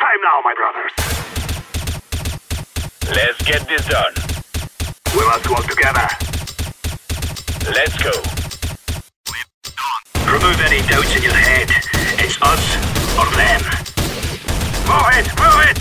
time 0.00 0.20
now, 0.24 0.40
my 0.42 0.54
brothers. 0.54 0.92
Let's 3.14 3.40
get 3.44 3.68
this 3.68 3.84
done. 3.86 4.14
We 5.14 5.22
must 5.26 5.46
work 5.50 5.66
together. 5.68 6.08
Let's 7.76 7.96
go. 8.00 8.14
Remove 10.24 10.58
any 10.68 10.80
doubts 10.88 11.14
in 11.16 11.22
your 11.22 11.34
head. 11.34 11.68
It's 12.22 12.40
us 12.40 12.64
or 13.20 13.28
them. 13.36 13.60
Move 14.88 15.10
it, 15.18 15.28
move 15.38 15.60
it! 15.68 15.78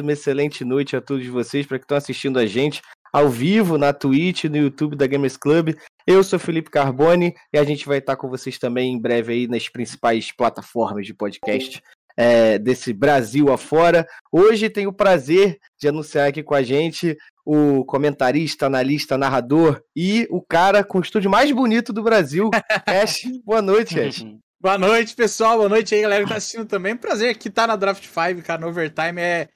Uma 0.00 0.12
excelente 0.12 0.64
noite 0.64 0.94
a 0.94 1.00
todos 1.00 1.26
vocês 1.26 1.66
para 1.66 1.78
que 1.78 1.84
estão 1.84 1.96
assistindo 1.96 2.38
a 2.38 2.46
gente 2.46 2.80
ao 3.14 3.28
vivo 3.28 3.78
na 3.78 3.92
Twitch, 3.92 4.44
no 4.44 4.56
YouTube 4.56 4.96
da 4.96 5.06
Gamers 5.06 5.36
Club. 5.36 5.76
Eu 6.04 6.24
sou 6.24 6.36
Felipe 6.36 6.68
Carboni 6.68 7.32
e 7.52 7.56
a 7.56 7.62
gente 7.62 7.86
vai 7.86 7.98
estar 7.98 8.16
com 8.16 8.28
vocês 8.28 8.58
também 8.58 8.92
em 8.92 9.00
breve 9.00 9.32
aí 9.32 9.46
nas 9.46 9.68
principais 9.68 10.32
plataformas 10.32 11.06
de 11.06 11.14
podcast 11.14 11.80
é, 12.16 12.58
desse 12.58 12.92
Brasil 12.92 13.52
afora. 13.52 14.04
Hoje 14.32 14.68
tenho 14.68 14.90
o 14.90 14.92
prazer 14.92 15.60
de 15.78 15.86
anunciar 15.86 16.26
aqui 16.26 16.42
com 16.42 16.56
a 16.56 16.62
gente 16.64 17.16
o 17.46 17.84
comentarista, 17.84 18.66
analista, 18.66 19.16
narrador 19.16 19.80
e 19.94 20.26
o 20.28 20.42
cara 20.42 20.82
com 20.82 20.98
o 20.98 21.02
estúdio 21.02 21.30
mais 21.30 21.52
bonito 21.52 21.92
do 21.92 22.02
Brasil, 22.02 22.50
Ash. 22.84 23.22
Boa 23.44 23.62
noite, 23.62 24.00
Ash. 24.00 24.26
Boa 24.60 24.76
noite, 24.76 25.14
pessoal. 25.14 25.58
Boa 25.58 25.68
noite 25.68 25.94
aí, 25.94 26.02
galera 26.02 26.24
que 26.24 26.30
tá 26.30 26.36
assistindo 26.36 26.66
também. 26.66 26.96
Prazer 26.96 27.30
aqui 27.30 27.46
estar 27.46 27.68
na 27.68 27.76
Draft 27.76 28.04
5, 28.04 28.42
cara, 28.42 28.60
no 28.60 28.66
Overtime. 28.66 29.20
É. 29.20 29.48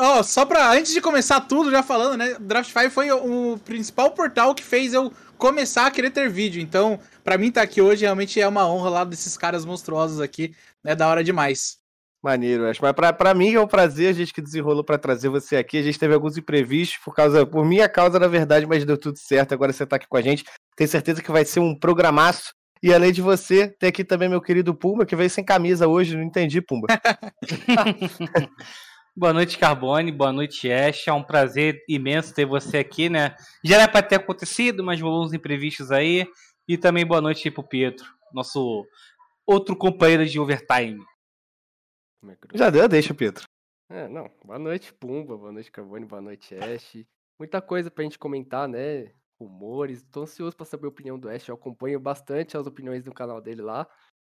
Ó, 0.00 0.22
só 0.22 0.44
pra. 0.44 0.72
Antes 0.72 0.92
de 0.92 1.00
começar 1.00 1.40
tudo, 1.42 1.70
já 1.70 1.82
falando, 1.82 2.16
né? 2.16 2.36
Draft 2.40 2.72
5 2.72 2.90
foi 2.90 3.10
o 3.10 3.58
principal 3.64 4.10
portal 4.10 4.54
que 4.54 4.62
fez 4.62 4.92
eu 4.92 5.12
começar 5.36 5.86
a 5.86 5.90
querer 5.90 6.10
ter 6.10 6.28
vídeo. 6.28 6.60
Então, 6.60 6.98
para 7.22 7.38
mim 7.38 7.48
estar 7.48 7.60
tá 7.60 7.64
aqui 7.64 7.80
hoje 7.80 8.04
realmente 8.04 8.40
é 8.40 8.48
uma 8.48 8.68
honra 8.68 8.90
lá 8.90 9.04
desses 9.04 9.36
caras 9.36 9.64
monstruosos 9.64 10.20
aqui. 10.20 10.54
É 10.84 10.90
né? 10.90 10.96
da 10.96 11.08
hora 11.08 11.22
demais. 11.22 11.78
Maneiro, 12.22 12.66
acho. 12.66 12.82
Mas 12.82 12.92
pra, 12.92 13.12
pra 13.12 13.32
mim 13.32 13.54
é 13.54 13.60
um 13.60 13.66
prazer 13.66 14.08
a 14.08 14.12
gente 14.12 14.32
que 14.32 14.42
desenrolou 14.42 14.82
para 14.82 14.98
trazer 14.98 15.28
você 15.28 15.56
aqui. 15.56 15.78
A 15.78 15.82
gente 15.82 15.98
teve 15.98 16.14
alguns 16.14 16.36
imprevistos 16.36 16.98
por 17.04 17.14
causa, 17.14 17.46
por 17.46 17.64
minha 17.64 17.88
causa, 17.88 18.18
na 18.18 18.26
verdade, 18.26 18.66
mas 18.66 18.84
deu 18.84 18.98
tudo 18.98 19.18
certo. 19.18 19.54
Agora 19.54 19.72
você 19.72 19.86
tá 19.86 19.96
aqui 19.96 20.06
com 20.08 20.16
a 20.16 20.22
gente. 20.22 20.44
Tenho 20.76 20.90
certeza 20.90 21.22
que 21.22 21.30
vai 21.30 21.44
ser 21.44 21.60
um 21.60 21.78
programaço. 21.78 22.52
E 22.82 22.92
além 22.92 23.12
de 23.12 23.22
você, 23.22 23.68
tem 23.78 23.88
aqui 23.88 24.04
também 24.04 24.28
meu 24.28 24.40
querido 24.40 24.74
Pumba, 24.74 25.04
que 25.04 25.16
veio 25.16 25.30
sem 25.30 25.44
camisa 25.44 25.88
hoje, 25.88 26.16
não 26.16 26.22
entendi, 26.22 26.60
Pumba. 26.60 26.86
boa 29.18 29.32
noite, 29.32 29.58
Carbone, 29.58 30.12
boa 30.12 30.32
noite, 30.32 30.70
Ash. 30.70 31.08
É 31.08 31.12
um 31.12 31.22
prazer 31.22 31.84
imenso 31.88 32.32
ter 32.32 32.46
você 32.46 32.78
aqui, 32.78 33.08
né? 33.08 33.34
Já 33.64 33.76
era 33.76 33.90
para 33.90 34.06
ter 34.06 34.14
acontecido, 34.14 34.84
mas 34.84 35.00
rolou 35.00 35.24
uns 35.24 35.32
imprevistos 35.32 35.90
aí. 35.90 36.24
E 36.68 36.78
também 36.78 37.04
boa 37.04 37.20
noite 37.20 37.50
pro 37.50 37.66
Pietro, 37.66 38.06
nosso 38.32 38.86
outro 39.46 39.76
companheiro 39.76 40.24
de 40.24 40.38
overtime. 40.38 41.04
É 42.24 42.36
Já 42.54 42.70
deu, 42.70 42.86
deixa, 42.86 43.12
Pietro. 43.12 43.44
É, 43.90 44.06
não. 44.06 44.30
Boa 44.44 44.58
noite, 44.58 44.92
Pumba, 44.94 45.36
boa 45.36 45.50
noite, 45.50 45.72
Carbone, 45.72 46.06
boa 46.06 46.22
noite, 46.22 46.54
Ash. 46.54 47.04
Muita 47.38 47.60
coisa 47.60 47.90
pra 47.90 48.04
gente 48.04 48.18
comentar, 48.18 48.68
né? 48.68 49.12
rumores. 49.40 50.02
Tô 50.10 50.22
ansioso 50.22 50.56
para 50.56 50.66
saber 50.66 50.86
a 50.86 50.90
opinião 50.90 51.18
do 51.18 51.28
Ash. 51.28 51.48
Eu 51.48 51.54
acompanho 51.54 52.00
bastante 52.00 52.56
as 52.56 52.66
opiniões 52.66 53.04
do 53.04 53.12
canal 53.12 53.40
dele 53.40 53.62
lá. 53.62 53.88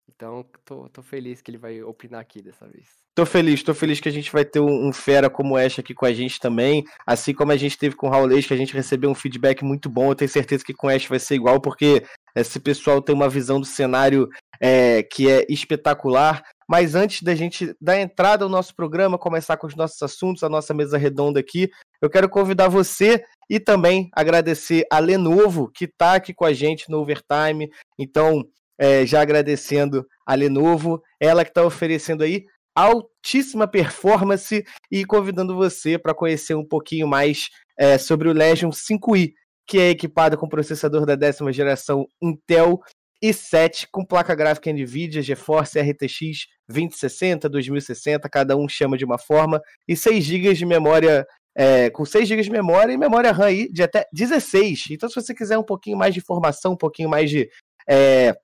Então, 0.08 0.44
tô, 0.64 0.88
tô 0.90 1.02
feliz 1.02 1.42
que 1.42 1.52
ele 1.52 1.58
vai 1.58 1.82
opinar 1.82 2.22
aqui 2.22 2.42
dessa 2.42 2.68
vez. 2.68 3.01
Tô 3.14 3.26
feliz, 3.26 3.62
tô 3.62 3.74
feliz 3.74 4.00
que 4.00 4.08
a 4.08 4.12
gente 4.12 4.32
vai 4.32 4.46
ter 4.46 4.62
um, 4.62 4.88
um 4.88 4.94
fera 4.94 5.30
como 5.30 5.58
Ash 5.58 5.78
aqui 5.80 5.94
com 5.94 6.06
a 6.06 6.14
gente 6.14 6.40
também. 6.40 6.86
Assim 7.06 7.34
como 7.34 7.52
a 7.52 7.58
gente 7.58 7.78
teve 7.78 7.94
com 7.94 8.08
o 8.08 8.10
Raul 8.10 8.26
Leite, 8.26 8.48
que 8.48 8.54
a 8.54 8.58
gente 8.58 8.74
recebeu 8.74 9.10
um 9.10 9.16
feedback 9.16 9.66
muito 9.66 9.90
bom. 9.90 10.12
Eu 10.12 10.16
tenho 10.16 10.30
certeza 10.32 10.64
que 10.64 10.74
com 10.74 10.88
Ash 10.88 11.08
vai 11.08 11.20
ser 11.20 11.36
igual, 11.36 11.60
porque 11.60 12.04
esse 12.34 12.58
pessoal 12.58 13.02
tem 13.02 13.14
uma 13.14 13.28
visão 13.28 13.60
do 13.60 13.66
cenário 13.66 14.30
é, 14.62 15.04
que 15.04 15.30
é 15.30 15.46
espetacular. 15.50 16.42
Mas 16.70 16.96
antes 16.96 17.22
da 17.22 17.36
gente 17.36 17.76
dar 17.82 18.00
entrada 18.00 18.46
ao 18.46 18.50
nosso 18.50 18.74
programa, 18.74 19.18
começar 19.18 19.58
com 19.58 19.68
os 19.68 19.76
nossos 19.76 20.02
assuntos, 20.02 20.42
a 20.42 20.48
nossa 20.48 20.74
mesa 20.74 20.98
redonda 20.98 21.38
aqui, 21.38 21.70
eu 22.02 22.10
quero 22.10 22.30
convidar 22.30 22.70
você 22.70 23.22
e 23.50 23.60
também 23.60 24.10
agradecer 24.14 24.86
a 24.90 25.00
Lenovo, 25.00 25.70
que 25.70 25.84
está 25.84 26.14
aqui 26.14 26.34
com 26.34 26.46
a 26.46 26.54
gente 26.54 26.90
no 26.90 27.00
Overtime. 27.00 27.70
Então, 28.00 28.46
é, 28.80 29.06
já 29.06 29.22
agradecendo 29.22 30.08
a 30.26 30.34
Lenovo, 30.34 31.04
ela 31.20 31.44
que 31.44 31.52
está 31.52 31.62
oferecendo 31.62 32.24
aí 32.24 32.46
altíssima 32.76 33.68
performance 33.68 34.64
e 34.92 35.06
convidando 35.06 35.56
você 35.56 35.98
para 35.98 36.14
conhecer 36.14 36.56
um 36.56 36.66
pouquinho 36.66 37.08
mais 37.08 37.50
é, 37.78 37.98
sobre 37.98 38.30
o 38.30 38.34
Legion 38.34 38.70
5i, 38.70 39.34
que 39.68 39.80
é 39.80 39.90
equipado 39.90 40.38
com 40.38 40.48
processador 40.48 41.06
da 41.06 41.16
décima 41.16 41.52
geração 41.52 42.08
Intel 42.22 42.80
i7 43.24 43.88
com 43.92 44.04
placa 44.04 44.34
gráfica 44.34 44.72
NVIDIA 44.72 45.22
GeForce 45.22 45.80
RTX 45.80 46.48
2060, 46.68 47.48
2060, 47.48 48.30
cada 48.30 48.58
um 48.58 48.68
chama 48.68 48.98
de 48.98 49.06
uma 49.06 49.18
forma, 49.18 49.62
e 49.88 49.96
6 49.96 50.24
GB 50.24 50.54
de 50.54 50.66
memória 50.66 51.26
é, 51.56 51.90
com 51.90 52.06
6 52.06 52.28
GB 52.28 52.42
de 52.44 52.52
memória 52.52 52.94
e 52.94 52.98
memória 52.98 53.32
RAM 53.32 53.68
de 53.72 53.84
até 53.84 54.06
16. 54.12 54.86
Então, 54.92 55.10
se 55.10 55.16
você 55.16 55.34
quiser 55.34 55.58
um 55.58 55.64
pouquinho 55.64 55.98
mais 55.98 56.14
de 56.14 56.20
informação, 56.20 56.74
um 56.74 56.78
pouquinho 56.78 57.10
mais 57.10 57.30
de 57.30 57.50
é, 57.88 58.36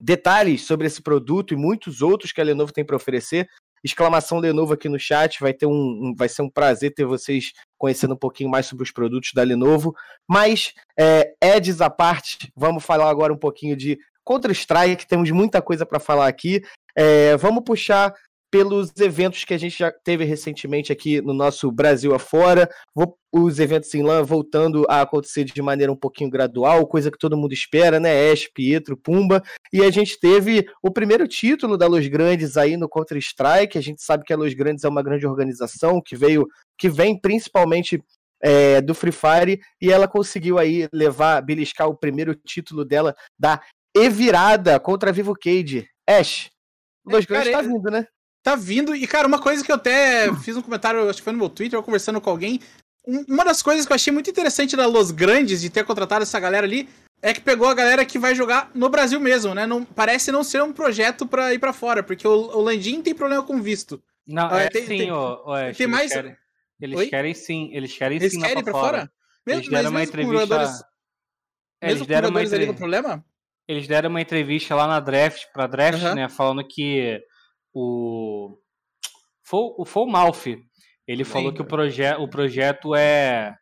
detalhes 0.00 0.62
sobre 0.62 0.86
esse 0.86 1.02
produto 1.02 1.54
e 1.54 1.56
muitos 1.56 2.02
outros 2.02 2.32
que 2.32 2.40
a 2.40 2.44
Lenovo 2.44 2.72
tem 2.72 2.84
para 2.84 2.96
oferecer, 2.96 3.48
exclamação 3.84 4.38
Lenovo 4.38 4.72
aqui 4.72 4.88
no 4.88 4.98
chat, 4.98 5.38
vai 5.40 5.52
ter 5.52 5.66
um, 5.66 5.72
um, 5.72 6.14
vai 6.16 6.28
ser 6.28 6.40
um 6.40 6.50
prazer 6.50 6.94
ter 6.94 7.04
vocês 7.04 7.52
conhecendo 7.76 8.14
um 8.14 8.18
pouquinho 8.18 8.48
mais 8.48 8.64
sobre 8.64 8.82
os 8.82 8.90
produtos 8.90 9.30
da 9.34 9.42
Lenovo. 9.42 9.94
Mas 10.26 10.72
é, 10.98 11.34
Eds 11.42 11.82
à 11.82 11.90
parte, 11.90 12.50
vamos 12.56 12.82
falar 12.82 13.10
agora 13.10 13.32
um 13.32 13.38
pouquinho 13.38 13.76
de 13.76 13.98
Counter-Strike, 14.24 15.06
temos 15.06 15.30
muita 15.30 15.60
coisa 15.60 15.84
para 15.84 16.00
falar 16.00 16.26
aqui. 16.26 16.62
É, 16.96 17.36
vamos 17.36 17.62
puxar 17.62 18.14
pelos 18.54 18.92
eventos 19.00 19.44
que 19.44 19.52
a 19.52 19.58
gente 19.58 19.76
já 19.76 19.90
teve 19.90 20.22
recentemente 20.22 20.92
aqui 20.92 21.20
no 21.20 21.34
nosso 21.34 21.72
Brasil 21.72 22.14
afora, 22.14 22.70
os 23.32 23.58
eventos 23.58 23.92
em 23.96 24.02
LAN 24.04 24.22
voltando 24.22 24.86
a 24.88 25.00
acontecer 25.00 25.42
de 25.42 25.60
maneira 25.60 25.90
um 25.90 25.96
pouquinho 25.96 26.30
gradual, 26.30 26.86
coisa 26.86 27.10
que 27.10 27.18
todo 27.18 27.36
mundo 27.36 27.52
espera, 27.52 27.98
né? 27.98 28.30
Ash, 28.30 28.48
Pietro, 28.54 28.96
Pumba, 28.96 29.42
e 29.72 29.82
a 29.82 29.90
gente 29.90 30.20
teve 30.20 30.68
o 30.80 30.92
primeiro 30.92 31.26
título 31.26 31.76
da 31.76 31.88
Los 31.88 32.06
Grandes 32.06 32.56
aí 32.56 32.76
no 32.76 32.88
Counter-Strike, 32.88 33.76
a 33.76 33.80
gente 33.80 34.00
sabe 34.04 34.22
que 34.22 34.32
a 34.32 34.36
Los 34.36 34.54
Grandes 34.54 34.84
é 34.84 34.88
uma 34.88 35.02
grande 35.02 35.26
organização 35.26 36.00
que 36.00 36.14
veio, 36.14 36.46
que 36.78 36.88
vem 36.88 37.20
principalmente 37.20 38.00
é, 38.40 38.80
do 38.80 38.94
Free 38.94 39.10
Fire, 39.10 39.60
e 39.82 39.90
ela 39.90 40.06
conseguiu 40.06 40.60
aí 40.60 40.88
levar, 40.92 41.40
beliscar 41.40 41.88
o 41.88 41.98
primeiro 41.98 42.36
título 42.36 42.84
dela 42.84 43.16
da 43.36 43.60
E-Virada 43.96 44.78
contra 44.78 45.10
a 45.10 45.12
Vivo 45.12 45.34
Cage. 45.34 45.88
Ash, 46.08 46.52
Los 47.04 47.24
é, 47.24 47.26
Grandes 47.26 47.50
tá 47.50 47.60
vindo, 47.60 47.90
né? 47.90 48.06
Tá 48.44 48.54
vindo. 48.54 48.94
E, 48.94 49.06
cara, 49.06 49.26
uma 49.26 49.40
coisa 49.40 49.64
que 49.64 49.72
eu 49.72 49.76
até 49.76 50.30
fiz 50.44 50.54
um 50.54 50.62
comentário, 50.62 51.08
acho 51.08 51.18
que 51.18 51.24
foi 51.24 51.32
no 51.32 51.38
meu 51.38 51.48
Twitter, 51.48 51.78
eu 51.78 51.82
conversando 51.82 52.20
com 52.20 52.28
alguém. 52.28 52.60
Uma 53.06 53.44
das 53.44 53.62
coisas 53.62 53.86
que 53.86 53.92
eu 53.92 53.94
achei 53.94 54.12
muito 54.12 54.30
interessante 54.30 54.76
da 54.76 54.86
Los 54.86 55.10
Grandes 55.10 55.62
de 55.62 55.70
ter 55.70 55.84
contratado 55.84 56.22
essa 56.22 56.38
galera 56.38 56.66
ali 56.66 56.88
é 57.20 57.32
que 57.32 57.40
pegou 57.40 57.66
a 57.66 57.74
galera 57.74 58.04
que 58.04 58.18
vai 58.18 58.34
jogar 58.34 58.70
no 58.74 58.88
Brasil 58.90 59.18
mesmo, 59.18 59.54
né? 59.54 59.66
Não, 59.66 59.82
parece 59.82 60.30
não 60.30 60.44
ser 60.44 60.62
um 60.62 60.72
projeto 60.72 61.26
pra 61.26 61.54
ir 61.54 61.58
pra 61.58 61.72
fora, 61.72 62.02
porque 62.02 62.28
o, 62.28 62.30
o 62.30 62.60
Landim 62.60 63.02
tem 63.02 63.14
problema 63.14 63.42
com 63.42 63.60
visto. 63.62 64.02
Não, 64.26 64.48
ah, 64.50 64.60
é 64.60 64.68
tem, 64.68 64.82
sim, 64.82 64.98
tem, 64.98 65.10
ó, 65.10 65.56
é, 65.56 65.72
tem 65.72 65.86
mais. 65.86 66.12
Querem, 66.12 66.36
eles 66.80 66.98
Oi? 66.98 67.06
querem 67.08 67.34
sim, 67.34 67.70
eles 67.72 67.96
querem 67.96 68.16
eles 68.18 68.32
sim. 68.32 68.38
Eles 68.38 68.48
querem 68.48 68.64
pra 68.64 68.72
fora? 68.72 68.98
fora? 68.98 69.12
Mesmo, 69.46 69.60
eles 69.60 69.70
deram 69.70 69.90
uma 69.90 70.02
entrevista. 70.02 70.86
É, 71.80 71.90
eles 71.90 72.06
deram 72.06 72.28
uma 72.30 72.42
entrevista. 72.42 72.70
Ali 72.70 72.78
problema? 72.78 73.24
Eles 73.66 73.86
deram 73.86 74.10
uma 74.10 74.20
entrevista 74.20 74.74
lá 74.74 74.86
na 74.86 75.00
draft, 75.00 75.44
pra 75.52 75.66
draft, 75.66 76.02
uhum. 76.02 76.14
né? 76.14 76.28
Falando 76.28 76.66
que 76.66 77.22
o. 77.74 78.56
Foi, 79.42 79.84
foi 79.84 80.02
o 80.04 80.06
Malfi. 80.06 80.58
Ele 81.06 81.24
falou 81.24 81.52
que 81.52 81.60
o, 81.60 81.64
proje 81.64 82.02
o 82.18 82.28
projeto 82.28 82.94
é. 82.94 83.54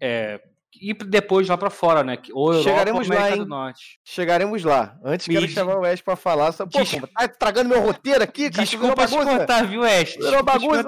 é 0.00 0.40
ir 0.80 0.94
depois 0.94 1.48
lá 1.48 1.56
para 1.56 1.70
fora, 1.70 2.02
né? 2.04 2.18
Ou 2.32 2.52
Europa 2.52 2.70
Chegaremos 2.70 3.08
ou 3.08 3.16
América 3.16 3.36
lá, 3.36 3.44
do 3.44 3.48
Norte. 3.48 4.00
Chegaremos 4.04 4.64
lá. 4.64 4.98
Antes 5.04 5.26
quero 5.26 5.48
chamar 5.48 5.76
o 5.76 5.80
Wes 5.80 6.00
para 6.00 6.16
falar. 6.16 6.52
Só, 6.52 6.66
pô, 6.66 6.78
Des... 6.78 6.90
tá 6.90 7.24
estragando 7.24 7.70
meu 7.70 7.80
roteiro 7.80 8.22
aqui, 8.22 8.50
cara. 8.50 8.64
Desculpa 8.64 9.06
te 9.06 9.16
contar, 9.16 9.66
viu, 9.66 9.80
Wes? 9.80 10.16
Virou 10.16 10.42
bagunça. 10.42 10.84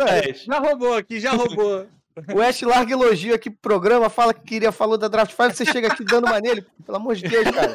Já 0.46 0.58
roubou 0.58 0.94
aqui, 0.94 1.20
já 1.20 1.32
roubou. 1.32 1.87
O 2.34 2.38
Wes 2.38 2.61
larga 2.62 2.93
elogio 2.93 3.32
aqui 3.32 3.49
pro 3.49 3.61
programa, 3.61 4.11
fala 4.11 4.34
que 4.34 4.40
queria, 4.40 4.72
falou 4.72 4.99
da 4.99 5.06
Draft 5.06 5.37
5, 5.37 5.54
você 5.54 5.64
chega 5.64 5.87
aqui 5.87 6.02
dando 6.02 6.26
uma 6.26 6.40
nele. 6.40 6.66
Pelo 6.84 6.96
amor 6.96 7.14
de 7.14 7.22
Deus, 7.22 7.44
cara. 7.49 7.72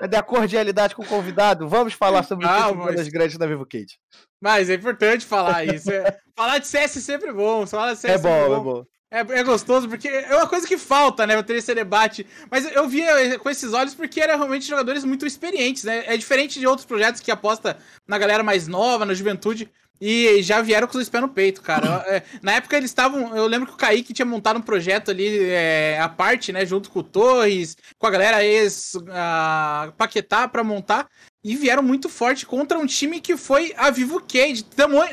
Cadê 0.00 0.16
a 0.16 0.22
cordialidade 0.22 0.94
com 0.94 1.02
o 1.02 1.06
convidado? 1.06 1.68
Vamos 1.68 1.92
falar 1.92 2.22
sobre 2.22 2.46
ah, 2.46 2.50
o 2.50 2.62
título 2.68 2.84
mas... 2.84 2.96
das 2.96 3.08
grandes 3.08 3.36
da 3.36 3.46
Vivo 3.46 3.66
Cage. 3.66 3.98
Mas 4.40 4.70
é 4.70 4.74
importante 4.74 5.26
falar 5.26 5.64
isso. 5.64 5.90
É... 5.90 6.16
falar 6.36 6.58
de 6.58 6.66
CS 6.66 6.96
é 6.96 7.00
sempre 7.00 7.32
bom. 7.32 7.66
Falar 7.66 7.94
de 7.94 8.00
CS 8.00 8.14
é 8.14 8.18
bom, 8.18 8.28
é 8.28 8.60
bom. 8.60 8.86
É, 9.10 9.24
bom. 9.24 9.32
É, 9.32 9.40
é, 9.40 9.42
gostoso, 9.42 9.88
porque 9.88 10.06
é 10.06 10.36
uma 10.36 10.46
coisa 10.46 10.66
que 10.66 10.76
falta, 10.76 11.26
né? 11.26 11.42
Ter 11.42 11.56
esse 11.56 11.74
debate. 11.74 12.26
Mas 12.50 12.70
eu 12.70 12.86
via 12.88 13.38
com 13.38 13.48
esses 13.48 13.72
olhos 13.72 13.94
porque 13.94 14.20
eram 14.20 14.36
realmente 14.36 14.66
jogadores 14.66 15.04
muito 15.04 15.26
experientes, 15.26 15.84
né? 15.84 16.04
É 16.06 16.16
diferente 16.16 16.60
de 16.60 16.66
outros 16.66 16.86
projetos 16.86 17.20
que 17.20 17.30
aposta 17.30 17.76
na 18.06 18.18
galera 18.18 18.42
mais 18.42 18.68
nova, 18.68 19.04
na 19.04 19.14
juventude. 19.14 19.70
E 20.00 20.42
já 20.42 20.60
vieram 20.60 20.86
com 20.86 20.96
os 20.96 21.08
pés 21.08 21.22
no 21.22 21.28
peito, 21.28 21.60
cara. 21.60 22.04
É, 22.08 22.22
na 22.40 22.52
época 22.52 22.76
eles 22.76 22.90
estavam. 22.90 23.36
Eu 23.36 23.46
lembro 23.46 23.68
que 23.68 23.74
o 23.74 23.76
Kaique 23.76 24.12
tinha 24.12 24.24
montado 24.26 24.58
um 24.58 24.62
projeto 24.62 25.10
ali, 25.10 25.50
é, 25.50 25.98
a 26.00 26.08
parte, 26.08 26.52
né? 26.52 26.64
Junto 26.64 26.90
com 26.90 27.00
o 27.00 27.02
Torres, 27.02 27.76
com 27.98 28.06
a 28.06 28.10
galera 28.10 28.44
ex 28.44 28.92
a 29.10 29.92
Paquetá 29.96 30.46
pra 30.46 30.62
montar. 30.62 31.08
E 31.48 31.56
vieram 31.56 31.82
muito 31.82 32.10
forte 32.10 32.44
contra 32.44 32.78
um 32.78 32.84
time 32.84 33.22
que 33.22 33.34
foi 33.34 33.72
a 33.74 33.90
Vivo 33.90 34.20
Cage. 34.20 34.62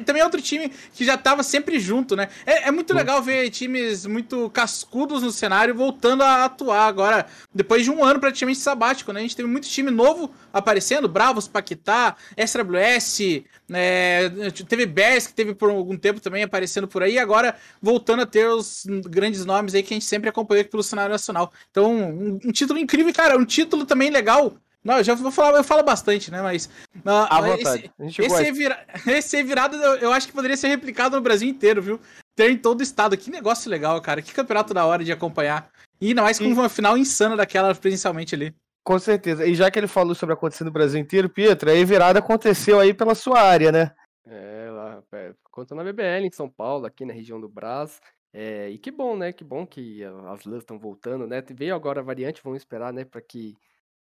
Também 0.06 0.22
outro 0.22 0.42
time 0.42 0.70
que 0.94 1.06
já 1.06 1.18
tava 1.18 1.44
sempre 1.44 1.80
junto, 1.80 2.14
né? 2.14 2.28
É, 2.46 2.68
é 2.68 2.72
muito 2.72 2.94
legal 2.94 3.22
ver 3.24 3.50
times 3.50 4.06
muito 4.06 4.50
cascudos 4.50 5.24
no 5.24 5.32
cenário 5.32 5.74
voltando 5.74 6.24
a 6.24 6.44
atuar 6.44 6.88
agora, 6.88 7.26
depois 7.54 7.86
de 7.86 7.90
um 7.90 8.04
ano 8.04 8.20
praticamente 8.20 8.60
sabático, 8.60 9.14
né? 9.14 9.22
A 9.22 9.24
gente 9.24 9.36
teve 9.38 9.48
muito 9.48 9.70
time 9.70 9.90
novo 9.90 10.30
aparecendo, 10.52 11.08
Bravos, 11.08 11.48
Paquetá, 11.48 12.18
SWS, 12.38 13.46
é, 13.72 14.30
teve 14.68 14.86
Bears 14.86 15.28
que 15.28 15.34
teve 15.34 15.56
por 15.56 15.70
algum 15.70 15.96
tempo 15.96 16.20
também 16.20 16.44
aparecendo 16.44 16.86
por 16.86 17.02
aí, 17.02 17.18
agora 17.18 17.56
voltando 17.82 18.24
a 18.24 18.26
ter 18.26 18.46
os 18.50 18.86
grandes 19.06 19.46
nomes 19.46 19.74
aí 19.74 19.82
que 19.82 19.94
a 19.94 19.96
gente 19.96 20.06
sempre 20.06 20.28
acompanhou 20.28 20.66
pelo 20.66 20.84
cenário 20.84 21.14
nacional. 21.14 21.50
Então, 21.72 21.94
um, 21.96 22.40
um 22.44 22.52
título 22.52 22.78
incrível, 22.78 23.14
cara, 23.14 23.38
um 23.38 23.46
título 23.46 23.86
também 23.86 24.10
legal 24.10 24.58
não, 24.86 25.00
eu 25.00 25.04
já 25.04 25.16
vou 25.16 25.32
falar, 25.32 25.58
eu 25.58 25.64
falo 25.64 25.82
bastante, 25.82 26.30
né? 26.30 26.44
Mas. 26.44 26.68
Uh, 26.98 27.26
à 27.28 27.42
vontade. 27.42 27.92
Esse, 28.00 28.22
esse, 28.22 28.52
vira, 28.52 28.86
esse 29.08 29.44
virado 29.44 29.76
eu, 29.76 29.96
eu, 29.96 30.12
acho 30.12 30.28
que 30.28 30.34
poderia 30.34 30.56
ser 30.56 30.68
replicado 30.68 31.16
no 31.16 31.24
Brasil 31.24 31.50
inteiro, 31.50 31.82
viu? 31.82 32.00
Ter 32.36 32.52
em 32.52 32.58
todo 32.58 32.82
o 32.82 32.84
estado. 32.84 33.18
Que 33.18 33.32
negócio 33.32 33.68
legal, 33.68 34.00
cara. 34.00 34.22
Que 34.22 34.32
campeonato 34.32 34.76
da 34.76 34.86
hora 34.86 35.04
de 35.04 35.12
acompanhar. 35.12 35.72
E 36.00 36.10
ainda 36.10 36.22
mais 36.22 36.38
com 36.38 36.46
e... 36.46 36.54
uma 36.54 36.70
final 36.70 36.96
insana 36.96 37.36
daquela, 37.36 37.74
presencialmente 37.74 38.36
ali. 38.36 38.54
Com 38.84 39.00
certeza. 39.00 39.48
E 39.48 39.56
já 39.56 39.72
que 39.72 39.80
ele 39.80 39.88
falou 39.88 40.14
sobre 40.14 40.34
acontecer 40.34 40.64
no 40.64 40.72
Brasil 40.72 41.02
inteiro, 41.02 41.28
Pietro, 41.28 41.72
a 41.72 41.84
virada 41.84 42.20
aconteceu 42.20 42.80
aí 42.80 42.94
pela 42.94 43.16
sua 43.16 43.42
área, 43.42 43.72
né? 43.72 43.92
É, 44.28 44.70
lá, 44.70 45.04
é, 45.14 45.34
conta 45.52 45.74
na 45.74 45.84
BBL 45.84 46.28
em 46.28 46.32
São 46.32 46.48
Paulo, 46.48 46.86
aqui 46.86 47.06
na 47.06 47.14
região 47.14 47.42
do 47.42 47.50
Brás. 47.50 48.00
É, 48.32 48.70
e 48.70 48.78
que 48.78 48.92
bom, 48.92 49.18
né? 49.18 49.34
Que 49.34 49.44
bom 49.44 49.66
que 49.66 50.04
as 50.04 50.46
lãs 50.46 50.60
estão 50.60 50.78
voltando, 50.78 51.26
né? 51.26 51.44
Veio 51.50 51.74
agora 51.74 52.02
a 52.02 52.04
variante, 52.04 52.42
vamos 52.44 52.60
esperar, 52.60 52.94
né? 52.94 53.04
Para 53.04 53.22
que 53.22 53.58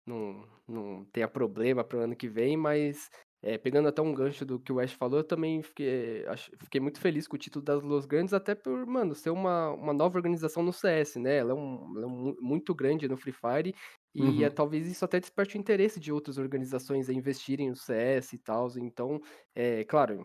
não, 0.06 0.46
não 0.66 1.04
tenha 1.06 1.28
problema 1.28 1.84
para 1.84 1.98
o 1.98 2.00
ano 2.02 2.16
que 2.16 2.28
vem, 2.28 2.56
mas 2.56 3.10
é, 3.42 3.58
pegando 3.58 3.88
até 3.88 4.00
um 4.00 4.14
gancho 4.14 4.44
do 4.44 4.60
que 4.60 4.70
o 4.70 4.76
West 4.76 4.96
falou, 4.96 5.18
eu 5.18 5.24
também 5.24 5.60
fiquei, 5.62 6.24
fiquei 6.60 6.80
muito 6.80 7.00
feliz 7.00 7.26
com 7.26 7.34
o 7.34 7.38
título 7.38 7.64
das 7.64 7.82
Los 7.82 8.06
Grandes, 8.06 8.32
até 8.32 8.54
por, 8.54 8.86
mano, 8.86 9.16
ser 9.16 9.30
uma, 9.30 9.70
uma 9.70 9.92
nova 9.92 10.16
organização 10.16 10.62
no 10.62 10.72
CS, 10.72 11.16
né? 11.16 11.38
Ela 11.38 11.50
é, 11.50 11.54
um, 11.54 11.92
ela 11.96 12.06
é 12.06 12.34
muito 12.40 12.72
grande 12.72 13.08
no 13.08 13.16
Free 13.16 13.32
Fire 13.32 13.74
e 14.14 14.22
uhum. 14.22 14.44
é, 14.44 14.48
talvez 14.48 14.86
isso 14.86 15.04
até 15.04 15.18
desperte 15.18 15.56
o 15.56 15.60
interesse 15.60 15.98
de 15.98 16.12
outras 16.12 16.38
organizações 16.38 17.08
a 17.08 17.12
investirem 17.12 17.68
no 17.68 17.76
CS 17.76 18.32
e 18.32 18.38
tal. 18.38 18.68
Então, 18.76 19.20
é 19.56 19.84
claro, 19.84 20.24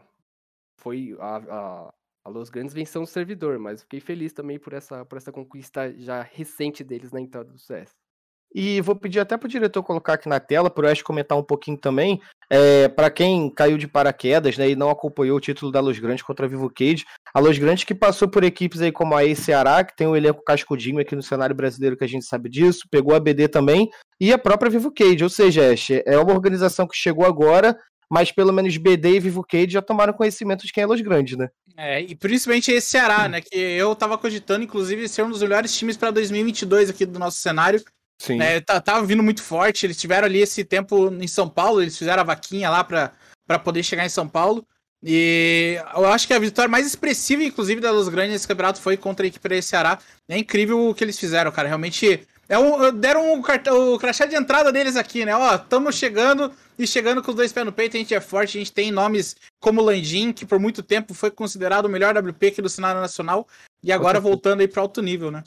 foi 0.79 1.15
a, 1.19 1.37
a, 1.37 1.93
a 2.23 2.29
Los 2.29 2.51
Grandes 2.51 2.73
venceu 2.73 3.01
um 3.01 3.05
servidor, 3.05 3.57
mas 3.57 3.81
fiquei 3.81 3.99
feliz 3.99 4.31
também 4.31 4.59
por 4.59 4.73
essa, 4.73 5.03
por 5.03 5.17
essa 5.17 5.31
conquista 5.31 5.91
já 5.97 6.21
recente 6.21 6.83
deles 6.83 7.11
na 7.11 7.19
entrada 7.19 7.51
do 7.51 7.57
CS. 7.57 8.06
E 8.53 8.81
vou 8.81 8.95
pedir 8.95 9.19
até 9.19 9.37
para 9.37 9.45
o 9.45 9.49
diretor 9.49 9.83
colocar 9.83 10.13
aqui 10.13 10.29
na 10.29 10.39
tela, 10.39 10.69
para 10.69 10.85
o 10.85 10.89
Ash 10.89 11.01
comentar 11.01 11.37
um 11.37 11.43
pouquinho 11.43 11.77
também. 11.77 12.19
É, 12.49 12.87
para 12.87 13.09
quem 13.09 13.49
caiu 13.49 13.77
de 13.77 13.87
paraquedas 13.87 14.57
né, 14.57 14.69
e 14.69 14.75
não 14.75 14.89
acompanhou 14.89 15.37
o 15.37 15.41
título 15.41 15.71
da 15.71 15.81
Los 15.81 15.99
Grandes 15.99 16.23
contra 16.23 16.45
a 16.45 16.49
Vivo 16.49 16.71
Cage, 16.73 17.05
a 17.33 17.39
Los 17.39 17.57
Grandes 17.57 17.83
que 17.83 17.93
passou 17.93 18.27
por 18.27 18.43
equipes 18.43 18.81
aí 18.81 18.91
como 18.91 19.15
a 19.15 19.25
E 19.25 19.35
Ceará, 19.35 19.83
que 19.83 19.95
tem 19.95 20.07
um 20.07 20.15
elenco 20.15 20.41
cascudinho 20.43 20.99
aqui 20.99 21.13
no 21.15 21.21
cenário 21.21 21.55
brasileiro 21.55 21.97
que 21.97 22.05
a 22.05 22.07
gente 22.07 22.25
sabe 22.25 22.49
disso, 22.49 22.87
pegou 22.89 23.13
a 23.13 23.19
BD 23.19 23.49
também, 23.49 23.89
e 24.19 24.31
a 24.31 24.37
própria 24.37 24.71
Vivo 24.71 24.93
Cage. 24.93 25.23
Ou 25.23 25.29
seja, 25.29 25.71
Ash, 25.71 25.91
é 25.91 26.17
uma 26.17 26.33
organização 26.33 26.87
que 26.87 26.95
chegou 26.95 27.25
agora, 27.25 27.77
mas 28.09 28.31
pelo 28.31 28.53
menos 28.53 28.77
BD 28.77 29.15
e 29.15 29.19
Vivo 29.19 29.43
Cage 29.43 29.71
já 29.71 29.81
tomaram 29.81 30.13
conhecimento 30.13 30.65
de 30.65 30.71
quem 30.71 30.83
é 30.83 30.87
Los 30.87 31.01
Grandes, 31.01 31.37
né? 31.37 31.49
É, 31.75 32.01
e 32.01 32.15
principalmente 32.15 32.71
esse 32.71 32.89
Ceará, 32.89 33.27
né? 33.27 33.41
Que 33.41 33.55
eu 33.55 33.93
tava 33.95 34.17
cogitando, 34.17 34.63
inclusive, 34.63 35.07
ser 35.07 35.23
um 35.23 35.29
dos 35.29 35.41
melhores 35.41 35.75
times 35.77 35.97
para 35.97 36.11
2022 36.11 36.89
aqui 36.89 37.05
do 37.05 37.19
nosso 37.19 37.37
cenário. 37.37 37.83
Sim. 38.19 38.41
É, 38.41 38.59
tá, 38.59 38.81
tava 38.81 39.05
vindo 39.05 39.21
muito 39.21 39.43
forte. 39.43 39.85
Eles 39.85 39.97
tiveram 39.97 40.25
ali 40.25 40.39
esse 40.39 40.63
tempo 40.63 41.07
em 41.13 41.27
São 41.27 41.47
Paulo, 41.47 41.81
eles 41.81 41.97
fizeram 41.97 42.21
a 42.21 42.25
vaquinha 42.25 42.69
lá 42.69 42.83
pra, 42.83 43.13
pra 43.45 43.59
poder 43.59 43.83
chegar 43.83 44.05
em 44.05 44.09
São 44.09 44.27
Paulo. 44.27 44.65
E 45.03 45.79
eu 45.95 46.07
acho 46.07 46.25
que 46.25 46.33
a 46.33 46.39
vitória 46.39 46.69
mais 46.69 46.87
expressiva, 46.87 47.43
inclusive, 47.43 47.79
da 47.79 47.91
Los 47.91 48.09
Grandes 48.09 48.33
nesse 48.33 48.47
campeonato 48.47 48.81
foi 48.81 48.97
contra 48.97 49.25
a 49.25 49.27
equipe 49.27 49.47
da 49.47 49.61
Ceará. 49.61 49.99
É 50.27 50.37
incrível 50.37 50.89
o 50.89 50.95
que 50.95 51.03
eles 51.03 51.19
fizeram, 51.19 51.51
cara. 51.51 51.67
Realmente. 51.67 52.27
É 52.49 52.57
um, 52.57 52.93
deram 52.93 53.33
um 53.33 53.41
cartão, 53.41 53.93
o 53.93 53.99
crachá 53.99 54.25
de 54.25 54.33
entrada 54.33 54.71
deles 54.71 54.95
aqui, 54.95 55.25
né? 55.25 55.35
Ó, 55.35 55.55
estamos 55.55 55.95
chegando 55.95 56.49
e 56.79 56.87
chegando 56.87 57.21
com 57.21 57.31
os 57.31 57.35
dois 57.35 57.51
pés 57.51 57.65
no 57.65 57.73
peito. 57.73 57.97
A 57.97 57.99
gente 57.99 58.15
é 58.15 58.21
forte, 58.21 58.57
a 58.57 58.61
gente 58.61 58.71
tem 58.71 58.89
nomes 58.89 59.35
como 59.59 59.81
Landim, 59.81 60.31
que 60.31 60.45
por 60.45 60.57
muito 60.57 60.81
tempo 60.81 61.13
foi 61.13 61.29
considerado 61.29 61.85
o 61.85 61.89
melhor 61.89 62.17
WP 62.17 62.47
aqui 62.47 62.61
do 62.61 62.69
cenário 62.69 63.01
nacional. 63.01 63.45
E 63.83 63.91
agora 63.91 64.19
voltando 64.19 64.61
aí 64.61 64.67
para 64.67 64.81
alto 64.81 65.01
nível, 65.01 65.29
né? 65.29 65.43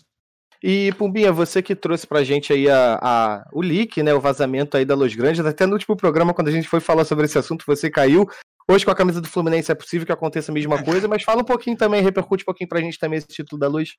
E, 0.62 0.92
Pumbinha, 0.92 1.32
você 1.32 1.62
que 1.62 1.74
trouxe 1.74 2.06
pra 2.06 2.22
gente 2.22 2.52
aí 2.52 2.68
a, 2.68 2.98
a, 3.00 3.48
o 3.52 3.62
leak, 3.62 4.02
né, 4.02 4.12
o 4.12 4.20
vazamento 4.20 4.76
aí 4.76 4.84
da 4.84 4.94
Los 4.94 5.14
Grandes, 5.14 5.44
até 5.44 5.64
no 5.66 5.72
último 5.72 5.96
programa, 5.96 6.34
quando 6.34 6.48
a 6.48 6.52
gente 6.52 6.68
foi 6.68 6.80
falar 6.80 7.04
sobre 7.04 7.24
esse 7.24 7.38
assunto, 7.38 7.64
você 7.66 7.90
caiu. 7.90 8.26
Hoje, 8.68 8.84
com 8.84 8.90
a 8.90 8.94
camisa 8.94 9.22
do 9.22 9.28
Fluminense, 9.28 9.72
é 9.72 9.74
possível 9.74 10.06
que 10.06 10.12
aconteça 10.12 10.52
a 10.52 10.54
mesma 10.54 10.76
coisa, 10.84 11.08
mas 11.08 11.22
fala 11.22 11.40
um 11.40 11.44
pouquinho 11.44 11.76
também, 11.76 12.02
repercute 12.02 12.42
um 12.42 12.46
pouquinho 12.46 12.68
pra 12.68 12.80
gente 12.80 12.98
também 12.98 13.18
esse 13.18 13.28
título 13.28 13.58
da 13.58 13.68
Luz. 13.68 13.94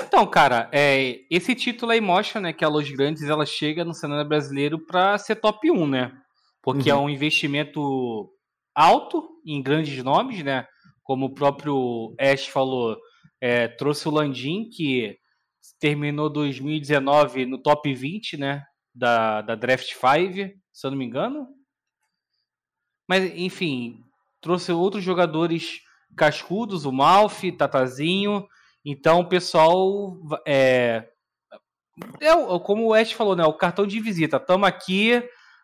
Então, 0.00 0.26
cara, 0.26 0.68
é, 0.72 1.20
esse 1.30 1.54
título 1.54 1.92
aí 1.92 2.00
mostra 2.00 2.40
né, 2.40 2.52
que 2.52 2.64
a 2.64 2.68
Los 2.68 2.90
Grandes 2.90 3.24
ela 3.24 3.46
chega 3.46 3.84
no 3.84 3.94
cenário 3.94 4.28
brasileiro 4.28 4.84
para 4.84 5.16
ser 5.18 5.36
top 5.36 5.70
1, 5.70 5.86
né? 5.86 6.12
Porque 6.62 6.90
é 6.90 6.94
uhum. 6.94 7.02
é 7.02 7.04
um 7.04 7.10
investimento 7.10 8.30
alto 8.74 9.28
em 9.46 9.62
grandes 9.62 10.02
nomes, 10.02 10.42
né? 10.42 10.66
Como 11.02 11.26
o 11.26 11.34
próprio 11.34 12.14
Ash 12.18 12.46
falou, 12.46 12.96
é, 13.40 13.66
trouxe 13.68 14.08
o 14.08 14.12
Landim, 14.12 14.68
que 14.70 15.16
terminou 15.78 16.28
2019 16.28 17.46
no 17.46 17.58
top 17.58 17.92
20, 17.92 18.36
né? 18.36 18.64
Da, 18.94 19.42
da 19.42 19.54
Draft 19.54 19.92
5, 19.92 20.52
se 20.72 20.86
eu 20.86 20.90
não 20.90 20.98
me 20.98 21.04
engano. 21.04 21.48
Mas, 23.08 23.32
enfim, 23.36 24.02
trouxe 24.40 24.72
outros 24.72 25.02
jogadores 25.02 25.80
cascudos, 26.16 26.84
o 26.84 26.92
Malfi, 26.92 27.52
Tatazinho. 27.52 28.46
Então, 28.84 29.20
o 29.20 29.28
pessoal 29.28 30.18
é, 30.46 31.08
é 32.20 32.30
como 32.64 32.84
o 32.84 32.88
West 32.88 33.14
falou, 33.14 33.36
né? 33.36 33.44
O 33.44 33.54
cartão 33.54 33.86
de 33.86 34.00
visita. 34.00 34.36
Estamos 34.36 34.68
aqui, 34.68 35.22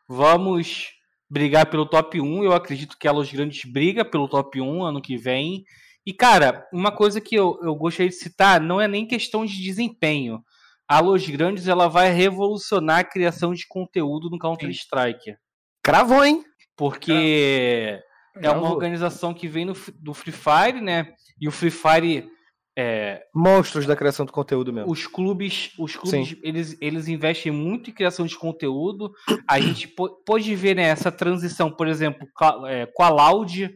vamos 0.08 0.92
brigar 1.28 1.66
pelo 1.66 1.86
top 1.86 2.20
1. 2.20 2.44
Eu 2.44 2.52
acredito 2.52 2.96
que 2.98 3.08
a 3.08 3.12
Los 3.12 3.30
Grandes 3.32 3.70
briga 3.70 4.04
pelo 4.04 4.28
top 4.28 4.60
1 4.60 4.82
ano 4.84 5.02
que 5.02 5.16
vem. 5.16 5.64
E, 6.06 6.12
cara, 6.12 6.66
uma 6.72 6.92
coisa 6.92 7.20
que 7.20 7.34
eu, 7.34 7.58
eu 7.62 7.74
gostaria 7.74 8.10
de 8.10 8.16
citar 8.16 8.60
não 8.60 8.80
é 8.80 8.86
nem 8.86 9.06
questão 9.06 9.44
de 9.44 9.62
desempenho. 9.62 10.42
A 10.86 11.00
Los 11.00 11.26
Grandes 11.28 11.66
ela 11.66 11.88
vai 11.88 12.10
revolucionar 12.12 12.98
a 12.98 13.04
criação 13.04 13.54
de 13.54 13.66
conteúdo 13.66 14.28
no 14.28 14.38
Counter-Strike. 14.38 15.34
Cravou, 15.82 16.22
hein? 16.22 16.44
Porque 16.76 18.00
é 18.36 18.50
uma 18.50 18.70
organização 18.70 19.32
que 19.32 19.48
vem 19.48 19.64
no, 19.64 19.74
do 19.94 20.12
Free 20.12 20.32
Fire, 20.32 20.80
né? 20.80 21.14
E 21.40 21.48
o 21.48 21.52
Free 21.52 21.70
Fire. 21.70 22.28
É, 22.76 23.22
Monstros 23.32 23.86
da 23.86 23.94
criação 23.94 24.26
de 24.26 24.32
conteúdo 24.32 24.72
mesmo. 24.72 24.90
Os 24.90 25.06
clubes, 25.06 25.70
os 25.78 25.94
clubes 25.94 26.36
eles, 26.42 26.76
eles 26.80 27.06
investem 27.06 27.52
muito 27.52 27.88
em 27.88 27.92
criação 27.92 28.26
de 28.26 28.36
conteúdo. 28.36 29.12
A 29.48 29.60
gente 29.60 29.86
pode 30.26 30.54
ver 30.56 30.74
né, 30.74 30.82
essa 30.82 31.12
transição, 31.12 31.70
por 31.70 31.86
exemplo, 31.86 32.26
com 32.34 33.02
a 33.02 33.08
Loud 33.08 33.72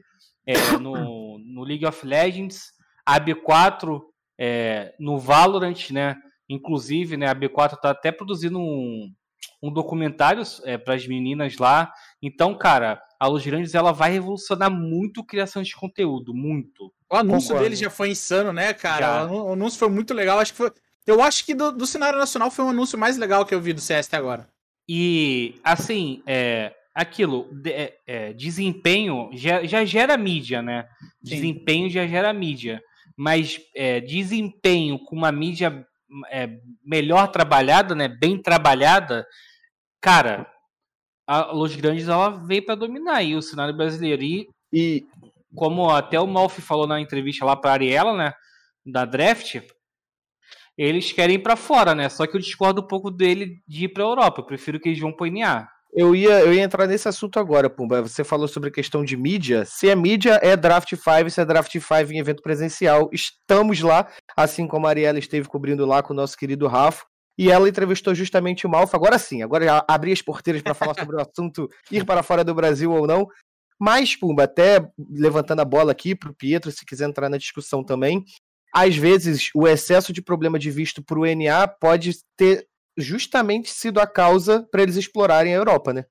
é, 0.48 0.78
no, 0.78 1.38
no 1.38 1.62
League 1.62 1.84
of 1.84 2.06
Legends, 2.06 2.72
a 3.04 3.20
B4 3.20 4.00
é, 4.40 4.94
no 4.98 5.18
Valorant, 5.18 5.90
né? 5.90 6.16
Inclusive, 6.48 7.18
né, 7.18 7.26
a 7.28 7.34
B4 7.34 7.74
está 7.74 7.90
até 7.90 8.10
produzindo 8.10 8.58
um, 8.58 9.12
um 9.62 9.70
documentário 9.70 10.42
é, 10.64 10.78
para 10.78 10.94
as 10.94 11.06
meninas 11.06 11.58
lá. 11.58 11.92
Então, 12.22 12.56
cara, 12.56 12.98
a 13.20 13.26
Los 13.26 13.44
Grandes 13.44 13.74
ela 13.74 13.92
vai 13.92 14.12
revolucionar 14.12 14.70
muito 14.70 15.20
a 15.20 15.26
criação 15.26 15.62
de 15.62 15.76
conteúdo, 15.76 16.32
muito. 16.32 16.90
O 17.12 17.16
anúncio 17.16 17.48
Concordo. 17.48 17.64
dele 17.64 17.76
já 17.76 17.90
foi 17.90 18.10
insano, 18.10 18.50
né, 18.50 18.72
cara? 18.72 19.26
Já. 19.26 19.30
O 19.30 19.52
anúncio 19.52 19.78
foi 19.78 19.90
muito 19.90 20.14
legal. 20.14 20.38
Acho 20.38 20.52
que 20.52 20.58
foi, 20.58 20.72
eu 21.06 21.22
acho 21.22 21.44
que 21.44 21.54
do, 21.54 21.70
do, 21.70 21.86
cenário 21.86 22.18
nacional 22.18 22.50
foi 22.50 22.64
o 22.64 22.68
anúncio 22.68 22.98
mais 22.98 23.18
legal 23.18 23.44
que 23.44 23.54
eu 23.54 23.60
vi 23.60 23.74
do 23.74 23.80
CS 23.82 24.06
até 24.06 24.16
agora. 24.16 24.48
E, 24.88 25.60
assim, 25.62 26.22
é, 26.26 26.72
aquilo, 26.98 27.48
de, 27.52 27.70
é, 27.70 27.96
é, 28.08 28.32
desempenho 28.32 29.30
já, 29.32 29.64
já, 29.64 29.84
gera 29.84 30.16
mídia, 30.16 30.60
né? 30.60 30.82
Sim. 31.24 31.36
Desempenho 31.36 31.88
já 31.88 32.04
gera 32.08 32.32
mídia. 32.32 32.82
Mas 33.16 33.60
é, 33.74 34.00
desempenho 34.00 34.98
com 34.98 35.14
uma 35.14 35.30
mídia 35.30 35.86
é, 36.28 36.48
melhor 36.84 37.28
trabalhada, 37.28 37.94
né? 37.94 38.08
Bem 38.08 38.42
trabalhada, 38.42 39.24
cara, 40.00 40.50
a 41.24 41.52
Los 41.52 41.76
Grandes 41.76 42.08
ela 42.08 42.30
veio 42.30 42.64
para 42.64 42.74
dominar 42.74 43.18
aí 43.18 43.36
o 43.36 43.42
cenário 43.42 43.76
brasileiro. 43.76 44.24
E, 44.24 44.48
e 44.72 45.06
como 45.54 45.90
até 45.90 46.18
o 46.18 46.26
Malfi 46.26 46.60
falou 46.60 46.86
na 46.86 47.00
entrevista 47.00 47.44
lá 47.44 47.54
para 47.54 47.72
Ariela, 47.72 48.16
né? 48.16 48.32
Da 48.84 49.04
draft, 49.04 49.60
eles 50.76 51.12
querem 51.12 51.36
ir 51.36 51.40
para 51.40 51.54
fora, 51.54 51.94
né? 51.94 52.08
Só 52.08 52.26
que 52.26 52.36
eu 52.36 52.40
discordo 52.40 52.80
um 52.80 52.86
pouco 52.86 53.08
dele 53.08 53.62
de 53.68 53.84
ir 53.84 53.88
para 53.88 54.02
Europa. 54.02 54.40
Eu 54.40 54.46
prefiro 54.46 54.80
que 54.80 54.88
eles 54.88 54.98
vão 54.98 55.12
para 55.12 55.30
NA. 55.30 55.68
Eu 55.92 56.14
ia, 56.14 56.40
eu 56.40 56.52
ia 56.52 56.62
entrar 56.62 56.86
nesse 56.86 57.08
assunto 57.08 57.38
agora, 57.38 57.70
Pumba. 57.70 58.02
Você 58.02 58.22
falou 58.22 58.46
sobre 58.46 58.68
a 58.68 58.72
questão 58.72 59.04
de 59.04 59.16
mídia. 59.16 59.64
Se 59.64 59.88
é 59.88 59.96
mídia, 59.96 60.38
é 60.42 60.56
Draft 60.56 60.94
5, 60.94 61.30
se 61.30 61.40
é 61.40 61.44
Draft 61.44 61.72
5 61.72 62.12
em 62.12 62.18
evento 62.18 62.42
presencial. 62.42 63.08
Estamos 63.12 63.80
lá, 63.80 64.06
assim 64.36 64.66
como 64.66 64.86
a 64.86 64.90
Ariela 64.90 65.18
esteve 65.18 65.48
cobrindo 65.48 65.86
lá 65.86 66.02
com 66.02 66.12
o 66.12 66.16
nosso 66.16 66.36
querido 66.36 66.66
Rafa. 66.66 67.04
e 67.38 67.50
ela 67.50 67.68
entrevistou 67.68 68.14
justamente 68.14 68.66
o 68.66 68.70
Malfa. 68.70 68.96
Agora 68.96 69.18
sim, 69.18 69.42
agora 69.42 69.64
já 69.64 69.84
abri 69.88 70.12
as 70.12 70.20
porteiras 70.20 70.60
para 70.60 70.74
falar 70.74 70.94
sobre 70.94 71.16
o 71.16 71.20
assunto 71.20 71.68
ir 71.90 72.04
para 72.04 72.22
fora 72.22 72.44
do 72.44 72.54
Brasil 72.54 72.92
ou 72.92 73.06
não. 73.06 73.26
Mas, 73.80 74.16
Pumba, 74.16 74.42
até 74.42 74.84
levantando 75.10 75.60
a 75.60 75.64
bola 75.64 75.92
aqui 75.92 76.14
para 76.14 76.30
o 76.30 76.34
Pietro, 76.34 76.72
se 76.72 76.84
quiser 76.84 77.08
entrar 77.08 77.28
na 77.28 77.38
discussão 77.38 77.84
também, 77.84 78.24
às 78.74 78.96
vezes 78.96 79.50
o 79.54 79.66
excesso 79.66 80.12
de 80.12 80.20
problema 80.20 80.58
de 80.58 80.70
visto 80.70 81.02
para 81.02 81.18
o 81.18 81.24
NA 81.24 81.68
pode 81.68 82.12
ter 82.36 82.66
justamente 82.98 83.70
sido 83.70 84.00
a 84.00 84.06
causa 84.06 84.66
para 84.70 84.82
eles 84.82 84.96
explorarem 84.96 85.54
a 85.54 85.56
Europa, 85.56 85.92
né? 85.92 86.04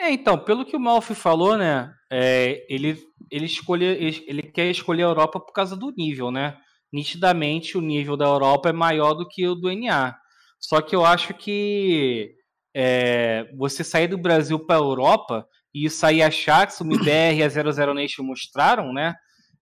É, 0.00 0.10
então, 0.10 0.36
pelo 0.36 0.64
que 0.64 0.76
o 0.76 0.80
Malfi 0.80 1.14
falou, 1.14 1.56
né, 1.56 1.94
é, 2.10 2.66
ele, 2.68 2.98
ele, 3.30 3.46
escolhe, 3.46 3.84
ele, 3.84 4.24
ele 4.26 4.42
quer 4.42 4.68
escolher 4.70 5.02
a 5.02 5.06
Europa 5.06 5.38
por 5.38 5.52
causa 5.52 5.76
do 5.76 5.92
nível, 5.96 6.30
né? 6.30 6.56
Nitidamente 6.92 7.78
o 7.78 7.80
nível 7.80 8.16
da 8.16 8.24
Europa 8.24 8.68
é 8.68 8.72
maior 8.72 9.14
do 9.14 9.28
que 9.28 9.46
o 9.46 9.54
do 9.54 9.70
NA. 9.72 10.16
Só 10.58 10.80
que 10.80 10.94
eu 10.94 11.04
acho 11.04 11.34
que 11.34 12.34
é, 12.74 13.48
você 13.56 13.84
sair 13.84 14.08
do 14.08 14.18
Brasil 14.18 14.58
para 14.58 14.76
a 14.76 14.82
Europa 14.82 15.46
e 15.74 15.86
isso 15.86 16.04
aí 16.04 16.22
a 16.22 16.30
Shax, 16.30 16.80
o 16.80 16.84
MIBR 16.86 17.36
e 17.38 17.42
a 17.42 17.48
00 17.48 17.94
Nation 17.94 18.22
mostraram, 18.22 18.92
né? 18.92 19.14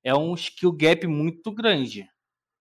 É 0.02 0.14
um 0.14 0.34
skill 0.34 0.72
gap 0.72 1.06
muito 1.06 1.52
grande. 1.52 2.06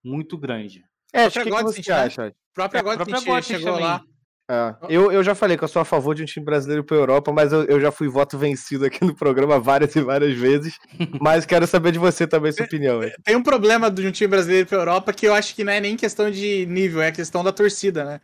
Muito 0.03 0.37
grande. 0.37 0.83
É, 1.13 1.27
o 1.27 1.31
que, 1.31 1.43
que 1.43 1.49
você 1.49 1.91
acha? 1.91 2.27
O 2.27 2.53
próprio 2.53 2.79
é, 2.79 3.41
chegou 3.41 3.73
também. 3.73 3.83
lá. 3.83 4.03
É, 4.51 4.75
eu, 4.89 5.11
eu 5.11 5.23
já 5.23 5.35
falei 5.35 5.55
que 5.55 5.63
eu 5.63 5.67
sou 5.67 5.79
a 5.79 5.85
favor 5.85 6.15
de 6.15 6.23
um 6.23 6.25
time 6.25 6.43
brasileiro 6.43 6.83
para 6.83 6.97
Europa, 6.97 7.31
mas 7.31 7.53
eu, 7.53 7.65
eu 7.65 7.79
já 7.79 7.91
fui 7.91 8.07
voto 8.07 8.35
vencido 8.35 8.83
aqui 8.83 9.05
no 9.05 9.15
programa 9.15 9.59
várias 9.59 9.95
e 9.95 10.01
várias 10.01 10.35
vezes. 10.35 10.75
Mas 11.21 11.45
quero 11.45 11.67
saber 11.67 11.91
de 11.91 11.99
você 11.99 12.25
também 12.25 12.51
sua 12.51 12.65
opinião. 12.65 12.99
Tem 13.23 13.35
um 13.35 13.43
problema 13.43 13.91
de 13.91 14.07
um 14.07 14.11
time 14.11 14.27
brasileiro 14.27 14.65
para 14.65 14.79
Europa 14.79 15.13
que 15.13 15.27
eu 15.27 15.35
acho 15.35 15.53
que 15.53 15.63
não 15.63 15.71
é 15.71 15.79
nem 15.79 15.95
questão 15.95 16.31
de 16.31 16.65
nível, 16.65 16.99
é 16.99 17.11
questão 17.11 17.43
da 17.43 17.51
torcida, 17.51 18.03
né? 18.03 18.21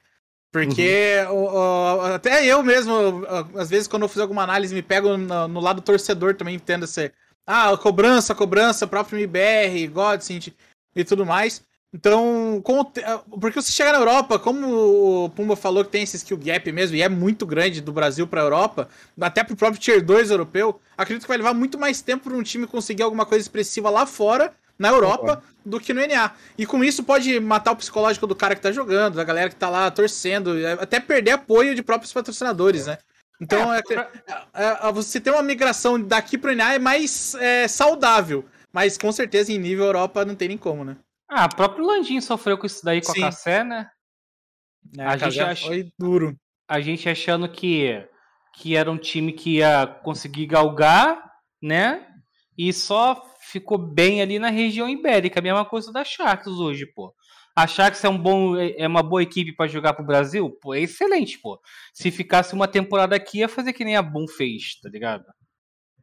Porque 0.52 1.18
uhum. 1.30 1.36
o, 1.36 1.54
o, 1.54 2.02
até 2.16 2.44
eu 2.44 2.64
mesmo, 2.64 3.24
às 3.56 3.70
vezes, 3.70 3.88
quando 3.88 4.04
eu 4.04 4.10
fiz 4.10 4.20
alguma 4.20 4.42
análise, 4.42 4.74
me 4.74 4.82
pego 4.82 5.16
no, 5.18 5.48
no 5.48 5.60
lado 5.60 5.80
torcedor 5.80 6.34
também, 6.34 6.56
entendo 6.56 6.88
ser. 6.88 7.14
Ah, 7.46 7.78
cobrança, 7.78 8.34
cobrança, 8.34 8.88
próprio 8.88 9.20
MBR, 9.20 9.88
Godsend 9.90 10.56
e 10.96 11.04
tudo 11.04 11.24
mais. 11.24 11.62
Então, 11.96 12.60
como, 12.62 12.92
ah, 13.06 13.22
porque 13.40 13.62
você 13.62 13.72
chega 13.72 13.94
na 13.94 14.00
Europa, 14.00 14.38
como 14.38 15.24
o 15.24 15.30
Pumba 15.30 15.56
falou 15.56 15.82
que 15.82 15.92
tem 15.92 16.04
esse 16.04 16.18
skill 16.18 16.38
gap 16.38 16.70
mesmo, 16.74 16.94
e 16.98 17.02
é 17.02 17.08
muito 17.08 17.46
grande 17.46 17.80
do 17.80 17.94
Brasil 17.94 18.28
para 18.28 18.42
a 18.42 18.44
Europa, 18.44 18.90
até 19.20 19.46
para 19.46 19.54
o 19.54 19.56
próprio 19.56 19.80
Tier 19.80 20.04
2 20.04 20.30
europeu, 20.30 20.78
acredito 20.98 21.24
que 21.24 21.30
vai 21.30 21.38
levar 21.38 21.54
muito 21.54 21.80
mais 21.80 22.02
tempo 22.02 22.26
para 22.26 22.38
um 22.38 22.44
time 22.44 22.68
conseguir 22.68 23.04
alguma 23.04 23.26
coisa 23.26 23.42
expressiva 23.42 23.90
lá 23.90 24.06
fora, 24.06 24.52
na 24.78 24.90
Europa, 24.90 25.42
do 25.66 25.80
que 25.80 25.94
no 25.94 26.06
NA. 26.06 26.34
E 26.58 26.66
com 26.66 26.84
isso 26.84 27.02
pode 27.02 27.40
matar 27.40 27.72
o 27.72 27.78
psicológico 27.78 28.28
do 28.28 28.36
cara 28.36 28.56
que 28.56 28.62
tá 28.62 28.74
jogando, 28.74 29.16
da 29.16 29.24
galera 29.24 29.50
que 29.50 29.56
tá 29.56 29.70
lá 29.70 29.90
torcendo, 29.90 30.60
é, 30.60 30.74
até 30.74 31.00
perder 31.00 31.32
apoio 31.32 31.74
de 31.74 31.82
próprios 31.82 32.12
patrocinadores, 32.12 32.88
né? 32.88 32.98
Então, 33.40 33.74
é, 33.74 33.82
é, 34.54 34.88
é, 34.90 34.92
você 34.92 35.22
ter 35.22 35.32
uma 35.32 35.42
migração 35.42 35.98
daqui 35.98 36.38
pro 36.38 36.54
NA 36.54 36.74
é 36.74 36.80
mais 36.80 37.36
é, 37.36 37.70
saudável, 37.70 38.44
mas 38.74 38.98
com 38.98 39.14
certeza 39.14 39.54
em 39.54 39.58
nível 39.58 39.86
Europa 39.86 40.26
não 40.26 40.36
tem 40.36 40.50
nem 40.50 40.58
como, 40.58 40.84
né? 40.84 40.98
Ah, 41.30 41.46
o 41.46 41.56
próprio 41.56 41.86
Landim 41.86 42.22
sofreu 42.22 42.58
com 42.58 42.66
isso 42.66 42.84
daí 42.84 43.02
com 43.02 43.12
Sim. 43.12 43.24
a 43.24 43.26
Cassé, 43.26 43.64
né? 43.64 43.90
É, 44.98 45.04
a, 45.04 45.18
gente 45.18 45.42
ach... 45.42 45.66
foi 45.66 45.92
duro. 45.98 46.38
A 46.68 46.80
gente 46.80 47.10
achando 47.10 47.50
que, 47.50 48.08
que 48.54 48.76
era 48.76 48.92
um 48.92 48.98
time 48.98 49.34
que 49.34 49.58
ia 49.58 49.88
conseguir 50.04 50.46
galgar, 50.46 51.24
né? 51.62 52.08
E 52.58 52.72
só 52.72 53.22
ficou 53.40 53.78
bem 53.78 54.22
ali 54.22 54.40
na 54.40 54.50
região 54.50 54.88
ibérica. 54.88 55.40
A 55.40 55.44
mesma 55.44 55.66
coisa 55.66 55.92
da 55.92 56.04
Sharks 56.04 56.54
hoje, 56.54 56.86
pô. 56.86 57.14
A 57.56 57.66
Sharks 57.66 58.04
é, 58.04 58.10
um 58.10 58.18
bom, 58.18 58.58
é 58.58 58.86
uma 58.86 59.02
boa 59.02 59.24
equipe 59.24 59.54
para 59.54 59.68
jogar 59.68 59.94
pro 59.94 60.06
Brasil? 60.06 60.50
Pô, 60.62 60.74
é 60.74 60.82
excelente, 60.82 61.40
pô. 61.40 61.60
Se 61.94 62.12
ficasse 62.12 62.54
uma 62.54 62.68
temporada 62.68 63.16
aqui, 63.16 63.40
ia 63.40 63.48
fazer 63.48 63.72
que 63.72 63.86
nem 63.86 63.96
a 63.96 64.02
Boom 64.02 64.28
fez, 64.28 64.80
tá 64.82 64.90
ligado? 64.90 65.24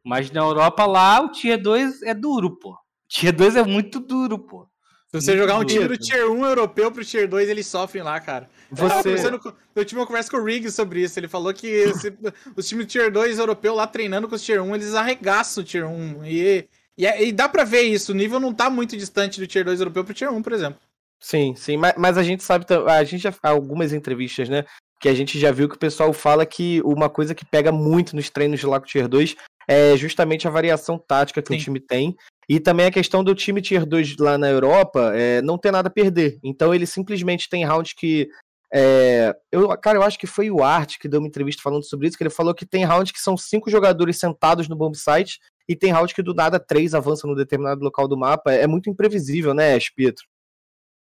Mas 0.03 0.31
na 0.31 0.41
Europa 0.41 0.85
lá, 0.85 1.21
o 1.21 1.31
Tier 1.31 1.61
2 1.61 2.01
é 2.01 2.13
duro, 2.13 2.57
pô. 2.57 2.71
O 2.71 2.77
Tier 3.07 3.35
2 3.35 3.55
é 3.55 3.63
muito 3.63 3.99
duro, 3.99 4.39
pô. 4.39 4.67
Se 5.13 5.21
você 5.21 5.37
jogar 5.37 5.59
um 5.59 5.63
time 5.63 5.87
do 5.87 5.95
Tier 5.95 6.27
1 6.27 6.43
europeu 6.43 6.91
pro 6.91 7.05
Tier 7.05 7.29
2, 7.29 7.47
eles 7.47 7.67
sofrem 7.67 8.01
lá, 8.01 8.19
cara. 8.19 8.49
Você... 8.71 9.27
Eu, 9.27 9.39
com, 9.39 9.53
eu 9.75 9.85
tive 9.85 10.01
uma 10.01 10.07
conversa 10.07 10.31
com 10.31 10.37
o 10.37 10.43
Riggs 10.43 10.75
sobre 10.75 11.03
isso. 11.03 11.19
Ele 11.19 11.27
falou 11.27 11.53
que 11.53 11.67
esse, 11.67 12.11
os 12.57 12.67
times 12.67 12.87
do 12.87 12.89
Tier 12.89 13.11
2 13.11 13.37
europeu 13.37 13.75
lá 13.75 13.85
treinando 13.85 14.27
com 14.27 14.33
os 14.33 14.41
Tier 14.41 14.63
1, 14.63 14.73
eles 14.73 14.95
arregaçam 14.95 15.61
o 15.61 15.65
Tier 15.65 15.87
1. 15.87 16.25
E, 16.25 16.67
e, 16.97 17.05
e, 17.05 17.31
dá 17.31 17.47
pra 17.47 17.63
ver 17.63 17.83
isso. 17.83 18.11
O 18.11 18.15
nível 18.15 18.39
não 18.39 18.51
tá 18.51 18.71
muito 18.71 18.97
distante 18.97 19.39
do 19.39 19.45
Tier 19.45 19.63
2 19.63 19.81
europeu 19.81 20.03
pro 20.03 20.15
Tier 20.15 20.33
1, 20.33 20.41
por 20.41 20.51
exemplo. 20.51 20.79
Sim, 21.19 21.53
sim. 21.55 21.77
Mas, 21.77 21.93
mas 21.95 22.17
a 22.17 22.23
gente 22.23 22.43
sabe, 22.43 22.65
a 22.87 23.03
gente 23.03 23.21
já 23.21 23.33
algumas 23.43 23.93
entrevistas, 23.93 24.49
né? 24.49 24.65
Que 24.99 25.09
a 25.09 25.13
gente 25.13 25.39
já 25.39 25.51
viu 25.51 25.69
que 25.69 25.75
o 25.75 25.79
pessoal 25.79 26.11
fala 26.11 26.43
que 26.43 26.81
uma 26.83 27.07
coisa 27.07 27.35
que 27.35 27.45
pega 27.45 27.71
muito 27.71 28.15
nos 28.15 28.31
treinos 28.31 28.59
de 28.59 28.65
lá 28.65 28.79
com 28.79 28.87
o 28.87 28.89
Tier 28.89 29.07
2 29.07 29.35
é 29.67 29.95
justamente 29.97 30.47
a 30.47 30.51
variação 30.51 30.97
tática 30.97 31.41
que 31.41 31.47
sim. 31.49 31.55
o 31.55 31.59
time 31.59 31.79
tem. 31.79 32.15
E 32.47 32.59
também 32.59 32.85
a 32.85 32.91
questão 32.91 33.23
do 33.23 33.33
time 33.33 33.61
Tier 33.61 33.85
2 33.85 34.17
lá 34.17 34.37
na 34.37 34.49
Europa 34.49 35.13
é, 35.15 35.41
não 35.41 35.57
ter 35.57 35.71
nada 35.71 35.87
a 35.87 35.91
perder. 35.91 36.37
Então 36.43 36.73
ele 36.73 36.85
simplesmente 36.85 37.49
tem 37.49 37.65
round 37.65 37.95
que. 37.95 38.27
É, 38.75 39.35
eu, 39.51 39.67
cara, 39.77 39.99
eu 39.99 40.03
acho 40.03 40.17
que 40.17 40.25
foi 40.25 40.49
o 40.49 40.63
Art 40.63 40.97
que 40.97 41.07
deu 41.07 41.19
uma 41.19 41.27
entrevista 41.27 41.61
falando 41.61 41.83
sobre 41.83 42.07
isso, 42.07 42.17
que 42.17 42.23
ele 42.23 42.31
falou 42.31 42.55
que 42.55 42.65
tem 42.65 42.83
round 42.83 43.13
que 43.13 43.21
são 43.21 43.37
cinco 43.37 43.69
jogadores 43.69 44.17
sentados 44.17 44.67
no 44.67 44.75
bomb 44.75 44.95
site 44.95 45.39
e 45.69 45.75
tem 45.75 45.91
round 45.91 46.13
que 46.13 46.23
do 46.23 46.33
nada 46.33 46.59
três 46.59 46.93
avançam 46.95 47.29
no 47.29 47.35
determinado 47.35 47.81
local 47.81 48.07
do 48.07 48.17
mapa. 48.17 48.51
É, 48.51 48.65
muito 48.65 48.89
imprevisível, 48.89 49.53
né, 49.53 49.79
Spitro? 49.79 50.25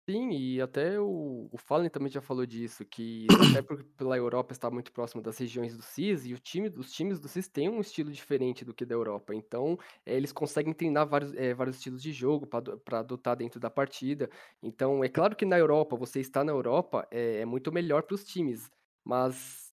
Sim, 0.09 0.31
e 0.31 0.59
até 0.59 0.99
o, 0.99 1.47
o 1.51 1.57
Fallen 1.59 1.87
também 1.87 2.09
já 2.09 2.19
falou 2.19 2.43
disso, 2.43 2.83
que 2.83 3.35
até 3.39 3.61
pela 3.61 4.17
Europa 4.17 4.51
estar 4.53 4.71
muito 4.71 4.91
próximo 4.91 5.21
das 5.21 5.37
regiões 5.37 5.77
do 5.77 5.83
CIS, 5.83 6.25
e 6.25 6.33
o 6.33 6.39
time, 6.39 6.67
os 6.69 6.91
times 6.91 7.19
do 7.19 7.27
CIS 7.27 7.47
têm 7.47 7.69
um 7.69 7.79
estilo 7.79 8.11
diferente 8.11 8.65
do 8.65 8.73
que 8.73 8.85
da 8.87 8.95
Europa. 8.95 9.35
Então, 9.35 9.77
é, 10.03 10.15
eles 10.15 10.31
conseguem 10.31 10.73
treinar 10.73 11.07
vários, 11.07 11.31
é, 11.35 11.53
vários 11.53 11.75
estilos 11.75 12.01
de 12.01 12.11
jogo 12.11 12.47
para 12.47 12.99
adotar 12.99 13.35
dentro 13.37 13.59
da 13.59 13.69
partida. 13.69 14.27
Então, 14.63 15.03
é 15.03 15.09
claro 15.09 15.35
que 15.35 15.45
na 15.45 15.59
Europa, 15.59 15.95
você 15.95 16.19
está 16.19 16.43
na 16.43 16.51
Europa, 16.53 17.07
é, 17.11 17.41
é 17.41 17.45
muito 17.45 17.71
melhor 17.71 18.01
para 18.01 18.15
os 18.15 18.23
times, 18.23 18.67
mas 19.05 19.69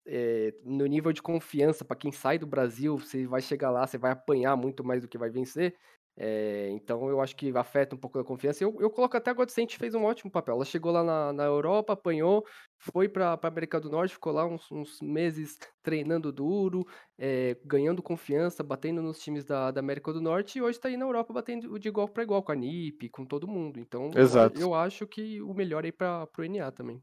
no 0.62 0.86
nível 0.86 1.12
de 1.12 1.20
confiança, 1.20 1.84
para 1.84 1.96
quem 1.96 2.12
sai 2.12 2.38
do 2.38 2.46
Brasil, 2.46 2.96
você 2.96 3.26
vai 3.26 3.42
chegar 3.42 3.70
lá, 3.72 3.84
você 3.86 3.98
vai 3.98 4.12
apanhar 4.12 4.54
muito 4.56 4.84
mais 4.84 5.02
do 5.02 5.08
que 5.08 5.18
vai 5.18 5.30
vencer. 5.30 5.74
É, 6.18 6.70
então 6.70 7.08
eu 7.10 7.20
acho 7.20 7.36
que 7.36 7.54
afeta 7.56 7.94
um 7.94 7.98
pouco 7.98 8.18
a 8.18 8.24
confiança. 8.24 8.64
Eu, 8.64 8.74
eu 8.80 8.90
coloco 8.90 9.16
até 9.16 9.30
a 9.30 9.34
Godsent 9.34 9.76
fez 9.76 9.94
um 9.94 10.04
ótimo 10.04 10.30
papel. 10.30 10.54
Ela 10.54 10.64
chegou 10.64 10.90
lá 10.90 11.04
na, 11.04 11.32
na 11.32 11.44
Europa, 11.44 11.92
apanhou, 11.92 12.44
foi 12.78 13.08
para 13.08 13.34
a 13.34 13.46
América 13.46 13.78
do 13.78 13.90
Norte, 13.90 14.14
ficou 14.14 14.32
lá 14.32 14.46
uns, 14.46 14.70
uns 14.72 15.00
meses 15.02 15.58
treinando 15.82 16.32
duro, 16.32 16.86
é, 17.18 17.56
ganhando 17.64 18.02
confiança, 18.02 18.62
batendo 18.62 19.02
nos 19.02 19.18
times 19.18 19.44
da, 19.44 19.70
da 19.70 19.80
América 19.80 20.12
do 20.12 20.20
Norte 20.20 20.58
e 20.58 20.62
hoje 20.62 20.78
está 20.78 20.88
aí 20.88 20.96
na 20.96 21.04
Europa 21.04 21.34
batendo 21.34 21.78
de 21.78 21.88
igual 21.88 22.08
para 22.08 22.22
igual 22.22 22.42
com 22.42 22.52
a 22.52 22.56
NIP, 22.56 23.10
com 23.10 23.24
todo 23.26 23.46
mundo. 23.46 23.78
Então. 23.78 24.10
Eu, 24.56 24.68
eu 24.68 24.74
acho 24.74 25.06
que 25.06 25.42
o 25.42 25.52
melhor 25.52 25.84
é 25.84 25.88
ir 25.88 25.92
para 25.92 26.28
o 26.38 26.44
NA 26.44 26.72
também. 26.72 27.02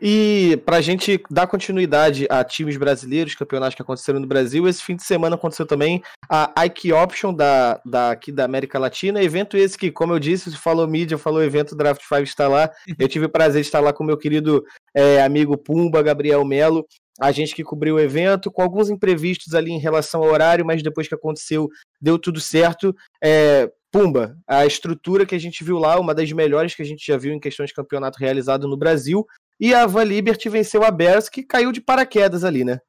E 0.00 0.60
para 0.64 0.76
a 0.76 0.80
gente 0.80 1.20
dar 1.28 1.46
continuidade 1.46 2.26
a 2.30 2.44
times 2.44 2.76
brasileiros, 2.76 3.34
campeonatos 3.34 3.74
que 3.74 3.82
aconteceram 3.82 4.20
no 4.20 4.26
Brasil, 4.26 4.68
esse 4.68 4.82
fim 4.82 4.94
de 4.94 5.02
semana 5.02 5.34
aconteceu 5.34 5.66
também 5.66 6.02
a 6.28 6.52
Ike 6.64 6.92
Option 6.92 7.34
da, 7.34 7.80
da, 7.84 8.12
aqui 8.12 8.30
da 8.30 8.44
América 8.44 8.78
Latina, 8.78 9.22
evento 9.22 9.56
esse 9.56 9.76
que, 9.76 9.90
como 9.90 10.12
eu 10.12 10.18
disse, 10.18 10.56
falou 10.56 10.86
mídia, 10.86 11.18
falou 11.18 11.42
evento 11.42 11.76
Draft 11.76 12.02
5 12.02 12.22
está 12.22 12.46
lá. 12.46 12.70
Eu 12.98 13.08
tive 13.08 13.26
o 13.26 13.30
prazer 13.30 13.62
de 13.62 13.66
estar 13.66 13.80
lá 13.80 13.92
com 13.92 14.04
meu 14.04 14.16
querido 14.16 14.64
é, 14.94 15.20
amigo 15.22 15.56
Pumba, 15.56 16.02
Gabriel 16.02 16.44
Melo, 16.44 16.86
a 17.20 17.32
gente 17.32 17.54
que 17.54 17.64
cobriu 17.64 17.96
o 17.96 18.00
evento, 18.00 18.50
com 18.50 18.62
alguns 18.62 18.88
imprevistos 18.88 19.52
ali 19.54 19.72
em 19.72 19.80
relação 19.80 20.22
ao 20.22 20.30
horário, 20.30 20.64
mas 20.64 20.82
depois 20.82 21.08
que 21.08 21.14
aconteceu, 21.14 21.68
deu 22.00 22.16
tudo 22.16 22.40
certo. 22.40 22.94
É, 23.22 23.68
Pumba, 23.90 24.36
a 24.46 24.64
estrutura 24.64 25.26
que 25.26 25.34
a 25.34 25.40
gente 25.40 25.64
viu 25.64 25.78
lá, 25.78 25.98
uma 25.98 26.14
das 26.14 26.30
melhores 26.30 26.74
que 26.74 26.82
a 26.82 26.84
gente 26.84 27.04
já 27.04 27.16
viu 27.16 27.32
em 27.32 27.40
questões 27.40 27.70
de 27.70 27.74
campeonato 27.74 28.18
realizado 28.20 28.68
no 28.68 28.76
Brasil. 28.76 29.26
E 29.60 29.74
a 29.74 29.86
Van 29.86 30.04
Liberty 30.04 30.48
venceu 30.48 30.84
a 30.84 30.90
Bears, 30.90 31.28
que 31.28 31.42
caiu 31.42 31.72
de 31.72 31.80
paraquedas 31.80 32.44
ali, 32.44 32.64
né? 32.64 32.80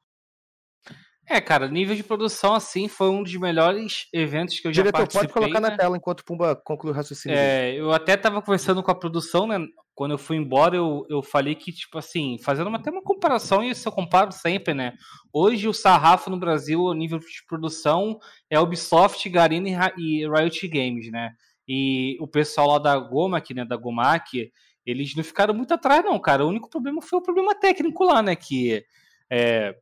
É, 1.29 1.39
cara, 1.39 1.67
nível 1.67 1.95
de 1.95 2.03
produção, 2.03 2.55
assim, 2.55 2.87
foi 2.87 3.07
um 3.07 3.21
dos 3.21 3.35
melhores 3.35 4.07
eventos 4.11 4.59
que 4.59 4.67
eu 4.67 4.71
Diretor, 4.71 4.87
já 4.87 5.03
participei. 5.03 5.27
pode 5.27 5.33
colocar 5.33 5.61
né? 5.61 5.69
na 5.69 5.77
tela 5.77 5.95
enquanto 5.95 6.21
o 6.21 6.25
Pumba 6.25 6.55
conclui 6.55 6.91
o 6.91 6.95
raciocínio. 6.95 7.37
É, 7.37 7.75
eu 7.75 7.91
até 7.91 8.17
tava 8.17 8.41
conversando 8.41 8.81
com 8.81 8.89
a 8.89 8.95
produção, 8.95 9.45
né? 9.45 9.59
Quando 9.93 10.11
eu 10.11 10.17
fui 10.17 10.37
embora, 10.37 10.75
eu, 10.75 11.05
eu 11.07 11.21
falei 11.21 11.53
que, 11.53 11.71
tipo 11.71 11.99
assim, 11.99 12.37
fazendo 12.39 12.67
uma, 12.67 12.79
até 12.79 12.89
uma 12.89 13.03
comparação, 13.03 13.63
e 13.63 13.69
isso 13.69 13.87
eu 13.87 13.91
comparo 13.91 14.31
sempre, 14.31 14.73
né? 14.73 14.93
Hoje 15.31 15.67
o 15.67 15.73
sarrafo 15.73 16.31
no 16.31 16.39
Brasil, 16.39 16.81
o 16.81 16.93
nível 16.95 17.19
de 17.19 17.45
produção, 17.47 18.17
é 18.49 18.59
Ubisoft, 18.59 19.29
Garena 19.29 19.93
e 19.99 20.27
Riot 20.27 20.67
Games, 20.67 21.11
né? 21.11 21.29
E 21.67 22.17
o 22.19 22.27
pessoal 22.27 22.69
lá 22.69 22.79
da 22.79 22.97
Goma, 22.97 23.37
aqui, 23.37 23.53
né, 23.53 23.63
da 23.63 23.77
Gomac, 23.77 24.51
eles 24.89 25.15
não 25.15 25.23
ficaram 25.23 25.53
muito 25.53 25.73
atrás, 25.73 26.03
não, 26.03 26.19
cara. 26.19 26.45
O 26.45 26.49
único 26.49 26.69
problema 26.69 27.01
foi 27.01 27.19
o 27.19 27.21
problema 27.21 27.53
técnico 27.55 28.03
lá, 28.03 28.21
né? 28.21 28.35
Que 28.35 28.85
é, 29.29 29.75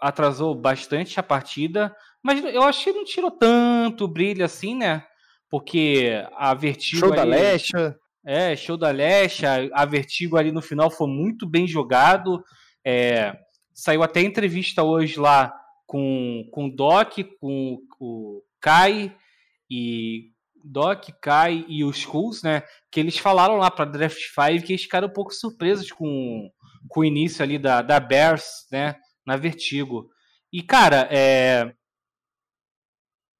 atrasou 0.00 0.54
bastante 0.54 1.18
a 1.18 1.22
partida. 1.22 1.94
Mas 2.22 2.42
eu 2.42 2.62
achei 2.62 2.92
que 2.92 2.98
não 2.98 3.04
tirou 3.04 3.30
tanto 3.30 4.08
brilho 4.08 4.44
assim, 4.44 4.74
né? 4.74 5.04
Porque 5.48 6.10
a 6.36 6.54
Vertigo. 6.54 7.00
Show 7.00 7.12
ali, 7.12 7.16
da 7.16 7.24
Leste. 7.24 7.72
É, 8.26 8.56
show 8.56 8.76
da 8.76 8.90
Leste, 8.90 9.44
a, 9.44 9.84
Vertigo 9.84 10.38
ali 10.38 10.50
no 10.50 10.62
final 10.62 10.90
foi 10.90 11.06
muito 11.06 11.46
bem 11.46 11.66
jogado. 11.66 12.42
É, 12.84 13.36
saiu 13.72 14.02
até 14.02 14.22
entrevista 14.22 14.82
hoje 14.82 15.20
lá 15.20 15.54
com, 15.86 16.48
com 16.50 16.66
o 16.66 16.74
Doc, 16.74 17.18
com 17.38 17.78
o 18.00 18.42
Kai 18.60 19.14
e 19.70 20.33
Doc, 20.64 21.10
Kai 21.20 21.64
e 21.68 21.84
os 21.84 21.98
Skulls, 21.98 22.42
né? 22.42 22.62
Que 22.90 22.98
eles 22.98 23.18
falaram 23.18 23.56
lá 23.56 23.70
para 23.70 23.84
Draft 23.84 24.18
5 24.18 24.64
que 24.64 24.72
eles 24.72 24.82
ficaram 24.82 25.08
um 25.08 25.12
pouco 25.12 25.32
surpresos 25.32 25.92
com, 25.92 26.50
com 26.88 27.00
o 27.00 27.04
início 27.04 27.42
ali 27.42 27.58
da, 27.58 27.82
da 27.82 28.00
Bears, 28.00 28.66
né? 28.72 28.96
Na 29.26 29.36
Vertigo. 29.36 30.08
E, 30.52 30.62
cara, 30.62 31.06
é... 31.10 31.72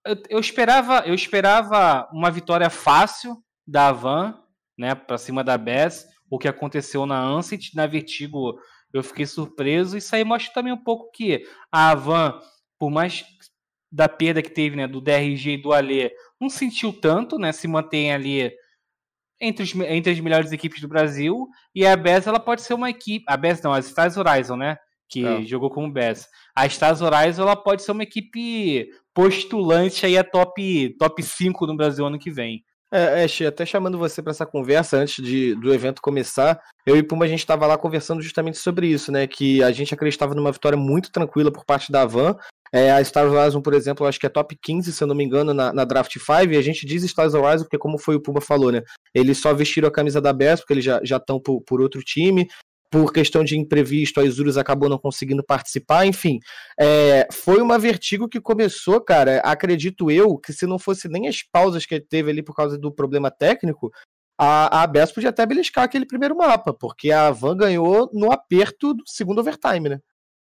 eu, 0.07 0.17
eu, 0.29 0.39
esperava, 0.39 1.01
eu 1.07 1.15
esperava 1.15 2.09
uma 2.13 2.31
vitória 2.31 2.69
fácil 2.69 3.37
da 3.67 3.89
Avan, 3.89 4.39
né? 4.79 4.95
Para 4.95 5.17
cima 5.17 5.43
da 5.43 5.57
Bears. 5.57 6.05
O 6.31 6.39
que 6.39 6.49
aconteceu 6.49 7.07
na 7.07 7.23
Ancient, 7.23 7.75
na 7.75 7.87
Vertigo, 7.87 8.59
eu 8.93 9.03
fiquei 9.03 9.25
surpreso. 9.25 9.97
Isso 9.97 10.15
aí 10.15 10.25
mostra 10.25 10.53
também 10.53 10.73
um 10.73 10.83
pouco 10.83 11.11
que 11.11 11.47
a 11.73 11.91
Avan, 11.93 12.39
por 12.79 12.91
mais 12.91 13.25
da 13.95 14.09
perda 14.09 14.43
que 14.43 14.51
teve, 14.51 14.75
né, 14.75 14.89
do 14.89 15.01
DRG 15.01 15.53
e 15.53 15.63
do 15.63 15.73
Alê, 15.73 16.11
não 16.41 16.51
sentiu 16.51 16.93
tanto, 16.93 17.39
né, 17.39 17.53
se 17.53 17.69
mantém 17.69 18.13
ali 18.13 18.53
entre, 19.41 19.63
os, 19.63 19.73
entre 19.75 20.13
as 20.13 20.19
melhores 20.19 20.51
equipes 20.51 20.81
do 20.81 20.89
Brasil, 20.89 21.47
e 21.73 21.87
a 21.87 21.97
BES 21.97 22.27
ela 22.27 22.41
pode 22.41 22.63
ser 22.63 22.75
uma 22.75 22.91
equipe, 22.91 23.25
a 23.29 23.37
BES 23.37 23.63
não, 23.63 23.73
a 23.73 23.79
Stars 23.79 24.17
Horizon, 24.17 24.57
né, 24.57 24.77
que 25.09 25.25
é. 25.25 25.45
jogou 25.45 25.71
como 25.71 25.93
BES. 25.93 26.27
A 26.57 26.67
Stars 26.67 27.01
Horizon 27.01 27.43
ela 27.43 27.55
pode 27.55 27.83
ser 27.83 27.93
uma 27.93 28.03
equipe 28.03 28.89
postulante 29.15 30.05
aí 30.05 30.19
a 30.19 30.25
top, 30.25 30.97
top 30.99 31.23
5 31.23 31.67
no 31.67 31.77
Brasil 31.77 32.05
ano 32.05 32.19
que 32.19 32.33
vem. 32.33 32.65
É, 32.93 33.25
Ash, 33.25 33.43
até 33.43 33.67
chamando 33.67 33.99
você 33.99 34.23
para 34.23 34.31
essa 34.31 34.47
conversa 34.47 34.97
antes 34.97 35.23
de, 35.25 35.55
do 35.57 35.75
evento 35.75 36.01
começar, 36.01 36.61
eu 36.87 36.97
e 36.97 37.03
Puma 37.03 37.25
a 37.25 37.29
gente 37.29 37.41
estava 37.41 37.67
lá 37.67 37.77
conversando 37.77 38.23
justamente 38.23 38.59
sobre 38.59 38.87
isso, 38.87 39.11
né? 39.11 39.27
Que 39.27 39.63
a 39.65 39.73
gente 39.73 39.93
acreditava 39.93 40.33
numa 40.33 40.53
vitória 40.53 40.79
muito 40.79 41.11
tranquila 41.11 41.51
por 41.51 41.65
parte 41.65 41.91
da 41.91 42.05
Van, 42.05 42.37
é, 42.75 42.91
a 42.91 43.05
Star 43.05 43.31
Horizon, 43.31 43.63
por 43.63 43.73
exemplo, 43.73 44.05
acho 44.05 44.19
que 44.19 44.27
é 44.27 44.29
top 44.29 44.59
15, 44.61 44.93
se 44.93 45.01
eu 45.01 45.07
não 45.07 45.15
me 45.15 45.23
engano, 45.23 45.55
na, 45.55 45.73
na 45.73 45.85
Draft 45.85 46.13
5, 46.13 46.53
e 46.53 46.57
a 46.57 46.63
gente 46.63 46.85
diz 46.85 47.05
Star 47.05 47.33
Horizon 47.33 47.63
porque, 47.63 47.79
como 47.79 47.97
foi 47.99 48.17
o 48.17 48.21
Puma 48.21 48.41
falou, 48.41 48.73
né? 48.73 48.83
Eles 49.15 49.39
só 49.39 49.55
vestiram 49.55 49.87
a 49.87 49.93
camisa 49.93 50.21
da 50.21 50.33
Bears 50.33 50.59
porque 50.59 50.73
eles 50.73 50.85
já 50.85 51.17
estão 51.17 51.39
por, 51.39 51.61
por 51.61 51.81
outro 51.81 52.03
time, 52.03 52.49
por 52.91 53.13
questão 53.13 53.45
de 53.45 53.57
imprevisto, 53.57 54.21
a 54.21 54.25
Isurus 54.25 54.59
acabou 54.59 54.89
não 54.89 54.99
conseguindo 54.99 55.45
participar, 55.45 56.05
enfim. 56.05 56.41
É, 56.77 57.29
foi 57.33 57.63
uma 57.63 57.79
vertigo 57.79 58.29
que 58.29 58.41
começou, 58.41 59.01
cara, 59.01 59.39
acredito 59.45 60.11
eu, 60.11 60.37
que 60.37 60.53
se 60.53 60.67
não 60.67 60.77
fosse 60.77 61.09
nem 61.09 61.29
as 61.29 61.45
pausas 61.45 61.87
que 61.87 61.95
ele 61.95 62.05
teve 62.05 62.33
ali 62.33 62.43
por 62.43 62.57
causa 62.57 62.77
do 62.77 62.93
problema 62.93 63.31
técnico, 63.31 63.93
a, 64.37 64.83
a 64.83 64.87
BES 64.89 65.13
podia 65.13 65.31
até 65.31 65.47
beliscar 65.47 65.85
aquele 65.85 66.07
primeiro 66.07 66.37
mapa, 66.37 66.75
porque 66.75 67.13
a 67.13 67.31
Van 67.31 67.57
ganhou 67.57 68.11
no 68.13 68.33
aperto 68.33 68.95
do 68.95 69.05
segundo 69.07 69.39
overtime, 69.39 69.89
né? 69.89 70.01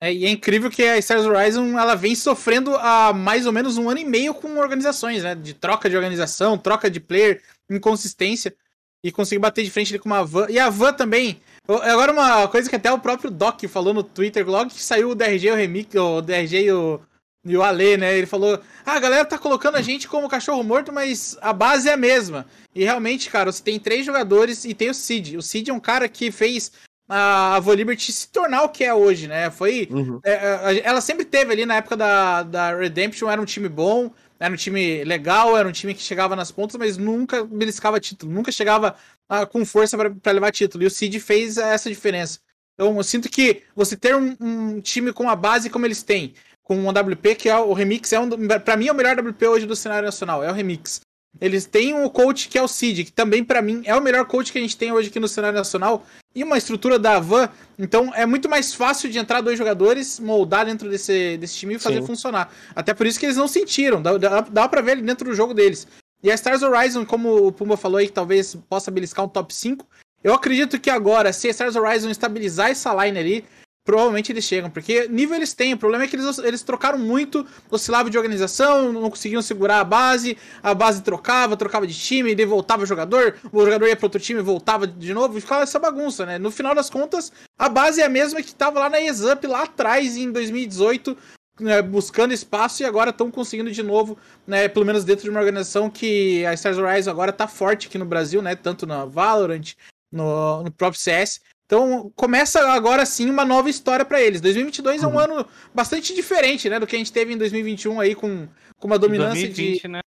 É, 0.03 0.11
e 0.11 0.25
é 0.25 0.29
incrível 0.29 0.71
que 0.71 0.81
a 0.81 0.97
Stars 0.97 1.25
Horizon 1.25 1.77
ela 1.77 1.93
vem 1.93 2.15
sofrendo 2.15 2.75
há 2.75 3.13
mais 3.13 3.45
ou 3.45 3.51
menos 3.51 3.77
um 3.77 3.87
ano 3.87 3.99
e 3.99 4.05
meio 4.05 4.33
com 4.33 4.57
organizações, 4.57 5.21
né? 5.21 5.35
De 5.35 5.53
troca 5.53 5.87
de 5.87 5.95
organização, 5.95 6.57
troca 6.57 6.89
de 6.89 6.99
player, 6.99 7.43
inconsistência. 7.69 8.55
E 9.03 9.11
conseguir 9.11 9.39
bater 9.39 9.63
de 9.63 9.71
frente 9.71 9.93
ali 9.93 9.99
com 9.99 10.09
uma 10.09 10.23
van. 10.23 10.47
E 10.49 10.59
a 10.59 10.69
van 10.69 10.93
também. 10.93 11.41
Agora, 11.67 12.11
uma 12.11 12.47
coisa 12.47 12.69
que 12.69 12.75
até 12.75 12.91
o 12.91 12.99
próprio 12.99 13.31
Doc 13.31 13.63
falou 13.65 13.93
no 13.93 14.03
Twitter, 14.03 14.47
logo 14.47 14.69
que 14.69 14.83
saiu 14.83 15.09
o 15.09 15.15
DRG, 15.15 15.49
o 15.49 15.55
Remix, 15.55 15.95
o 15.95 16.21
DRG 16.21 16.65
e 16.65 16.71
o, 16.71 16.99
e 17.45 17.57
o 17.57 17.63
Ale, 17.63 17.97
né? 17.97 18.15
Ele 18.15 18.27
falou: 18.27 18.59
Ah, 18.85 18.93
a 18.93 18.99
galera 18.99 19.25
tá 19.25 19.37
colocando 19.37 19.75
a 19.75 19.81
gente 19.81 20.07
como 20.07 20.29
cachorro 20.29 20.63
morto, 20.63 20.91
mas 20.91 21.37
a 21.41 21.51
base 21.53 21.89
é 21.89 21.93
a 21.93 21.97
mesma. 21.97 22.45
E 22.75 22.83
realmente, 22.83 23.29
cara, 23.29 23.51
você 23.51 23.63
tem 23.63 23.79
três 23.79 24.05
jogadores 24.05 24.65
e 24.65 24.73
tem 24.73 24.89
o 24.89 24.93
Cid. 24.93 25.37
O 25.37 25.41
Cid 25.41 25.71
é 25.71 25.73
um 25.73 25.79
cara 25.79 26.07
que 26.07 26.31
fez 26.31 26.71
a 27.13 27.59
Vo 27.59 27.73
Liberty 27.73 28.09
se 28.09 28.29
tornar 28.29 28.63
o 28.63 28.69
que 28.69 28.85
é 28.85 28.93
hoje, 28.93 29.27
né? 29.27 29.51
Foi. 29.51 29.85
Uhum. 29.91 30.21
É 30.23 30.81
ela 30.81 31.01
sempre 31.01 31.25
teve 31.25 31.51
ali 31.51 31.65
na 31.65 31.75
época 31.75 31.97
da, 31.97 32.41
da 32.43 32.73
Redemption, 32.73 33.29
era 33.29 33.41
um 33.41 33.45
time 33.45 33.67
bom, 33.67 34.09
era 34.39 34.53
um 34.53 34.55
time 34.55 35.03
legal, 35.03 35.57
era 35.57 35.67
um 35.67 35.73
time 35.73 35.93
que 35.93 36.01
chegava 36.01 36.37
nas 36.37 36.53
pontas, 36.53 36.77
mas 36.77 36.95
nunca 36.97 37.43
beliscava 37.43 37.99
título, 37.99 38.31
nunca 38.31 38.49
chegava 38.49 38.95
ah, 39.27 39.45
com 39.45 39.65
força 39.65 39.97
para 39.97 40.31
levar 40.31 40.51
título. 40.51 40.85
E 40.85 40.87
o 40.87 40.89
Cid 40.89 41.19
fez 41.19 41.57
essa 41.57 41.89
diferença. 41.89 42.39
Então 42.75 42.95
eu 42.95 43.03
sinto 43.03 43.29
que 43.29 43.63
você 43.75 43.97
ter 43.97 44.15
um, 44.15 44.35
um 44.39 44.79
time 44.79 45.11
com 45.11 45.29
a 45.29 45.35
base 45.35 45.69
como 45.69 45.85
eles 45.85 46.01
têm, 46.03 46.33
com 46.63 46.77
um 46.77 46.89
WP 46.89 47.35
que 47.35 47.49
é 47.49 47.57
o 47.57 47.73
Remix, 47.73 48.13
é 48.13 48.19
um, 48.21 48.29
para 48.63 48.77
mim 48.77 48.87
é 48.87 48.91
o 48.93 48.95
melhor 48.95 49.19
WP 49.19 49.47
hoje 49.47 49.65
do 49.65 49.75
cenário 49.75 50.05
nacional, 50.05 50.41
é 50.41 50.49
o 50.49 50.53
Remix. 50.53 51.01
Eles 51.39 51.65
têm 51.65 51.93
um 51.93 52.07
coach 52.09 52.49
que 52.49 52.57
é 52.57 52.61
o 52.61 52.67
Cid, 52.67 53.05
que 53.05 53.11
também 53.11 53.43
para 53.43 53.61
mim 53.61 53.81
é 53.85 53.95
o 53.95 54.01
melhor 54.01 54.25
coach 54.25 54.51
que 54.51 54.57
a 54.57 54.61
gente 54.61 54.77
tem 54.77 54.91
hoje 54.91 55.09
aqui 55.09 55.19
no 55.19 55.27
cenário 55.27 55.57
nacional, 55.57 56.05
e 56.35 56.43
uma 56.43 56.57
estrutura 56.57 56.99
da 56.99 57.19
Van. 57.19 57.49
Então 57.79 58.13
é 58.13 58.25
muito 58.25 58.49
mais 58.49 58.73
fácil 58.73 59.09
de 59.09 59.17
entrar 59.17 59.41
dois 59.41 59.57
jogadores, 59.57 60.19
moldar 60.19 60.65
dentro 60.65 60.89
desse, 60.89 61.37
desse 61.37 61.57
time 61.57 61.75
e 61.75 61.79
fazer 61.79 62.01
Sim. 62.01 62.07
funcionar. 62.07 62.53
Até 62.75 62.93
por 62.93 63.07
isso 63.07 63.19
que 63.19 63.25
eles 63.25 63.37
não 63.37 63.47
sentiram, 63.47 64.01
dá, 64.01 64.17
dá, 64.17 64.41
dá 64.41 64.69
pra 64.69 64.81
ver 64.81 65.01
dentro 65.01 65.29
do 65.29 65.35
jogo 65.35 65.53
deles. 65.53 65.87
E 66.23 66.29
a 66.29 66.35
Stars 66.35 66.61
Horizon, 66.61 67.05
como 67.05 67.47
o 67.47 67.51
Pumba 67.51 67.75
falou 67.75 67.97
aí, 67.97 68.07
que 68.07 68.13
talvez 68.13 68.55
possa 68.69 68.91
beliscar 68.91 69.25
um 69.25 69.29
top 69.29 69.53
5. 69.53 69.87
Eu 70.23 70.35
acredito 70.35 70.79
que 70.79 70.89
agora, 70.89 71.33
se 71.33 71.47
a 71.47 71.51
Stars 71.51 71.75
Horizon 71.75 72.09
estabilizar 72.09 72.69
essa 72.69 72.93
line 73.03 73.17
ali, 73.17 73.45
provavelmente 73.83 74.31
eles 74.31 74.43
chegam, 74.45 74.69
porque 74.69 75.07
nível 75.07 75.35
eles 75.35 75.53
têm. 75.53 75.73
O 75.73 75.77
problema 75.77 76.03
é 76.03 76.07
que 76.07 76.15
eles, 76.15 76.37
eles 76.39 76.61
trocaram 76.61 76.97
muito, 76.97 77.45
oscilava 77.69 78.09
de 78.09 78.17
organização, 78.17 78.93
não 78.93 79.09
conseguiam 79.09 79.41
segurar 79.41 79.79
a 79.79 79.83
base, 79.83 80.37
a 80.61 80.73
base 80.73 81.01
trocava, 81.01 81.57
trocava 81.57 81.87
de 81.87 81.93
time, 81.93 82.35
daí 82.35 82.45
voltava 82.45 82.83
o 82.83 82.85
jogador, 82.85 83.35
o 83.51 83.63
jogador 83.63 83.87
ia 83.87 83.95
para 83.95 84.05
outro 84.05 84.19
time, 84.19 84.41
voltava 84.41 84.85
de 84.85 85.13
novo, 85.13 85.37
e 85.37 85.41
ficava 85.41 85.63
essa 85.63 85.79
bagunça, 85.79 86.25
né? 86.25 86.37
No 86.37 86.51
final 86.51 86.75
das 86.75 86.89
contas, 86.89 87.31
a 87.57 87.67
base 87.67 88.01
é 88.01 88.05
a 88.05 88.09
mesma 88.09 88.41
que 88.41 88.49
estava 88.49 88.79
lá 88.79 88.89
na 88.89 89.01
ESUP 89.01 89.47
lá 89.47 89.63
atrás, 89.63 90.15
em 90.15 90.31
2018, 90.31 91.17
né, 91.59 91.81
buscando 91.81 92.33
espaço 92.33 92.81
e 92.81 92.85
agora 92.85 93.11
estão 93.11 93.29
conseguindo 93.29 93.71
de 93.71 93.83
novo, 93.83 94.17
né, 94.47 94.67
pelo 94.67 94.85
menos 94.85 95.03
dentro 95.03 95.23
de 95.23 95.29
uma 95.29 95.39
organização 95.39 95.89
que 95.89 96.45
a 96.45 96.53
Stars 96.53 96.77
Rise 96.77 97.09
agora 97.09 97.29
está 97.29 97.47
forte 97.47 97.87
aqui 97.87 97.97
no 97.97 98.05
Brasil, 98.05 98.41
né, 98.41 98.55
tanto 98.55 98.87
na 98.87 99.05
Valorant, 99.05 99.73
no, 100.11 100.63
no 100.63 100.71
próprio 100.71 100.99
CS, 100.99 101.39
então 101.71 102.11
começa 102.17 102.59
agora 102.69 103.05
sim 103.05 103.29
uma 103.29 103.45
nova 103.45 103.69
história 103.69 104.03
para 104.03 104.21
eles. 104.21 104.41
2022 104.41 105.03
uhum. 105.03 105.07
é 105.07 105.09
um 105.09 105.15
uhum. 105.15 105.19
ano 105.19 105.49
bastante 105.73 106.13
diferente, 106.13 106.67
né, 106.67 106.77
do 106.77 106.85
que 106.85 106.97
a 106.97 106.99
gente 106.99 107.13
teve 107.13 107.31
em 107.31 107.37
2021 107.37 108.01
aí 108.01 108.13
com, 108.13 108.45
com 108.77 108.87
uma 108.87 108.99
dominância 108.99 109.47
2020, 109.47 109.81
de 109.81 109.87
né? 109.87 110.01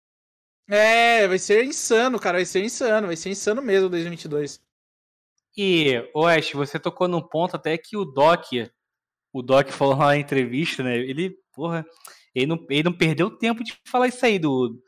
É, 0.68 1.26
vai 1.26 1.38
ser 1.38 1.64
insano, 1.64 2.18
cara, 2.18 2.36
vai 2.36 2.44
ser 2.44 2.62
insano, 2.62 3.06
vai 3.06 3.16
ser 3.16 3.30
insano 3.30 3.62
mesmo 3.62 3.88
2022. 3.88 4.60
E, 5.56 6.06
Oeste, 6.12 6.54
você 6.54 6.78
tocou 6.78 7.08
num 7.08 7.22
ponto 7.22 7.56
até 7.56 7.78
que 7.78 7.96
o 7.96 8.04
Doc, 8.04 8.44
o 9.32 9.40
Doc 9.40 9.70
falou 9.70 9.96
na 9.96 10.18
entrevista, 10.18 10.82
né? 10.82 10.98
Ele, 10.98 11.34
porra, 11.54 11.82
ele 12.34 12.46
não, 12.46 12.66
ele 12.68 12.82
não 12.82 12.92
perdeu 12.92 13.30
tempo 13.30 13.64
de 13.64 13.74
falar 13.86 14.08
isso 14.08 14.24
aí 14.26 14.38
do 14.38 14.82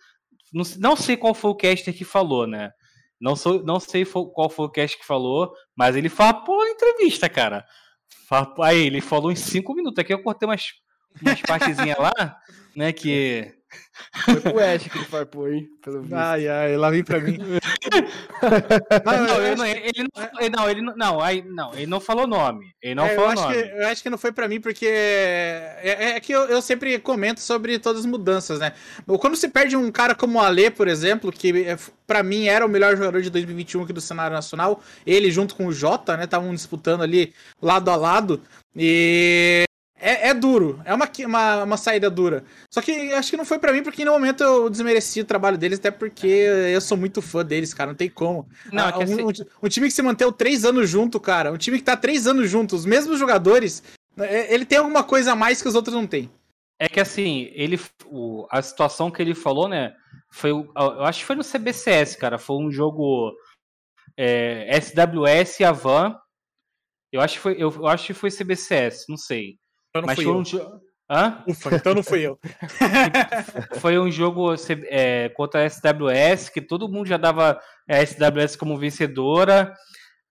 não, 0.52 0.64
não 0.78 0.94
sei 0.94 1.16
qual 1.16 1.34
foi 1.34 1.50
o 1.50 1.56
caster 1.56 1.96
que 1.96 2.04
falou, 2.04 2.46
né? 2.46 2.70
Não, 3.20 3.34
sou, 3.34 3.62
não 3.62 3.80
sei 3.80 4.04
qual 4.04 4.48
foi 4.48 4.66
o 4.66 4.70
cast 4.70 4.98
que 4.98 5.06
falou, 5.06 5.52
mas 5.74 5.96
ele 5.96 6.08
falou 6.08 6.60
a 6.60 6.68
entrevista, 6.68 7.28
cara. 7.28 7.64
Aí 8.62 8.86
ele 8.86 9.00
falou 9.00 9.32
em 9.32 9.36
cinco 9.36 9.74
minutos. 9.74 9.98
Aqui 9.98 10.12
eu 10.12 10.22
cortei 10.22 10.48
umas, 10.48 10.64
umas 11.22 11.40
partezinhas 11.42 11.98
lá, 11.98 12.40
né? 12.74 12.92
Que 12.92 13.55
foi 14.24 14.40
pro 14.40 14.58
Ash 14.58 14.84
que 14.84 14.98
ele 14.98 15.04
farpou, 15.06 15.48
hein? 15.48 15.68
Pelo 15.82 16.00
visto. 16.02 16.14
Ai, 16.14 16.48
ai, 16.48 16.76
lá 16.76 16.90
vem 16.90 17.04
pra 17.04 17.20
mim. 17.20 17.38
não, 19.04 19.42
ele, 19.42 19.56
não, 19.56 19.66
ele 19.66 20.50
não, 20.50 20.70
ele 20.70 20.82
não, 20.82 20.96
não, 20.96 21.20
aí, 21.20 21.42
não, 21.42 21.74
ele 21.74 21.86
não 21.86 22.00
falou 22.00 22.26
nome. 22.26 22.66
Ele 22.82 22.94
não 22.94 23.06
é, 23.06 23.14
falou 23.14 23.30
eu 23.30 23.36
nome. 23.36 23.54
Que, 23.54 23.60
eu 23.60 23.88
acho 23.88 24.02
que 24.02 24.10
não 24.10 24.18
foi 24.18 24.32
pra 24.32 24.48
mim, 24.48 24.60
porque 24.60 24.86
é, 24.86 25.80
é, 25.82 26.04
é 26.10 26.20
que 26.20 26.32
eu, 26.32 26.42
eu, 26.46 26.60
sempre 26.60 26.98
comento 26.98 27.40
sobre 27.40 27.78
todas 27.78 28.00
as 28.00 28.06
mudanças, 28.06 28.58
né? 28.58 28.72
Quando 29.20 29.36
se 29.36 29.48
perde 29.48 29.76
um 29.76 29.90
cara 29.90 30.14
como 30.14 30.38
o 30.38 30.42
Ale, 30.42 30.70
por 30.70 30.88
exemplo, 30.88 31.32
que 31.32 31.64
é, 31.64 31.76
pra 32.06 32.22
mim 32.22 32.46
era 32.46 32.64
o 32.64 32.68
melhor 32.68 32.96
jogador 32.96 33.22
de 33.22 33.30
2021 33.30 33.82
aqui 33.82 33.92
do 33.92 34.00
cenário 34.00 34.34
nacional, 34.34 34.82
ele 35.06 35.30
junto 35.30 35.54
com 35.54 35.66
o 35.66 35.72
Jota, 35.72 36.16
né? 36.16 36.24
Estavam 36.24 36.54
disputando 36.54 37.02
ali 37.02 37.32
lado 37.60 37.90
a 37.90 37.96
lado. 37.96 38.42
E 38.74 39.64
é, 39.98 40.28
é, 40.28 40.34
duro, 40.34 40.80
é 40.84 40.92
uma, 40.92 41.10
uma, 41.24 41.64
uma, 41.64 41.76
saída 41.76 42.10
dura. 42.10 42.44
Só 42.70 42.82
que 42.82 43.12
acho 43.12 43.30
que 43.30 43.36
não 43.36 43.44
foi 43.44 43.58
para 43.58 43.72
mim, 43.72 43.82
porque 43.82 44.04
no 44.04 44.12
momento 44.12 44.42
eu 44.42 44.68
desmereci 44.68 45.20
o 45.20 45.24
trabalho 45.24 45.56
deles, 45.56 45.78
até 45.78 45.90
porque 45.90 46.26
eu 46.26 46.80
sou 46.80 46.98
muito 46.98 47.22
fã 47.22 47.44
deles, 47.44 47.72
cara, 47.72 47.90
não 47.90 47.96
tem 47.96 48.10
como. 48.10 48.46
Não, 48.70 48.84
ah, 48.84 48.90
é 48.90 48.98
um, 48.98 49.28
assim... 49.28 49.44
um, 49.62 49.68
time 49.68 49.86
que 49.86 49.94
se 49.94 50.02
manteve 50.02 50.32
três 50.32 50.64
anos 50.64 50.88
junto, 50.88 51.18
cara, 51.18 51.50
um 51.52 51.56
time 51.56 51.78
que 51.78 51.84
tá 51.84 51.96
três 51.96 52.26
anos 52.26 52.50
junto, 52.50 52.76
os 52.76 52.84
mesmos 52.84 53.18
jogadores, 53.18 53.82
é, 54.18 54.52
ele 54.52 54.66
tem 54.66 54.78
alguma 54.78 55.02
coisa 55.02 55.32
a 55.32 55.36
mais 55.36 55.62
que 55.62 55.68
os 55.68 55.74
outros 55.74 55.94
não 55.94 56.06
têm. 56.06 56.30
É 56.78 56.88
que 56.90 57.00
assim, 57.00 57.50
ele, 57.52 57.80
o, 58.04 58.46
a 58.50 58.60
situação 58.60 59.10
que 59.10 59.22
ele 59.22 59.34
falou, 59.34 59.66
né, 59.66 59.94
foi, 60.30 60.50
eu 60.50 61.04
acho 61.04 61.20
que 61.20 61.24
foi 61.24 61.36
no 61.36 61.44
CBCS, 61.44 62.16
cara, 62.16 62.38
foi 62.38 62.56
um 62.56 62.70
jogo 62.70 63.32
é, 64.14 64.78
SWS 64.78 65.60
e 65.60 65.72
Van. 65.72 66.14
Eu 67.10 67.22
acho 67.22 67.34
que 67.34 67.40
foi, 67.40 67.54
eu, 67.54 67.72
eu 67.72 67.86
acho 67.86 68.06
que 68.06 68.12
foi 68.12 68.30
CBCS, 68.30 69.06
não 69.08 69.16
sei. 69.16 69.56
Mas 70.04 70.16
foi, 70.16 70.26
um, 70.26 70.42
Hã? 71.08 71.44
Ufa, 71.46 71.76
então 71.76 71.94
não 71.94 72.02
fui 72.02 72.26
eu. 72.26 72.38
Foi 73.78 73.96
um 73.96 74.10
jogo 74.10 74.54
é, 74.88 75.28
contra 75.30 75.64
a 75.64 75.70
SWS, 75.70 76.48
que 76.48 76.60
todo 76.60 76.88
mundo 76.88 77.06
já 77.06 77.16
dava 77.16 77.60
a 77.88 78.04
SWS 78.04 78.56
como 78.56 78.76
vencedora. 78.76 79.72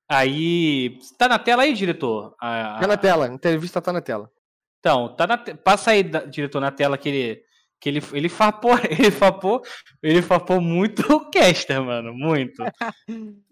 Aí. 0.10 0.98
Tá 1.18 1.30
na 1.30 1.40
tela 1.40 1.64
aí, 1.64 1.74
diretor? 1.74 2.36
A, 2.42 2.76
a... 2.76 2.80
Tá 2.80 2.88
na 2.88 2.98
tela, 2.98 3.26
a 3.26 3.34
entrevista 3.34 3.82
tá 3.82 3.94
na 3.94 4.02
tela. 4.02 4.30
Então, 4.80 5.16
tá 5.16 5.26
na 5.26 5.38
te... 5.38 5.56
passa 5.56 5.92
aí, 5.92 6.04
diretor, 6.04 6.60
na 6.60 6.72
tela 6.72 6.98
que 6.98 7.10
ele. 7.10 7.42
Que 7.80 7.90
ele, 7.90 8.02
ele 8.14 8.30
fapou, 8.30 8.72
ele 8.90 9.12
fapou, 9.12 9.62
ele 10.02 10.22
fapou 10.22 10.60
muito 10.62 11.02
o 11.14 11.30
Caster, 11.30 11.82
mano, 11.84 12.14
muito. 12.14 12.64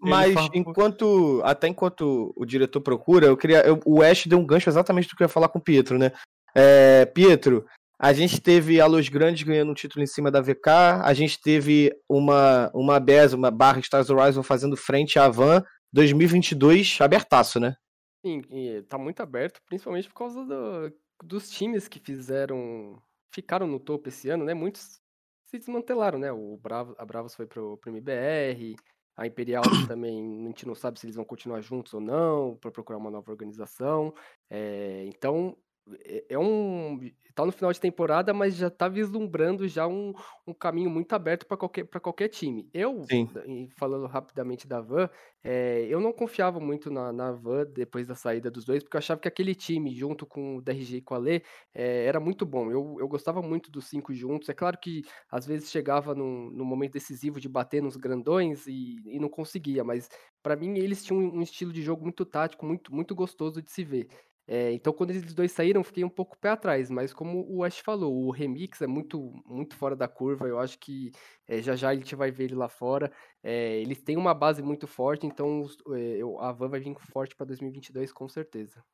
Mas 0.00 0.34
enquanto, 0.52 1.40
até 1.44 1.68
enquanto 1.68 2.32
o 2.36 2.44
diretor 2.44 2.80
procura, 2.80 3.26
eu 3.26 3.36
queria, 3.36 3.60
eu, 3.66 3.80
o 3.84 4.02
Ash 4.02 4.26
deu 4.26 4.38
um 4.38 4.46
gancho 4.46 4.68
exatamente 4.68 5.08
do 5.08 5.16
que 5.16 5.22
eu 5.22 5.26
ia 5.26 5.28
falar 5.28 5.48
com 5.48 5.58
o 5.58 5.62
Pietro, 5.62 5.98
né? 5.98 6.10
É, 6.54 7.04
Pietro, 7.06 7.64
a 7.98 8.12
gente 8.12 8.40
teve 8.40 8.80
a 8.80 8.86
Los 8.86 9.08
Grandes 9.08 9.42
ganhando 9.42 9.70
um 9.70 9.74
título 9.74 10.02
em 10.02 10.06
cima 10.06 10.30
da 10.30 10.40
VK, 10.40 10.68
a 11.02 11.14
gente 11.14 11.40
teve 11.40 11.92
uma, 12.08 12.70
uma 12.74 12.98
BES, 12.98 13.32
uma 13.32 13.50
barra 13.50 13.80
Stars 13.80 14.10
Horizon 14.10 14.42
fazendo 14.42 14.76
frente 14.76 15.18
à 15.18 15.28
Van 15.28 15.62
2022 15.92 16.98
abertaço, 17.00 17.60
né? 17.60 17.76
Sim, 18.24 18.42
tá 18.88 18.98
muito 18.98 19.20
aberto, 19.20 19.60
principalmente 19.66 20.08
por 20.08 20.14
causa 20.14 20.44
do, 20.44 20.92
dos 21.22 21.48
times 21.50 21.86
que 21.86 22.00
fizeram, 22.00 23.00
ficaram 23.34 23.66
no 23.66 23.80
topo 23.80 24.08
esse 24.08 24.30
ano, 24.30 24.44
né? 24.44 24.54
Muitos 24.54 25.00
se 25.44 25.58
desmantelaram, 25.58 26.18
né? 26.18 26.32
O 26.32 26.56
Bravo, 26.56 26.94
a 26.96 27.04
Bravos 27.04 27.34
foi 27.34 27.46
pro, 27.46 27.76
pro 27.78 27.90
MBR, 27.90 28.76
a 29.16 29.26
Imperial 29.26 29.62
também, 29.88 30.44
a 30.44 30.46
gente 30.48 30.66
não 30.66 30.74
sabe 30.74 31.00
se 31.00 31.06
eles 31.06 31.16
vão 31.16 31.24
continuar 31.24 31.60
juntos 31.60 31.92
ou 31.94 32.00
não, 32.00 32.56
para 32.56 32.70
procurar 32.70 32.98
uma 32.98 33.10
nova 33.10 33.30
organização. 33.30 34.14
É, 34.48 35.04
então, 35.06 35.56
é, 36.04 36.24
é 36.30 36.38
um 36.38 36.98
tá 37.34 37.44
no 37.44 37.52
final 37.52 37.72
de 37.72 37.80
temporada, 37.80 38.32
mas 38.32 38.56
já 38.56 38.70
tá 38.70 38.88
vislumbrando 38.88 39.66
já 39.68 39.86
um, 39.86 40.12
um 40.46 40.54
caminho 40.54 40.90
muito 40.90 41.12
aberto 41.14 41.46
para 41.46 41.56
qualquer, 41.56 41.86
qualquer 41.86 42.28
time. 42.28 42.68
Eu, 42.72 43.10
Sim. 43.10 43.28
falando 43.76 44.06
rapidamente 44.06 44.66
da 44.68 44.80
Van, 44.80 45.08
é, 45.42 45.86
eu 45.88 46.00
não 46.00 46.12
confiava 46.12 46.58
muito 46.60 46.90
na, 46.90 47.12
na 47.12 47.32
Van 47.32 47.66
depois 47.66 48.06
da 48.06 48.14
saída 48.14 48.50
dos 48.50 48.64
dois, 48.64 48.82
porque 48.82 48.96
eu 48.96 48.98
achava 48.98 49.20
que 49.20 49.28
aquele 49.28 49.54
time, 49.54 49.94
junto 49.94 50.24
com 50.26 50.56
o 50.56 50.62
DRG 50.62 50.96
e 50.98 51.02
com 51.02 51.14
a 51.14 51.18
Lê, 51.18 51.42
é, 51.74 52.06
era 52.06 52.20
muito 52.20 52.46
bom. 52.46 52.70
Eu, 52.70 52.96
eu 52.98 53.08
gostava 53.08 53.42
muito 53.42 53.70
dos 53.70 53.86
cinco 53.88 54.14
juntos. 54.14 54.48
É 54.48 54.54
claro 54.54 54.78
que 54.78 55.02
às 55.30 55.46
vezes 55.46 55.70
chegava 55.70 56.14
no, 56.14 56.50
no 56.50 56.64
momento 56.64 56.92
decisivo 56.92 57.40
de 57.40 57.48
bater 57.48 57.82
nos 57.82 57.96
grandões 57.96 58.66
e, 58.66 58.96
e 59.06 59.18
não 59.18 59.28
conseguia, 59.28 59.84
mas 59.84 60.08
para 60.42 60.56
mim 60.56 60.78
eles 60.78 61.04
tinham 61.04 61.20
um 61.20 61.42
estilo 61.42 61.72
de 61.72 61.82
jogo 61.82 62.02
muito 62.02 62.24
tático, 62.24 62.64
muito, 62.66 62.94
muito 62.94 63.14
gostoso 63.14 63.60
de 63.62 63.70
se 63.70 63.84
ver. 63.84 64.08
É, 64.46 64.72
então, 64.72 64.92
quando 64.92 65.10
eles 65.10 65.32
dois 65.32 65.52
saíram, 65.52 65.82
fiquei 65.82 66.04
um 66.04 66.08
pouco 66.08 66.38
pé 66.38 66.50
atrás, 66.50 66.90
mas 66.90 67.14
como 67.14 67.46
o 67.48 67.64
Ash 67.64 67.78
falou, 67.78 68.26
o 68.26 68.30
remix 68.30 68.82
é 68.82 68.86
muito, 68.86 69.32
muito 69.46 69.74
fora 69.74 69.96
da 69.96 70.06
curva. 70.06 70.46
Eu 70.46 70.58
acho 70.58 70.78
que 70.78 71.12
é, 71.48 71.62
já 71.62 71.74
já 71.74 71.88
a 71.88 71.94
gente 71.94 72.14
vai 72.14 72.30
ver 72.30 72.44
ele 72.44 72.54
lá 72.54 72.68
fora. 72.68 73.10
É, 73.42 73.80
eles 73.80 74.02
têm 74.02 74.16
uma 74.16 74.34
base 74.34 74.62
muito 74.62 74.86
forte, 74.86 75.26
então 75.26 75.66
eu, 75.96 76.38
a 76.40 76.52
Van 76.52 76.68
vai 76.68 76.80
vir 76.80 76.94
forte 77.12 77.34
para 77.34 77.46
2022 77.46 78.12
com 78.12 78.28
certeza. 78.28 78.84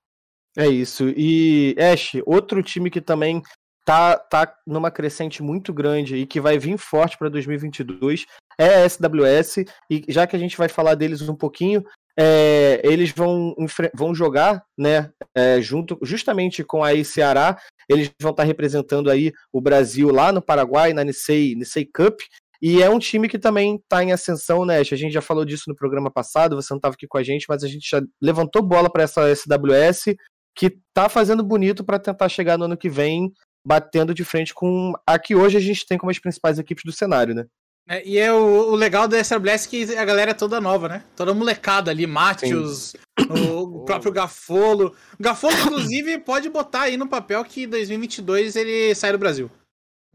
É 0.57 0.69
isso. 0.69 1.09
E 1.17 1.75
Ash, 1.79 2.13
outro 2.27 2.63
time 2.63 2.91
que 2.91 3.01
também 3.01 3.43
tá, 3.85 4.17
tá 4.17 4.55
numa 4.67 4.91
crescente 4.91 5.43
muito 5.43 5.73
grande 5.73 6.17
e 6.17 6.27
que 6.27 6.41
vai 6.41 6.59
vir 6.59 6.79
forte 6.79 7.19
para 7.19 7.29
2022 7.29 8.27
é 8.59 8.83
a 8.83 8.89
SWS. 8.89 9.65
E 9.91 10.05
já 10.09 10.27
que 10.27 10.37
a 10.37 10.39
gente 10.39 10.57
vai 10.57 10.69
falar 10.69 10.95
deles 10.95 11.29
um 11.29 11.35
pouquinho, 11.35 11.85
é, 12.19 12.81
eles 12.85 13.11
vão, 13.11 13.55
vão 13.95 14.15
jogar, 14.15 14.63
né, 14.79 15.11
é, 15.35 15.61
junto, 15.61 15.99
justamente 16.03 16.63
com 16.65 16.83
a 16.83 16.93
Ceará, 17.05 17.59
eles 17.89 18.11
vão 18.21 18.31
estar 18.31 18.45
representando 18.45 19.11
aí 19.11 19.33
o 19.53 19.61
Brasil 19.61 20.11
lá 20.11 20.33
no 20.33 20.43
Paraguai, 20.43 20.93
na 20.93 21.05
Nisei, 21.05 21.57
Cup, 21.95 22.21
e 22.63 22.83
é 22.83 22.91
um 22.91 22.99
time 22.99 23.29
que 23.29 23.39
também 23.39 23.77
está 23.77 24.05
em 24.05 24.13
ascensão, 24.13 24.65
né, 24.65 24.79
a 24.79 24.83
gente 24.83 25.13
já 25.13 25.23
falou 25.23 25.45
disso 25.45 25.65
no 25.69 25.75
programa 25.75 26.11
passado, 26.11 26.57
você 26.57 26.73
não 26.73 26.79
estava 26.79 26.95
aqui 26.95 27.07
com 27.07 27.19
a 27.19 27.23
gente, 27.23 27.47
mas 27.49 27.65
a 27.65 27.69
gente 27.69 27.89
já 27.89 28.03
levantou 28.21 28.63
bola 28.63 28.91
para 28.91 29.05
essa 29.05 29.35
SWS, 29.35 30.15
que 30.55 30.79
tá 30.93 31.09
fazendo 31.09 31.43
bonito 31.43 31.85
para 31.85 31.99
tentar 31.99 32.29
chegar 32.29 32.59
no 32.59 32.65
ano 32.65 32.77
que 32.77 32.89
vem, 32.89 33.33
batendo 33.67 34.15
de 34.15 34.25
frente 34.25 34.53
com 34.53 34.93
a 35.07 35.19
que 35.19 35.35
hoje 35.35 35.57
a 35.57 35.61
gente 35.61 35.87
tem 35.87 35.99
como 35.99 36.11
as 36.11 36.19
principais 36.19 36.59
equipes 36.59 36.85
do 36.85 36.93
cenário, 36.93 37.35
né. 37.35 37.47
É, 37.91 38.07
e 38.07 38.19
é 38.19 38.33
o, 38.33 38.71
o 38.71 38.77
legal 38.77 39.09
da 39.09 39.19
Extra 39.19 39.37
Blast 39.37 39.69
que 39.69 39.97
a 39.97 40.05
galera 40.05 40.31
é 40.31 40.35
toda 40.35 40.61
nova, 40.61 40.89
né? 40.89 41.03
Toda 41.17 41.35
molecada 41.35 41.91
ali, 41.91 42.07
Matheus, 42.07 42.95
o, 43.29 43.63
o, 43.63 43.85
próprio 43.85 44.13
Gafolo. 44.13 44.95
O 45.19 45.23
Gafolo, 45.23 45.57
inclusive, 45.59 46.19
pode 46.23 46.49
botar 46.49 46.83
aí 46.83 46.97
no 46.97 47.09
papel 47.09 47.45
que 47.45 47.65
em 47.65 47.69
2022 47.69 48.55
ele 48.55 48.95
sai 48.95 49.11
do 49.11 49.19
Brasil. 49.19 49.51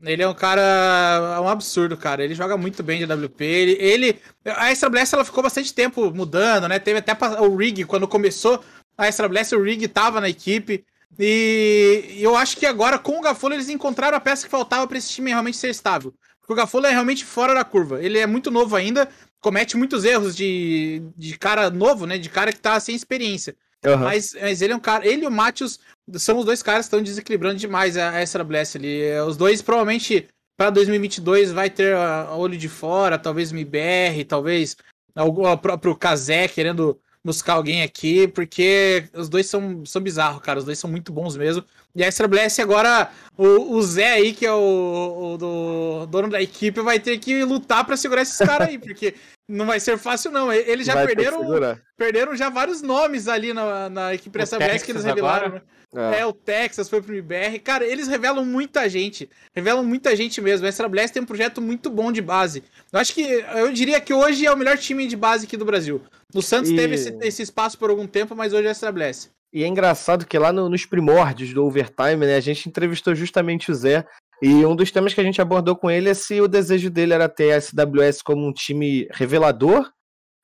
Ele 0.01 0.23
é 0.23 0.27
um 0.27 0.33
cara. 0.33 1.35
É 1.35 1.39
um 1.41 1.49
absurdo, 1.49 1.97
cara. 1.97 2.23
Ele 2.23 2.33
joga 2.33 2.55
muito 2.55 2.81
bem 2.81 3.05
de 3.05 3.13
WP. 3.13 3.43
Ele. 3.43 3.73
ele 3.73 4.21
a 4.45 4.71
Extra 4.71 4.89
Blast 4.89 5.13
ela 5.13 5.25
ficou 5.25 5.43
bastante 5.43 5.73
tempo 5.73 6.09
mudando, 6.11 6.69
né? 6.69 6.79
Teve 6.79 6.99
até 6.99 7.11
o 7.41 7.57
Rig, 7.57 7.83
quando 7.83 8.07
começou 8.07 8.63
a 8.97 9.07
Extra 9.07 9.27
Blast, 9.27 9.53
o 9.53 9.61
Rig 9.61 9.85
tava 9.89 10.21
na 10.21 10.29
equipe. 10.29 10.85
E 11.19 12.17
eu 12.19 12.37
acho 12.37 12.55
que 12.55 12.65
agora, 12.65 12.97
com 12.97 13.19
o 13.19 13.21
Gafolo, 13.21 13.53
eles 13.53 13.67
encontraram 13.67 14.15
a 14.17 14.21
peça 14.21 14.45
que 14.45 14.51
faltava 14.51 14.87
para 14.87 14.97
esse 14.97 15.09
time 15.09 15.31
realmente 15.31 15.57
ser 15.57 15.69
estável. 15.69 16.13
Porque 16.45 16.53
o 16.53 16.55
Gafolo 16.55 16.85
é 16.85 16.91
realmente 16.91 17.25
fora 17.25 17.55
da 17.55 17.63
curva. 17.63 18.01
Ele 18.03 18.19
é 18.19 18.27
muito 18.27 18.51
novo 18.51 18.75
ainda, 18.75 19.09
comete 19.41 19.75
muitos 19.75 20.05
erros 20.05 20.35
de, 20.35 21.01
de 21.17 21.35
cara 21.39 21.71
novo, 21.71 22.05
né? 22.05 22.19
De 22.19 22.29
cara 22.29 22.53
que 22.53 22.59
tá 22.59 22.79
sem 22.79 22.95
experiência. 22.95 23.55
Uhum. 23.83 23.97
Mas, 23.97 24.35
mas 24.39 24.61
ele 24.61 24.73
é 24.73 24.75
um 24.75 24.79
cara. 24.79 25.07
Ele 25.07 25.23
e 25.23 25.27
o 25.27 25.31
Matheus 25.31 25.79
são 26.13 26.37
os 26.37 26.45
dois 26.45 26.61
caras 26.61 26.85
que 26.85 26.87
estão 26.87 27.01
desequilibrando 27.01 27.59
demais 27.59 27.97
a 27.97 28.21
Extra 28.21 28.43
Blast 28.43 28.77
ali. 28.77 29.19
Os 29.27 29.35
dois 29.35 29.63
provavelmente 29.63 30.27
para 30.55 30.69
2022 30.69 31.51
vai 31.51 31.69
ter 31.69 31.95
a 31.95 32.33
olho 32.35 32.57
de 32.57 32.69
fora, 32.69 33.17
talvez 33.17 33.51
MBR, 33.51 34.23
talvez 34.25 34.77
o 35.15 35.57
próprio 35.57 35.95
Kazé 35.95 36.47
querendo 36.47 36.99
buscar 37.25 37.53
alguém 37.53 37.81
aqui, 37.81 38.27
porque 38.27 39.05
os 39.11 39.27
dois 39.27 39.47
são, 39.47 39.83
são 39.83 39.99
bizarros, 39.99 40.43
cara. 40.43 40.59
Os 40.59 40.65
dois 40.65 40.77
são 40.77 40.87
muito 40.87 41.11
bons 41.11 41.35
mesmo. 41.35 41.65
E 41.95 42.03
a 42.03 42.07
Extra 42.07 42.27
Blast 42.27 42.61
agora, 42.61 43.09
o, 43.35 43.73
o 43.75 43.81
Zé 43.81 44.11
aí, 44.11 44.31
que 44.31 44.45
é 44.45 44.53
o, 44.53 45.33
o 45.33 45.37
do, 45.37 46.05
dono 46.05 46.29
da 46.29 46.39
equipe, 46.39 46.79
vai 46.81 46.99
ter 46.99 47.17
que 47.17 47.43
lutar 47.43 47.83
para 47.83 47.97
segurar 47.97 48.21
esses 48.21 48.37
caras 48.45 48.67
aí, 48.67 48.77
porque 48.77 49.15
não 49.49 49.65
vai 49.65 49.79
ser 49.79 49.97
fácil, 49.97 50.29
não. 50.29 50.53
Eles 50.53 50.85
já 50.85 50.93
vai 50.93 51.07
perderam. 51.07 51.41
Perderam 51.97 52.35
já 52.35 52.49
vários 52.49 52.83
nomes 52.83 53.27
ali 53.27 53.53
na, 53.53 53.89
na 53.89 54.13
equipe 54.13 54.39
Extra 54.39 54.59
Blast 54.59 54.85
que 54.85 54.91
eles 54.91 55.03
revelaram, 55.03 55.49
né? 55.49 55.61
É. 55.95 56.19
é. 56.19 56.25
o 56.25 56.33
Texas 56.33 56.89
foi 56.89 57.01
pro 57.01 57.13
MBR. 57.13 57.59
Cara, 57.59 57.85
eles 57.85 58.07
revelam 58.07 58.43
muita 58.43 58.89
gente. 58.89 59.29
Revelam 59.55 59.83
muita 59.83 60.15
gente 60.15 60.41
mesmo. 60.41 60.65
A 60.65 60.69
Extra 60.69 60.89
Blast 60.89 61.13
tem 61.13 61.23
um 61.23 61.25
projeto 61.25 61.61
muito 61.61 61.89
bom 61.89 62.11
de 62.11 62.21
base. 62.21 62.63
Eu 62.91 62.99
acho 62.99 63.13
que, 63.13 63.21
eu 63.21 63.71
diria 63.71 64.01
que 64.01 64.13
hoje 64.13 64.45
é 64.45 64.51
o 64.51 64.57
melhor 64.57 64.77
time 64.77 65.07
de 65.07 65.15
base 65.15 65.45
aqui 65.45 65.55
do 65.55 65.65
Brasil. 65.65 66.01
O 66.33 66.41
Santos 66.41 66.71
e... 66.71 66.75
teve 66.75 66.95
esse, 66.95 67.17
esse, 67.21 67.41
espaço 67.41 67.77
por 67.77 67.89
algum 67.89 68.05
tempo, 68.05 68.35
mas 68.35 68.51
hoje 68.51 68.65
é 68.65 68.69
a 68.69 68.71
Extra 68.71 68.91
Blast. 68.91 69.29
E 69.53 69.63
é 69.63 69.67
engraçado 69.67 70.25
que 70.25 70.37
lá 70.37 70.51
no, 70.51 70.67
nos 70.67 70.85
primórdios 70.85 71.53
do 71.53 71.63
Overtime, 71.65 72.17
né, 72.17 72.35
a 72.35 72.41
gente 72.41 72.67
entrevistou 72.67 73.15
justamente 73.15 73.71
o 73.71 73.75
Zé. 73.75 74.05
E 74.41 74.65
um 74.65 74.75
dos 74.75 74.91
temas 74.91 75.13
que 75.13 75.21
a 75.21 75.23
gente 75.23 75.41
abordou 75.41 75.77
com 75.77 75.89
ele 75.89 76.09
é 76.09 76.13
se 76.13 76.41
o 76.41 76.47
desejo 76.47 76.89
dele 76.89 77.13
era 77.13 77.29
ter 77.29 77.53
a 77.53 77.61
SWS 77.61 78.21
como 78.21 78.45
um 78.45 78.51
time 78.51 79.07
revelador 79.11 79.89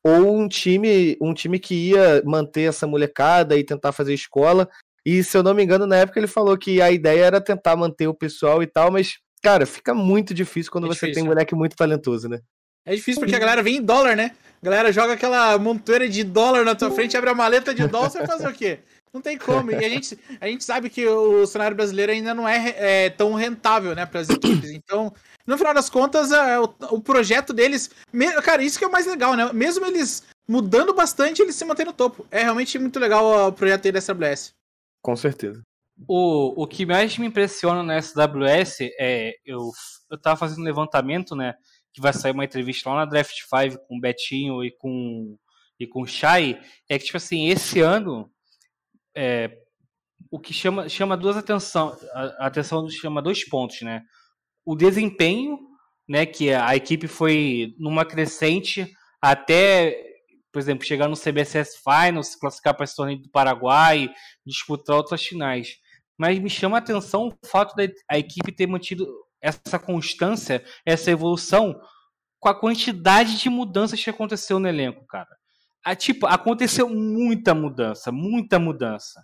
ou 0.03 0.37
um 0.37 0.47
time, 0.47 1.17
um 1.21 1.33
time 1.33 1.59
que 1.59 1.89
ia 1.89 2.23
manter 2.25 2.63
essa 2.63 2.87
molecada 2.87 3.57
e 3.57 3.63
tentar 3.63 3.91
fazer 3.91 4.13
escola. 4.13 4.67
E 5.05 5.23
se 5.23 5.35
eu 5.35 5.43
não 5.43 5.53
me 5.53 5.63
engano, 5.63 5.87
na 5.87 5.97
época 5.97 6.19
ele 6.19 6.27
falou 6.27 6.57
que 6.57 6.81
a 6.81 6.91
ideia 6.91 7.25
era 7.25 7.41
tentar 7.41 7.75
manter 7.75 8.07
o 8.07 8.13
pessoal 8.13 8.61
e 8.61 8.67
tal, 8.67 8.91
mas, 8.91 9.17
cara, 9.41 9.65
fica 9.65 9.93
muito 9.93 10.33
difícil 10.33 10.71
quando 10.71 10.85
é 10.85 10.87
você 10.89 11.07
difícil. 11.07 11.15
tem 11.15 11.23
um 11.23 11.27
moleque 11.27 11.55
muito 11.55 11.75
talentoso, 11.75 12.29
né? 12.29 12.39
É 12.85 12.95
difícil 12.95 13.21
porque 13.21 13.35
a 13.35 13.39
galera 13.39 13.61
vem 13.61 13.77
em 13.77 13.81
dólar, 13.81 14.15
né? 14.15 14.31
A 14.61 14.65
galera 14.65 14.91
joga 14.91 15.13
aquela 15.13 15.57
montoeira 15.57 16.07
de 16.07 16.23
dólar 16.23 16.63
na 16.63 16.75
tua 16.75 16.91
frente, 16.91 17.17
abre 17.17 17.29
a 17.29 17.35
maleta 17.35 17.73
de 17.73 17.87
dólar, 17.87 18.09
você 18.09 18.19
vai 18.19 18.27
fazer 18.27 18.47
o 18.47 18.53
quê? 18.53 18.79
Não 19.13 19.19
tem 19.19 19.37
como. 19.37 19.71
E 19.71 19.75
a 19.75 19.89
gente, 19.89 20.17
a 20.39 20.47
gente 20.47 20.63
sabe 20.63 20.89
que 20.89 21.05
o 21.05 21.45
cenário 21.45 21.75
brasileiro 21.75 22.11
ainda 22.11 22.33
não 22.33 22.47
é, 22.47 22.75
é 22.77 23.09
tão 23.09 23.33
rentável, 23.33 23.93
né, 23.93 24.05
para 24.05 24.21
as 24.21 24.29
equipes. 24.29 24.69
Então, 24.71 25.13
no 25.45 25.57
final 25.57 25.73
das 25.73 25.89
contas, 25.89 26.31
é, 26.31 26.59
o, 26.59 26.73
o 26.91 27.01
projeto 27.01 27.53
deles. 27.53 27.89
Cara, 28.43 28.63
isso 28.63 28.79
que 28.79 28.85
é 28.85 28.87
o 28.87 28.91
mais 28.91 29.05
legal, 29.05 29.35
né? 29.35 29.51
Mesmo 29.51 29.85
eles 29.85 30.23
mudando 30.47 30.93
bastante, 30.93 31.41
eles 31.41 31.55
se 31.55 31.65
mantêm 31.65 31.85
no 31.85 31.93
topo. 31.93 32.25
É 32.31 32.43
realmente 32.43 32.79
muito 32.79 32.99
legal 32.99 33.49
o 33.49 33.51
projeto 33.51 33.85
aí 33.85 33.91
da 33.91 33.99
SWS. 33.99 34.53
Com 35.01 35.15
certeza. 35.15 35.61
O, 36.07 36.63
o 36.63 36.67
que 36.67 36.85
mais 36.85 37.17
me 37.17 37.27
impressiona 37.27 37.83
na 37.83 38.01
SWS 38.01 38.81
é. 38.99 39.33
Eu, 39.45 39.71
eu 40.09 40.19
tava 40.19 40.37
fazendo 40.37 40.61
um 40.61 40.65
levantamento, 40.65 41.35
né? 41.35 41.53
Que 41.93 42.01
vai 42.01 42.13
sair 42.13 42.31
uma 42.31 42.45
entrevista 42.45 42.89
lá 42.89 42.97
na 42.97 43.05
Draft 43.05 43.35
5 43.35 43.85
com 43.87 43.97
o 43.97 43.99
Betinho 43.99 44.63
e 44.63 44.71
com, 44.71 45.37
e 45.79 45.87
com 45.87 46.01
o 46.01 46.07
Shai. 46.07 46.59
É 46.89 46.97
que, 46.97 47.05
tipo 47.05 47.17
assim, 47.17 47.49
esse 47.49 47.79
ano. 47.79 48.31
É, 49.15 49.57
o 50.29 50.39
que 50.39 50.53
chama, 50.53 50.87
chama 50.87 51.17
duas 51.17 51.37
atenção. 51.37 51.95
A, 52.13 52.47
atenção 52.47 52.87
chama 52.89 53.21
dois 53.21 53.47
pontos, 53.47 53.81
né? 53.81 54.01
O 54.65 54.75
desempenho, 54.75 55.59
né? 56.07 56.25
Que 56.25 56.51
a 56.51 56.75
equipe 56.75 57.07
foi 57.07 57.75
numa 57.77 58.05
crescente 58.05 58.91
até 59.21 60.10
por 60.51 60.59
exemplo, 60.59 60.85
chegar 60.85 61.07
no 61.07 61.15
CBCS 61.15 61.77
Finals, 61.77 62.35
classificar 62.35 62.75
para 62.75 62.83
esse 62.83 62.95
torneio 62.95 63.21
do 63.21 63.29
Paraguai, 63.29 64.09
disputar 64.45 64.97
outras 64.97 65.23
finais. 65.23 65.77
mas 66.17 66.37
me 66.39 66.49
chama 66.49 66.77
a 66.77 66.79
atenção 66.79 67.29
o 67.29 67.47
fato 67.47 67.75
da 67.75 67.83
a 68.09 68.17
equipe 68.17 68.51
ter 68.51 68.67
mantido 68.67 69.07
essa 69.41 69.79
constância, 69.79 70.63
essa 70.85 71.09
evolução, 71.09 71.79
com 72.39 72.49
a 72.49 72.59
quantidade 72.59 73.39
de 73.39 73.49
mudanças 73.49 74.03
que 74.03 74.09
aconteceu 74.09 74.59
no 74.59 74.67
elenco, 74.67 75.05
cara. 75.07 75.29
A, 75.83 75.95
tipo, 75.95 76.27
aconteceu 76.27 76.87
muita 76.89 77.55
mudança, 77.55 78.11
muita 78.11 78.59
mudança. 78.59 79.23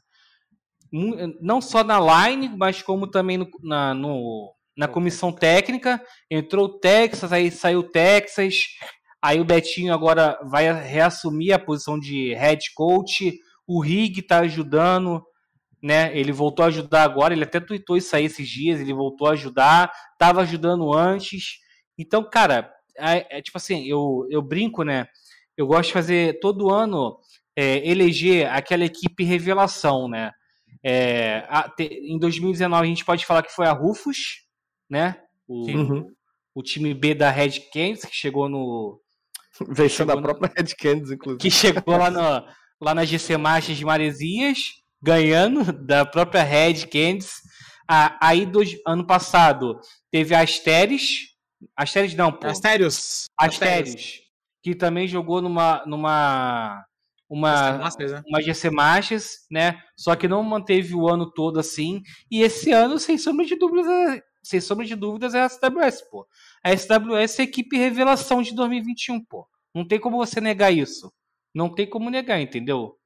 Não 1.41 1.61
só 1.61 1.83
na 1.83 1.99
line, 1.99 2.49
mas 2.49 2.81
como 2.81 3.07
também 3.07 3.37
no, 3.37 3.47
na, 3.61 3.93
no, 3.93 4.55
na 4.77 4.87
comissão 4.87 5.31
técnica. 5.31 6.01
Entrou 6.29 6.65
o 6.65 6.79
Texas, 6.79 7.33
aí 7.33 7.51
saiu 7.51 7.79
o 7.79 7.89
Texas. 7.89 8.67
Aí 9.27 9.41
o 9.41 9.43
Betinho 9.43 9.93
agora 9.93 10.39
vai 10.41 10.71
reassumir 10.71 11.53
a 11.53 11.59
posição 11.59 11.99
de 11.99 12.33
head 12.35 12.63
coach. 12.73 13.37
O 13.67 13.81
Rig 13.81 14.21
tá 14.21 14.39
ajudando, 14.39 15.21
né? 15.83 16.17
Ele 16.17 16.31
voltou 16.31 16.63
a 16.63 16.69
ajudar 16.69 17.03
agora. 17.03 17.33
Ele 17.33 17.43
até 17.43 17.59
tweetou 17.59 17.97
isso 17.97 18.15
aí 18.15 18.23
esses 18.23 18.47
dias. 18.47 18.79
Ele 18.79 18.93
voltou 18.93 19.27
a 19.27 19.33
ajudar. 19.33 19.91
Tava 20.17 20.43
ajudando 20.43 20.93
antes. 20.93 21.57
Então, 21.97 22.23
cara, 22.23 22.71
é, 22.97 23.39
é 23.39 23.41
tipo 23.41 23.57
assim, 23.57 23.85
eu, 23.85 24.25
eu 24.29 24.41
brinco, 24.41 24.83
né? 24.83 25.07
Eu 25.57 25.67
gosto 25.67 25.87
de 25.87 25.93
fazer 25.93 26.39
todo 26.39 26.73
ano 26.73 27.19
é, 27.53 27.85
eleger 27.85 28.49
aquela 28.49 28.85
equipe 28.85 29.25
revelação, 29.25 30.07
né? 30.07 30.31
É, 30.81 31.45
a, 31.49 31.67
te, 31.67 31.83
em 31.83 32.17
2019 32.17 32.81
a 32.81 32.87
gente 32.87 33.03
pode 33.03 33.25
falar 33.25 33.43
que 33.43 33.53
foi 33.53 33.67
a 33.67 33.73
Rufus, 33.73 34.45
né? 34.89 35.21
O, 35.45 35.69
uhum. 35.69 36.07
o 36.55 36.63
time 36.63 36.93
B 36.93 37.13
da 37.13 37.29
Red 37.29 37.59
Canids, 37.73 38.05
que 38.05 38.15
chegou 38.15 38.47
no. 38.47 39.01
Vencendo 39.67 40.11
a 40.11 40.21
própria 40.21 40.51
Red 40.55 40.75
Canids, 40.77 41.11
inclusive. 41.11 41.41
Que 41.41 41.51
chegou 41.51 41.97
lá, 41.97 42.09
no, 42.09 42.45
lá 42.81 42.93
na 42.93 43.05
GC 43.05 43.37
Marchas 43.37 43.77
de 43.77 43.85
Maresias, 43.85 44.59
ganhando 45.01 45.71
da 45.73 46.05
própria 46.05 46.43
Red 46.43 46.87
Canids. 46.87 47.33
Ah, 47.89 48.17
aí, 48.21 48.45
do, 48.45 48.61
ano 48.85 49.05
passado, 49.05 49.79
teve 50.11 50.35
a 50.35 50.41
Asteres. 50.41 51.35
Asteres 51.75 52.13
não, 52.13 52.31
pô. 52.31 52.47
Asterios. 52.47 53.25
Asterios. 53.39 54.21
Que 54.61 54.75
também 54.75 55.07
jogou 55.07 55.41
numa. 55.41 55.83
numa 55.85 56.83
uma, 57.29 57.73
Masters, 57.73 58.13
né? 58.13 58.21
uma 58.25 58.41
GC 58.41 58.69
Marchas, 58.69 59.45
né? 59.51 59.77
Só 59.97 60.15
que 60.15 60.29
não 60.29 60.41
manteve 60.43 60.95
o 60.95 61.09
ano 61.09 61.29
todo 61.29 61.59
assim. 61.59 62.01
E 62.31 62.41
esse 62.41 62.71
ano, 62.71 62.97
sem 62.97 63.17
sombra 63.17 63.45
de 63.45 63.57
dúvidas, 63.57 64.21
sem 64.47 64.61
sombra 64.61 64.85
de 64.85 64.95
dúvidas, 64.95 65.33
é 65.33 65.41
a 65.41 65.49
SWS, 65.49 66.01
pô. 66.09 66.25
A 66.63 66.75
SWS 66.75 67.39
é 67.39 67.41
a 67.41 67.45
equipe 67.45 67.77
revelação 67.77 68.41
de 68.41 68.55
2021, 68.55 69.23
pô. 69.25 69.47
Não 69.75 69.85
tem 69.85 69.99
como 69.99 70.17
você 70.17 70.39
negar 70.39 70.71
isso. 70.71 71.11
Não 71.53 71.73
tem 71.73 71.87
como 71.87 72.09
negar, 72.09 72.39
entendeu? 72.39 72.97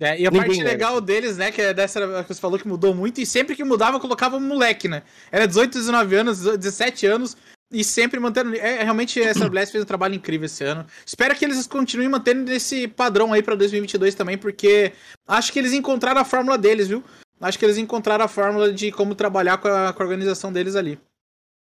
É, 0.00 0.20
e 0.20 0.26
a 0.26 0.30
Ninguém 0.30 0.48
parte 0.48 0.62
legal 0.62 1.00
deles, 1.00 1.36
né, 1.36 1.50
que 1.52 1.62
é 1.62 1.72
dessa 1.72 2.24
que 2.24 2.34
você 2.34 2.40
falou 2.40 2.58
que 2.58 2.66
mudou 2.66 2.94
muito, 2.94 3.20
e 3.20 3.26
sempre 3.26 3.54
que 3.54 3.64
mudava, 3.64 4.00
colocava 4.00 4.36
um 4.36 4.40
moleque, 4.40 4.88
né? 4.88 5.04
Era 5.30 5.46
18, 5.46 5.72
19 5.72 6.16
anos, 6.16 6.42
17 6.42 7.06
anos, 7.06 7.36
e 7.70 7.82
sempre 7.82 8.20
mantendo. 8.20 8.54
É, 8.56 8.82
realmente 8.82 9.20
a 9.20 9.32
SWS 9.32 9.70
fez 9.70 9.84
um 9.84 9.86
trabalho 9.86 10.14
incrível 10.14 10.46
esse 10.46 10.64
ano. 10.64 10.86
Espero 11.06 11.34
que 11.34 11.44
eles 11.44 11.66
continuem 11.66 12.08
mantendo 12.08 12.52
esse 12.52 12.86
padrão 12.88 13.32
aí 13.32 13.42
para 13.42 13.54
2022 13.54 14.14
também, 14.14 14.36
porque 14.36 14.92
acho 15.26 15.52
que 15.52 15.58
eles 15.58 15.72
encontraram 15.72 16.20
a 16.20 16.24
fórmula 16.24 16.58
deles, 16.58 16.88
viu? 16.88 17.02
Acho 17.40 17.58
que 17.58 17.64
eles 17.64 17.78
encontraram 17.78 18.24
a 18.24 18.28
fórmula 18.28 18.72
de 18.72 18.90
como 18.92 19.14
trabalhar 19.14 19.58
com 19.58 19.68
a, 19.68 19.92
com 19.92 20.02
a 20.02 20.04
organização 20.04 20.52
deles 20.52 20.76
ali. 20.76 20.98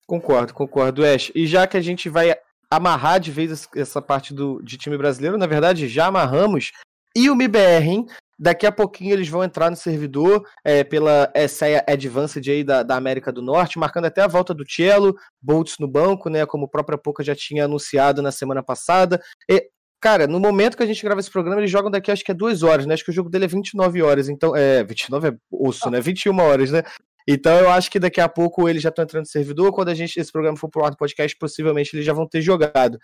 Concordo, 0.05 0.53
concordo, 0.53 1.05
Ash. 1.05 1.31
E 1.35 1.45
já 1.45 1.67
que 1.67 1.77
a 1.77 1.81
gente 1.81 2.09
vai 2.09 2.35
amarrar 2.69 3.19
de 3.19 3.31
vez 3.31 3.67
essa 3.75 4.01
parte 4.01 4.33
do, 4.33 4.61
de 4.61 4.77
time 4.77 4.97
brasileiro, 4.97 5.37
na 5.37 5.47
verdade 5.47 5.87
já 5.87 6.07
amarramos. 6.07 6.71
E 7.15 7.29
o 7.29 7.33
MBR, 7.33 7.87
hein? 7.87 8.05
Daqui 8.39 8.67
a 8.67 8.71
pouquinho 8.71 9.13
eles 9.13 9.27
vão 9.27 9.43
entrar 9.43 9.71
no 9.71 9.75
servidor 9.75 10.47
é, 10.63 10.83
pela 10.83 11.31
SEA 11.49 11.83
Advanced 11.87 12.47
aí 12.47 12.63
da, 12.63 12.83
da 12.83 12.95
América 12.95 13.31
do 13.31 13.41
Norte, 13.41 13.79
marcando 13.79 14.05
até 14.05 14.21
a 14.21 14.27
volta 14.27 14.53
do 14.53 14.69
Cielo, 14.69 15.15
Boltz 15.41 15.77
no 15.79 15.87
banco, 15.87 16.29
né? 16.29 16.45
Como 16.45 16.65
a 16.65 16.69
própria 16.69 16.97
Poca 16.97 17.23
já 17.23 17.35
tinha 17.35 17.65
anunciado 17.65 18.21
na 18.21 18.31
semana 18.31 18.61
passada. 18.61 19.19
E 19.49 19.67
Cara, 19.99 20.27
no 20.27 20.39
momento 20.39 20.77
que 20.77 20.83
a 20.83 20.85
gente 20.85 21.03
grava 21.03 21.19
esse 21.19 21.31
programa, 21.31 21.59
eles 21.59 21.71
jogam 21.71 21.89
daqui 21.89 22.11
acho 22.11 22.23
que 22.23 22.31
é 22.31 22.35
duas 22.35 22.61
horas, 22.61 22.85
né? 22.85 22.93
Acho 22.93 23.03
que 23.03 23.09
o 23.09 23.13
jogo 23.13 23.29
dele 23.29 23.45
é 23.45 23.47
29 23.47 24.01
horas, 24.03 24.29
então. 24.29 24.55
É, 24.55 24.83
29 24.83 25.29
é 25.29 25.33
osso, 25.51 25.89
né? 25.89 25.99
21 25.99 26.37
horas, 26.39 26.71
né? 26.71 26.83
Então 27.27 27.59
eu 27.59 27.69
acho 27.69 27.91
que 27.91 27.99
daqui 27.99 28.21
a 28.21 28.29
pouco 28.29 28.69
eles 28.69 28.81
já 28.81 28.89
estão 28.89 29.03
entrando 29.03 29.23
no 29.23 29.29
servidor. 29.29 29.73
Quando 29.73 29.89
a 29.89 29.95
gente, 29.95 30.17
esse 30.19 30.31
programa 30.31 30.57
for 30.57 30.69
pro 30.69 30.85
ar 30.85 30.91
do 30.91 30.97
podcast, 30.97 31.35
possivelmente 31.37 31.95
eles 31.95 32.05
já 32.05 32.13
vão 32.13 32.27
ter 32.27 32.41
jogado. 32.41 32.97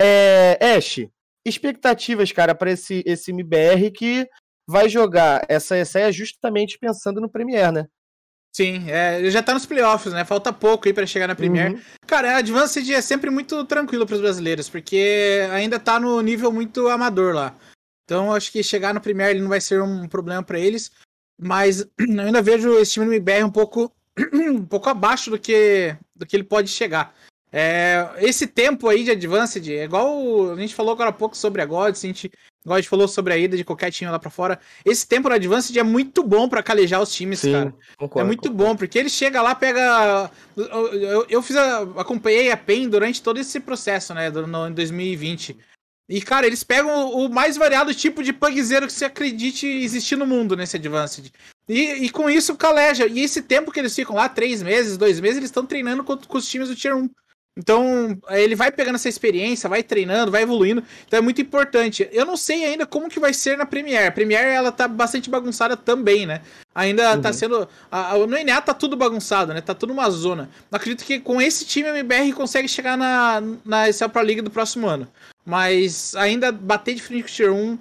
É, 0.00 0.58
Ash, 0.76 1.06
expectativas, 1.44 2.32
cara, 2.32 2.54
para 2.54 2.72
esse, 2.72 3.02
esse 3.06 3.30
MBR 3.30 3.90
que 3.92 4.28
vai 4.68 4.88
jogar 4.88 5.46
essa 5.48 5.78
ESEA 5.78 6.12
justamente 6.12 6.78
pensando 6.78 7.20
no 7.20 7.30
Premier, 7.30 7.72
né? 7.72 7.86
Sim, 8.56 8.90
é, 8.90 9.18
ele 9.18 9.30
já 9.30 9.42
tá 9.42 9.52
nos 9.52 9.66
playoffs, 9.66 10.14
né? 10.14 10.24
Falta 10.24 10.50
pouco 10.50 10.88
aí 10.88 10.94
para 10.94 11.04
chegar 11.04 11.28
na 11.28 11.34
Premier. 11.34 11.72
Uhum. 11.72 11.80
Cara, 12.06 12.32
a 12.32 12.36
Advanced 12.38 12.90
é 12.90 13.02
sempre 13.02 13.28
muito 13.28 13.62
tranquilo 13.66 14.06
para 14.06 14.14
os 14.14 14.20
brasileiros, 14.22 14.66
porque 14.66 15.46
ainda 15.52 15.78
tá 15.78 16.00
no 16.00 16.18
nível 16.22 16.50
muito 16.50 16.88
amador 16.88 17.34
lá. 17.34 17.54
Então, 18.06 18.32
acho 18.32 18.50
que 18.50 18.62
chegar 18.62 18.94
no 18.94 19.00
Premier 19.02 19.28
ele 19.28 19.42
não 19.42 19.50
vai 19.50 19.60
ser 19.60 19.82
um 19.82 20.08
problema 20.08 20.42
para 20.42 20.58
eles. 20.58 20.90
Mas 21.38 21.80
eu 22.00 22.20
ainda 22.20 22.40
vejo 22.40 22.78
esse 22.78 22.94
time 22.94 23.04
do 23.04 23.12
MBR 23.12 23.44
um 23.44 23.50
pouco, 23.50 23.92
um 24.32 24.64
pouco 24.64 24.88
abaixo 24.88 25.28
do 25.28 25.38
que, 25.38 25.94
do 26.14 26.24
que 26.24 26.34
ele 26.34 26.44
pode 26.44 26.70
chegar. 26.70 27.14
É, 27.52 28.08
esse 28.20 28.46
tempo 28.46 28.88
aí 28.88 29.04
de 29.04 29.10
Advanced, 29.10 29.68
é 29.68 29.84
igual 29.84 30.52
a 30.52 30.56
gente 30.56 30.74
falou 30.74 30.92
agora 30.92 31.10
há 31.10 31.12
pouco 31.12 31.36
sobre 31.36 31.60
a 31.60 31.66
God, 31.66 31.94
a 31.94 31.98
gente 31.98 32.32
Igual 32.66 32.78
a 32.78 32.80
gente 32.80 32.90
falou 32.90 33.06
sobre 33.06 33.32
a 33.32 33.38
ida 33.38 33.56
de 33.56 33.62
qualquer 33.62 33.92
time 33.92 34.10
lá 34.10 34.18
pra 34.18 34.28
fora. 34.28 34.58
Esse 34.84 35.06
tempo 35.06 35.28
no 35.28 35.36
Advanced 35.36 35.76
é 35.76 35.84
muito 35.84 36.24
bom 36.24 36.48
para 36.48 36.64
calejar 36.64 37.00
os 37.00 37.14
times, 37.14 37.38
Sim, 37.38 37.52
cara. 37.52 37.74
Concordo, 37.96 38.20
é 38.20 38.26
muito 38.26 38.48
concordo. 38.48 38.64
bom, 38.64 38.76
porque 38.76 38.98
ele 38.98 39.08
chega 39.08 39.40
lá, 39.40 39.54
pega. 39.54 40.28
Eu, 40.56 40.92
eu, 40.92 41.26
eu, 41.28 41.42
fiz 41.42 41.54
a, 41.54 41.82
acompanhei 41.96 42.50
a 42.50 42.56
PEN 42.56 42.88
durante 42.88 43.22
todo 43.22 43.38
esse 43.38 43.60
processo, 43.60 44.12
né? 44.12 44.30
No, 44.30 44.66
em 44.66 44.72
2020. 44.72 45.56
E, 46.08 46.20
cara, 46.20 46.44
eles 46.44 46.64
pegam 46.64 47.06
o, 47.06 47.26
o 47.26 47.28
mais 47.28 47.56
variado 47.56 47.94
tipo 47.94 48.20
de 48.20 48.32
pugzeiro 48.32 48.88
que 48.88 48.92
você 48.92 49.04
acredite 49.04 49.64
existir 49.64 50.16
no 50.16 50.26
mundo 50.26 50.56
nesse 50.56 50.76
Advanced. 50.76 51.32
E, 51.68 52.04
e 52.04 52.10
com 52.10 52.28
isso 52.28 52.56
caleja. 52.56 53.06
E 53.06 53.20
esse 53.20 53.42
tempo 53.42 53.70
que 53.70 53.78
eles 53.78 53.94
ficam 53.94 54.16
lá, 54.16 54.28
três 54.28 54.60
meses, 54.60 54.96
dois 54.96 55.20
meses, 55.20 55.36
eles 55.36 55.50
estão 55.50 55.64
treinando 55.64 56.02
com, 56.02 56.16
com 56.16 56.36
os 56.36 56.48
times 56.48 56.68
do 56.68 56.74
Tier 56.74 56.96
1. 56.96 57.08
Então, 57.58 58.18
ele 58.28 58.54
vai 58.54 58.70
pegando 58.70 58.96
essa 58.96 59.08
experiência, 59.08 59.68
vai 59.68 59.82
treinando, 59.82 60.30
vai 60.30 60.42
evoluindo. 60.42 60.82
Então 61.06 61.18
é 61.18 61.22
muito 61.22 61.40
importante. 61.40 62.06
Eu 62.12 62.26
não 62.26 62.36
sei 62.36 62.64
ainda 62.66 62.84
como 62.84 63.08
que 63.08 63.18
vai 63.18 63.32
ser 63.32 63.56
na 63.56 63.64
Premiere. 63.64 64.08
A 64.08 64.12
Premiere, 64.12 64.50
ela 64.50 64.70
tá 64.70 64.86
bastante 64.86 65.30
bagunçada 65.30 65.74
também, 65.74 66.26
né? 66.26 66.42
Ainda 66.74 67.04
tá 67.04 67.14
uhum. 67.14 67.22
tá 67.22 67.32
sendo... 67.32 67.68
A, 67.90 68.12
a, 68.12 68.18
no 68.18 68.44
NA 68.44 68.60
tá 68.60 68.74
tudo 68.74 68.94
bagunçado, 68.94 69.54
né? 69.54 69.62
Tá 69.62 69.74
tudo 69.74 69.94
uma 69.94 70.10
zona. 70.10 70.50
acredito 70.70 71.02
que 71.02 71.18
com 71.18 71.40
esse 71.40 71.64
time, 71.64 71.88
a 71.88 71.98
MBR 71.98 72.34
consegue 72.34 72.68
chegar 72.68 72.98
na, 72.98 73.42
na 73.64 73.88
ESL 73.88 74.10
Pro 74.10 74.20
League 74.20 74.42
do 74.42 74.50
próximo 74.50 74.86
ano. 74.86 75.08
Mas 75.42 76.14
ainda 76.14 76.52
bater 76.52 76.94
de 76.94 77.02
frente 77.02 77.22
com 77.22 77.28
o 77.28 77.32
Tier 77.32 77.52
1 77.54 77.78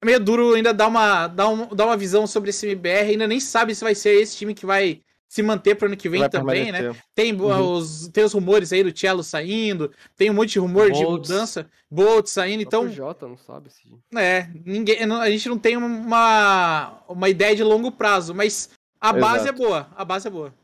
é 0.00 0.06
meio 0.06 0.20
duro 0.20 0.54
ainda 0.54 0.72
dar 0.72 0.86
uma, 0.86 1.26
dar, 1.26 1.48
um, 1.48 1.66
dar 1.74 1.84
uma 1.84 1.96
visão 1.98 2.26
sobre 2.26 2.48
esse 2.48 2.66
MBR. 2.66 3.10
Ainda 3.10 3.26
nem 3.26 3.40
sabe 3.40 3.74
se 3.74 3.84
vai 3.84 3.94
ser 3.94 4.18
esse 4.22 4.38
time 4.38 4.54
que 4.54 4.64
vai 4.64 5.02
se 5.28 5.42
manter 5.42 5.74
para 5.74 5.86
ano 5.88 5.96
que 5.96 6.08
vem 6.08 6.20
Vai 6.20 6.30
também, 6.30 6.72
né? 6.72 6.94
Tem, 7.14 7.38
uhum. 7.38 7.74
os, 7.74 8.08
tem 8.08 8.24
os 8.24 8.32
rumores 8.32 8.72
aí 8.72 8.82
do 8.82 8.96
Cello 8.98 9.22
saindo, 9.22 9.92
tem 10.16 10.30
um 10.30 10.34
monte 10.34 10.52
de 10.52 10.58
rumor 10.58 10.90
Boltz. 10.90 10.98
de 10.98 11.04
mudança, 11.04 11.70
Bolt 11.90 12.26
saindo, 12.26 12.62
então... 12.62 12.84
O 12.84 12.88
Jota 12.88 13.28
não 13.28 13.36
sabe 13.36 13.70
se... 13.70 13.82
É, 14.16 14.48
ninguém, 14.64 14.98
a 15.02 15.30
gente 15.30 15.48
não 15.48 15.58
tem 15.58 15.76
uma, 15.76 17.02
uma 17.06 17.28
ideia 17.28 17.54
de 17.54 17.62
longo 17.62 17.92
prazo, 17.92 18.34
mas 18.34 18.70
a 18.98 19.10
Exato. 19.10 19.20
base 19.20 19.48
é 19.48 19.52
boa, 19.52 19.90
a 19.94 20.04
base 20.04 20.26
é 20.26 20.30
boa. 20.30 20.54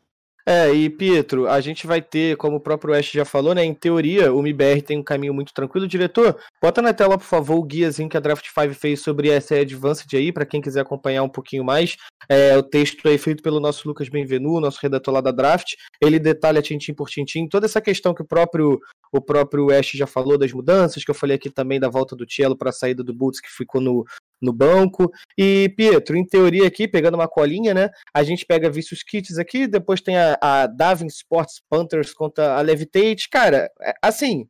É, 0.46 0.70
e 0.70 0.90
Pietro, 0.90 1.48
a 1.48 1.59
gente 1.61 1.87
vai 1.87 2.02
ter, 2.02 2.37
como 2.37 2.57
o 2.57 2.61
próprio 2.61 2.92
West 2.92 3.14
já 3.14 3.24
falou, 3.24 3.54
né? 3.54 3.64
Em 3.64 3.72
teoria, 3.72 4.33
o 4.33 4.40
MBR 4.40 4.83
tem 4.83 4.98
um 4.98 5.02
caminho 5.02 5.33
muito 5.33 5.54
tranquilo. 5.54 5.88
Diretor, 5.88 6.38
bota 6.62 6.83
na 6.83 6.92
tela, 6.92 7.16
por 7.16 7.24
favor, 7.24 7.57
o 7.57 7.62
guiazinho 7.62 8.11
que 8.11 8.16
a 8.16 8.20
Draft 8.20 8.46
5 8.46 8.74
fez 8.74 9.00
sobre 9.00 9.30
essa 9.30 9.54
Advanced 9.54 10.12
aí, 10.14 10.30
para 10.30 10.44
quem 10.44 10.61
quiser 10.61 10.80
acompanhar 10.80 11.22
um 11.22 11.30
pouquinho 11.30 11.64
mais. 11.64 11.96
É, 12.28 12.57
o 12.59 12.62
texto 12.62 13.09
aí 13.09 13.16
feito 13.16 13.42
pelo 13.42 13.59
nosso 13.59 13.88
Lucas 13.88 14.11
Benvenu, 14.11 14.61
nosso 14.61 14.78
redator 14.83 15.14
lá 15.14 15.22
da 15.22 15.30
Draft. 15.30 15.74
Ele 16.00 16.18
detalha 16.18 16.61
tintim 16.61 16.92
por 16.92 17.09
tintim 17.09 17.48
toda 17.48 17.64
essa 17.64 17.80
questão 17.80 18.12
que 18.12 18.22
o 18.22 18.26
próprio 18.26 18.78
o 19.18 19.22
próprio 19.22 19.66
West 19.66 19.94
já 19.94 20.07
falou 20.07 20.38
das 20.38 20.53
mudanças, 20.53 21.05
que 21.05 21.11
eu 21.11 21.14
falei 21.14 21.37
aqui 21.37 21.50
também 21.50 21.79
da 21.81 21.88
volta 21.88 22.16
do 22.16 22.31
Cielo 22.31 22.57
para 22.57 22.70
a 22.70 22.72
saída 22.72 23.03
do 23.03 23.14
Boots, 23.14 23.40
que 23.40 23.48
ficou 23.48 23.81
no, 23.81 24.05
no 24.40 24.53
banco. 24.53 25.11
E, 25.37 25.72
Pietro, 25.77 26.16
em 26.16 26.27
teoria 26.27 26.66
aqui, 26.66 26.87
pegando 26.87 27.14
uma 27.14 27.29
colinha, 27.29 27.74
né? 27.74 27.90
A 28.14 28.22
gente 28.22 28.46
pega 28.46 28.70
Vicious 28.70 29.03
Kits 29.03 29.38
aqui, 29.38 29.66
depois 29.66 30.00
tem 30.00 30.16
a, 30.16 30.38
a 30.40 30.66
Davin 30.66 31.07
Sports 31.07 31.61
Panthers 31.68 32.12
contra 32.12 32.57
a 32.57 32.61
Levitate. 32.61 33.29
Cara, 33.29 33.70
é, 33.81 33.94
assim, 34.03 34.48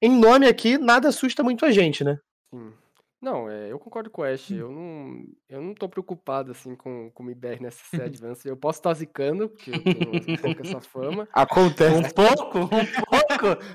em 0.00 0.10
nome 0.10 0.46
aqui, 0.46 0.78
nada 0.78 1.08
assusta 1.08 1.42
muito 1.42 1.64
a 1.64 1.70
gente, 1.70 2.02
né? 2.04 2.18
Sim. 2.52 2.72
Não, 3.22 3.48
é, 3.48 3.70
eu 3.70 3.78
concordo 3.78 4.10
com 4.10 4.22
o 4.22 4.24
Ash. 4.24 4.50
Eu 4.50 4.68
não, 4.68 5.24
eu 5.48 5.62
não 5.62 5.74
tô 5.74 5.88
preocupado 5.88 6.50
assim 6.50 6.74
com, 6.74 7.08
com 7.14 7.22
o 7.22 7.26
MBR 7.26 7.62
nessa 7.62 7.84
série 7.84 8.06
Advance. 8.06 8.42
Eu 8.50 8.56
posso 8.56 8.80
estar 8.80 8.92
zicando, 8.94 9.48
porque 9.48 9.70
eu 9.70 9.80
tenho 9.80 10.34
um 10.34 10.36
pouco 10.36 10.60
essa 10.60 10.80
fama. 10.80 11.28
Acontece. 11.32 11.94
Um 11.94 12.02
pouco, 12.10 12.58
um 12.58 12.68
pouco. 12.68 13.11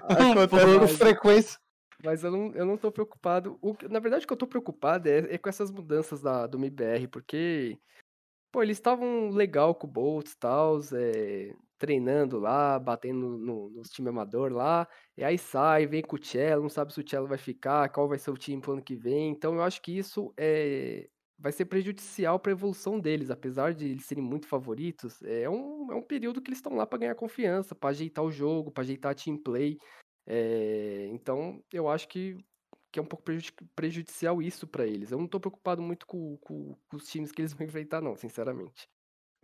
Acontece 0.04 0.80
com 0.80 0.88
frequência. 0.88 1.60
Mas 2.04 2.24
eu 2.24 2.32
não, 2.32 2.54
eu 2.54 2.66
não 2.66 2.78
tô 2.78 2.92
preocupado. 2.92 3.58
O, 3.62 3.76
na 3.90 4.00
verdade, 4.00 4.24
o 4.24 4.28
que 4.28 4.34
eu 4.34 4.38
tô 4.38 4.48
preocupado 4.48 5.10
é, 5.10 5.34
é 5.34 5.38
com 5.38 5.50
essas 5.50 5.72
mudanças 5.72 6.22
da, 6.22 6.46
do 6.46 6.58
MBR, 6.58 7.08
porque 7.08 7.80
Pô, 8.52 8.64
eles 8.64 8.78
estavam 8.78 9.30
legal 9.30 9.76
com 9.76 9.86
o 9.86 9.90
Boltz 9.90 10.32
e 10.32 10.38
tal, 10.40 10.80
é, 10.94 11.54
treinando 11.78 12.40
lá, 12.40 12.80
batendo 12.80 13.38
no, 13.38 13.70
nos 13.70 13.90
time 13.90 14.10
amador 14.10 14.52
lá, 14.52 14.88
e 15.18 15.24
aí 15.24 15.38
sai, 15.38 15.86
vem 15.86 16.02
com 16.02 16.16
o 16.16 16.24
Cello, 16.24 16.64
não 16.64 16.70
sabe 16.70 16.94
se 16.94 17.00
o 17.00 17.08
Cello 17.08 17.28
vai 17.28 17.38
ficar, 17.38 17.90
qual 17.90 18.08
vai 18.08 18.18
ser 18.18 18.32
o 18.32 18.38
time 18.38 18.62
pro 18.62 18.72
ano 18.74 18.82
que 18.82 18.96
vem, 18.96 19.30
então 19.30 19.56
eu 19.56 19.64
acho 19.64 19.82
que 19.82 19.96
isso 19.96 20.34
é, 20.38 21.10
vai 21.40 21.52
ser 21.52 21.66
prejudicial 21.66 22.40
para 22.40 22.52
a 22.52 22.56
evolução 22.56 23.00
deles, 23.00 23.30
apesar 23.30 23.74
de 23.74 23.86
eles 23.86 24.06
serem 24.06 24.24
muito 24.24 24.48
favoritos, 24.48 25.22
é 25.24 25.50
um, 25.50 25.92
é 25.92 25.96
um 25.96 26.02
período 26.02 26.42
que 26.42 26.50
eles 26.50 26.58
estão 26.58 26.76
lá 26.76 26.86
para 26.86 27.00
ganhar 27.00 27.16
confiança, 27.16 27.76
para 27.76 27.90
ajeitar 27.90 28.24
o 28.24 28.32
jogo, 28.32 28.72
para 28.72 28.84
ajeitar 28.84 29.12
a 29.12 29.16
team 29.16 29.38
play, 29.38 29.78
é, 30.28 31.08
então 31.12 31.64
eu 31.72 31.88
acho 31.88 32.08
que, 32.10 32.36
que 32.92 33.00
é 33.00 33.02
um 33.02 33.06
pouco 33.06 33.24
prejudicial 33.74 34.42
isso 34.42 34.68
para 34.68 34.86
eles. 34.86 35.12
Eu 35.12 35.18
não 35.18 35.26
estou 35.26 35.40
preocupado 35.40 35.82
muito 35.82 36.06
com, 36.06 36.38
com, 36.42 36.76
com 36.90 36.98
os 36.98 37.08
times 37.08 37.32
que 37.32 37.42
eles 37.42 37.54
vão 37.56 37.66
enfrentar, 37.66 38.02
não, 38.02 38.16
sinceramente. 38.16 38.88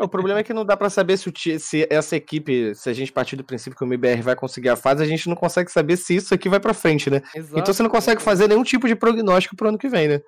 O 0.02 0.10
problema 0.10 0.40
é 0.40 0.44
que 0.44 0.54
não 0.54 0.66
dá 0.66 0.76
para 0.76 0.90
saber 0.90 1.18
se, 1.18 1.30
o, 1.30 1.34
se, 1.60 1.88
essa 1.90 2.16
equipe, 2.16 2.74
se 2.74 2.90
a 2.90 2.94
gente 2.94 3.14
partir 3.14 3.36
do 3.36 3.44
princípio 3.44 3.78
que 3.78 3.84
o 3.84 3.88
MBR 3.88 4.22
vai 4.24 4.36
conseguir 4.36 4.70
a 4.70 4.76
fase, 4.76 5.04
a 5.04 5.06
gente 5.06 5.30
não 5.30 5.36
consegue 5.36 5.72
saber 5.72 5.98
se 5.98 6.16
isso 6.16 6.34
aqui 6.34 6.50
vai 6.50 6.60
para 6.60 6.74
frente, 6.74 7.12
né? 7.12 7.22
Exato. 7.34 7.60
Então 7.60 7.74
você 7.74 7.84
não 7.84 7.92
consegue 7.92 8.22
fazer 8.22 8.48
nenhum 8.48 8.64
tipo 8.64 8.88
de 8.88 8.96
prognóstico 8.96 9.56
pro 9.56 9.70
ano 9.70 9.78
que 9.78 9.88
vem, 9.88 10.08
né? 10.08 10.20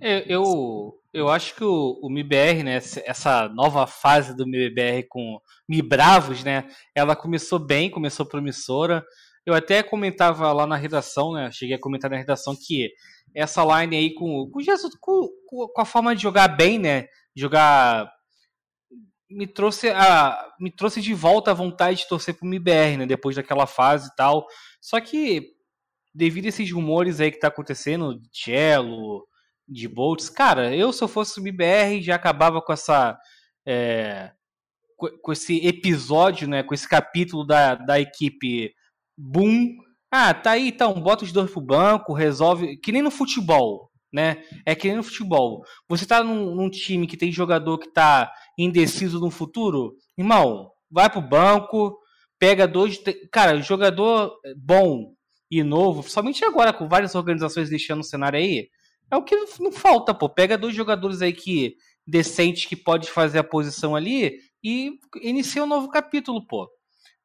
É, 0.00 0.24
eu, 0.26 0.98
eu 1.12 1.28
acho 1.28 1.54
que 1.54 1.64
o, 1.64 1.98
o 2.02 2.10
MIBR, 2.10 2.62
né, 2.62 2.76
essa 3.04 3.48
nova 3.48 3.86
fase 3.86 4.36
do 4.36 4.46
MIBR 4.46 5.06
com 5.08 5.40
Mi 5.68 5.80
Bravos, 5.80 6.44
né, 6.44 6.68
ela 6.94 7.16
começou 7.16 7.58
bem, 7.58 7.90
começou 7.90 8.26
promissora. 8.26 9.04
Eu 9.44 9.54
até 9.54 9.82
comentava 9.82 10.52
lá 10.52 10.66
na 10.66 10.76
redação, 10.76 11.32
né, 11.32 11.50
cheguei 11.50 11.76
a 11.76 11.80
comentar 11.80 12.10
na 12.10 12.16
redação 12.16 12.54
que 12.54 12.90
essa 13.34 13.64
line 13.64 13.96
aí 13.96 14.14
com, 14.14 14.50
com, 14.50 14.60
Jesus, 14.60 14.94
com, 15.00 15.28
com 15.48 15.80
a 15.80 15.84
forma 15.84 16.14
de 16.14 16.22
jogar 16.22 16.48
bem, 16.48 16.78
né, 16.78 17.06
jogar 17.34 18.10
me 19.28 19.46
trouxe 19.46 19.90
a 19.90 20.52
me 20.60 20.70
trouxe 20.70 21.00
de 21.00 21.12
volta 21.12 21.50
a 21.50 21.54
vontade 21.54 21.98
de 21.98 22.08
torcer 22.08 22.34
pro 22.34 22.46
MBR, 22.46 22.98
né, 22.98 23.06
depois 23.06 23.34
daquela 23.34 23.66
fase 23.66 24.08
e 24.08 24.16
tal. 24.16 24.46
Só 24.80 25.00
que 25.00 25.56
devido 26.14 26.46
a 26.46 26.48
esses 26.48 26.70
rumores 26.70 27.20
aí 27.20 27.30
que 27.30 27.38
tá 27.38 27.48
acontecendo, 27.48 28.20
Cello, 28.32 29.26
de 29.68 29.88
Bolts, 29.88 30.28
cara, 30.28 30.74
eu 30.74 30.92
se 30.92 31.02
eu 31.02 31.08
fosse 31.08 31.40
o 31.40 31.42
MBR 31.42 32.02
já 32.02 32.14
acabava 32.14 32.62
com 32.62 32.72
essa 32.72 33.18
é, 33.66 34.32
com 34.96 35.32
esse 35.32 35.66
episódio, 35.66 36.48
né, 36.48 36.62
com 36.62 36.72
esse 36.72 36.88
capítulo 36.88 37.44
da, 37.44 37.74
da 37.74 38.00
equipe 38.00 38.72
Boom. 39.18 39.76
Ah, 40.10 40.32
tá 40.32 40.52
aí, 40.52 40.68
então, 40.68 40.94
bota 41.00 41.24
os 41.24 41.32
dois 41.32 41.50
pro 41.50 41.60
banco, 41.60 42.12
resolve, 42.12 42.76
que 42.78 42.92
nem 42.92 43.02
no 43.02 43.10
futebol 43.10 43.90
né? 44.12 44.42
É 44.64 44.74
que 44.74 44.88
nem 44.88 44.96
no 44.96 45.02
futebol. 45.02 45.62
Você 45.88 46.06
tá 46.06 46.22
num, 46.22 46.54
num, 46.54 46.70
time 46.70 47.06
que 47.06 47.18
tem 47.18 47.30
jogador 47.30 47.78
que 47.78 47.92
tá 47.92 48.32
indeciso 48.58 49.20
no 49.20 49.30
futuro, 49.30 49.94
irmão, 50.16 50.70
vai 50.90 51.10
pro 51.10 51.20
banco, 51.20 51.98
pega 52.38 52.66
dois. 52.66 52.98
Cara, 53.30 53.60
jogador 53.60 54.34
bom 54.56 55.12
e 55.50 55.62
novo, 55.62 56.02
somente 56.02 56.44
agora 56.44 56.72
com 56.72 56.88
várias 56.88 57.14
organizações 57.14 57.68
deixando 57.68 58.00
o 58.00 58.04
cenário 58.04 58.38
aí, 58.38 58.68
é 59.10 59.16
o 59.16 59.22
que 59.22 59.36
não 59.60 59.72
falta, 59.72 60.14
pô. 60.14 60.28
Pega 60.28 60.58
dois 60.58 60.74
jogadores 60.74 61.22
aí 61.22 61.32
que 61.32 61.76
decentes 62.06 62.66
que 62.66 62.76
pode 62.76 63.10
fazer 63.10 63.38
a 63.38 63.44
posição 63.44 63.96
ali 63.96 64.38
e 64.62 64.98
inicia 65.22 65.62
um 65.62 65.66
novo 65.66 65.88
capítulo, 65.88 66.46
pô. 66.46 66.68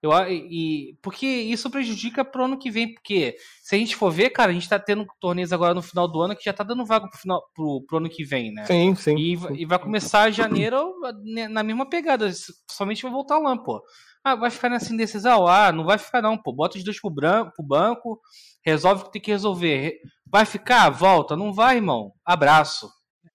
Eu, 0.02 0.12
e, 0.28 0.98
porque 1.00 1.28
isso 1.28 1.70
prejudica 1.70 2.26
pro 2.26 2.46
ano 2.46 2.58
que 2.58 2.72
vem, 2.72 2.92
porque 2.92 3.36
se 3.62 3.76
a 3.76 3.78
gente 3.78 3.96
for 3.96 4.10
ver, 4.12 4.32
cara, 4.32 4.50
a 4.50 4.54
gente 4.54 4.68
tá 4.68 4.80
tendo 4.80 5.06
torneios 5.20 5.54
agora 5.54 5.76
no 5.76 5.82
final 5.82 6.08
do 6.08 6.20
ano 6.22 6.36
que 6.36 6.44
já 6.44 6.54
tá 6.54 6.64
dando 6.64 6.84
vaga 6.84 7.08
pro, 7.08 7.20
final, 7.20 7.40
pro, 7.54 7.86
pro 7.88 7.98
ano 7.98 8.10
que 8.10 8.24
vem, 8.24 8.52
né? 8.52 8.66
Sim, 8.66 8.96
sim. 8.96 9.16
E, 9.16 9.62
e 9.62 9.66
vai 9.66 9.78
começar 9.78 10.32
janeiro 10.32 10.96
né, 11.24 11.48
na 11.48 11.62
mesma 11.62 11.88
pegada, 11.88 12.32
somente 12.72 13.04
vai 13.04 13.12
voltar 13.12 13.38
lá, 13.38 13.56
pô. 13.56 13.80
Ah, 14.24 14.36
vai 14.36 14.52
ficar 14.52 14.70
nessa 14.70 14.94
indecisão? 14.94 15.48
Ah, 15.48 15.72
não 15.72 15.84
vai 15.84 15.98
ficar 15.98 16.22
não, 16.22 16.38
pô. 16.38 16.54
Bota 16.54 16.78
os 16.78 16.84
dois 16.84 17.00
pro, 17.00 17.10
branco, 17.10 17.54
pro 17.56 17.66
banco, 17.66 18.22
resolve 18.64 19.02
o 19.02 19.06
que 19.06 19.14
tem 19.14 19.22
que 19.22 19.32
resolver. 19.32 20.00
Vai 20.26 20.46
ficar? 20.46 20.90
Volta. 20.90 21.36
Não 21.36 21.52
vai, 21.52 21.78
irmão. 21.78 22.14
Abraço. 22.24 22.90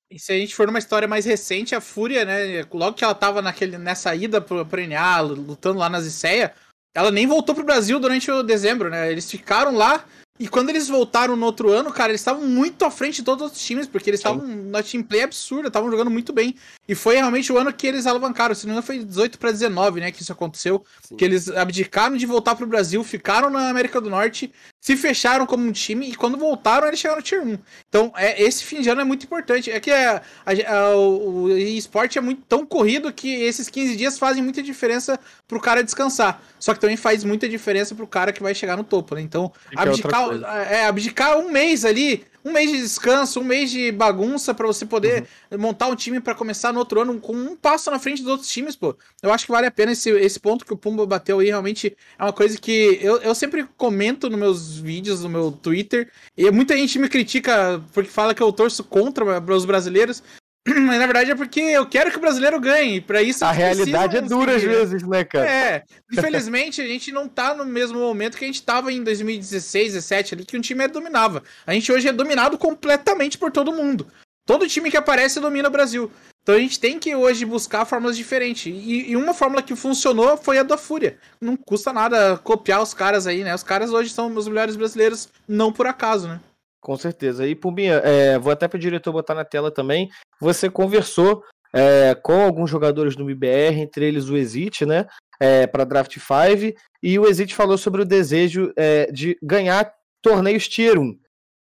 E 0.09 0.19
se 0.19 0.33
a 0.33 0.39
gente 0.39 0.55
for 0.55 0.67
numa 0.67 0.79
história 0.79 1.09
mais 1.09 1.25
recente, 1.25 1.75
a 1.75 1.81
Fúria, 1.81 2.25
né? 2.25 2.65
Logo 2.73 2.97
que 2.97 3.03
ela 3.03 3.15
tava 3.15 3.43
naquele, 3.43 3.77
nessa 3.77 4.15
ida 4.15 4.41
pro, 4.41 4.65
pro 4.65 4.87
NA, 4.87 5.21
lutando 5.21 5.79
lá 5.79 5.89
nas 5.89 6.07
Iceia, 6.07 6.55
ela 6.95 7.11
nem 7.11 7.27
voltou 7.27 7.55
pro 7.55 7.65
Brasil 7.65 7.99
durante 7.99 8.31
o 8.31 8.43
dezembro, 8.43 8.89
né? 8.89 9.11
Eles 9.11 9.29
ficaram 9.29 9.75
lá 9.75 10.05
e 10.39 10.49
quando 10.49 10.69
eles 10.69 10.89
voltaram 10.89 11.35
no 11.35 11.47
outro 11.47 11.71
ano, 11.71 11.93
cara, 11.93 12.11
eles 12.11 12.21
estavam 12.21 12.47
muito 12.47 12.85
à 12.85 12.91
frente 12.91 13.17
de 13.17 13.23
todos 13.23 13.43
os 13.43 13.47
outros 13.47 13.65
times, 13.65 13.87
porque 13.87 14.11
eles 14.11 14.21
estavam 14.21 14.47
na 14.47 14.83
team 14.83 15.03
play 15.03 15.23
absurda, 15.23 15.69
estavam 15.69 15.91
jogando 15.91 16.11
muito 16.11 16.33
bem. 16.33 16.55
E 16.87 16.95
foi 16.95 17.17
realmente 17.17 17.53
o 17.53 17.59
ano 17.59 17.73
que 17.73 17.87
eles 17.87 18.07
alavancaram. 18.07 18.55
Se 18.55 18.67
não 18.67 18.75
me 18.75 18.81
engano, 18.81 18.87
foi 18.87 19.05
18 19.05 19.39
para 19.39 19.51
19, 19.51 20.01
né, 20.01 20.13
que 20.13 20.23
isso 20.23 20.33
aconteceu. 20.33 20.85
Sim. 21.03 21.17
Que 21.17 21.25
eles 21.25 21.49
abdicaram 21.49 22.17
de 22.17 22.27
voltar 22.27 22.55
pro 22.55 22.67
Brasil, 22.67 23.03
ficaram 23.03 23.49
na 23.49 23.71
América 23.71 24.01
do 24.01 24.11
Norte, 24.11 24.53
se 24.87 24.97
fecharam 24.97 25.47
como 25.47 25.67
um 25.67 25.73
time, 25.73 26.11
e 26.11 26.15
quando 26.15 26.39
voltaram, 26.39 26.87
eles 26.87 27.01
chegaram 27.01 27.19
no 27.19 27.25
Tier 27.25 27.43
1. 27.43 27.59
Então, 27.89 28.13
é, 28.17 28.41
esse 28.41 28.63
fim 28.63 28.81
de 28.81 28.89
ano 28.89 29.01
é 29.01 29.05
muito 29.05 29.25
importante. 29.25 29.69
É 29.69 29.81
que 29.81 29.91
a, 29.91 30.23
a, 30.47 30.77
a, 30.77 30.97
o 30.97 31.51
esporte 31.59 32.19
é 32.19 32.21
muito 32.21 32.43
tão 32.43 32.65
corrido 32.65 33.13
que 33.13 33.29
esses 33.43 33.69
15 33.69 33.97
dias 33.97 34.17
fazem 34.17 34.45
muita 34.45 34.63
diferença 34.63 35.19
pro 35.49 35.61
cara 35.61 35.83
descansar. 35.83 36.41
Só 36.61 36.73
que 36.73 36.79
também 36.79 36.97
faz 36.97 37.25
muita 37.25 37.49
diferença 37.49 37.97
pro 37.97 38.07
cara 38.07 38.33
que 38.33 38.41
vai 38.41 38.55
chegar 38.55 38.77
no 38.77 38.85
topo, 38.85 39.17
né? 39.17 39.23
Então, 39.23 39.53
abdicar 39.75 40.29
é, 40.71 40.87
abdicar 40.87 41.37
um 41.37 41.51
mês 41.51 41.85
ali, 41.85 42.25
um 42.47 42.53
mês 42.53 42.71
de 42.71 42.79
descanso, 42.79 43.41
um 43.41 43.45
mês 43.45 43.73
de 43.73 43.91
bagunça 43.91 44.55
para 44.55 44.69
você 44.69 44.87
poder 44.87 45.27
uhum. 45.51 45.59
montar 45.59 45.89
um 45.89 45.97
time 45.97 46.21
para 46.21 46.33
começar 46.33 46.73
no 46.73 46.79
outro 46.79 47.01
ano 47.01 47.19
com 47.19 47.33
um 47.33 47.57
passo 47.57 47.91
na 47.91 47.99
frente 47.99 48.23
dos 48.23 48.31
outros 48.31 48.49
times, 48.49 48.77
pô. 48.77 48.97
Eu 49.21 49.33
acho 49.33 49.47
que 49.47 49.51
vale 49.51 49.67
a 49.67 49.71
pena 49.71 49.91
esse, 49.91 50.11
esse 50.11 50.39
ponto 50.39 50.65
que 50.65 50.73
o 50.73 50.77
Pumba 50.77 51.05
bateu 51.05 51.41
aí, 51.41 51.49
realmente 51.49 51.97
é 52.17 52.23
uma 52.23 52.33
coisa 52.33 52.57
que 52.57 53.01
eu, 53.03 53.17
eu 53.17 53.35
sempre 53.35 53.67
comento 53.77 54.31
nos 54.31 54.39
meus 54.39 54.79
vídeos, 54.79 55.25
no 55.25 55.29
meu 55.29 55.51
Twitter, 55.51 56.09
e 56.37 56.49
muita 56.53 56.77
gente 56.77 57.01
me 57.01 57.09
critica 57.09 57.83
porque 57.93 58.11
fala 58.11 58.33
que 58.33 58.43
eu 58.43 58.53
torço 58.53 58.85
contra 58.85 59.25
os 59.41 59.65
brasileiros, 59.65 60.23
mas 60.87 60.99
na 60.99 61.07
verdade 61.07 61.31
é 61.31 61.35
porque 61.35 61.61
eu 61.61 61.87
quero 61.87 62.11
que 62.11 62.19
o 62.19 62.21
brasileiro 62.21 62.61
ganhe. 62.61 63.01
Para 63.01 63.23
isso 63.23 63.45
a 63.45 63.53
realidade 63.53 64.17
é 64.17 64.21
dura 64.21 64.57
às 64.57 64.63
vezes, 64.63 65.03
né, 65.05 65.25
cara? 65.25 65.49
É. 65.49 65.85
Infelizmente 66.13 66.83
a 66.83 66.87
gente 66.87 67.13
não 67.13 67.29
tá 67.29 67.55
no 67.55 67.65
mesmo 67.65 67.99
momento 67.99 68.37
que 68.37 68.45
a 68.45 68.49
gente 68.49 68.63
tava 68.63 68.93
em 68.93 69.03
2016, 69.03 69.93
17 69.93 70.35
ali 70.35 70.45
que 70.45 70.57
um 70.57 70.61
time 70.61 70.87
dominava. 70.89 71.43
A 71.67 71.73
gente 71.73 71.91
hoje 71.93 72.09
é 72.09 72.13
dominado 72.13 72.59
completamente 72.59 73.39
por 73.39 73.53
todo 73.53 73.73
mundo. 73.73 74.07
Todo 74.45 74.69
time 74.69 74.91
que 74.91 74.97
aparece 74.97 75.41
domina 75.41 75.69
o 75.69 75.73
Brasil. 75.73 76.11
Então 76.43 76.55
a 76.55 76.61
gente 76.61 76.79
tem 76.79 76.97
que 76.97 77.15
hoje 77.15 77.45
buscar 77.45 77.85
fórmulas 77.85 78.17
diferentes. 78.17 78.67
E, 78.67 79.11
e, 79.11 79.17
uma 79.17 79.35
fórmula 79.35 79.61
que 79.61 79.75
funcionou 79.75 80.37
foi 80.37 80.59
a 80.59 80.63
da 80.63 80.79
Fúria. 80.79 81.19
Não 81.41 81.57
custa 81.57 81.93
nada 81.93 82.39
copiar 82.39 82.81
os 82.81 82.95
caras 82.95 83.27
aí, 83.27 83.43
né? 83.43 83.53
Os 83.53 83.65
caras 83.65 83.91
hoje 83.91 84.11
são 84.11 84.33
os 84.33 84.47
melhores 84.47 84.77
brasileiros, 84.77 85.29
não 85.49 85.73
por 85.73 85.89
acaso, 85.89 86.29
né? 86.29 86.41
Com 86.81 86.97
certeza. 86.97 87.45
E, 87.45 87.57
Pumbinha, 87.57 87.95
é, 87.95 88.39
vou 88.39 88.53
até 88.53 88.69
para 88.69 88.77
o 88.77 88.81
diretor 88.81 89.13
botar 89.13 89.35
na 89.35 89.45
tela 89.45 89.73
também. 89.73 90.09
Você 90.41 90.69
conversou 90.69 91.43
é, 91.75 92.15
com 92.15 92.41
alguns 92.41 92.71
jogadores 92.71 93.17
do 93.17 93.23
MBR, 93.23 93.81
entre 93.81 94.07
eles 94.07 94.29
o 94.29 94.37
Exit, 94.37 94.87
né? 94.87 95.07
É, 95.39 95.67
para 95.67 95.85
Draft 95.85 96.17
5. 96.19 96.75
E 97.03 97.19
o 97.19 97.27
Exit 97.27 97.55
falou 97.55 97.77
sobre 97.77 98.03
o 98.03 98.07
desejo 98.07 98.73
é, 98.77 99.11
de 99.13 99.37
ganhar 99.43 99.93
torneios 100.23 100.69
Tier 100.69 100.99
1. 100.99 101.19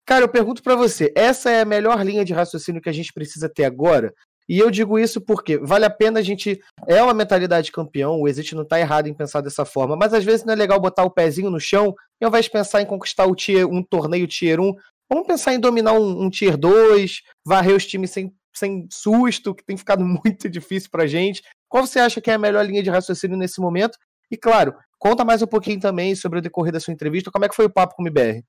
Cara, 0.07 0.23
eu 0.23 0.29
pergunto 0.29 0.63
para 0.63 0.75
você: 0.75 1.11
essa 1.15 1.49
é 1.49 1.61
a 1.61 1.65
melhor 1.65 2.03
linha 2.05 2.23
de 2.23 2.33
raciocínio 2.33 2.81
que 2.81 2.89
a 2.89 2.93
gente 2.93 3.11
precisa 3.11 3.49
ter 3.49 3.65
agora? 3.65 4.13
E 4.47 4.59
eu 4.59 4.69
digo 4.69 4.99
isso 4.99 5.19
porque 5.19 5.57
vale 5.57 5.85
a 5.85 5.89
pena 5.89 6.19
a 6.19 6.23
gente. 6.23 6.61
É 6.87 7.01
uma 7.01 7.13
mentalidade 7.13 7.71
campeão, 7.71 8.21
o 8.21 8.27
Exit 8.27 8.53
não 8.55 8.63
tá 8.63 8.79
errado 8.79 9.07
em 9.07 9.13
pensar 9.13 9.41
dessa 9.41 9.65
forma, 9.65 9.95
mas 9.95 10.13
às 10.13 10.23
vezes 10.23 10.45
não 10.45 10.53
é 10.53 10.55
legal 10.55 10.79
botar 10.79 11.03
o 11.03 11.09
pezinho 11.09 11.49
no 11.49 11.59
chão 11.59 11.95
e 12.21 12.25
ao 12.25 12.29
invés 12.29 12.45
de 12.45 12.51
pensar 12.51 12.81
em 12.81 12.85
conquistar 12.85 13.27
tier, 13.35 13.67
um 13.67 13.83
torneio 13.83 14.27
Tier 14.27 14.59
1, 14.59 14.73
Vamos 15.09 15.27
pensar 15.27 15.53
em 15.53 15.59
dominar 15.59 15.93
um, 15.93 16.23
um 16.23 16.29
Tier 16.29 16.57
2, 16.57 17.21
varrer 17.45 17.75
os 17.75 17.85
times 17.85 18.09
sem, 18.09 18.33
sem 18.57 18.87
susto, 18.91 19.53
que 19.53 19.65
tem 19.65 19.77
ficado 19.77 20.03
muito 20.05 20.49
difícil 20.49 20.89
pra 20.89 21.07
gente. 21.07 21.41
Qual 21.67 21.85
você 21.85 21.99
acha 21.99 22.21
que 22.21 22.29
é 22.29 22.33
a 22.33 22.39
melhor 22.39 22.65
linha 22.65 22.83
de 22.83 22.89
raciocínio 22.89 23.37
nesse 23.37 23.59
momento? 23.59 23.97
E 24.31 24.37
claro, 24.37 24.73
conta 24.97 25.23
mais 25.23 25.41
um 25.41 25.47
pouquinho 25.47 25.79
também 25.79 26.15
sobre 26.15 26.39
o 26.39 26.41
decorrer 26.41 26.73
da 26.73 26.79
sua 26.79 26.93
entrevista, 26.93 27.31
como 27.31 27.45
é 27.45 27.49
que 27.49 27.55
foi 27.55 27.65
o 27.65 27.73
papo 27.73 27.95
com 27.95 28.03
o 28.03 28.07
MBR? 28.07 28.43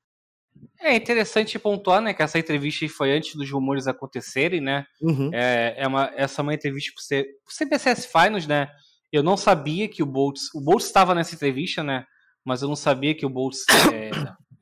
É 0.81 0.95
interessante 0.95 1.59
pontuar, 1.59 2.01
né, 2.01 2.15
que 2.15 2.23
essa 2.23 2.39
entrevista 2.39 2.89
foi 2.89 3.13
antes 3.13 3.35
dos 3.35 3.51
rumores 3.51 3.87
acontecerem, 3.87 4.61
né? 4.61 4.87
Uhum. 5.01 5.31
É, 5.33 5.75
é 5.77 5.87
uma, 5.87 6.11
essa 6.17 6.41
é 6.41 6.43
uma 6.43 6.55
entrevista 6.55 6.93
pro, 6.95 7.03
C, 7.03 7.25
pro 7.45 7.67
CBCS 7.67 8.07
Finals, 8.07 8.47
né? 8.47 8.69
Eu 9.13 9.23
não 9.23 9.37
sabia 9.37 9.89
que 9.89 10.03
o 10.03 10.07
Boltz, 10.07 10.55
o 10.55 10.61
Boltz 10.61 10.87
estava 10.87 11.15
nessa 11.15 11.35
entrevista, 11.35 11.83
né? 11.83 12.05
Mas 12.45 12.63
eu 12.63 12.69
não 12.69 12.77
sabia 12.77 13.15
que 13.15 13.27
o 13.27 13.31
Boltz 13.31 13.65
é, 13.93 14.11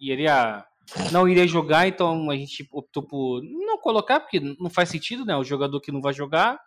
iria 0.00 0.64
não 1.10 1.28
iria 1.28 1.46
jogar, 1.46 1.86
então 1.86 2.30
a 2.30 2.36
gente 2.36 2.66
optou 2.70 3.02
por 3.02 3.42
não 3.42 3.78
colocar, 3.78 4.20
porque 4.20 4.40
não 4.40 4.70
faz 4.70 4.88
sentido, 4.88 5.24
né? 5.24 5.36
O 5.36 5.44
jogador 5.44 5.80
que 5.80 5.92
não 5.92 6.00
vai 6.00 6.12
jogar. 6.12 6.58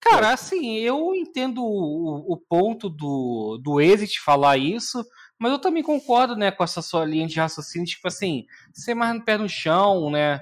Cara, 0.00 0.32
assim, 0.32 0.76
eu 0.76 1.14
entendo 1.14 1.62
o, 1.64 2.32
o 2.32 2.36
ponto 2.36 2.90
do, 2.90 3.58
do 3.62 3.80
Exit 3.80 4.20
falar 4.20 4.58
isso, 4.58 5.04
mas 5.38 5.50
eu 5.50 5.58
também 5.58 5.82
concordo, 5.82 6.36
né, 6.36 6.50
com 6.50 6.62
essa 6.62 6.82
sua 6.82 7.04
linha 7.04 7.26
de 7.26 7.40
raciocínio, 7.40 7.86
tipo 7.86 8.06
assim, 8.06 8.44
ser 8.72 8.94
mais 8.94 9.14
no 9.14 9.24
pé 9.24 9.38
no 9.38 9.48
chão, 9.48 10.10
né? 10.10 10.40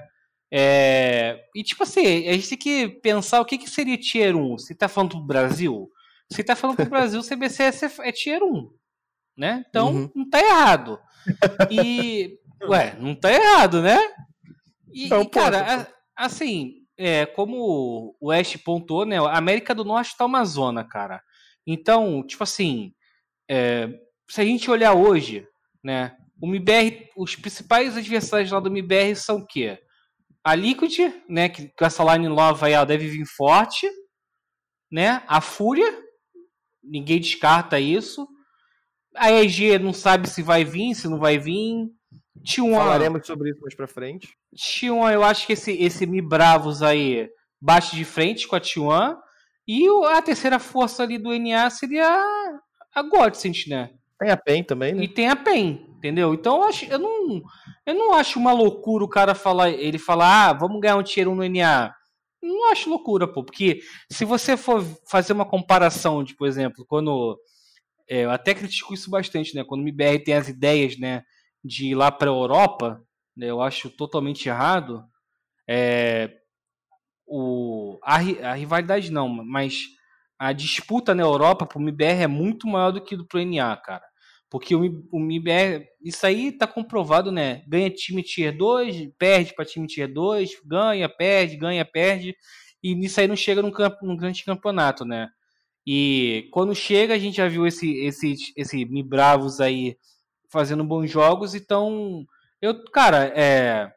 É, 0.51 1.45
e 1.55 1.63
tipo 1.63 1.81
assim, 1.81 2.27
a 2.27 2.33
gente 2.33 2.49
tem 2.49 2.57
que 2.57 2.89
pensar 3.01 3.41
o 3.41 3.45
que, 3.45 3.57
que 3.57 3.69
seria 3.69 3.97
Tier 3.97 4.35
1. 4.35 4.59
Se 4.59 4.75
tá 4.75 4.87
falando 4.87 5.11
pro 5.11 5.21
Brasil, 5.21 5.89
se 6.31 6.43
tá 6.43 6.55
falando 6.55 6.75
pro 6.77 6.89
Brasil, 6.89 7.19
o 7.19 7.23
CBCS 7.23 7.83
é, 7.83 8.09
é 8.09 8.11
Tier 8.11 8.43
1. 8.43 8.69
Né? 9.35 9.65
Então, 9.67 9.93
uhum. 9.93 10.11
não 10.13 10.29
tá 10.29 10.39
errado. 10.39 10.99
E. 11.71 12.37
Ué, 12.63 12.95
não 12.99 13.15
tá 13.15 13.31
errado, 13.31 13.81
né? 13.81 13.97
E, 14.91 15.05
e 15.05 15.29
cara, 15.29 15.89
a, 16.15 16.25
assim, 16.25 16.83
é, 16.97 17.25
como 17.25 18.15
o 18.19 18.31
Ash 18.31 18.55
pontuou, 18.57 19.05
né? 19.05 19.17
A 19.19 19.37
América 19.37 19.73
do 19.73 19.83
Norte 19.83 20.15
tá 20.17 20.25
uma 20.25 20.45
zona, 20.45 20.83
cara. 20.83 21.21
Então, 21.65 22.25
tipo 22.25 22.43
assim, 22.43 22.93
é, 23.49 23.89
se 24.29 24.41
a 24.41 24.45
gente 24.45 24.69
olhar 24.69 24.93
hoje, 24.93 25.47
né? 25.83 26.15
O 26.41 26.47
MBR, 26.47 27.09
os 27.15 27.35
principais 27.35 27.95
adversários 27.95 28.51
lá 28.51 28.59
do 28.59 28.69
MBR 28.69 29.15
são 29.15 29.37
o 29.37 29.45
quê? 29.45 29.79
A 30.43 30.55
Liquid, 30.55 31.13
né? 31.29 31.49
Que 31.49 31.69
com 31.69 31.85
essa 31.85 32.03
line 32.03 32.27
nova 32.27 32.65
aí 32.65 32.73
ela 32.73 32.85
deve 32.85 33.07
vir 33.07 33.25
forte, 33.25 33.89
né? 34.91 35.23
A 35.27 35.39
Fúria, 35.41 35.97
ninguém 36.83 37.19
descarta 37.19 37.79
isso. 37.79 38.27
A 39.15 39.31
EG 39.31 39.79
não 39.79 39.93
sabe 39.93 40.27
se 40.27 40.41
vai 40.41 40.65
vir, 40.65 40.95
se 40.95 41.07
não 41.07 41.19
vai 41.19 41.37
vir. 41.37 41.87
T1, 42.43 42.75
Falaremos 42.75 43.25
sobre 43.25 43.51
isso 43.51 43.61
mais 43.61 43.75
pra 43.75 43.87
frente. 43.87 44.35
T1, 44.55 45.13
eu 45.13 45.23
acho 45.23 45.47
que 45.47 45.53
esse, 45.53 45.71
esse 45.71 46.05
Mi 46.05 46.21
Bravos 46.21 46.83
aí 46.83 47.29
bate 47.61 47.95
de 47.95 48.03
frente 48.03 48.47
com 48.47 48.55
a 48.55 48.61
T1. 48.61 49.17
E 49.65 49.87
a 50.07 50.21
terceira 50.21 50.59
força 50.59 51.03
ali 51.03 51.17
do 51.17 51.33
NA 51.37 51.69
seria 51.69 52.21
a 52.93 53.01
Godsend, 53.01 53.69
né? 53.69 53.91
Tem 54.19 54.29
a 54.29 54.37
PEN 54.37 54.63
também, 54.63 54.93
né? 54.93 55.03
E 55.03 55.07
tem 55.07 55.29
a 55.29 55.35
PEN, 55.35 55.85
entendeu? 55.97 56.33
Então 56.33 56.57
eu, 56.57 56.63
acho, 56.63 56.85
eu, 56.85 56.99
não, 56.99 57.41
eu 57.85 57.93
não 57.93 58.13
acho 58.13 58.37
uma 58.37 58.51
loucura 58.51 59.03
o 59.03 59.09
cara 59.09 59.33
falar, 59.33 59.69
ele 59.69 59.97
falar, 59.97 60.49
ah, 60.49 60.53
vamos 60.53 60.79
ganhar 60.81 60.97
um 60.97 61.03
tier 61.03 61.27
1 61.27 61.35
no 61.35 61.47
NA. 61.47 61.93
Não 62.41 62.71
acho 62.71 62.89
loucura, 62.89 63.25
pô, 63.25 63.43
porque 63.43 63.81
se 64.11 64.25
você 64.25 64.57
for 64.57 64.83
fazer 65.09 65.31
uma 65.31 65.45
comparação 65.45 66.23
de, 66.23 66.35
por 66.35 66.47
exemplo, 66.47 66.85
quando. 66.85 67.39
É, 68.09 68.25
eu 68.25 68.31
até 68.31 68.53
critico 68.53 68.93
isso 68.93 69.09
bastante, 69.09 69.55
né? 69.55 69.63
Quando 69.63 69.79
o 69.81 69.83
MBR 69.83 70.19
tem 70.25 70.35
as 70.35 70.49
ideias, 70.49 70.99
né, 70.99 71.23
de 71.63 71.87
ir 71.87 71.95
lá 71.95 72.11
para 72.11 72.29
a 72.29 72.33
Europa, 72.33 73.01
né, 73.35 73.49
eu 73.49 73.61
acho 73.61 73.89
totalmente 73.89 74.47
errado. 74.49 75.03
É, 75.67 76.29
o, 77.25 77.97
a, 78.03 78.15
a 78.15 78.53
rivalidade 78.53 79.11
não, 79.11 79.29
mas 79.29 79.83
a 80.37 80.51
disputa 80.51 81.15
na 81.15 81.23
Europa 81.23 81.65
pro 81.65 81.79
MBR 81.79 82.23
é 82.23 82.27
muito 82.27 82.67
maior 82.67 82.91
do 82.91 83.01
que 83.01 83.15
do 83.15 83.25
pro 83.25 83.43
NA, 83.43 83.75
cara. 83.77 84.03
Porque 84.49 84.75
o, 84.75 84.81
o 85.11 85.19
MBR, 85.19 85.87
isso 86.03 86.25
aí 86.27 86.51
tá 86.51 86.67
comprovado, 86.67 87.31
né? 87.31 87.63
Ganha 87.67 87.89
time 87.89 88.21
tier 88.21 88.55
2, 88.55 89.09
perde 89.17 89.55
para 89.55 89.65
time 89.65 89.87
tier 89.87 90.11
2, 90.11 90.61
ganha, 90.65 91.09
perde, 91.09 91.57
ganha, 91.57 91.83
perde. 91.83 92.35
E 92.83 92.93
nisso 92.93 93.19
aí 93.19 93.27
não 93.27 93.35
chega 93.35 93.61
num, 93.61 93.71
campo, 93.71 94.05
num 94.05 94.15
grande 94.15 94.43
campeonato, 94.43 95.05
né? 95.05 95.29
E 95.87 96.49
quando 96.51 96.75
chega, 96.75 97.15
a 97.15 97.17
gente 97.17 97.37
já 97.37 97.47
viu 97.47 97.65
esse, 97.65 97.91
esse, 98.05 98.35
esse 98.55 98.85
Mi 98.85 99.01
Bravos 99.01 99.59
aí 99.59 99.97
fazendo 100.53 100.83
bons 100.85 101.11
jogos. 101.11 101.53
Então, 101.55 102.23
eu, 102.61 102.85
cara, 102.85 103.25
é. 103.35 103.91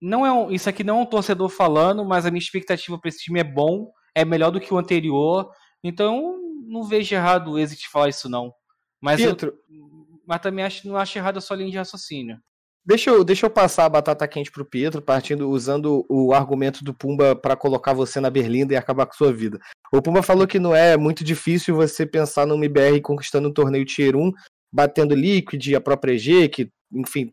Não 0.00 0.26
é 0.26 0.32
um, 0.32 0.50
isso 0.50 0.68
aqui 0.68 0.82
não 0.82 0.98
é 0.98 1.02
um 1.02 1.06
torcedor 1.06 1.48
falando, 1.48 2.04
mas 2.04 2.24
a 2.26 2.30
minha 2.30 2.42
expectativa 2.42 2.98
para 2.98 3.08
esse 3.08 3.22
time 3.22 3.38
é 3.38 3.44
bom, 3.44 3.88
é 4.14 4.24
melhor 4.24 4.50
do 4.50 4.60
que 4.60 4.72
o 4.72 4.78
anterior. 4.78 5.48
Então, 5.84 6.38
não 6.66 6.82
vejo 6.82 7.14
errado 7.14 7.52
o 7.52 7.58
Exit 7.58 7.88
falar 7.88 8.08
isso, 8.08 8.28
não. 8.28 8.52
Mas, 9.00 9.20
Pietro, 9.20 9.52
eu, 9.68 9.92
mas 10.26 10.40
também 10.40 10.64
acho, 10.64 10.88
não 10.88 10.96
acho 10.96 11.18
errado 11.18 11.36
a 11.36 11.40
sua 11.40 11.56
linha 11.56 11.70
de 11.70 11.76
raciocínio. 11.76 12.38
Deixa 12.84 13.10
eu, 13.10 13.22
deixa 13.22 13.46
eu 13.46 13.50
passar 13.50 13.84
a 13.84 13.88
batata 13.88 14.26
quente 14.26 14.50
pro 14.50 14.64
Pietro, 14.64 15.00
partindo 15.00 15.48
usando 15.48 16.04
o 16.08 16.32
argumento 16.32 16.82
do 16.82 16.92
Pumba 16.92 17.36
para 17.36 17.54
colocar 17.54 17.92
você 17.92 18.18
na 18.18 18.28
berlinda 18.28 18.74
e 18.74 18.76
acabar 18.76 19.06
com 19.06 19.12
sua 19.12 19.32
vida. 19.32 19.60
O 19.92 20.02
Pumba 20.02 20.20
falou 20.20 20.48
que 20.48 20.58
não 20.58 20.74
é 20.74 20.96
muito 20.96 21.22
difícil 21.22 21.76
você 21.76 22.04
pensar 22.04 22.44
no 22.44 22.56
MBR 22.56 23.00
conquistando 23.00 23.48
um 23.48 23.52
torneio 23.52 23.84
Tier 23.84 24.16
1, 24.16 24.32
batendo 24.72 25.14
Liquid, 25.14 25.74
a 25.74 25.80
própria 25.80 26.14
EG, 26.14 26.48
que, 26.48 26.70
enfim, 26.92 27.32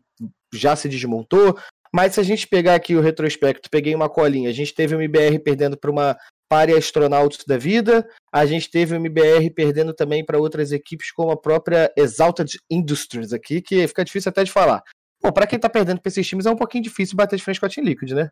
já 0.52 0.76
se 0.76 0.88
desmontou. 0.88 1.58
Mas 1.92 2.14
se 2.14 2.20
a 2.20 2.22
gente 2.22 2.46
pegar 2.46 2.74
aqui 2.74 2.94
o 2.94 3.00
retrospecto, 3.00 3.68
peguei 3.70 3.94
uma 3.94 4.08
colinha, 4.08 4.48
a 4.48 4.52
gente 4.52 4.74
teve 4.74 4.94
o 4.94 5.00
MBR 5.00 5.40
perdendo 5.40 5.76
para 5.76 5.90
uma 5.90 6.16
para 6.48 6.76
astronautas 6.76 7.44
da 7.46 7.56
vida. 7.56 8.08
A 8.32 8.44
gente 8.44 8.68
teve 8.68 8.92
o 8.92 8.96
MBR 8.96 9.50
perdendo 9.50 9.94
também 9.94 10.24
para 10.24 10.38
outras 10.38 10.72
equipes, 10.72 11.12
como 11.12 11.30
a 11.30 11.40
própria 11.40 11.92
Exalted 11.96 12.58
Industries 12.68 13.32
aqui, 13.32 13.62
que 13.62 13.86
fica 13.86 14.04
difícil 14.04 14.30
até 14.30 14.42
de 14.42 14.50
falar. 14.50 14.82
Bom, 15.22 15.30
para 15.30 15.46
quem 15.46 15.60
tá 15.60 15.68
perdendo 15.68 16.00
para 16.00 16.08
esses 16.08 16.26
times 16.26 16.46
é 16.46 16.50
um 16.50 16.56
pouquinho 16.56 16.82
difícil 16.82 17.16
bater 17.16 17.36
de 17.36 17.44
frente 17.44 17.60
com 17.60 17.66
a 17.66 17.68
Team 17.68 17.84
Liquid, 17.84 18.12
né? 18.12 18.30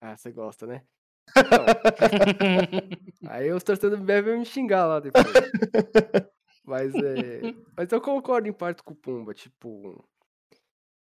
Ah, 0.00 0.16
você 0.16 0.32
gosta, 0.32 0.66
né? 0.66 0.82
Então, 1.36 1.66
aí 3.28 3.52
os 3.52 3.62
torcedores 3.62 3.98
do 3.98 4.02
MBR 4.02 4.30
vão 4.30 4.38
me 4.38 4.46
xingar 4.46 4.86
lá 4.86 5.00
depois. 5.00 5.26
mas, 6.66 6.94
é, 6.94 7.40
mas 7.76 7.92
eu 7.92 8.00
concordo 8.00 8.48
em 8.48 8.52
parte 8.52 8.82
com 8.82 8.92
o 8.92 8.96
Pumba, 8.96 9.32
tipo, 9.32 10.04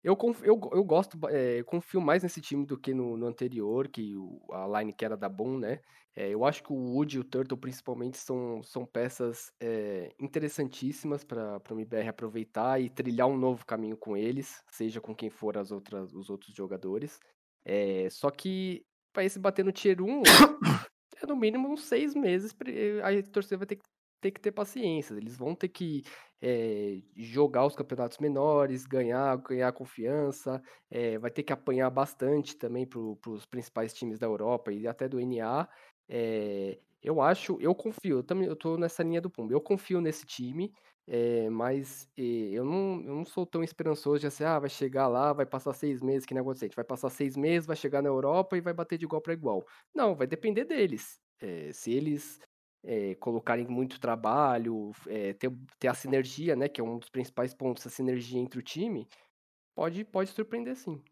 eu, 0.05 0.19
eu, 0.43 0.61
eu 0.73 0.85
gosto, 0.85 1.19
é, 1.29 1.61
eu 1.61 1.65
confio 1.65 1.99
mais 1.99 2.23
nesse 2.23 2.39
time 2.39 2.67
do 2.67 2.79
que 2.79 2.93
no, 2.93 3.17
no 3.17 3.27
anterior, 3.27 3.89
que 3.89 4.15
o, 4.15 4.39
a 4.53 4.79
line 4.79 4.93
que 4.93 5.03
era 5.03 5.17
da 5.17 5.31
Boom, 5.31 5.59
né? 5.59 5.81
É, 6.15 6.29
eu 6.29 6.45
acho 6.45 6.63
que 6.63 6.73
o 6.73 6.77
Wood 6.77 7.17
e 7.17 7.21
o 7.21 7.25
Turtle, 7.25 7.57
principalmente, 7.57 8.19
são, 8.19 8.63
são 8.63 8.85
peças 8.85 9.51
é, 9.59 10.15
interessantíssimas 10.21 11.25
para 11.25 11.59
o 11.71 11.73
MBR 11.73 12.09
aproveitar 12.09 12.79
e 12.81 12.91
trilhar 12.91 13.27
um 13.27 13.37
novo 13.37 13.65
caminho 13.65 13.97
com 13.97 14.15
eles, 14.15 14.63
seja 14.71 15.01
com 15.01 15.15
quem 15.15 15.31
for 15.31 15.57
as 15.57 15.73
outras, 15.73 16.13
os 16.13 16.29
outros 16.29 16.55
jogadores. 16.55 17.19
É, 17.65 18.07
só 18.11 18.31
que 18.31 18.85
para 19.11 19.25
esse 19.25 19.39
bater 19.39 19.65
no 19.65 19.73
Tier 19.73 20.03
1, 20.03 20.23
é 21.23 21.27
no 21.27 21.35
mínimo 21.35 21.69
uns 21.69 21.85
seis 21.85 22.15
meses, 22.15 22.55
a 23.03 23.31
torcida 23.33 23.57
vai 23.57 23.67
ter 23.67 23.77
que 23.77 23.85
ter 24.25 24.31
que 24.31 24.41
ter 24.41 24.53
paciência. 24.53 25.15
Eles 25.15 25.37
vão 25.37 25.55
ter 25.55 25.69
que 25.69 26.03
é, 26.41 27.03
jogar 27.15 27.67
os 27.67 27.77
campeonatos 27.77 28.17
menores, 28.19 28.87
ganhar, 28.87 29.37
ganhar 29.37 29.71
confiança, 29.73 30.63
é, 30.91 31.19
vai 31.19 31.31
ter 31.31 31.43
que 31.43 31.53
apanhar 31.53 31.91
bastante 31.91 32.57
também 32.57 32.87
para 32.87 33.01
os 33.01 33.45
principais 33.45 33.93
times 33.93 34.19
da 34.19 34.27
Europa 34.27 34.73
e 34.73 34.87
até 34.87 35.07
do 35.09 35.21
NA. 35.21 35.69
É, 36.09 36.79
eu 37.03 37.21
acho, 37.21 37.59
eu 37.61 37.75
confio, 37.75 38.19
eu 38.19 38.23
também 38.23 38.49
eu 38.49 38.79
nessa 38.79 39.03
linha 39.03 39.21
do 39.21 39.29
Pumba, 39.29 39.53
eu 39.53 39.61
confio 39.61 40.01
nesse 40.01 40.25
time, 40.25 40.73
mas 41.53 42.09
eu 42.17 42.65
não, 42.65 43.03
eu 43.03 43.15
não 43.17 43.25
sou 43.27 43.45
tão 43.45 43.63
esperançoso 43.63 44.21
de 44.21 44.27
assim, 44.27 44.43
ah, 44.43 44.59
vai 44.59 44.71
chegar 44.71 45.07
lá, 45.07 45.35
vai 45.35 45.45
passar 45.45 45.75
seis 45.75 46.01
meses, 46.01 46.25
que 46.25 46.33
negócio 46.33 46.67
vai 46.75 46.85
passar 46.85 47.11
seis 47.11 47.37
meses, 47.37 47.67
vai 47.67 47.77
chegar 47.77 48.01
na 48.01 48.09
Europa 48.09 48.57
e 48.57 48.63
vai 48.63 48.73
bater 48.73 48.97
de 48.97 49.05
igual 49.05 49.21
para 49.21 49.35
igual. 49.35 49.67
Não, 49.95 50.15
vai 50.15 50.27
depender 50.27 50.65
deles. 50.65 51.21
se 51.75 51.93
eles 51.93 52.39
é, 52.85 53.15
colocarem 53.17 53.67
muito 53.67 53.99
trabalho, 53.99 54.93
é, 55.07 55.33
ter, 55.33 55.51
ter 55.79 55.89
a 55.89 55.95
sinergia, 55.95 56.55
né, 56.55 56.69
que 56.69 56.81
é 56.81 56.85
um 56.85 56.99
dos 56.99 57.09
principais 57.09 57.55
pontos, 57.55 57.87
a 57.87 57.91
sinergia 57.91 58.41
entre 58.41 58.59
o 58.59 58.63
time, 58.63 59.09
pode, 59.75 60.05
pode 60.05 60.31
surpreender 60.31 60.77
sim. 60.77 61.03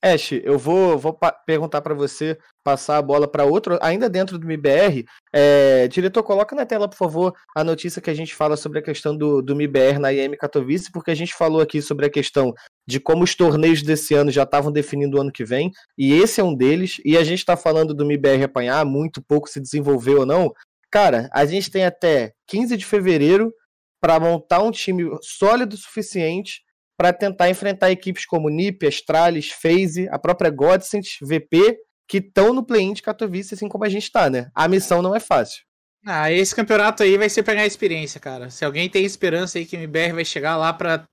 Ash, 0.00 0.30
eu 0.30 0.56
vou, 0.56 0.96
vou 0.96 1.18
perguntar 1.44 1.80
para 1.80 1.92
você, 1.92 2.38
passar 2.62 2.98
a 2.98 3.02
bola 3.02 3.26
para 3.26 3.44
outro, 3.44 3.76
ainda 3.82 4.08
dentro 4.08 4.38
do 4.38 4.46
MIBR. 4.46 5.04
É, 5.32 5.88
diretor, 5.88 6.22
coloca 6.22 6.54
na 6.54 6.64
tela, 6.64 6.88
por 6.88 6.96
favor, 6.96 7.34
a 7.56 7.64
notícia 7.64 8.00
que 8.00 8.08
a 8.08 8.14
gente 8.14 8.32
fala 8.32 8.56
sobre 8.56 8.78
a 8.78 8.82
questão 8.82 9.16
do, 9.16 9.42
do 9.42 9.56
MIBR 9.56 9.98
na 9.98 10.12
IM 10.12 10.36
Katowice, 10.36 10.92
porque 10.92 11.10
a 11.10 11.16
gente 11.16 11.34
falou 11.34 11.60
aqui 11.60 11.82
sobre 11.82 12.06
a 12.06 12.10
questão 12.10 12.54
de 12.86 13.00
como 13.00 13.24
os 13.24 13.34
torneios 13.34 13.82
desse 13.82 14.14
ano 14.14 14.30
já 14.30 14.44
estavam 14.44 14.70
definindo 14.70 15.16
o 15.16 15.20
ano 15.20 15.32
que 15.32 15.44
vem, 15.44 15.72
e 15.96 16.14
esse 16.14 16.40
é 16.40 16.44
um 16.44 16.54
deles, 16.54 17.00
e 17.04 17.16
a 17.16 17.24
gente 17.24 17.40
está 17.40 17.56
falando 17.56 17.92
do 17.92 18.06
MIBR 18.06 18.44
apanhar, 18.44 18.84
muito 18.84 19.20
pouco 19.20 19.48
se 19.48 19.60
desenvolveu 19.60 20.20
ou 20.20 20.26
não, 20.26 20.52
Cara, 20.90 21.28
a 21.32 21.44
gente 21.44 21.70
tem 21.70 21.84
até 21.84 22.32
15 22.46 22.76
de 22.76 22.84
fevereiro 22.84 23.52
para 24.00 24.18
montar 24.18 24.62
um 24.62 24.70
time 24.70 25.04
sólido 25.22 25.74
o 25.74 25.78
suficiente 25.78 26.62
para 26.96 27.12
tentar 27.12 27.48
enfrentar 27.48 27.90
equipes 27.90 28.26
como 28.26 28.48
NiP, 28.48 28.86
Astralis, 28.86 29.50
FaZe, 29.50 30.08
a 30.10 30.18
própria 30.18 30.50
Godsend, 30.50 31.06
VP, 31.22 31.78
que 32.08 32.18
estão 32.18 32.52
no 32.52 32.64
play-in 32.64 32.92
de 32.92 33.02
Katowice, 33.02 33.54
assim 33.54 33.68
como 33.68 33.84
a 33.84 33.88
gente 33.88 34.04
está, 34.04 34.28
né? 34.28 34.50
A 34.54 34.66
missão 34.66 35.00
não 35.00 35.14
é 35.14 35.20
fácil. 35.20 35.62
Ah, 36.04 36.32
esse 36.32 36.54
campeonato 36.54 37.02
aí 37.02 37.18
vai 37.18 37.28
ser 37.28 37.42
pra 37.42 37.54
ganhar 37.54 37.66
experiência, 37.66 38.18
cara. 38.18 38.50
Se 38.50 38.64
alguém 38.64 38.88
tem 38.88 39.04
esperança 39.04 39.58
aí 39.58 39.66
que 39.66 39.76
o 39.76 39.78
MBR 39.78 40.12
vai 40.12 40.24
chegar 40.24 40.56
lá 40.56 40.72
pra, 40.72 41.06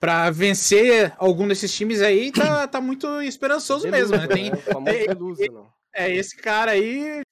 pra 0.00 0.30
vencer 0.30 1.12
algum 1.18 1.48
desses 1.48 1.74
times 1.74 2.00
aí, 2.00 2.30
tá, 2.30 2.66
tá 2.68 2.80
muito 2.80 3.20
esperançoso 3.20 3.88
mesmo, 3.88 4.16
né? 4.16 4.26
Tem, 4.28 4.50
é, 5.94 6.06
é, 6.06 6.14
esse 6.14 6.36
cara 6.36 6.70
aí 6.70 7.22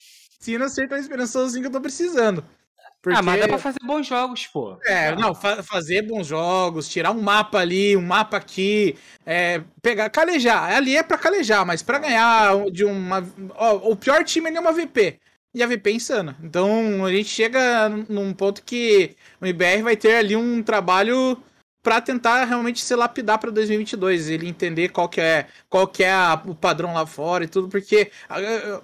ensina 0.46 0.66
a 0.66 0.68
ser 0.68 0.88
tão 0.88 0.98
esperançoso 0.98 1.46
assim 1.46 1.60
que 1.60 1.66
eu 1.66 1.72
tô 1.72 1.80
precisando. 1.80 2.44
Porque... 3.02 3.18
Ah, 3.18 3.22
mas 3.22 3.40
dá 3.40 3.46
pra 3.46 3.58
fazer 3.58 3.78
bons 3.84 4.06
jogos, 4.06 4.46
pô. 4.48 4.78
É, 4.84 5.14
não, 5.14 5.34
fa 5.34 5.62
fazer 5.62 6.02
bons 6.02 6.26
jogos, 6.26 6.88
tirar 6.88 7.12
um 7.12 7.20
mapa 7.20 7.58
ali, 7.58 7.96
um 7.96 8.02
mapa 8.02 8.36
aqui, 8.36 8.96
é, 9.24 9.62
pegar, 9.80 10.10
calejar. 10.10 10.74
Ali 10.74 10.96
é 10.96 11.02
pra 11.02 11.18
calejar, 11.18 11.64
mas 11.64 11.82
pra 11.82 11.98
ganhar 11.98 12.68
de 12.70 12.84
uma. 12.84 13.24
Ó, 13.54 13.92
o 13.92 13.96
pior 13.96 14.24
time 14.24 14.50
é 14.50 14.60
uma 14.60 14.72
VP. 14.72 15.20
E 15.54 15.62
a 15.62 15.66
VP 15.66 15.90
é 15.90 15.92
insana. 15.92 16.36
Então 16.42 17.04
a 17.04 17.12
gente 17.12 17.28
chega 17.28 17.88
num 17.88 18.34
ponto 18.34 18.62
que 18.62 19.16
o 19.40 19.46
IBR 19.46 19.82
vai 19.82 19.96
ter 19.96 20.16
ali 20.16 20.36
um 20.36 20.62
trabalho 20.62 21.38
para 21.86 22.00
tentar 22.00 22.44
realmente 22.46 22.82
se 22.82 22.96
lapidar 22.96 23.38
para 23.38 23.48
2022, 23.48 24.28
ele 24.28 24.48
entender 24.48 24.88
qual 24.88 25.08
que 25.08 25.20
é, 25.20 25.46
qual 25.70 25.86
que 25.86 26.02
é 26.02 26.10
a, 26.10 26.42
o 26.44 26.52
padrão 26.52 26.92
lá 26.92 27.06
fora 27.06 27.44
e 27.44 27.46
tudo, 27.46 27.68
porque 27.68 28.10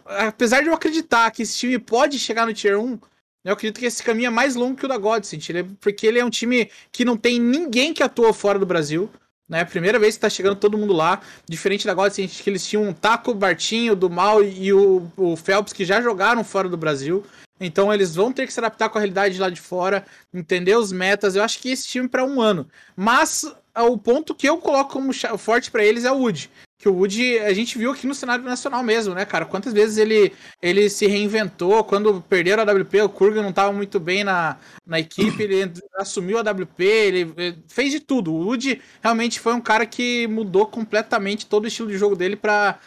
apesar 0.07 0.61
de 0.61 0.69
eu 0.69 0.73
acreditar 0.73 1.29
que 1.33 1.43
esse 1.43 1.59
time 1.59 1.81
pode 1.81 2.17
chegar 2.17 2.47
no 2.47 2.55
Tier 2.55 2.79
1, 2.79 3.01
eu 3.45 3.55
acredito 3.55 3.81
que 3.81 3.87
esse 3.87 4.05
caminho 4.05 4.29
é 4.29 4.31
mais 4.31 4.55
longo 4.55 4.77
que 4.77 4.85
o 4.85 4.89
da 4.89 4.97
Godsend, 4.97 5.51
ele, 5.51 5.59
é, 5.59 5.67
porque 5.81 6.07
ele 6.07 6.21
é 6.21 6.25
um 6.25 6.31
time 6.31 6.71
que 6.93 7.05
não 7.05 7.17
tem 7.17 7.41
ninguém 7.41 7.93
que 7.93 8.05
atua 8.05 8.33
fora 8.33 8.57
do 8.57 8.65
Brasil. 8.65 9.11
Né? 9.49 9.65
Primeira 9.65 9.99
vez 9.99 10.15
que 10.15 10.21
tá 10.21 10.31
chegando 10.31 10.55
todo 10.55 10.79
mundo 10.79 10.93
lá. 10.93 11.21
Diferente 11.49 11.85
da 11.85 11.95
Godsend, 11.95 12.29
que 12.29 12.49
eles 12.49 12.65
tinham 12.65 12.85
um 12.85 12.93
Taco, 12.93 13.35
Bartinho, 13.35 13.97
do 13.97 14.09
Mal 14.09 14.45
e 14.45 14.73
o, 14.73 15.11
o 15.17 15.35
Phelps, 15.35 15.73
que 15.73 15.85
já 15.85 16.01
jogaram 16.01 16.45
fora 16.45 16.69
do 16.69 16.77
Brasil. 16.77 17.27
Então 17.65 17.93
eles 17.93 18.15
vão 18.15 18.33
ter 18.33 18.47
que 18.47 18.53
se 18.53 18.61
adaptar 18.61 18.89
com 18.89 18.99
a 18.99 19.01
realidade 19.01 19.39
lá 19.39 19.49
de 19.49 19.61
fora, 19.61 20.05
entender 20.33 20.77
os 20.77 20.93
metas. 20.93 21.37
Eu 21.37 21.43
acho 21.43 21.59
que 21.59 21.71
esse 21.71 21.87
time 21.87 22.09
para 22.09 22.25
um 22.25 22.41
ano. 22.41 22.69
Mas 22.97 23.45
o 23.77 23.97
ponto 23.97 24.35
que 24.35 24.49
eu 24.49 24.59
coloco 24.59 24.93
como 24.93 25.13
forte 25.39 25.71
para 25.71 25.85
eles 25.85 26.05
é 26.05 26.13
o 26.13 26.19
Wood 26.19 26.51
que 26.83 26.89
o 26.89 26.95
Woody, 26.95 27.39
a 27.39 27.55
gente 27.55 27.79
viu 27.79 27.93
aqui 27.93 28.09
no 28.09 28.15
cenário 28.15 28.45
nacional 28.45 28.83
mesmo, 28.83 29.15
né, 29.15 29.25
cara? 29.25 29.47
Quantas 29.47 29.73
vezes 29.73 29.99
ele, 29.99 30.33
ele 30.61 30.91
se 30.91 31.07
reinventou, 31.07 31.85
quando 31.85 32.21
perderam 32.23 32.65
a 32.65 32.73
WP, 32.73 33.03
o 33.03 33.09
Kurgan 33.09 33.41
não 33.41 33.51
estava 33.51 33.73
muito 33.73 34.01
bem 34.01 34.25
na, 34.25 34.59
na 34.85 34.99
equipe, 34.99 35.45
ele 35.45 35.73
assumiu 35.97 36.39
a 36.39 36.41
WP, 36.41 36.83
ele, 36.83 37.63
fez 37.69 37.93
de 37.93 38.01
tudo. 38.01 38.35
O 38.35 38.47
Woody 38.47 38.83
realmente 39.01 39.39
foi 39.39 39.55
um 39.55 39.61
cara 39.61 39.87
que 39.87 40.27
mudou 40.27 40.67
completamente 40.67 41.47
todo 41.47 41.67
o 41.67 41.69
estilo 41.69 41.89
de 41.89 41.97
jogo 41.97 42.17
dele 42.17 42.35
para 42.35 42.81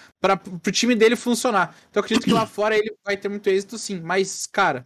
o 0.68 0.72
time 0.72 0.94
dele 0.94 1.16
funcionar. 1.16 1.74
Então 1.90 2.02
acredito 2.02 2.26
que 2.26 2.34
lá 2.34 2.46
fora 2.46 2.78
ele 2.78 2.94
vai 3.02 3.16
ter 3.16 3.30
muito 3.30 3.48
êxito 3.50 3.78
sim, 3.78 4.02
mas, 4.02 4.46
cara, 4.46 4.86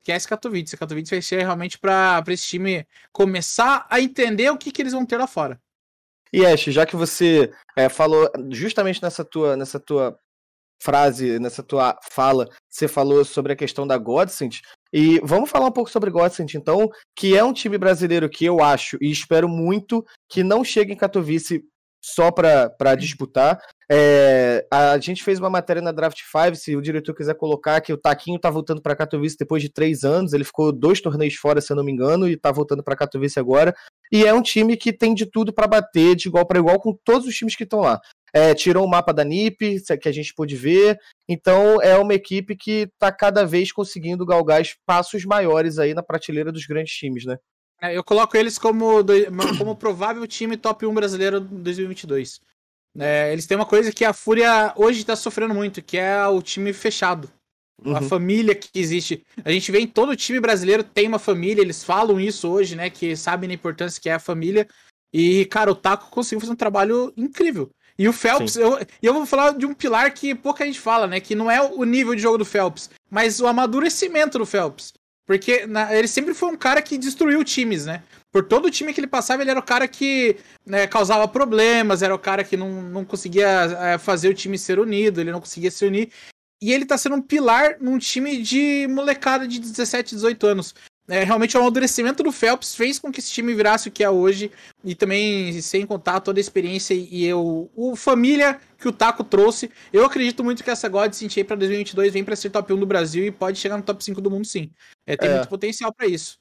esquece 0.00 0.28
Katowice. 0.28 0.76
Katowice 0.76 1.10
vai 1.10 1.22
ser 1.22 1.38
realmente 1.38 1.76
para 1.76 2.22
esse 2.28 2.46
time 2.46 2.86
começar 3.10 3.84
a 3.90 4.00
entender 4.00 4.48
o 4.50 4.56
que, 4.56 4.70
que 4.70 4.80
eles 4.80 4.92
vão 4.92 5.04
ter 5.04 5.16
lá 5.16 5.26
fora. 5.26 5.60
E 6.34 6.44
Ash, 6.44 6.64
já 6.64 6.84
que 6.84 6.96
você 6.96 7.48
é, 7.76 7.88
falou 7.88 8.28
justamente 8.50 9.00
nessa 9.00 9.24
tua, 9.24 9.56
nessa 9.56 9.78
tua 9.78 10.18
frase, 10.82 11.38
nessa 11.38 11.62
tua 11.62 11.96
fala, 12.10 12.48
você 12.68 12.88
falou 12.88 13.24
sobre 13.24 13.52
a 13.52 13.56
questão 13.56 13.86
da 13.86 13.96
Godsend, 13.96 14.60
e 14.92 15.20
vamos 15.20 15.48
falar 15.48 15.66
um 15.66 15.70
pouco 15.70 15.88
sobre 15.88 16.10
Godsend, 16.10 16.56
então, 16.56 16.88
que 17.16 17.36
é 17.36 17.44
um 17.44 17.52
time 17.52 17.78
brasileiro 17.78 18.28
que 18.28 18.44
eu 18.44 18.60
acho 18.60 18.98
e 19.00 19.12
espero 19.12 19.48
muito 19.48 20.04
que 20.28 20.42
não 20.42 20.64
chegue 20.64 20.92
em 20.92 20.96
Katowice 20.96 21.62
só 22.04 22.32
para 22.32 22.96
disputar. 22.96 23.60
É, 23.90 24.66
a 24.70 24.98
gente 24.98 25.22
fez 25.22 25.38
uma 25.38 25.50
matéria 25.50 25.82
na 25.82 25.92
Draft 25.92 26.18
5, 26.20 26.56
se 26.56 26.76
o 26.76 26.80
diretor 26.80 27.14
quiser 27.14 27.34
colocar, 27.34 27.80
que 27.80 27.92
o 27.92 27.98
Taquinho 27.98 28.38
tá 28.38 28.50
voltando 28.50 28.80
para 28.80 28.96
Katowice 28.96 29.36
depois 29.38 29.62
de 29.62 29.68
três 29.68 30.04
anos, 30.04 30.32
ele 30.32 30.44
ficou 30.44 30.72
dois 30.72 31.00
torneios 31.00 31.34
fora, 31.34 31.60
se 31.60 31.72
eu 31.72 31.76
não 31.76 31.84
me 31.84 31.92
engano, 31.92 32.28
e 32.28 32.36
tá 32.36 32.50
voltando 32.50 32.82
para 32.82 32.96
Katowice 32.96 33.38
agora. 33.38 33.74
E 34.10 34.24
é 34.24 34.32
um 34.32 34.42
time 34.42 34.76
que 34.76 34.92
tem 34.92 35.14
de 35.14 35.26
tudo 35.26 35.52
para 35.52 35.66
bater 35.66 36.14
de 36.16 36.28
igual 36.28 36.46
para 36.46 36.58
igual 36.58 36.80
com 36.80 36.96
todos 37.04 37.26
os 37.26 37.34
times 37.34 37.56
que 37.56 37.64
estão 37.64 37.80
lá. 37.80 38.00
É, 38.32 38.52
tirou 38.54 38.84
o 38.84 38.90
mapa 38.90 39.12
da 39.12 39.22
NIP, 39.22 39.80
que 40.00 40.08
a 40.08 40.12
gente 40.12 40.34
pôde 40.34 40.56
ver. 40.56 40.98
Então 41.28 41.80
é 41.80 41.96
uma 41.96 42.14
equipe 42.14 42.56
que 42.56 42.88
está 42.92 43.12
cada 43.12 43.44
vez 43.44 43.70
conseguindo 43.70 44.26
galgar 44.26 44.60
espaços 44.60 45.24
maiores 45.24 45.78
aí 45.78 45.94
na 45.94 46.02
prateleira 46.02 46.50
dos 46.50 46.66
grandes 46.66 46.92
times, 46.94 47.24
né? 47.24 47.36
É, 47.80 47.96
eu 47.96 48.02
coloco 48.02 48.36
eles 48.36 48.58
como, 48.58 49.04
como 49.58 49.76
provável 49.76 50.26
time 50.26 50.56
top 50.56 50.86
1 50.86 50.94
brasileiro 50.94 51.40
2022. 51.40 52.40
É, 52.98 53.32
eles 53.32 53.46
têm 53.46 53.56
uma 53.56 53.66
coisa 53.66 53.92
que 53.92 54.04
a 54.04 54.12
Fúria 54.12 54.72
hoje 54.76 55.00
está 55.00 55.16
sofrendo 55.16 55.54
muito, 55.54 55.82
que 55.82 55.98
é 55.98 56.26
o 56.26 56.40
time 56.40 56.72
fechado. 56.72 57.30
Uhum. 57.84 57.96
A 57.96 58.02
família 58.02 58.54
que 58.54 58.68
existe. 58.74 59.24
A 59.44 59.50
gente 59.50 59.70
vê 59.72 59.80
em 59.80 59.86
todo 59.86 60.16
time 60.16 60.38
brasileiro 60.40 60.84
tem 60.84 61.08
uma 61.08 61.18
família, 61.18 61.60
eles 61.60 61.82
falam 61.82 62.20
isso 62.20 62.48
hoje, 62.48 62.76
né? 62.76 62.88
Que 62.88 63.16
sabem 63.16 63.50
a 63.50 63.54
importância 63.54 64.00
que 64.00 64.08
é 64.08 64.14
a 64.14 64.20
família. 64.20 64.68
E, 65.12 65.44
cara, 65.46 65.70
o 65.70 65.74
Taco 65.74 66.10
conseguiu 66.10 66.40
fazer 66.40 66.52
um 66.52 66.56
trabalho 66.56 67.12
incrível. 67.16 67.70
E 67.96 68.08
o 68.08 68.12
Phelps, 68.12 68.56
eu, 68.56 68.78
eu 69.00 69.14
vou 69.14 69.24
falar 69.24 69.52
de 69.52 69.64
um 69.64 69.72
pilar 69.72 70.12
que 70.12 70.34
pouca 70.34 70.64
gente 70.64 70.80
fala, 70.80 71.06
né? 71.06 71.20
Que 71.20 71.34
não 71.34 71.50
é 71.50 71.60
o 71.62 71.84
nível 71.84 72.14
de 72.14 72.22
jogo 72.22 72.38
do 72.38 72.44
Phelps, 72.44 72.90
mas 73.10 73.40
o 73.40 73.46
amadurecimento 73.46 74.38
do 74.38 74.46
Phelps. 74.46 74.92
Porque 75.26 75.66
na, 75.66 75.94
ele 75.94 76.08
sempre 76.08 76.34
foi 76.34 76.50
um 76.50 76.56
cara 76.56 76.82
que 76.82 76.98
destruiu 76.98 77.42
times, 77.42 77.86
né? 77.86 78.02
Por 78.30 78.44
todo 78.44 78.66
o 78.66 78.70
time 78.70 78.92
que 78.92 79.00
ele 79.00 79.06
passava, 79.06 79.42
ele 79.42 79.50
era 79.50 79.60
o 79.60 79.64
cara 79.64 79.88
que 79.88 80.36
né, 80.66 80.86
causava 80.86 81.26
problemas, 81.26 82.02
era 82.02 82.14
o 82.14 82.18
cara 82.18 82.44
que 82.44 82.56
não, 82.56 82.82
não 82.82 83.04
conseguia 83.04 83.46
é, 83.48 83.98
fazer 83.98 84.28
o 84.28 84.34
time 84.34 84.58
ser 84.58 84.78
unido, 84.78 85.20
ele 85.20 85.32
não 85.32 85.40
conseguia 85.40 85.70
se 85.70 85.84
unir. 85.86 86.10
E 86.60 86.72
ele 86.72 86.84
tá 86.84 86.98
sendo 86.98 87.16
um 87.16 87.22
pilar 87.22 87.76
num 87.80 87.98
time 87.98 88.42
de 88.42 88.86
molecada 88.90 89.46
de 89.46 89.58
17, 89.58 90.14
18 90.14 90.46
anos. 90.46 90.74
É, 91.06 91.22
realmente 91.22 91.56
o 91.56 91.60
amadurecimento 91.60 92.22
do 92.22 92.32
Phelps 92.32 92.74
fez 92.74 92.98
com 92.98 93.12
que 93.12 93.20
esse 93.20 93.30
time 93.30 93.54
virasse 93.54 93.88
o 93.88 93.92
que 93.92 94.02
é 94.02 94.08
hoje. 94.08 94.50
E 94.82 94.94
também, 94.94 95.60
sem 95.60 95.84
contar 95.86 96.20
toda 96.20 96.38
a 96.38 96.42
experiência 96.42 96.94
e 96.94 97.24
eu, 97.24 97.70
o 97.74 97.94
família 97.94 98.58
que 98.78 98.88
o 98.88 98.92
Taco 98.92 99.22
trouxe. 99.22 99.70
Eu 99.92 100.04
acredito 100.04 100.42
muito 100.42 100.64
que 100.64 100.70
essa 100.70 100.88
God 100.88 101.12
Sentei 101.12 101.44
para 101.44 101.56
2022 101.56 102.12
vem 102.12 102.24
para 102.24 102.36
ser 102.36 102.50
top 102.50 102.72
1 102.72 102.78
do 102.78 102.86
Brasil 102.86 103.24
e 103.24 103.30
pode 103.30 103.58
chegar 103.58 103.76
no 103.76 103.82
top 103.82 104.02
5 104.02 104.20
do 104.20 104.30
mundo, 104.30 104.46
sim. 104.46 104.70
É, 105.06 105.16
tem 105.16 105.28
é. 105.28 105.34
muito 105.34 105.48
potencial 105.48 105.92
para 105.92 106.06
isso. 106.06 106.38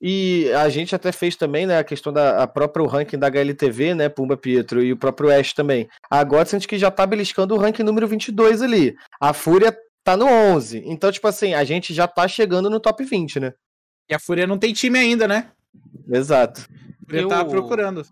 E 0.00 0.50
a 0.52 0.68
gente 0.68 0.94
até 0.94 1.10
fez 1.10 1.36
também, 1.36 1.66
né, 1.66 1.78
a 1.78 1.84
questão 1.84 2.12
da 2.12 2.42
a 2.42 2.46
própria 2.46 2.86
ranking 2.86 3.18
da 3.18 3.28
HLTV, 3.28 3.94
né, 3.94 4.08
Pumba 4.10 4.36
Pietro 4.36 4.82
e 4.82 4.92
o 4.92 4.96
próprio 4.96 5.30
Ash 5.30 5.54
também. 5.54 5.88
A 6.10 6.22
Godsend 6.22 6.66
que 6.68 6.78
já 6.78 6.90
tá 6.90 7.06
beliscando 7.06 7.54
o 7.54 7.58
ranking 7.58 7.82
número 7.82 8.06
22 8.06 8.60
ali. 8.60 8.94
A 9.18 9.32
Fúria 9.32 9.76
tá 10.04 10.16
no 10.16 10.26
11. 10.26 10.82
Então, 10.86 11.10
tipo 11.10 11.26
assim, 11.26 11.54
a 11.54 11.64
gente 11.64 11.94
já 11.94 12.06
tá 12.06 12.28
chegando 12.28 12.68
no 12.68 12.78
top 12.78 13.02
20, 13.04 13.40
né? 13.40 13.54
E 14.08 14.14
a 14.14 14.18
Fúria 14.18 14.46
não 14.46 14.58
tem 14.58 14.72
time 14.72 14.98
ainda, 14.98 15.26
né? 15.26 15.50
Exato. 16.08 16.62
A 16.62 17.06
Fúria 17.06 17.28
tá 17.28 17.34
eu... 17.36 17.44
tá 17.44 17.44
procurando. 17.44 18.02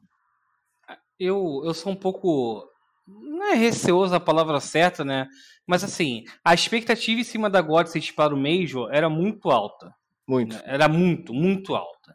Eu, 1.18 1.62
eu 1.64 1.74
sou 1.74 1.92
um 1.92 1.96
pouco. 1.96 2.68
Não 3.06 3.52
é 3.52 3.54
receoso 3.54 4.14
a 4.14 4.20
palavra 4.20 4.58
certa, 4.60 5.04
né? 5.04 5.28
Mas 5.66 5.84
assim, 5.84 6.24
a 6.44 6.52
expectativa 6.52 7.20
em 7.20 7.24
cima 7.24 7.48
da 7.48 7.60
Godsend 7.60 8.12
para 8.12 8.34
o 8.34 8.38
Major 8.38 8.88
era 8.92 9.08
muito 9.08 9.50
alta. 9.50 9.94
Muito. 10.26 10.56
Era 10.64 10.88
muito, 10.88 11.32
muito 11.32 11.74
alta. 11.74 12.14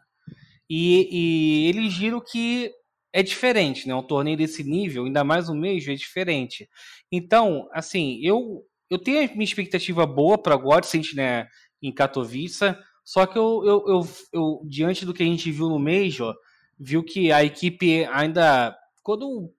E, 0.68 1.08
e 1.10 1.68
eles 1.68 1.96
viram 1.96 2.20
que 2.20 2.70
é 3.12 3.22
diferente, 3.22 3.88
né? 3.88 3.94
Um 3.94 4.02
torneio 4.02 4.36
desse 4.36 4.62
nível, 4.62 5.04
ainda 5.04 5.24
mais 5.24 5.48
um 5.48 5.54
Major, 5.54 5.92
é 5.92 5.96
diferente. 5.96 6.68
Então, 7.10 7.68
assim, 7.72 8.20
eu, 8.22 8.64
eu 8.88 8.98
tenho 8.98 9.18
a 9.24 9.32
minha 9.32 9.44
expectativa 9.44 10.06
boa 10.06 10.38
para 10.38 10.56
Godsend, 10.56 11.14
né? 11.14 11.48
Em 11.82 11.92
Katowice. 11.92 12.76
Só 13.04 13.26
que 13.26 13.38
eu, 13.38 13.62
eu, 13.64 13.84
eu, 13.86 14.08
eu, 14.32 14.60
diante 14.68 15.04
do 15.04 15.14
que 15.14 15.22
a 15.22 15.26
gente 15.26 15.50
viu 15.50 15.68
no 15.68 15.78
Major, 15.78 16.34
viu 16.78 17.02
que 17.02 17.32
a 17.32 17.44
equipe 17.44 18.04
ainda. 18.06 18.76
Quando. 19.02 19.52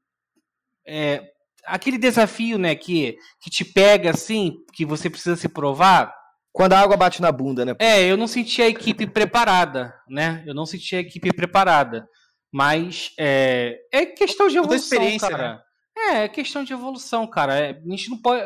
É, 0.86 1.24
aquele 1.66 1.98
desafio, 1.98 2.58
né, 2.58 2.76
que, 2.76 3.16
que 3.40 3.50
te 3.50 3.64
pega 3.64 4.10
assim, 4.10 4.56
que 4.74 4.86
você 4.86 5.10
precisa 5.10 5.36
se 5.36 5.48
provar, 5.48 6.14
quando 6.52 6.74
a 6.74 6.80
água 6.80 6.98
bate 6.98 7.22
na 7.22 7.32
bunda, 7.32 7.64
né? 7.64 7.76
É, 7.80 8.04
eu 8.04 8.18
não 8.18 8.28
senti 8.28 8.62
a 8.62 8.68
equipe 8.68 9.08
preparada, 9.08 9.94
né? 10.10 10.44
Eu 10.46 10.54
não 10.54 10.66
senti 10.66 10.96
a 10.96 11.00
equipe 11.00 11.32
preparada. 11.34 12.08
Mas 12.52 13.14
é, 13.18 13.80
é 13.92 14.06
questão 14.06 14.50
de 14.50 14.58
evolução, 14.58 15.18
cara. 15.18 15.54
Né? 15.54 15.62
É, 15.98 16.24
é 16.24 16.28
questão 16.28 16.64
de 16.64 16.74
evolução, 16.74 17.26
cara. 17.26 17.56
É, 17.56 17.70
a 17.72 17.90
gente 17.90 18.10
não 18.10 18.18
pode. 18.18 18.46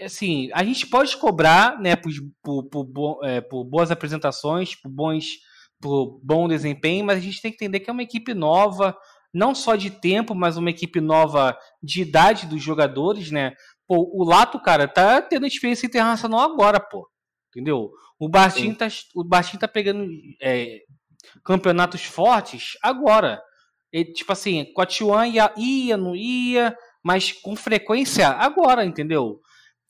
Assim, 0.00 0.50
a 0.52 0.64
gente 0.64 0.86
pode 0.86 1.16
cobrar, 1.16 1.80
né, 1.80 1.96
por, 1.96 2.12
por, 2.42 2.86
por, 2.86 3.20
é, 3.24 3.40
por 3.40 3.64
boas 3.64 3.90
apresentações, 3.90 4.74
por 4.74 4.90
bons, 4.90 5.26
por 5.80 6.20
bom 6.22 6.48
desempenho, 6.48 7.04
mas 7.04 7.18
a 7.18 7.20
gente 7.20 7.40
tem 7.40 7.50
que 7.50 7.56
entender 7.56 7.80
que 7.80 7.90
é 7.90 7.92
uma 7.92 8.02
equipe 8.02 8.34
nova, 8.34 8.96
não 9.32 9.54
só 9.54 9.76
de 9.76 9.90
tempo, 9.90 10.34
mas 10.34 10.56
uma 10.56 10.70
equipe 10.70 11.00
nova 11.00 11.56
de 11.82 12.02
idade 12.02 12.46
dos 12.46 12.62
jogadores, 12.62 13.30
né? 13.30 13.52
Pô, 13.86 14.10
o 14.14 14.24
Lato, 14.24 14.60
cara, 14.60 14.88
tá 14.88 15.20
tendo 15.20 15.46
experiência 15.46 15.86
internacional 15.86 16.40
agora, 16.40 16.80
pô. 16.80 17.08
Entendeu? 17.50 17.90
O 18.18 18.28
Bartim 18.28 18.72
tá, 18.74 18.88
o 19.14 19.22
Bartim 19.22 19.58
tá 19.58 19.68
pegando 19.68 20.08
é, 20.40 20.80
campeonatos 21.44 22.04
fortes 22.04 22.78
agora. 22.82 23.42
Ele, 23.92 24.12
tipo 24.12 24.32
assim, 24.32 24.64
com 24.72 24.80
a 24.80 24.86
T1 24.86 25.32
ia, 25.32 25.52
ia, 25.56 25.96
não 25.96 26.16
ia, 26.16 26.76
mas 27.04 27.32
com 27.32 27.54
frequência 27.54 28.28
agora, 28.28 28.84
entendeu? 28.84 29.40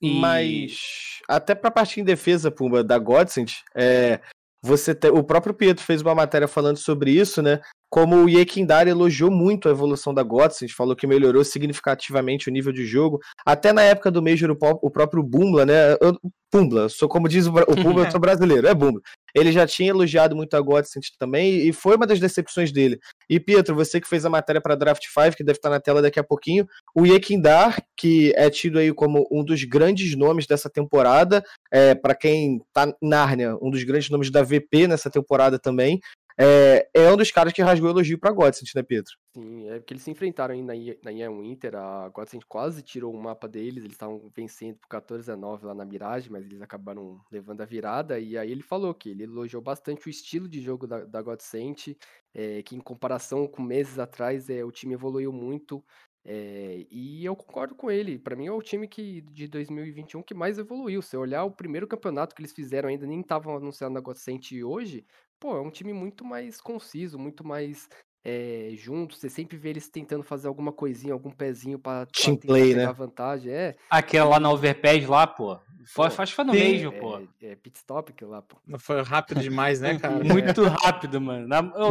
E... 0.04 0.20
Mas 0.20 1.20
até 1.28 1.54
pra 1.54 1.70
partir 1.70 2.00
em 2.00 2.04
defesa, 2.04 2.50
Pumba, 2.50 2.84
da 2.84 2.98
Godsend, 2.98 3.54
é, 3.74 4.20
você 4.62 4.94
te, 4.94 5.08
o 5.08 5.22
próprio 5.22 5.54
Pietro 5.54 5.84
fez 5.84 6.02
uma 6.02 6.14
matéria 6.14 6.48
falando 6.48 6.76
sobre 6.76 7.10
isso, 7.10 7.42
né? 7.42 7.60
Como 7.94 8.24
o 8.24 8.28
Yekindar 8.28 8.88
elogiou 8.88 9.30
muito 9.30 9.68
a 9.68 9.70
evolução 9.70 10.12
da 10.12 10.20
Godsend, 10.20 10.74
falou 10.74 10.96
que 10.96 11.06
melhorou 11.06 11.44
significativamente 11.44 12.48
o 12.48 12.52
nível 12.52 12.72
de 12.72 12.84
jogo. 12.84 13.20
Até 13.46 13.72
na 13.72 13.82
época 13.82 14.10
do 14.10 14.20
Major, 14.20 14.50
o 14.50 14.90
próprio 14.90 15.22
Bumbla, 15.22 15.64
né? 15.64 15.92
Eu, 16.00 16.18
Pumbla, 16.50 16.88
sou 16.88 17.08
como 17.08 17.28
diz 17.28 17.46
o, 17.46 17.50
o 17.52 17.76
Pumbla, 17.76 18.04
eu 18.04 18.10
sou 18.10 18.18
brasileiro, 18.20 18.66
é 18.66 18.74
Bumbla. 18.74 19.00
Ele 19.32 19.52
já 19.52 19.64
tinha 19.64 19.90
elogiado 19.90 20.34
muito 20.34 20.56
a 20.56 20.60
Godsend 20.60 21.06
também 21.18 21.68
e 21.68 21.72
foi 21.72 21.94
uma 21.94 22.06
das 22.06 22.18
decepções 22.18 22.72
dele. 22.72 22.98
E 23.28 23.38
Pietro, 23.38 23.76
você 23.76 24.00
que 24.00 24.08
fez 24.08 24.24
a 24.24 24.30
matéria 24.30 24.60
para 24.60 24.74
Draft 24.74 25.04
5, 25.04 25.36
que 25.36 25.44
deve 25.44 25.58
estar 25.58 25.70
na 25.70 25.78
tela 25.80 26.02
daqui 26.02 26.18
a 26.18 26.24
pouquinho, 26.24 26.66
o 26.96 27.06
Yekindar, 27.06 27.80
que 27.96 28.32
é 28.36 28.50
tido 28.50 28.78
aí 28.78 28.92
como 28.92 29.24
um 29.30 29.44
dos 29.44 29.62
grandes 29.64 30.16
nomes 30.16 30.46
dessa 30.48 30.68
temporada, 30.68 31.44
é, 31.72 31.94
para 31.94 32.14
quem 32.14 32.60
tá 32.72 32.92
Nárnia, 33.00 33.56
um 33.62 33.70
dos 33.70 33.82
grandes 33.84 34.10
nomes 34.10 34.30
da 34.30 34.42
VP 34.42 34.88
nessa 34.88 35.10
temporada 35.10 35.58
também, 35.58 36.00
é, 36.38 36.88
é 36.94 37.12
um 37.12 37.16
dos 37.16 37.30
caras 37.30 37.52
que 37.52 37.62
rasgou 37.62 37.90
elogio 37.90 38.18
pra 38.18 38.30
Godsent, 38.32 38.74
né, 38.74 38.82
Pedro? 38.82 39.12
Sim, 39.36 39.68
é 39.68 39.80
porque 39.80 39.92
eles 39.94 40.04
se 40.04 40.10
enfrentaram 40.12 40.54
aí 40.54 40.62
na, 40.62 40.76
I- 40.76 40.96
na 41.02 41.10
Winter, 41.28 41.74
a 41.74 42.08
Godsend 42.08 42.44
quase 42.46 42.82
tirou 42.82 43.12
o 43.12 43.20
mapa 43.20 43.48
deles, 43.48 43.78
eles 43.82 43.94
estavam 43.94 44.30
vencendo 44.32 44.76
por 44.78 44.86
14 44.88 45.28
a 45.32 45.36
9 45.36 45.66
lá 45.66 45.74
na 45.74 45.84
Mirage, 45.84 46.30
mas 46.30 46.44
eles 46.44 46.62
acabaram 46.62 47.20
levando 47.32 47.60
a 47.60 47.64
virada, 47.64 48.20
e 48.20 48.38
aí 48.38 48.52
ele 48.52 48.62
falou 48.62 48.94
que 48.94 49.08
ele 49.10 49.24
elogiou 49.24 49.60
bastante 49.60 50.06
o 50.06 50.10
estilo 50.10 50.48
de 50.48 50.60
jogo 50.60 50.86
da, 50.86 51.04
da 51.04 51.20
Godsent, 51.20 51.96
é, 52.32 52.62
que 52.62 52.76
em 52.76 52.80
comparação 52.80 53.48
com 53.48 53.60
meses 53.60 53.98
atrás, 53.98 54.48
é, 54.48 54.64
o 54.64 54.70
time 54.70 54.94
evoluiu 54.94 55.32
muito, 55.32 55.84
é, 56.24 56.86
e 56.88 57.24
eu 57.24 57.34
concordo 57.34 57.74
com 57.74 57.90
ele, 57.90 58.18
pra 58.18 58.36
mim 58.36 58.46
é 58.46 58.52
o 58.52 58.62
time 58.62 58.86
que, 58.86 59.20
de 59.22 59.48
2021 59.48 60.22
que 60.22 60.32
mais 60.32 60.58
evoluiu, 60.58 61.02
se 61.02 61.16
olhar 61.16 61.42
o 61.44 61.50
primeiro 61.50 61.88
campeonato 61.88 62.36
que 62.36 62.40
eles 62.40 62.52
fizeram, 62.52 62.88
ainda 62.88 63.04
nem 63.04 63.20
estavam 63.20 63.56
anunciando 63.56 63.94
na 63.94 64.00
Godsent 64.00 64.52
hoje, 64.64 65.04
pô, 65.38 65.56
é 65.56 65.60
um 65.60 65.70
time 65.70 65.92
muito 65.92 66.24
mais 66.24 66.60
conciso, 66.60 67.18
muito 67.18 67.46
mais 67.46 67.88
é, 68.24 68.70
juntos, 68.74 69.18
você 69.18 69.28
sempre 69.28 69.56
vê 69.56 69.70
eles 69.70 69.88
tentando 69.88 70.22
fazer 70.22 70.48
alguma 70.48 70.72
coisinha, 70.72 71.12
algum 71.12 71.30
pezinho 71.30 71.78
pra, 71.78 72.06
pra 72.06 72.14
Team 72.14 72.36
tentar 72.36 72.46
play, 72.46 72.74
né? 72.74 72.92
vantagem. 72.92 73.52
É, 73.52 73.76
Aquela 73.90 74.30
lá 74.30 74.40
na 74.40 74.50
Overpass 74.50 75.06
lá, 75.06 75.26
pô. 75.26 75.58
Faz, 75.86 76.12
Pô, 76.12 76.16
faz 76.16 76.30
foi 76.30 76.44
no 76.44 76.54
sim, 76.54 76.72
Major, 76.72 76.94
é, 76.94 76.98
pô. 76.98 77.28
é 77.42 77.56
pit 77.56 77.76
stop 77.76 78.10
aquilo 78.10 78.30
lá, 78.30 78.40
pô. 78.40 78.56
Não 78.66 78.78
Foi 78.78 79.02
rápido 79.02 79.42
demais, 79.42 79.80
né, 79.80 79.98
cara? 80.00 80.24
Muito 80.24 80.62
rápido, 80.64 81.20
mano. 81.20 81.46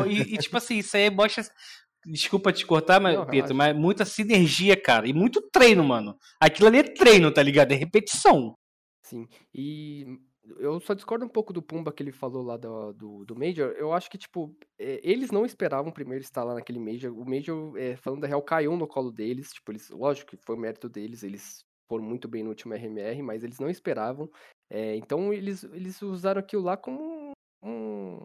E, 0.08 0.34
e, 0.34 0.38
tipo 0.40 0.58
assim, 0.58 0.80
isso 0.80 0.98
aí 0.98 1.12
mostra. 1.12 1.44
Desculpa 2.06 2.52
te 2.52 2.66
cortar, 2.66 3.00
mas, 3.00 3.16
Não, 3.16 3.26
Pedro, 3.26 3.56
mas 3.56 3.74
muita 3.76 4.04
sinergia, 4.04 4.76
cara. 4.76 5.08
E 5.08 5.14
muito 5.14 5.42
treino, 5.54 5.84
mano. 5.84 6.18
Aquilo 6.40 6.68
ali 6.68 6.80
é 6.80 6.84
treino, 6.84 7.32
tá 7.32 7.42
ligado? 7.42 7.72
É 7.72 7.76
repetição. 7.76 8.56
Sim, 9.04 9.28
e 9.54 10.20
eu 10.58 10.80
só 10.80 10.94
discordo 10.94 11.26
um 11.26 11.30
pouco 11.30 11.54
do 11.54 11.62
Pumba 11.62 11.92
que 11.92 12.04
ele 12.04 12.12
falou 12.12 12.44
lá 12.44 12.58
do, 12.58 12.94
do, 12.94 13.26
do 13.26 13.36
Major. 13.36 13.72
Eu 13.78 13.94
acho 13.94 14.10
que, 14.10 14.18
tipo, 14.18 14.56
é, 14.78 15.00
eles 15.04 15.32
não 15.32 15.46
esperavam 15.46 15.92
primeiro 15.92 16.24
estar 16.24 16.44
lá 16.44 16.54
naquele 16.54 16.80
Major. 16.80 17.18
O 17.18 17.26
Major, 17.26 17.78
é, 17.78 17.96
falando 17.96 18.22
da 18.22 18.28
real, 18.28 18.42
caiu 18.42 18.76
no 18.76 18.88
colo 18.88 19.12
deles. 19.12 19.54
Tipo, 19.54 19.72
eles, 19.72 19.90
lógico 19.90 20.32
que 20.32 20.44
foi 20.44 20.56
o 20.56 20.60
mérito 20.60 20.90
deles, 20.90 21.24
eles 21.24 21.66
foram 21.88 22.04
muito 22.04 22.28
bem 22.28 22.44
no 22.44 22.50
último 22.50 22.74
RMR, 22.74 23.22
mas 23.22 23.44
eles 23.44 23.60
não 23.60 23.70
esperavam. 23.70 24.30
É, 24.70 24.96
então, 24.96 25.34
eles, 25.34 25.64
eles 25.64 26.02
usaram 26.02 26.40
aquilo 26.40 26.64
lá 26.64 26.76
como 26.76 27.32
um. 27.62 28.20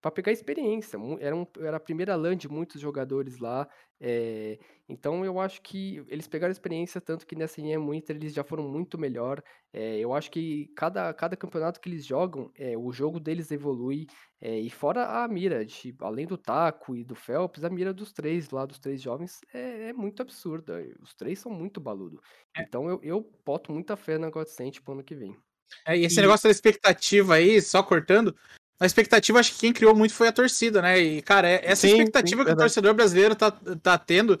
Pra 0.00 0.10
pegar 0.10 0.32
experiência. 0.32 0.98
Era, 1.20 1.36
um, 1.36 1.46
era 1.58 1.76
a 1.76 1.80
primeira 1.80 2.16
LAN 2.16 2.36
de 2.36 2.48
muitos 2.48 2.80
jogadores 2.80 3.38
lá. 3.38 3.68
é, 4.00 4.58
então, 4.88 5.24
eu 5.24 5.38
acho 5.38 5.60
que 5.62 6.02
eles 6.08 6.26
pegaram 6.26 6.50
experiência, 6.50 7.00
tanto 7.00 7.24
que 7.26 7.36
nessa 7.36 7.60
EM 7.60 7.90
Winter 7.90 8.16
eles 8.16 8.32
já 8.32 8.42
foram 8.42 8.66
muito 8.66 8.98
melhor. 8.98 9.42
É, 9.72 9.98
eu 9.98 10.12
acho 10.14 10.30
que 10.30 10.66
cada, 10.74 11.12
cada 11.14 11.36
campeonato 11.36 11.78
que 11.80 11.88
eles 11.88 12.04
jogam, 12.04 12.50
é, 12.56 12.76
o 12.76 12.90
jogo 12.92 13.20
deles 13.20 13.50
evolui. 13.52 14.06
é, 14.42 14.58
e 14.58 14.70
fora 14.70 15.22
a 15.22 15.28
mira, 15.28 15.66
de- 15.66 15.94
além 16.00 16.26
do 16.26 16.38
Taco 16.38 16.96
e 16.96 17.04
do 17.04 17.14
Phelps, 17.14 17.62
a 17.62 17.68
mira 17.68 17.92
dos 17.92 18.10
três 18.10 18.48
lá, 18.50 18.64
dos 18.64 18.78
três 18.78 19.02
jovens, 19.02 19.42
é, 19.52 19.90
é 19.90 19.92
muito 19.92 20.22
absurda. 20.22 20.82
Os 20.98 21.14
três 21.14 21.38
são 21.38 21.52
muito 21.52 21.78
baludo. 21.78 22.22
Então 22.58 22.88
eu, 22.88 22.98
eu 23.02 23.30
boto 23.44 23.70
muita 23.70 23.96
fé 23.96 24.16
na 24.16 24.30
Godsent 24.30 24.80
pro 24.80 24.94
ano 24.94 25.04
que 25.04 25.14
vem. 25.14 25.36
É, 25.86 25.96
e 25.96 26.04
esse 26.06 26.18
E- 26.18 26.22
negócio 26.22 26.48
da 26.48 26.50
expectativa 26.50 27.34
aí, 27.34 27.60
só 27.60 27.82
cortando, 27.82 28.34
a 28.80 28.86
expectativa 28.86 29.38
acho 29.38 29.52
que 29.52 29.58
quem 29.60 29.72
criou 29.74 29.94
muito 29.94 30.14
foi 30.14 30.28
a 30.28 30.32
torcida, 30.32 30.80
né? 30.80 30.98
E, 30.98 31.20
cara, 31.20 31.46
é- 31.46 31.60
essa 31.64 31.86
Sim, 31.86 31.92
expectativa 31.92 32.42
sim, 32.42 32.46
que 32.46 32.54
o 32.54 32.56
torcedor 32.56 32.94
brasileiro 32.94 33.34
tá, 33.34 33.50
tá 33.82 33.98
tendo. 33.98 34.40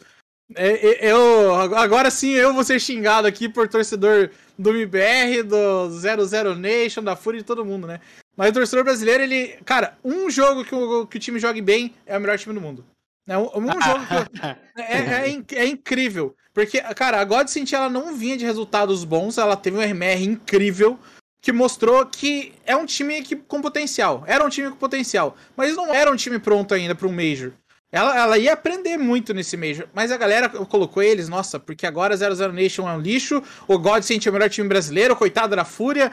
é- 0.56 1.06
é- 1.06 1.12
eu, 1.12 1.54
agora 1.54 2.10
sim 2.10 2.30
eu 2.30 2.54
vou 2.54 2.64
ser 2.64 2.80
xingado 2.80 3.28
aqui 3.28 3.48
por 3.48 3.68
torcedor 3.68 4.30
do 4.58 4.70
MBR, 4.70 5.42
do 5.42 5.90
00 5.90 6.56
Nation, 6.56 7.02
da 7.04 7.14
Fúria 7.14 7.38
de 7.38 7.46
todo 7.46 7.64
mundo, 7.64 7.86
né? 7.86 8.00
Mas 8.34 8.50
o 8.50 8.54
torcedor 8.54 8.84
brasileiro, 8.84 9.22
ele. 9.22 9.58
Cara, 9.64 9.98
um 10.02 10.30
jogo 10.30 10.64
que 10.64 10.74
o, 10.74 11.06
que 11.06 11.18
o 11.18 11.20
time 11.20 11.38
jogue 11.38 11.60
bem 11.60 11.94
é 12.06 12.16
o 12.16 12.20
melhor 12.20 12.38
time 12.38 12.54
do 12.54 12.60
mundo. 12.60 12.84
É 13.28 13.36
um, 13.36 13.42
um 13.42 13.66
jogo 13.82 14.06
que. 14.06 14.80
É, 14.80 15.28
é 15.28 15.56
é 15.56 15.66
incrível. 15.66 16.34
Porque, 16.54 16.80
cara, 16.94 17.20
a 17.20 17.24
Godsent 17.24 17.72
ela 17.72 17.88
não 17.88 18.16
vinha 18.16 18.36
de 18.36 18.44
resultados 18.44 19.04
bons, 19.04 19.38
ela 19.38 19.56
teve 19.56 19.76
um 19.76 19.82
RMR 19.82 20.24
incrível 20.24 20.98
que 21.40 21.52
mostrou 21.52 22.04
que 22.06 22.52
é 22.66 22.76
um 22.76 22.84
time 22.84 23.22
que, 23.22 23.36
com 23.36 23.62
potencial. 23.62 24.22
Era 24.26 24.44
um 24.44 24.48
time 24.48 24.70
com 24.70 24.76
potencial. 24.76 25.36
Mas 25.56 25.74
não 25.74 25.92
era 25.92 26.10
um 26.10 26.16
time 26.16 26.38
pronto 26.38 26.74
ainda 26.74 26.94
para 26.94 27.06
um 27.06 27.12
Major. 27.12 27.52
Ela, 27.92 28.16
ela 28.16 28.38
ia 28.38 28.52
aprender 28.52 28.96
muito 28.96 29.34
nesse 29.34 29.56
Major. 29.56 29.88
Mas 29.92 30.12
a 30.12 30.16
galera 30.16 30.48
colocou 30.48 31.02
eles, 31.02 31.28
nossa, 31.28 31.58
porque 31.58 31.86
agora 31.86 32.16
00 32.16 32.52
Nation 32.52 32.88
é 32.88 32.92
um 32.92 33.00
lixo, 33.00 33.42
o 33.66 33.78
Godsent 33.78 34.26
é 34.26 34.30
o 34.30 34.32
melhor 34.32 34.48
time 34.48 34.68
brasileiro, 34.68 35.16
coitado 35.16 35.56
da 35.56 35.64
Fúria. 35.64 36.12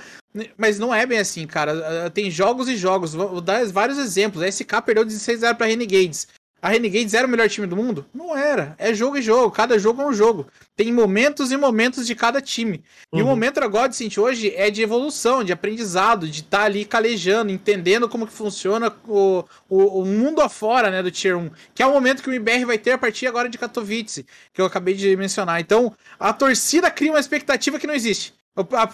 Mas 0.58 0.80
não 0.80 0.94
é 0.94 1.06
bem 1.06 1.20
assim, 1.20 1.46
cara. 1.46 2.10
Tem 2.12 2.30
jogos 2.32 2.68
e 2.68 2.76
jogos. 2.76 3.14
Vou 3.14 3.42
dar 3.42 3.66
vários 3.68 3.98
exemplos. 3.98 4.44
A 4.44 4.48
SK 4.52 4.82
perdeu 4.86 5.06
16-0 5.06 5.56
pra 5.56 5.68
Renegades. 5.68 6.28
A 6.60 6.70
Renegades 6.70 7.14
era 7.14 7.28
o 7.28 7.30
melhor 7.30 7.48
time 7.48 7.68
do 7.68 7.76
mundo? 7.76 8.06
Não 8.14 8.36
era. 8.36 8.76
É 8.80 8.92
jogo 8.94 9.18
e 9.18 9.22
jogo. 9.22 9.52
Cada 9.52 9.78
jogo 9.78 10.02
é 10.02 10.06
um 10.08 10.14
jogo. 10.14 10.48
Tem 10.76 10.92
momentos 10.92 11.52
e 11.52 11.58
momentos 11.58 12.08
de 12.08 12.16
cada 12.16 12.42
time. 12.42 12.84
E 13.14 13.18
o 13.18 13.20
Uhum. 13.24 13.30
momento 13.30 13.60
da 13.60 13.68
Godsent 13.68 14.18
hoje 14.18 14.52
é 14.56 14.72
de 14.72 14.82
evolução, 14.82 15.44
de 15.44 15.54
aprendizado, 15.54 16.28
de 16.28 16.42
estar 16.42 16.64
ali 16.64 16.84
calejando, 16.84 17.52
entendendo 17.52 18.10
como 18.10 18.26
que 18.26 18.34
funciona 18.34 18.92
o, 19.08 19.44
o, 19.70 20.02
o 20.02 20.06
mundo 20.06 20.42
afora, 20.42 20.90
né, 20.90 21.04
do 21.04 21.12
Tier 21.12 21.38
1. 21.38 21.52
Que 21.76 21.84
é 21.84 21.86
o 21.86 21.94
momento 21.94 22.24
que 22.24 22.30
o 22.30 22.34
IBR 22.34 22.66
vai 22.66 22.78
ter 22.78 22.92
a 22.92 22.98
partir 22.98 23.28
agora 23.28 23.48
de 23.50 23.58
Katowice, 23.58 24.26
que 24.52 24.60
eu 24.60 24.66
acabei 24.66 24.96
de 24.96 25.16
mencionar. 25.16 25.62
Então, 25.62 25.94
a 26.20 26.34
torcida 26.34 26.90
cria 26.90 27.12
uma 27.12 27.20
expectativa 27.20 27.78
que 27.80 27.88
não 27.88 27.94
existe. 27.94 28.34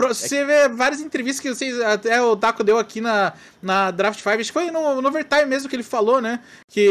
Você 0.09 0.43
vê 0.43 0.68
várias 0.68 0.99
entrevistas 0.99 1.41
que 1.41 1.49
vocês, 1.49 1.80
até 1.80 2.22
o 2.22 2.36
Taco 2.36 2.64
deu 2.64 2.78
aqui 2.78 2.99
na, 2.99 3.34
na 3.61 3.91
Draft 3.91 4.20
5, 4.20 4.30
acho 4.30 4.38
que 4.45 4.51
foi 4.51 4.70
no, 4.70 5.01
no 5.01 5.07
Overtime 5.07 5.45
mesmo 5.45 5.70
que 5.70 5.76
ele 5.76 5.84
falou, 5.84 6.22
né? 6.22 6.41
Que 6.70 6.82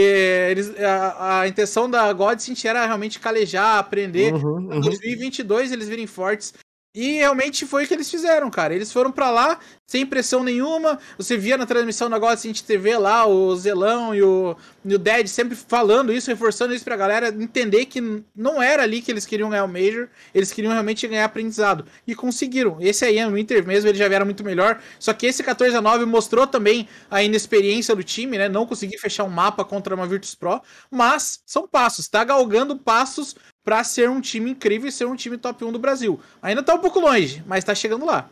eles, 0.50 0.72
a, 0.80 1.40
a 1.40 1.48
intenção 1.48 1.90
da 1.90 2.10
Godsent 2.12 2.64
era 2.64 2.86
realmente 2.86 3.20
calejar, 3.20 3.78
aprender. 3.78 4.32
Uhum, 4.32 4.72
Em 4.72 4.76
uhum. 4.76 4.80
2022 4.80 5.70
eles 5.70 5.88
virem 5.88 6.06
fortes. 6.06 6.54
E 6.94 7.12
realmente 7.12 7.64
foi 7.64 7.84
o 7.84 7.88
que 7.88 7.94
eles 7.94 8.10
fizeram, 8.10 8.50
cara. 8.50 8.74
Eles 8.74 8.92
foram 8.92 9.10
pra 9.10 9.30
lá 9.30 9.58
sem 9.86 10.04
pressão 10.04 10.44
nenhuma. 10.44 10.98
Você 11.16 11.38
via 11.38 11.56
na 11.56 11.64
transmissão 11.64 12.08
da 12.10 12.18
Godsent 12.18 12.60
TV 12.60 12.98
lá 12.98 13.26
o 13.26 13.56
Zelão 13.56 14.14
e 14.14 14.22
o, 14.22 14.54
e 14.84 14.94
o 14.94 14.98
Dead 14.98 15.26
sempre 15.26 15.56
falando 15.56 16.12
isso, 16.12 16.30
reforçando 16.30 16.74
isso 16.74 16.84
pra 16.84 16.96
galera 16.96 17.28
entender 17.28 17.86
que 17.86 18.22
não 18.36 18.62
era 18.62 18.82
ali 18.82 19.00
que 19.00 19.10
eles 19.10 19.24
queriam 19.24 19.48
ganhar 19.48 19.64
o 19.64 19.68
Major. 19.68 20.08
Eles 20.34 20.52
queriam 20.52 20.70
realmente 20.70 21.08
ganhar 21.08 21.24
aprendizado. 21.24 21.86
E 22.06 22.14
conseguiram. 22.14 22.76
Esse 22.78 23.06
aí, 23.06 23.24
no 23.24 23.38
Inter 23.38 23.66
mesmo, 23.66 23.88
ele 23.88 23.96
já 23.96 24.04
era 24.04 24.24
muito 24.24 24.44
melhor. 24.44 24.78
Só 24.98 25.14
que 25.14 25.24
esse 25.24 25.42
14 25.42 25.74
a 25.74 25.80
9 25.80 26.04
mostrou 26.04 26.46
também 26.46 26.86
a 27.10 27.22
inexperiência 27.22 27.96
do 27.96 28.04
time, 28.04 28.36
né? 28.36 28.50
Não 28.50 28.66
conseguir 28.66 28.98
fechar 28.98 29.24
um 29.24 29.30
mapa 29.30 29.64
contra 29.64 29.94
uma 29.94 30.06
Virtus 30.06 30.34
Pro. 30.34 30.60
Mas 30.90 31.40
são 31.46 31.66
passos. 31.66 32.06
Tá 32.06 32.22
galgando 32.22 32.76
passos 32.76 33.34
pra 33.64 33.84
ser 33.84 34.08
um 34.10 34.20
time 34.20 34.50
incrível 34.50 34.88
e 34.88 34.92
ser 34.92 35.06
um 35.06 35.16
time 35.16 35.38
top 35.38 35.64
1 35.64 35.72
do 35.72 35.78
Brasil. 35.78 36.20
Ainda 36.40 36.62
tá 36.62 36.74
um 36.74 36.78
pouco 36.78 37.00
longe, 37.00 37.42
mas 37.46 37.64
tá 37.64 37.74
chegando 37.74 38.04
lá. 38.04 38.28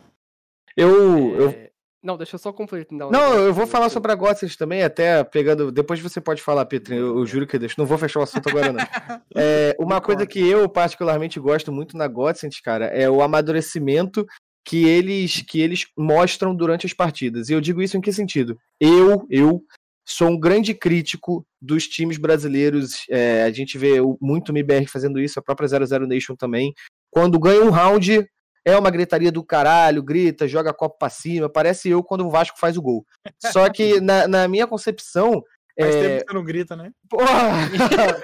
Eu, 0.75 1.35
eu 1.35 1.49
É, 1.49 1.71
Não, 2.03 2.17
deixa 2.17 2.35
eu 2.35 2.39
só 2.39 2.51
completar. 2.51 2.97
Não, 2.97 3.09
negócio 3.09 3.39
eu 3.39 3.53
vou 3.53 3.67
falar 3.67 3.89
sobre 3.89 4.11
a 4.11 4.15
Godsent 4.15 4.55
também, 4.55 4.83
até 4.83 5.23
pegando. 5.23 5.71
Depois 5.71 5.99
você 5.99 6.19
pode 6.19 6.41
falar, 6.41 6.65
Petri. 6.65 6.95
Eu, 6.95 7.19
eu 7.19 7.25
juro 7.25 7.47
que 7.47 7.55
eu 7.55 7.59
deixo. 7.59 7.75
Não 7.77 7.85
vou 7.85 7.97
fechar 7.97 8.19
o 8.19 8.23
assunto 8.23 8.49
agora, 8.49 8.73
não. 8.73 8.81
É, 9.35 9.75
uma 9.79 10.01
coisa 10.01 10.25
que 10.25 10.39
eu 10.39 10.67
particularmente 10.67 11.39
gosto 11.39 11.71
muito 11.71 11.95
na 11.95 12.07
Godsent, 12.07 12.61
cara, 12.61 12.85
é 12.87 13.09
o 13.09 13.21
amadurecimento 13.21 14.25
que 14.65 14.85
eles 14.85 15.41
que 15.41 15.59
eles 15.59 15.85
mostram 15.97 16.53
durante 16.55 16.85
as 16.85 16.93
partidas. 16.93 17.49
E 17.49 17.53
eu 17.53 17.61
digo 17.61 17.81
isso 17.81 17.97
em 17.97 18.01
que 18.01 18.11
sentido? 18.11 18.57
Eu, 18.79 19.25
eu 19.29 19.63
sou 20.11 20.29
um 20.29 20.39
grande 20.39 20.73
crítico 20.73 21.45
dos 21.61 21.87
times 21.87 22.17
brasileiros. 22.17 23.05
é, 23.09 23.43
a 23.43 23.51
gente 23.51 23.77
vê 23.77 23.95
muito 24.19 24.49
o 24.49 24.51
MBR 24.51 24.87
fazendo 24.87 25.19
isso, 25.19 25.39
a 25.39 25.43
própria 25.43 25.67
00 25.67 26.07
Nation 26.07 26.35
também. 26.35 26.73
Quando 27.09 27.39
ganha 27.39 27.63
um 27.63 27.69
round, 27.69 28.27
é 28.65 28.77
uma 28.77 28.91
gritaria 28.91 29.31
do 29.31 29.43
caralho, 29.43 30.03
grita, 30.03 30.47
joga 30.47 30.73
copo 30.73 30.97
pra 30.97 31.09
cima. 31.09 31.49
Parece 31.49 31.89
eu 31.89 32.03
quando 32.03 32.25
o 32.25 32.29
Vasco 32.29 32.59
faz 32.59 32.77
o 32.77 32.81
gol. 32.81 33.05
Só 33.39 33.69
que 33.69 33.99
na, 34.01 34.27
na 34.27 34.47
minha 34.47 34.67
concepção. 34.67 35.43
Faz 35.79 35.95
é, 35.95 36.01
tempo 36.01 36.25
que 36.25 36.31
você 36.31 36.37
não 36.37 36.43
grita, 36.43 36.75
né? 36.75 36.91
Porra! 37.09 37.69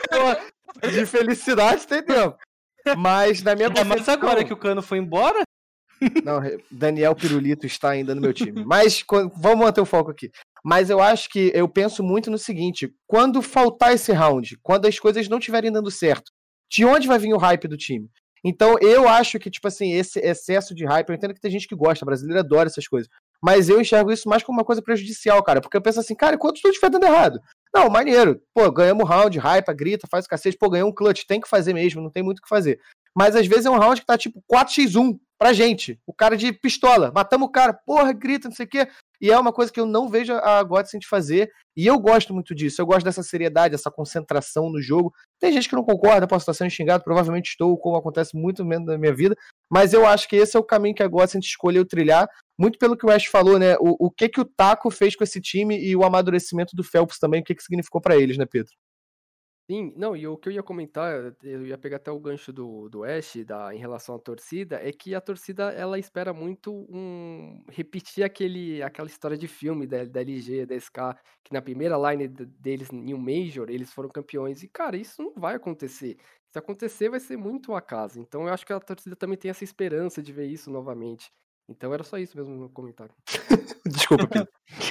Porra, 0.10 0.92
de 0.92 1.06
felicidade 1.06 1.88
tem 1.88 2.04
tempo. 2.04 2.38
Mas 2.96 3.42
na 3.42 3.56
minha 3.56 3.68
Ainda 3.68 3.84
mais 3.84 4.02
concepção... 4.02 4.14
agora 4.14 4.44
que 4.44 4.54
o 4.54 4.58
Cano 4.58 4.82
foi 4.82 5.00
embora. 5.00 5.42
Não, 6.24 6.40
Daniel 6.70 7.16
Pirulito 7.16 7.66
está 7.66 7.90
ainda 7.90 8.14
no 8.14 8.22
meu 8.22 8.34
time. 8.34 8.64
Mas 8.64 9.04
vamos 9.36 9.66
manter 9.66 9.82
o 9.82 9.86
foco 9.86 10.12
aqui. 10.12 10.32
Mas 10.68 10.90
eu 10.90 11.00
acho 11.00 11.30
que 11.30 11.50
eu 11.56 11.66
penso 11.66 12.04
muito 12.04 12.30
no 12.30 12.38
seguinte: 12.38 12.94
quando 13.08 13.42
faltar 13.42 13.94
esse 13.94 14.12
round, 14.12 14.58
quando 14.62 14.86
as 14.86 15.00
coisas 15.00 15.30
não 15.30 15.38
estiverem 15.38 15.72
dando 15.72 15.90
certo, 15.90 16.30
de 16.70 16.84
onde 16.84 17.08
vai 17.08 17.18
vir 17.18 17.34
o 17.34 17.38
hype 17.38 17.70
do 17.70 17.78
time? 17.78 18.10
Então 18.44 18.76
eu 18.82 19.08
acho 19.08 19.40
que, 19.40 19.50
tipo 19.50 19.66
assim, 19.66 19.94
esse 19.94 20.20
excesso 20.20 20.76
de 20.76 20.86
hype, 20.86 21.08
eu 21.08 21.16
entendo 21.16 21.34
que 21.34 21.40
tem 21.40 21.50
gente 21.50 21.70
que 21.70 21.76
gosta, 21.76 22.04
brasileiro 22.04 22.42
adora 22.42 22.68
essas 22.68 22.86
coisas. 22.86 23.10
Mas 23.42 23.70
eu 23.70 23.80
enxergo 23.80 24.12
isso 24.12 24.28
mais 24.28 24.44
como 24.44 24.58
uma 24.58 24.66
coisa 24.66 24.82
prejudicial, 24.82 25.42
cara. 25.42 25.62
Porque 25.62 25.78
eu 25.78 25.82
penso 25.82 26.02
assim, 26.02 26.14
cara, 26.14 26.36
enquanto 26.36 26.60
tudo 26.60 26.72
estiver 26.72 26.90
dando 26.90 27.06
errado. 27.06 27.40
Não, 27.74 27.90
maneiro. 27.90 28.42
Pô, 28.54 28.70
ganhamos 28.70 29.08
round, 29.08 29.40
hype, 29.40 29.74
grita, 29.74 30.06
faz 30.12 30.26
o 30.26 30.28
cacete. 30.28 30.58
Pô, 30.58 30.70
ganhou 30.70 30.90
um 30.90 30.94
clutch, 30.94 31.24
tem 31.26 31.40
que 31.40 31.48
fazer 31.48 31.74
mesmo, 31.74 32.02
não 32.02 32.12
tem 32.12 32.24
muito 32.24 32.40
o 32.40 32.42
que 32.42 32.50
fazer. 32.50 32.78
Mas 33.16 33.38
às 33.38 33.48
vezes 33.48 33.68
é 33.68 33.70
um 33.70 33.80
round 33.80 34.02
que 34.02 34.06
tá 34.06 34.18
tipo 34.18 34.44
4x1. 34.52 35.18
Pra 35.38 35.54
gente. 35.54 36.00
O 36.06 36.14
cara 36.14 36.36
de 36.36 36.52
pistola, 36.52 37.12
matamos 37.14 37.48
o 37.48 37.52
cara, 37.52 37.74
porra, 37.74 38.12
grita, 38.12 38.48
não 38.50 38.56
sei 38.56 38.66
o 38.66 38.70
quê. 38.70 38.88
E 39.20 39.32
é 39.32 39.38
uma 39.38 39.52
coisa 39.52 39.72
que 39.72 39.80
eu 39.80 39.86
não 39.86 40.10
vejo 40.10 40.34
a 40.34 40.62
Godsend 40.64 41.06
fazer. 41.08 41.52
E 41.76 41.86
eu 41.86 42.00
gosto 42.00 42.34
muito 42.34 42.56
disso. 42.56 42.82
Eu 42.82 42.86
gosto 42.86 43.04
dessa 43.04 43.24
seriedade, 43.24 43.76
essa 43.76 43.92
concentração 43.92 44.70
no 44.70 44.82
jogo. 44.82 45.14
Tem 45.40 45.52
gente 45.52 45.70
que 45.70 45.76
não 45.76 45.84
concorda, 45.84 46.28
posso 46.28 46.44
estar 46.44 46.54
sendo 46.54 46.72
xingado, 46.72 47.04
provavelmente 47.04 47.50
estou, 47.50 47.78
como 47.78 47.98
acontece 47.98 48.36
muito 48.36 48.66
menos 48.66 48.88
na 48.88 48.98
minha 48.98 49.14
vida. 49.14 49.36
Mas 49.70 49.94
eu 49.94 50.06
acho 50.06 50.28
que 50.28 50.36
esse 50.36 50.56
é 50.56 50.60
o 50.60 50.64
caminho 50.64 50.96
que 50.96 51.04
a 51.04 51.08
Godsend 51.08 51.46
escolheu 51.46 51.86
trilhar. 51.86 52.28
Muito 52.60 52.80
pelo 52.80 52.98
que 52.98 53.06
o 53.06 53.12
Ash 53.12 53.26
falou, 53.26 53.60
né? 53.60 53.76
O, 53.80 54.08
o 54.08 54.12
que 54.12 54.30
que 54.30 54.42
o 54.42 54.46
Taco 54.46 54.90
fez 54.90 55.16
com 55.16 55.24
esse 55.24 55.42
time 55.42 55.78
e 55.80 55.96
o 55.96 56.04
amadurecimento 56.04 56.76
do 56.76 56.84
Phelps 56.84 57.20
também, 57.20 57.42
o 57.42 57.44
que 57.44 57.56
que 57.56 57.64
significou 57.64 58.02
para 58.02 58.18
eles, 58.18 58.38
né, 58.38 58.46
Pedro? 58.46 58.74
Sim, 59.70 59.94
não, 59.98 60.16
e 60.16 60.26
o 60.26 60.38
que 60.38 60.48
eu 60.48 60.54
ia 60.54 60.64
comentar, 60.64 61.36
eu 61.44 61.68
ia 61.68 61.78
pegar 61.78 61.98
até 61.98 62.10
o 62.10 62.20
gancho 62.22 62.54
do, 62.54 62.88
do 62.88 63.04
Ash 63.04 63.36
da, 63.46 63.76
em 63.76 63.78
relação 63.78 64.16
à 64.16 64.20
torcida, 64.20 64.80
é 64.82 64.94
que 64.94 65.14
a 65.14 65.20
torcida 65.20 65.74
ela 65.74 66.00
espera 66.00 66.32
muito 66.34 66.72
um 66.90 67.62
repetir 67.70 68.24
aquele, 68.24 68.82
aquela 68.82 69.10
história 69.10 69.38
de 69.38 69.46
filme 69.46 69.86
da, 69.86 70.06
da 70.06 70.22
LG, 70.22 70.66
da 70.66 70.74
SK, 70.74 71.18
que 71.44 71.52
na 71.52 71.62
primeira 71.62 71.98
line 71.98 72.30
deles 72.30 72.90
em 72.94 73.14
um 73.14 73.18
Major, 73.18 73.70
eles 73.70 73.92
foram 73.92 74.08
campeões. 74.08 74.64
E, 74.64 74.70
cara, 74.70 74.96
isso 74.96 75.22
não 75.22 75.34
vai 75.36 75.56
acontecer. 75.56 76.18
Se 76.50 76.58
acontecer, 76.58 77.10
vai 77.10 77.20
ser 77.20 77.36
muito 77.36 77.76
acaso. 77.76 78.22
Então 78.22 78.48
eu 78.48 78.54
acho 78.54 78.66
que 78.66 78.72
a 78.72 78.80
torcida 78.80 79.18
também 79.18 79.38
tem 79.38 79.52
essa 79.52 79.66
esperança 79.66 80.22
de 80.24 80.32
ver 80.32 80.46
isso 80.48 80.72
novamente. 80.72 81.30
Então 81.68 81.94
era 81.94 82.06
só 82.06 82.18
isso 82.18 82.38
mesmo 82.38 82.56
no 82.56 82.70
comentário. 82.70 83.14
Desculpa, 83.86 84.28
Pedro. 84.28 84.50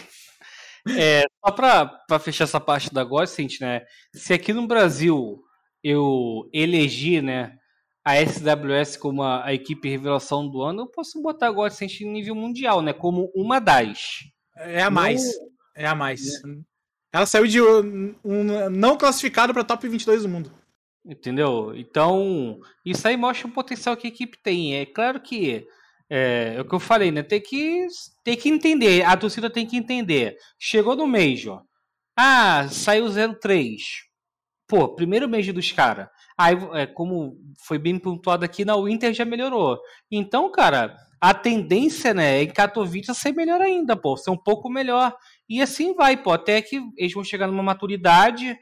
É, 0.89 1.24
só 1.45 1.53
pra, 1.53 1.87
pra 1.87 2.18
fechar 2.18 2.45
essa 2.45 2.61
parte 2.61 2.93
da 2.93 3.03
Godsent, 3.03 3.61
né? 3.61 3.84
Se 4.14 4.32
aqui 4.32 4.53
no 4.53 4.66
Brasil 4.66 5.43
eu 5.82 6.49
elegi, 6.53 7.20
né, 7.20 7.57
a 8.05 8.14
SWS 8.24 8.97
como 8.97 9.22
a, 9.22 9.45
a, 9.45 9.55
equipe 9.55 9.89
revelação 9.89 10.49
do 10.49 10.62
ano, 10.62 10.82
eu 10.82 10.87
posso 10.87 11.20
botar 11.20 11.49
a 11.49 11.51
Godsent 11.51 12.01
em 12.01 12.11
nível 12.11 12.34
mundial, 12.34 12.80
né? 12.80 12.93
Como 12.93 13.32
uma 13.34 13.61
das. 13.61 14.20
É 14.57 14.82
a 14.82 14.91
mais. 14.91 15.24
Não... 15.24 15.47
É 15.74 15.87
a 15.87 15.95
mais. 15.95 16.26
É. 16.26 16.49
Ela 17.12 17.26
saiu 17.26 17.47
de 17.47 17.61
um, 17.61 18.14
um 18.24 18.70
não 18.70 18.97
classificado 18.97 19.53
para 19.53 19.64
top 19.64 19.89
22 19.89 20.22
do 20.22 20.28
mundo. 20.28 20.53
Entendeu? 21.05 21.72
Então, 21.76 22.61
isso 22.84 23.07
aí 23.07 23.16
mostra 23.16 23.47
o 23.47 23.53
potencial 23.53 23.97
que 23.97 24.07
a 24.07 24.11
equipe 24.11 24.37
tem. 24.43 24.76
É 24.76 24.87
claro 24.87 25.20
que 25.20 25.66
é, 26.11 26.54
é 26.57 26.61
o 26.61 26.64
que 26.64 26.74
eu 26.74 26.80
falei, 26.80 27.11
né? 27.11 27.22
Tem 27.22 27.40
que, 27.40 27.86
tem 28.24 28.36
que 28.36 28.48
entender. 28.48 29.04
A 29.04 29.16
torcida 29.16 29.50
tem 29.50 29.66
que 29.66 29.76
entender. 29.76 30.36
Chegou 30.59 30.96
no 30.96 31.07
Major. 31.07 31.62
Ah, 32.16 32.66
saiu 32.68 33.07
03. 33.40 33.82
Pô, 34.68 34.94
primeiro 34.94 35.28
Major 35.28 35.54
dos 35.54 35.70
caras. 35.72 36.09
Aí, 36.38 36.57
é, 36.74 36.86
como 36.86 37.38
foi 37.66 37.78
bem 37.78 37.98
pontuado 37.98 38.44
aqui, 38.44 38.64
na 38.64 38.76
Winter 38.76 39.12
já 39.12 39.24
melhorou. 39.24 39.78
Então, 40.11 40.50
cara, 40.50 40.96
a 41.20 41.32
tendência, 41.34 42.12
né, 42.12 42.38
é 42.38 42.42
em 42.42 42.52
Katowice 42.52 43.14
ser 43.14 43.32
melhor 43.32 43.61
ainda, 43.61 43.96
pô. 43.96 44.16
Ser 44.16 44.30
um 44.30 44.36
pouco 44.36 44.68
melhor. 44.68 45.14
E 45.48 45.62
assim 45.62 45.94
vai, 45.94 46.16
pô. 46.16 46.30
Até 46.32 46.61
que 46.62 46.80
eles 46.96 47.12
vão 47.12 47.24
chegar 47.24 47.46
numa 47.46 47.62
maturidade 47.62 48.57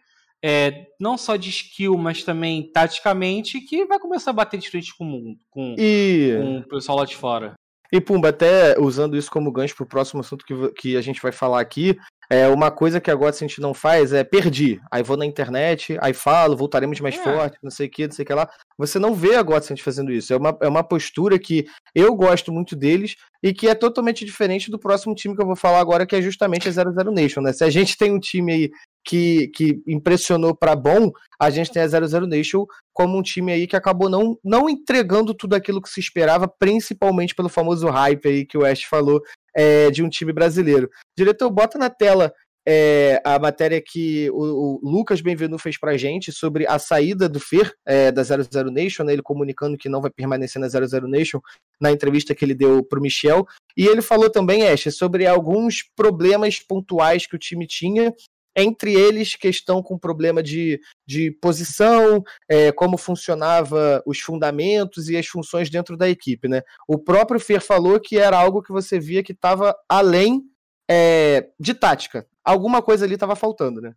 é, 0.47 0.89
não 1.01 1.17
só 1.17 1.37
de 1.37 1.49
skill, 1.49 1.97
mas 1.97 2.23
também 2.23 2.71
taticamente, 2.71 3.63
que 3.63 3.87
vai 3.87 3.99
começar 3.99 4.31
a 4.31 4.35
bater 4.35 4.61
de 4.61 4.69
frente 4.69 4.95
com, 4.95 5.35
com, 5.49 5.75
e... 5.79 6.37
com 6.39 6.59
o 6.59 6.69
pessoal 6.69 6.99
lá 6.99 7.07
de 7.07 7.17
fora. 7.17 7.55
E 7.91 7.99
Pumba, 7.99 8.29
até 8.29 8.79
usando 8.79 9.17
isso 9.17 9.31
como 9.31 9.51
gancho 9.51 9.75
para 9.75 9.85
o 9.85 9.89
próximo 9.89 10.21
assunto 10.21 10.45
que, 10.45 10.55
que 10.73 10.97
a 10.99 11.01
gente 11.01 11.23
vai 11.23 11.33
falar 11.33 11.61
aqui, 11.61 11.97
é 12.29 12.47
uma 12.49 12.71
coisa 12.71 13.01
que 13.01 13.11
agora 13.11 13.35
a 13.35 13.39
gente 13.39 13.61
não 13.61 13.73
faz 13.73 14.13
é 14.13 14.23
perdi. 14.23 14.81
Aí 14.91 15.03
vou 15.03 15.17
na 15.17 15.25
internet, 15.25 15.97
aí 16.01 16.13
falo, 16.13 16.57
voltaremos 16.57 17.01
mais 17.01 17.15
é. 17.15 17.23
forte, 17.23 17.57
não 17.63 17.71
sei 17.71 17.87
o 17.87 17.91
que, 17.91 18.07
não 18.07 18.13
sei 18.13 18.25
o 18.25 18.27
que 18.27 18.35
lá. 18.35 18.51
Você 18.77 18.99
não 18.99 19.15
vê 19.15 19.37
a 19.37 19.43
Godsend 19.43 19.81
fazendo 19.83 20.13
isso. 20.13 20.33
É 20.33 20.37
uma, 20.37 20.59
é 20.61 20.69
uma 20.69 20.83
postura 20.83 21.39
que 21.39 21.67
eu 21.95 22.15
gosto 22.15 22.53
muito 22.53 22.77
deles 22.77 23.17
e 23.43 23.55
que 23.55 23.69
é 23.69 23.75
totalmente 23.75 24.25
diferente 24.25 24.71
do 24.71 24.79
próximo 24.79 25.15
time 25.15 25.35
que 25.35 25.43
eu 25.43 25.47
vou 25.47 25.57
falar 25.57 25.79
agora, 25.79 26.07
que 26.07 26.17
é 26.17 26.21
justamente 26.21 26.69
a 26.69 26.73
00 26.73 27.13
Nation, 27.13 27.41
né? 27.41 27.53
Se 27.53 27.65
a 27.65 27.71
gente 27.71 27.97
tem 27.97 28.13
um 28.13 28.21
time 28.21 28.53
aí 28.53 28.71
que, 29.05 29.49
que 29.49 29.83
impressionou 29.87 30.57
para 30.57 30.75
bom, 30.75 31.11
a 31.39 31.51
gente 31.51 31.71
tem 31.71 31.83
a 31.83 31.89
00 31.89 32.27
Nation 32.27 32.65
como 32.93 33.19
um 33.19 33.23
time 33.23 33.53
aí 33.53 33.67
que 33.67 33.77
acabou 33.77 34.09
não, 34.09 34.39
não 34.43 34.69
entregando 34.69 35.35
tudo 35.35 35.55
aquilo 35.55 35.83
que 35.83 35.89
se 35.89 36.01
esperava, 36.01 36.49
principalmente 36.49 37.35
pelo 37.35 37.49
famoso 37.49 37.89
hype 37.89 38.27
aí 38.27 38.47
que 38.47 38.57
o 38.57 38.63
West 38.63 38.87
falou 38.87 39.21
é, 39.55 39.91
de 39.91 40.03
um 40.03 40.09
time 40.09 40.33
brasileiro. 40.33 40.89
Diretor, 41.17 41.51
bota 41.51 41.79
na 41.79 41.91
tela 41.91 42.33
é, 42.67 43.21
a 43.25 43.39
matéria 43.39 43.81
que 43.81 44.31
o, 44.31 44.37
o 44.37 44.81
Lucas 44.83 45.21
Benvenu 45.21 45.59
fez 45.59 45.79
pra 45.79 45.97
gente 45.99 46.33
sobre 46.33 46.67
a 46.67 46.79
saída 46.79 47.29
do 47.29 47.39
Fer 47.39 47.73
é, 47.87 48.11
da 48.11 48.23
00 48.23 48.71
Nation, 48.71 49.05
né, 49.05 49.13
ele 49.13 49.23
comunicando 49.23 49.77
que 49.77 49.89
não 49.89 50.01
vai 50.01 50.11
permanecer 50.11 50.61
na 50.61 50.69
00 50.69 51.07
Nation 51.07 51.41
na 51.81 51.93
entrevista 51.93 52.35
que 52.35 52.45
ele 52.45 52.55
deu 52.55 52.83
pro 52.83 53.03
Michel. 53.03 53.47
E 53.77 53.87
ele 53.87 54.01
falou 54.01 54.31
também, 54.31 54.67
Ash, 54.67 54.87
sobre 54.95 55.27
alguns 55.27 55.83
problemas 55.95 56.59
pontuais 56.59 57.27
que 57.27 57.37
o 57.37 57.39
time 57.39 57.67
tinha 57.67 58.15
entre 58.57 58.93
eles 58.95 59.35
questão 59.35 59.83
com 59.83 59.99
problema 59.99 60.43
de, 60.43 60.81
de 61.07 61.31
posição, 61.31 62.23
é, 62.49 62.71
como 62.73 62.97
funcionava 62.97 64.03
os 64.07 64.21
fundamentos 64.21 65.09
e 65.09 65.17
as 65.17 65.27
funções 65.27 65.71
dentro 65.71 65.97
da 65.97 66.09
equipe, 66.09 66.49
né? 66.49 66.63
O 66.87 66.99
próprio 66.99 67.41
Fer 67.41 67.61
falou 67.61 68.01
que 68.01 68.19
era 68.19 68.39
algo 68.39 68.63
que 68.63 68.73
você 68.73 68.99
via 68.99 69.23
que 69.23 69.33
estava 69.33 69.75
além 69.89 70.43
é, 70.89 71.49
de 71.59 71.75
tática. 71.75 72.27
Alguma 72.45 72.83
coisa 72.83 73.05
ali 73.05 73.15
estava 73.15 73.35
faltando, 73.35 73.81
né? 73.81 73.95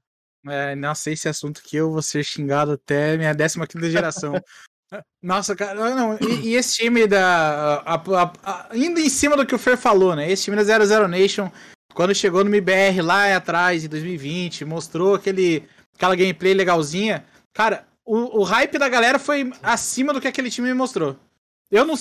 É, 0.47 0.75
nossa, 0.75 1.11
esse 1.11 1.27
assunto 1.27 1.61
que 1.61 1.75
eu 1.75 1.91
vou 1.91 2.01
ser 2.01 2.23
xingado 2.23 2.71
até 2.71 3.17
minha 3.17 3.35
15 3.35 3.91
geração. 3.91 4.33
Nossa, 5.21 5.53
cara, 5.53 5.93
não, 5.93 6.17
e, 6.21 6.47
e, 6.47 6.55
esse 6.55 6.75
time 6.75 7.05
da. 7.07 7.83
A, 7.85 7.95
a, 7.95 8.33
a, 8.43 8.69
indo 8.73 9.01
em 9.01 9.09
cima 9.09 9.35
do 9.35 9.45
que 9.45 9.53
o 9.53 9.59
Fer 9.59 9.75
falou, 9.75 10.15
né? 10.15 10.31
Esse 10.31 10.45
time 10.45 10.55
da 10.55 10.63
00 10.63 11.09
Nation 11.09 11.51
quando 11.97 12.13
chegou 12.13 12.43
no 12.43 12.51
MBR 12.51 13.01
lá 13.01 13.35
atrás, 13.35 13.83
em 13.83 13.87
2020, 13.87 14.63
mostrou 14.65 15.15
aquele, 15.15 15.67
aquela 15.95 16.15
gameplay 16.15 16.53
legalzinha. 16.53 17.25
Cara, 17.51 17.87
o, 18.05 18.41
o 18.41 18.43
hype 18.43 18.77
da 18.77 18.87
galera 18.87 19.17
foi 19.17 19.51
acima 19.63 20.13
do 20.13 20.21
que 20.21 20.27
aquele 20.27 20.51
time 20.51 20.67
me 20.67 20.75
mostrou. 20.75 21.17
Eu 21.71 21.83
não, 21.83 21.95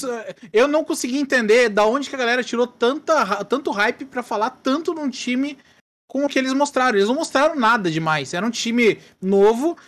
eu 0.53 0.69
não 0.69 0.85
consegui 0.85 1.17
entender 1.17 1.71
da 1.71 1.87
onde 1.87 2.11
que 2.11 2.15
a 2.15 2.19
galera 2.19 2.45
tirou 2.45 2.67
tanta, 2.67 3.43
tanto 3.47 3.71
hype 3.71 4.05
para 4.05 4.23
falar 4.23 4.51
tanto 4.51 4.93
num 4.93 5.09
time 5.09 5.57
com 6.07 6.27
o 6.27 6.29
que 6.29 6.39
eles 6.39 6.53
mostraram. 6.53 6.99
Eles 6.99 7.09
não 7.09 7.15
mostraram 7.15 7.57
nada 7.57 7.91
demais. 7.91 8.35
Era 8.35 8.45
um 8.45 8.51
time 8.51 8.99
novo. 9.19 9.79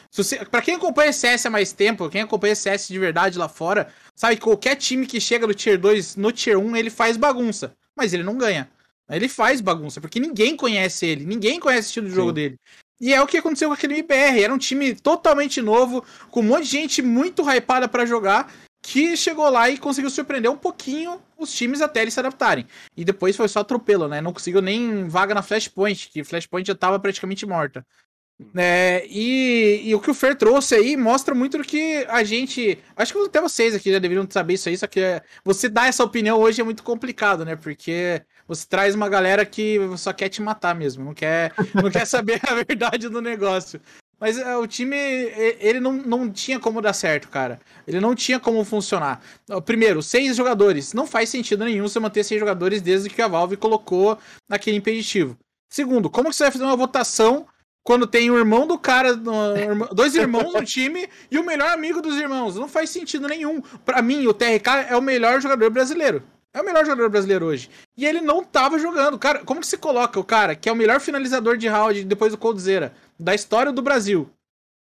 para 0.51 0.63
quem 0.63 0.77
acompanha 0.77 1.13
CS 1.13 1.45
há 1.45 1.51
mais 1.51 1.71
tempo, 1.71 2.09
quem 2.09 2.23
acompanha 2.23 2.55
CS 2.55 2.89
de 2.89 2.99
verdade 2.99 3.37
lá 3.37 3.47
fora, 3.47 3.93
sabe 4.17 4.37
que 4.37 4.43
qualquer 4.43 4.77
time 4.77 5.07
que 5.07 5.21
chega 5.21 5.47
no 5.47 5.53
Tier 5.53 5.79
2, 5.79 6.17
no 6.17 6.33
Tier 6.33 6.59
1, 6.59 6.77
ele 6.77 6.89
faz 6.89 7.19
bagunça. 7.19 7.75
Mas 7.95 8.15
ele 8.15 8.23
não 8.23 8.39
ganha. 8.39 8.71
Ele 9.11 9.29
faz 9.29 9.61
bagunça, 9.61 10.01
porque 10.01 10.21
ninguém 10.21 10.57
conhece 10.57 11.07
ele, 11.07 11.25
ninguém 11.25 11.59
conhece 11.59 11.87
o 11.87 11.91
estilo 11.91 12.09
de 12.09 12.15
jogo 12.15 12.31
Sim. 12.31 12.35
dele. 12.35 12.61
E 13.01 13.15
é 13.15 13.23
o 13.23 13.27
que 13.27 13.39
aconteceu 13.39 13.69
com 13.69 13.75
aquele 13.75 13.95
MBR. 13.95 14.43
Era 14.43 14.53
um 14.53 14.59
time 14.59 14.95
totalmente 14.95 15.63
novo, 15.63 16.05
com 16.31 16.41
um 16.41 16.45
monte 16.45 16.65
de 16.65 16.71
gente 16.71 17.01
muito 17.01 17.49
hypada 17.49 17.89
para 17.89 18.05
jogar, 18.05 18.53
que 18.83 19.17
chegou 19.17 19.49
lá 19.49 19.71
e 19.71 19.79
conseguiu 19.79 20.11
surpreender 20.11 20.51
um 20.51 20.57
pouquinho 20.57 21.21
os 21.37 21.55
times 21.55 21.81
até 21.81 22.03
eles 22.03 22.15
se 22.15 22.21
adaptarem. 22.21 22.67
E 22.97 23.05
depois 23.05 23.37
foi 23.37 23.49
só 23.49 23.61
atropelo, 23.61 24.09
né? 24.09 24.21
Não 24.21 24.33
conseguiu 24.33 24.61
nem 24.61 25.09
vaga 25.09 25.35
na 25.35 25.43
Flashpoint, 25.43 26.11
que 26.11 26.25
Flashpoint 26.25 26.67
já 26.67 26.75
tava 26.75 26.99
praticamente 26.99 27.47
morta. 27.47 27.87
É, 28.57 29.05
e, 29.09 29.83
e, 29.85 29.95
o 29.97 30.01
que 30.01 30.11
o 30.11 30.15
Fer 30.15 30.37
trouxe 30.37 30.77
aí 30.77 30.97
mostra 30.97 31.35
muito 31.35 31.59
do 31.59 31.65
que 31.65 32.07
a 32.09 32.23
gente. 32.23 32.79
Acho 32.97 33.13
que 33.13 33.19
até 33.19 33.41
vocês 33.41 33.75
aqui 33.75 33.91
já 33.91 33.99
deveriam 33.99 34.27
saber 34.31 34.55
isso 34.55 34.69
aí, 34.69 34.79
só 34.79 34.87
que 34.87 35.01
é, 35.01 35.23
você 35.45 35.69
dar 35.69 35.89
essa 35.89 36.05
opinião 36.05 36.39
hoje 36.39 36.61
é 36.61 36.65
muito 36.65 36.85
complicado, 36.85 37.45
né? 37.45 37.57
Porque 37.57 38.23
você 38.49 38.67
traz 38.67 38.95
uma 38.95 39.09
galera 39.09 39.45
que 39.45 39.79
só 39.99 40.13
quer 40.13 40.31
te 40.31 40.41
matar 40.41 40.75
mesmo, 40.75 41.05
não 41.05 41.13
quer, 41.13 41.53
não 41.75 41.91
quer 41.91 42.07
saber 42.07 42.41
a 42.49 42.55
verdade 42.55 43.09
do 43.09 43.21
negócio. 43.21 43.79
Mas 44.19 44.37
é, 44.37 44.57
o 44.57 44.67
time, 44.67 44.97
ele 44.97 45.79
não, 45.79 45.93
não 45.93 46.31
tinha 46.31 46.59
como 46.59 46.83
dar 46.83 46.93
certo, 46.93 47.29
cara. 47.29 47.61
Ele 47.87 48.01
não 48.01 48.15
tinha 48.17 48.41
como 48.41 48.65
funcionar. 48.65 49.23
Primeiro, 49.65 50.03
seis 50.03 50.37
jogadores. 50.37 50.93
Não 50.93 51.07
faz 51.07 51.29
sentido 51.29 51.65
nenhum 51.65 51.87
você 51.87 52.01
manter 52.01 52.25
seis 52.25 52.41
jogadores 52.41 52.83
desde 52.83 53.09
que 53.09 53.23
a 53.23 53.29
Valve 53.29 53.57
colocou 53.57 54.19
naquele 54.49 54.77
impeditivo. 54.77 55.37
Segundo, 55.71 56.11
como 56.11 56.31
que 56.31 56.37
você 56.37 56.45
vai 56.45 56.53
fazer 56.53 56.65
uma 56.65 56.75
votação 56.75 57.47
quando 57.85 58.07
tem 58.07 58.31
o 58.31 58.37
irmão 58.37 58.67
do 58.67 58.77
cara, 58.77 59.15
dois 59.95 60.15
irmãos 60.15 60.53
no 60.53 60.65
time 60.65 61.09
e 61.31 61.39
o 61.39 61.45
melhor 61.45 61.71
amigo 61.71 62.03
dos 62.03 62.17
irmãos? 62.17 62.57
Não 62.57 62.69
faz 62.69 62.91
sentido 62.91 63.29
nenhum. 63.29 63.61
Para 63.85 64.03
mim, 64.03 64.27
o 64.27 64.35
TRK 64.35 64.89
é 64.89 64.97
o 64.97 65.03
melhor 65.03 65.41
jogador 65.41 65.71
brasileiro. 65.71 66.25
É 66.59 66.61
o 66.61 66.65
melhor 66.65 66.85
jogador 66.85 67.09
brasileiro 67.09 67.47
hoje. 67.47 67.71
E 67.97 68.05
ele 68.05 68.21
não 68.21 68.43
tava 68.43 68.81
jogando. 68.81 69.17
Cara, 69.17 69.45
como 69.45 69.61
que 69.61 69.67
se 69.67 69.79
coloca 69.79 70.19
o 70.19 70.25
cara, 70.25 70.57
que 70.57 70.69
é 70.69 70.73
o 70.73 70.77
melhor 70.77 71.01
finalizador 71.01 71.57
de 71.57 71.69
round 71.69 72.03
depois 72.03 72.33
do 72.33 72.39
Coldzera, 72.39 72.93
da 73.17 73.33
história 73.33 73.71
do 73.71 73.81
Brasil, 73.81 74.29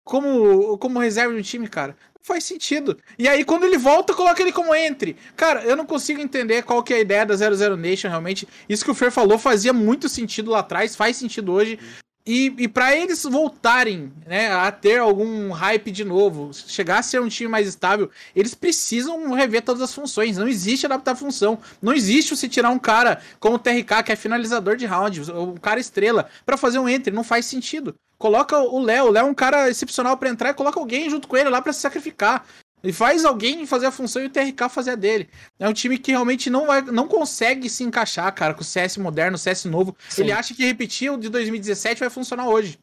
como, 0.03 0.77
como 0.77 0.99
reserva 0.99 1.33
um 1.33 1.41
time, 1.41 1.69
cara? 1.69 1.95
Não 2.13 2.25
faz 2.25 2.43
sentido. 2.43 2.97
E 3.17 3.25
aí, 3.25 3.45
quando 3.45 3.63
ele 3.63 3.77
volta, 3.77 4.13
coloca 4.13 4.41
ele 4.41 4.51
como 4.51 4.75
entre. 4.75 5.15
Cara, 5.37 5.63
eu 5.63 5.77
não 5.77 5.85
consigo 5.85 6.19
entender 6.19 6.61
qual 6.63 6.83
que 6.83 6.93
é 6.93 6.97
a 6.97 7.01
ideia 7.01 7.25
da 7.25 7.37
00 7.37 7.77
Nation, 7.77 8.09
realmente. 8.09 8.45
Isso 8.67 8.83
que 8.83 8.91
o 8.91 8.95
Fer 8.95 9.09
falou 9.09 9.39
fazia 9.39 9.71
muito 9.71 10.09
sentido 10.09 10.51
lá 10.51 10.59
atrás, 10.59 10.93
faz 10.93 11.15
sentido 11.15 11.53
hoje. 11.53 11.79
E, 12.25 12.53
e 12.57 12.67
para 12.67 12.95
eles 12.95 13.23
voltarem 13.23 14.13
né, 14.27 14.51
a 14.51 14.71
ter 14.71 14.99
algum 14.99 15.49
hype 15.51 15.89
de 15.91 16.03
novo, 16.03 16.51
chegar 16.53 16.99
a 16.99 17.03
ser 17.03 17.19
um 17.19 17.27
time 17.27 17.49
mais 17.49 17.67
estável, 17.67 18.11
eles 18.35 18.53
precisam 18.53 19.31
rever 19.33 19.63
todas 19.63 19.81
as 19.81 19.93
funções. 19.93 20.37
Não 20.37 20.47
existe 20.47 20.85
adaptar 20.85 21.13
a 21.13 21.15
função. 21.15 21.57
Não 21.81 21.93
existe 21.93 22.35
você 22.35 22.47
tirar 22.47 22.69
um 22.69 22.77
cara 22.77 23.21
como 23.39 23.55
o 23.55 23.59
TRK, 23.59 24.03
que 24.05 24.11
é 24.11 24.15
finalizador 24.15 24.75
de 24.75 24.85
round, 24.85 25.31
um 25.31 25.55
cara 25.55 25.79
estrela, 25.79 26.29
para 26.45 26.57
fazer 26.57 26.77
um 26.77 26.87
entre. 26.87 27.13
Não 27.13 27.23
faz 27.23 27.47
sentido. 27.47 27.95
Coloca 28.19 28.59
o 28.59 28.79
Léo. 28.79 29.05
O 29.05 29.11
Léo 29.11 29.25
é 29.25 29.29
um 29.29 29.33
cara 29.33 29.67
excepcional 29.69 30.15
para 30.15 30.29
entrar 30.29 30.51
e 30.51 30.53
coloca 30.53 30.79
alguém 30.79 31.09
junto 31.09 31.27
com 31.27 31.35
ele 31.35 31.49
lá 31.49 31.59
para 31.59 31.73
se 31.73 31.81
sacrificar. 31.81 32.45
E 32.83 32.91
faz 32.91 33.25
alguém 33.25 33.65
fazer 33.65 33.85
a 33.85 33.91
função 33.91 34.21
e 34.21 34.25
o 34.25 34.29
TRK 34.29 34.69
fazer 34.69 34.91
a 34.91 34.95
dele. 34.95 35.29
É 35.59 35.69
um 35.69 35.73
time 35.73 35.97
que 35.97 36.11
realmente 36.11 36.49
não, 36.49 36.65
vai, 36.65 36.81
não 36.81 37.07
consegue 37.07 37.69
se 37.69 37.83
encaixar, 37.83 38.33
cara, 38.33 38.53
com 38.53 38.61
o 38.61 38.63
CS 38.63 38.97
moderno, 38.97 39.35
o 39.35 39.39
CS 39.39 39.65
novo. 39.65 39.95
Sim. 40.09 40.23
Ele 40.23 40.31
acha 40.31 40.55
que 40.55 40.65
repetir 40.65 41.11
o 41.11 41.17
de 41.17 41.29
2017 41.29 41.99
vai 41.99 42.09
funcionar 42.09 42.47
hoje. 42.47 42.79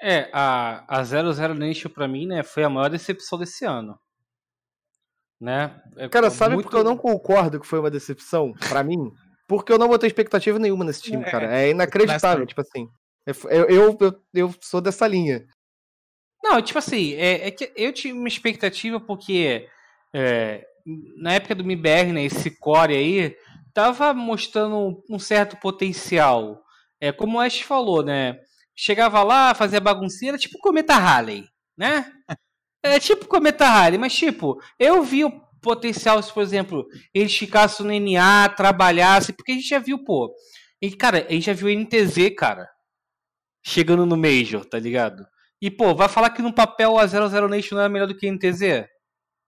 É, 0.00 0.30
a, 0.32 0.84
a 0.86 1.02
00 1.02 1.54
Nation 1.54 1.88
pra 1.88 2.06
mim, 2.06 2.26
né, 2.26 2.42
foi 2.42 2.62
a 2.62 2.70
maior 2.70 2.88
decepção 2.88 3.38
desse 3.38 3.64
ano. 3.64 3.98
Né? 5.40 5.82
É, 5.96 6.08
cara, 6.08 6.30
sabe 6.30 6.54
muito... 6.54 6.66
porque 6.66 6.78
eu 6.78 6.84
não 6.84 6.96
concordo 6.96 7.60
que 7.60 7.66
foi 7.66 7.78
uma 7.78 7.90
decepção 7.90 8.52
para 8.68 8.82
mim? 8.82 9.10
Porque 9.48 9.72
eu 9.72 9.78
não 9.78 9.88
botei 9.88 10.06
expectativa 10.06 10.58
nenhuma 10.58 10.84
nesse 10.84 11.02
time, 11.02 11.22
é, 11.22 11.30
cara. 11.30 11.56
É 11.56 11.70
inacreditável, 11.70 12.46
tipo 12.46 12.60
assim. 12.60 12.88
Eu, 13.26 13.68
eu, 13.68 13.96
eu, 14.00 14.22
eu 14.34 14.54
sou 14.60 14.80
dessa 14.80 15.06
linha. 15.06 15.46
Não, 16.48 16.62
tipo 16.62 16.78
assim, 16.78 17.14
é, 17.14 17.48
é 17.48 17.50
que 17.50 17.72
eu 17.74 17.92
tinha 17.92 18.14
uma 18.14 18.28
expectativa 18.28 19.00
porque 19.00 19.68
é, 20.14 20.64
na 21.16 21.32
época 21.34 21.56
do 21.56 21.64
MIBR, 21.64 22.12
né, 22.12 22.24
esse 22.24 22.56
core 22.56 22.94
aí, 22.94 23.36
tava 23.74 24.14
mostrando 24.14 25.02
um 25.10 25.18
certo 25.18 25.56
potencial. 25.56 26.62
É, 27.00 27.10
como 27.10 27.38
o 27.38 27.40
Ash 27.40 27.60
falou, 27.60 28.04
né? 28.04 28.38
Chegava 28.76 29.24
lá, 29.24 29.54
fazia 29.54 29.80
bagunceira, 29.80 30.38
tipo 30.38 30.58
Cometa 30.60 30.94
Halley, 30.94 31.44
né? 31.76 32.12
É 32.80 33.00
tipo 33.00 33.26
Cometa 33.26 33.66
Halley, 33.66 33.98
mas 33.98 34.14
tipo, 34.14 34.62
eu 34.78 35.02
vi 35.02 35.24
o 35.24 35.40
potencial 35.60 36.22
se, 36.22 36.32
por 36.32 36.44
exemplo, 36.44 36.86
eles 37.12 37.36
ficassem 37.36 37.84
no 37.84 38.12
NA, 38.12 38.48
trabalhassem, 38.50 39.34
porque 39.34 39.50
a 39.50 39.54
gente 39.56 39.68
já 39.68 39.80
viu, 39.80 40.04
pô. 40.04 40.32
E, 40.80 40.92
cara, 40.92 41.26
a 41.28 41.32
gente 41.32 41.46
já 41.46 41.52
viu 41.52 41.66
o 41.66 41.70
NTZ, 41.70 42.32
cara, 42.38 42.68
chegando 43.64 44.06
no 44.06 44.16
Major, 44.16 44.64
tá 44.64 44.78
ligado? 44.78 45.26
E, 45.66 45.70
pô, 45.70 45.92
vai 45.96 46.08
falar 46.08 46.30
que 46.30 46.40
no 46.40 46.52
papel 46.52 46.96
a 46.96 47.04
00 47.04 47.48
Nation 47.48 47.74
não 47.74 47.82
era 47.82 47.88
melhor 47.88 48.06
do 48.06 48.16
que 48.16 48.28
a 48.28 48.32
NTZ? 48.32 48.86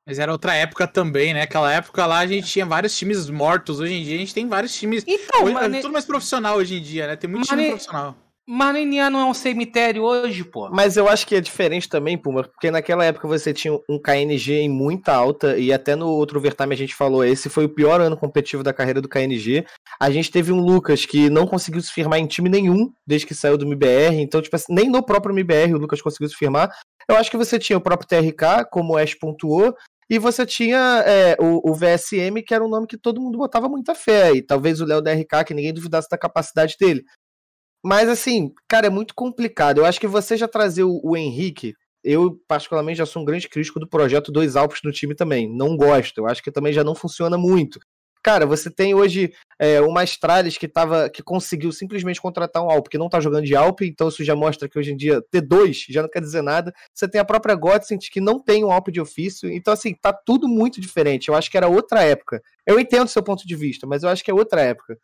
Mas 0.05 0.19
era 0.19 0.33
outra 0.33 0.53
época 0.53 0.85
também, 0.85 1.33
né? 1.33 1.43
Aquela 1.43 1.73
época 1.73 2.05
lá 2.07 2.19
a 2.19 2.27
gente 2.27 2.49
tinha 2.49 2.67
vários 2.67 2.99
times 2.99 3.31
mortos. 3.31 3.79
Hoje 3.79 3.93
em 3.95 4.03
dia 4.03 4.17
a 4.17 4.19
gente 4.19 4.35
tem 4.35 4.49
vários 4.49 4.75
times. 4.75 5.05
Então, 5.07 5.45
hoje, 5.45 5.77
é 5.77 5.81
tudo 5.81 5.93
mais 5.93 6.05
profissional 6.05 6.57
hoje 6.57 6.75
em 6.75 6.83
dia, 6.83 7.07
né? 7.07 7.15
Tem 7.15 7.31
muito 7.31 7.47
time 7.47 7.69
profissional. 7.69 8.17
Mas 8.51 8.87
NA 8.87 9.11
não 9.11 9.21
é 9.21 9.25
um 9.27 9.35
cemitério 9.35 10.05
hoje, 10.05 10.43
pô. 10.43 10.71
Mas 10.71 10.97
eu 10.97 11.07
acho 11.07 11.27
que 11.27 11.37
é 11.37 11.41
diferente 11.41 11.87
também, 11.87 12.17
Puma, 12.17 12.43
porque 12.45 12.71
naquela 12.71 13.05
época 13.05 13.29
você 13.29 13.53
tinha 13.53 13.79
um 13.87 13.99
KNG 13.99 14.55
em 14.55 14.71
muita 14.71 15.13
alta, 15.13 15.59
e 15.59 15.71
até 15.71 15.95
no 15.95 16.09
outro 16.09 16.39
overtime 16.39 16.73
a 16.73 16.77
gente 16.77 16.95
falou, 16.95 17.23
esse 17.23 17.51
foi 17.51 17.67
o 17.67 17.69
pior 17.69 18.01
ano 18.01 18.17
competitivo 18.17 18.63
da 18.63 18.73
carreira 18.73 19.03
do 19.03 19.09
KNG. 19.09 19.67
A 20.01 20.11
gente 20.11 20.31
teve 20.31 20.51
um 20.51 20.63
Lucas 20.63 21.05
que 21.05 21.29
não 21.29 21.47
conseguiu 21.47 21.83
se 21.83 21.93
firmar 21.93 22.21
em 22.21 22.27
time 22.27 22.49
nenhum 22.49 22.91
desde 23.07 23.27
que 23.27 23.35
saiu 23.35 23.59
do 23.59 23.67
MBR, 23.67 24.19
então, 24.19 24.41
tipo 24.41 24.57
assim, 24.57 24.73
nem 24.73 24.89
no 24.89 25.05
próprio 25.05 25.35
MBR 25.35 25.75
o 25.75 25.79
Lucas 25.79 26.01
conseguiu 26.01 26.31
se 26.31 26.37
firmar. 26.37 26.71
Eu 27.07 27.17
acho 27.17 27.31
que 27.31 27.37
você 27.37 27.59
tinha 27.59 27.77
o 27.77 27.83
próprio 27.83 28.09
TRK, 28.09 28.65
como 28.71 28.95
o 28.95 28.97
Ash 28.97 29.15
pontuou, 29.15 29.75
e 30.09 30.19
você 30.19 30.47
tinha 30.47 31.05
é, 31.07 31.37
o, 31.39 31.71
o, 31.71 31.75
VSM, 31.75 32.43
que 32.47 32.55
era 32.55 32.65
um 32.65 32.69
nome 32.69 32.87
que 32.87 32.97
todo 32.97 33.21
mundo 33.21 33.37
botava 33.37 33.69
muita 33.69 33.95
fé, 33.95 34.33
e 34.33 34.41
talvez 34.41 34.81
o 34.81 34.87
Léo 34.87 35.03
da 35.03 35.13
RK, 35.13 35.45
que 35.47 35.53
ninguém 35.53 35.75
duvidasse 35.75 36.09
da 36.11 36.17
capacidade 36.17 36.77
dele. 36.81 37.05
Mas 37.89 38.07
assim, 38.07 38.53
cara, 38.69 38.89
é 38.89 38.91
muito 38.91 39.15
complicado. 39.15 39.79
Eu 39.79 39.87
acho 39.87 39.99
que 39.99 40.07
você 40.07 40.37
já 40.37 40.47
trazer 40.47 40.83
o, 40.83 41.01
o 41.03 41.17
Henrique, 41.17 41.73
eu 42.05 42.39
particularmente 42.47 42.99
já 42.99 43.07
sou 43.07 43.23
um 43.23 43.25
grande 43.25 43.49
crítico 43.49 43.81
do 43.81 43.89
projeto 43.89 44.31
dois 44.31 44.57
Alpes 44.57 44.81
no 44.85 44.93
time 44.93 45.15
também. 45.15 45.49
Não 45.51 45.75
gosto. 45.75 46.19
Eu 46.19 46.27
acho 46.27 46.43
que 46.43 46.53
também 46.53 46.71
já 46.71 46.85
não 46.85 46.95
funciona 46.95 47.39
muito. 47.39 47.81
Cara, 48.23 48.45
você 48.45 48.71
tem 48.71 48.95
hoje 48.95 49.33
é, 49.59 49.81
uma 49.81 50.03
Astralis 50.03 50.59
que 50.59 50.69
tava, 50.69 51.09
que 51.09 51.23
conseguiu 51.23 51.73
simplesmente 51.73 52.21
contratar 52.21 52.63
um 52.63 52.71
Alp 52.71 52.89
que 52.89 52.99
não 52.99 53.09
tá 53.09 53.21
jogando 53.21 53.47
de 53.47 53.57
Alp, 53.57 53.81
então 53.81 54.09
isso 54.09 54.23
já 54.23 54.37
mostra 54.37 54.69
que 54.69 54.79
hoje 54.79 54.93
em 54.93 54.97
dia 54.97 55.23
ter 55.31 55.41
dois 55.41 55.87
já 55.89 56.03
não 56.03 56.11
quer 56.11 56.21
dizer 56.21 56.43
nada. 56.43 56.75
Você 56.93 57.09
tem 57.09 57.23
a 57.23 57.25
própria 57.25 57.55
Godsent 57.55 58.11
que 58.11 58.21
não 58.21 58.39
tem 58.39 58.67
um 58.67 58.71
Alp 58.71 58.89
de 58.89 59.01
ofício, 59.01 59.51
então 59.51 59.73
assim, 59.73 59.95
tá 59.95 60.13
tudo 60.13 60.47
muito 60.47 60.79
diferente. 60.79 61.29
Eu 61.29 61.35
acho 61.35 61.51
que 61.51 61.57
era 61.57 61.69
outra 61.69 62.03
época. 62.03 62.43
Eu 62.67 62.79
entendo 62.79 63.07
o 63.07 63.11
seu 63.11 63.23
ponto 63.23 63.47
de 63.47 63.57
vista, 63.57 63.87
mas 63.87 64.03
eu 64.03 64.11
acho 64.11 64.23
que 64.23 64.31
é 64.31 64.35
outra 64.35 64.61
época. 64.61 64.99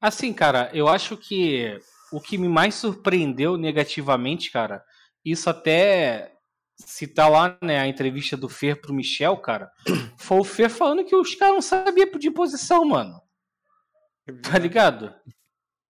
Assim, 0.00 0.32
cara, 0.32 0.70
eu 0.72 0.88
acho 0.88 1.16
que 1.16 1.78
o 2.10 2.20
que 2.20 2.38
me 2.38 2.48
mais 2.48 2.74
surpreendeu 2.74 3.56
negativamente, 3.56 4.50
cara, 4.50 4.82
isso 5.24 5.50
até 5.50 6.32
citar 6.78 7.30
lá, 7.30 7.58
né, 7.62 7.78
a 7.78 7.86
entrevista 7.86 8.36
do 8.36 8.48
Fer 8.48 8.80
pro 8.80 8.94
Michel, 8.94 9.36
cara, 9.36 9.70
foi 10.16 10.38
o 10.38 10.44
Fer 10.44 10.70
falando 10.70 11.04
que 11.04 11.14
os 11.14 11.34
caras 11.34 11.54
não 11.54 11.62
sabiam 11.62 12.18
de 12.18 12.30
posição, 12.30 12.84
mano. 12.84 13.20
Tá 14.42 14.58
ligado? 14.58 15.12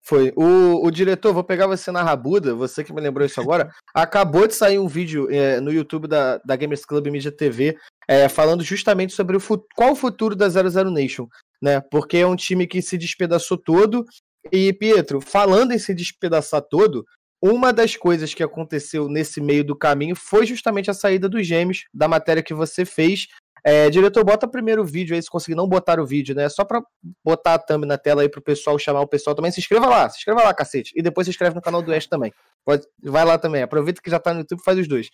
Foi. 0.01 0.33
O, 0.35 0.87
o 0.87 0.89
diretor, 0.89 1.33
vou 1.33 1.43
pegar 1.43 1.67
você 1.67 1.91
na 1.91 2.01
rabuda, 2.01 2.55
você 2.55 2.83
que 2.83 2.91
me 2.91 3.01
lembrou 3.01 3.25
isso 3.25 3.39
agora. 3.39 3.69
acabou 3.93 4.47
de 4.47 4.55
sair 4.55 4.79
um 4.79 4.87
vídeo 4.87 5.29
é, 5.29 5.59
no 5.59 5.71
YouTube 5.71 6.07
da, 6.07 6.37
da 6.39 6.55
Gamers 6.55 6.85
Club 6.85 7.07
Media 7.07 7.31
TV 7.31 7.77
é, 8.07 8.27
falando 8.27 8.63
justamente 8.63 9.13
sobre 9.13 9.37
o 9.37 9.41
qual 9.75 9.91
o 9.91 9.95
futuro 9.95 10.35
da 10.35 10.49
00 10.49 10.89
Nation 10.89 11.27
né? 11.61 11.81
Porque 11.81 12.17
é 12.17 12.27
um 12.27 12.35
time 12.35 12.67
que 12.67 12.81
se 12.81 12.97
despedaçou 12.97 13.57
todo. 13.57 14.05
E, 14.51 14.71
Pietro, 14.73 15.19
falando 15.21 15.71
em 15.71 15.79
se 15.79 15.93
despedaçar 15.93 16.61
todo, 16.61 17.05
uma 17.41 17.71
das 17.71 17.95
coisas 17.95 18.33
que 18.33 18.43
aconteceu 18.43 19.07
nesse 19.07 19.39
meio 19.39 19.63
do 19.63 19.75
caminho 19.75 20.15
foi 20.15 20.45
justamente 20.45 20.89
a 20.89 20.93
saída 20.93 21.29
dos 21.29 21.45
gêmeos, 21.45 21.85
da 21.93 22.07
matéria 22.07 22.43
que 22.43 22.53
você 22.53 22.85
fez. 22.85 23.27
É, 23.63 23.89
diretor, 23.89 24.23
bota 24.23 24.47
primeiro 24.47 24.81
o 24.81 24.85
vídeo 24.85 25.15
aí, 25.15 25.21
se 25.21 25.29
conseguir 25.29 25.55
não 25.55 25.67
botar 25.67 25.99
o 25.99 26.05
vídeo, 26.05 26.33
né? 26.33 26.47
Só 26.47 26.63
pra 26.63 26.81
botar 27.23 27.55
a 27.55 27.59
thumb 27.59 27.85
na 27.85 27.97
tela 27.97 28.21
aí 28.21 28.29
pro 28.29 28.41
pessoal 28.41 28.79
chamar 28.79 29.01
o 29.01 29.07
pessoal 29.07 29.35
também. 29.35 29.51
Se 29.51 29.59
inscreva 29.59 29.85
lá, 29.85 30.09
se 30.09 30.17
inscreva 30.17 30.43
lá, 30.43 30.53
cacete. 30.53 30.93
E 30.95 31.01
depois 31.01 31.25
se 31.25 31.31
inscreve 31.31 31.55
no 31.55 31.61
canal 31.61 31.81
do 31.81 31.91
Oeste 31.91 32.09
também. 32.09 32.33
Pode, 32.65 32.85
vai 33.03 33.25
lá 33.25 33.37
também. 33.37 33.61
Aproveita 33.61 34.01
que 34.01 34.09
já 34.09 34.19
tá 34.19 34.33
no 34.33 34.41
YouTube 34.41 34.63
faz 34.63 34.77
os 34.77 34.87
dois. 34.87 35.09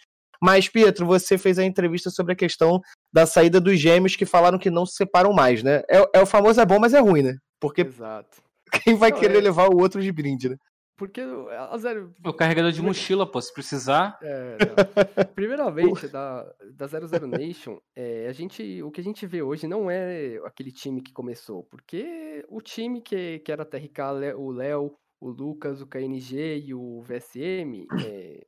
Mas, 0.46 0.70
Pietro, 0.70 1.08
você 1.08 1.40
fez 1.40 1.58
a 1.58 1.64
entrevista 1.64 2.12
sobre 2.12 2.34
a 2.34 2.36
questão 2.36 2.80
da 3.12 3.26
saída 3.26 3.60
dos 3.60 3.80
gêmeos 3.80 4.16
que 4.16 4.28
falaram 4.28 4.60
que 4.60 4.70
não 4.70 4.86
se 4.86 4.94
separam 4.96 5.34
mais, 5.34 5.64
né? 5.64 5.82
É, 5.90 6.20
é 6.20 6.22
o 6.22 6.26
famoso 6.28 6.62
é 6.62 6.66
bom, 6.68 6.78
mas 6.78 6.94
é 6.94 7.00
ruim, 7.00 7.24
né? 7.24 7.36
Porque 7.60 7.82
Exato. 7.82 8.44
quem 8.84 8.94
vai 8.96 9.10
não, 9.10 9.20
querer 9.20 9.40
é... 9.40 9.42
levar 9.42 9.68
o 9.70 9.82
outro 9.82 10.00
de 10.00 10.12
brinde, 10.12 10.50
né? 10.50 10.58
Porque 10.96 11.20
a 11.20 11.76
zero... 11.80 12.14
O 12.24 12.32
carregador 12.32 12.72
de 12.72 12.80
mochila, 12.80 13.26
pô, 13.30 13.42
se 13.42 13.52
precisar. 13.52 14.20
É, 14.22 15.26
Primeiramente, 15.34 16.08
da, 16.14 16.46
da 16.76 16.88
00 16.88 17.26
Nation, 17.26 17.80
é, 17.96 18.28
a 18.28 18.32
gente, 18.32 18.84
o 18.84 18.92
que 18.92 19.02
a 19.02 19.04
gente 19.04 19.26
vê 19.26 19.42
hoje 19.42 19.66
não 19.66 19.90
é 19.90 20.40
aquele 20.46 20.72
time 20.72 21.02
que 21.02 21.12
começou. 21.12 21.64
Porque 21.64 22.46
o 22.50 22.62
time 22.62 23.02
que, 23.02 23.40
que 23.40 23.52
era 23.52 23.66
TRK, 23.66 24.36
o 24.38 24.52
Léo, 24.52 24.96
o 25.20 25.28
Lucas, 25.28 25.82
o 25.82 25.88
KNG 25.88 26.66
e 26.68 26.74
o 26.76 27.02
VSM, 27.02 27.88
é, 28.06 28.46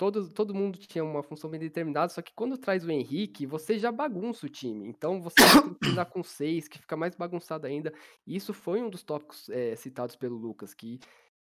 todo, 0.00 0.30
todo 0.30 0.54
mundo 0.54 0.78
tinha 0.78 1.04
uma 1.04 1.22
função 1.22 1.50
bem 1.50 1.60
determinada, 1.60 2.10
só 2.10 2.22
que 2.22 2.32
quando 2.34 2.56
traz 2.56 2.86
o 2.86 2.90
Henrique, 2.90 3.44
você 3.44 3.78
já 3.78 3.92
bagunça 3.92 4.46
o 4.46 4.48
time. 4.48 4.88
Então 4.88 5.20
você 5.20 5.34
tem 5.78 5.94
que 5.94 6.10
com 6.10 6.22
seis, 6.22 6.66
que 6.66 6.78
fica 6.78 6.96
mais 6.96 7.14
bagunçado 7.14 7.66
ainda. 7.66 7.92
E 8.26 8.34
isso 8.34 8.54
foi 8.54 8.80
um 8.80 8.88
dos 8.88 9.02
tópicos 9.02 9.50
é, 9.50 9.76
citados 9.76 10.16
pelo 10.16 10.38
Lucas, 10.38 10.72
que, 10.72 10.98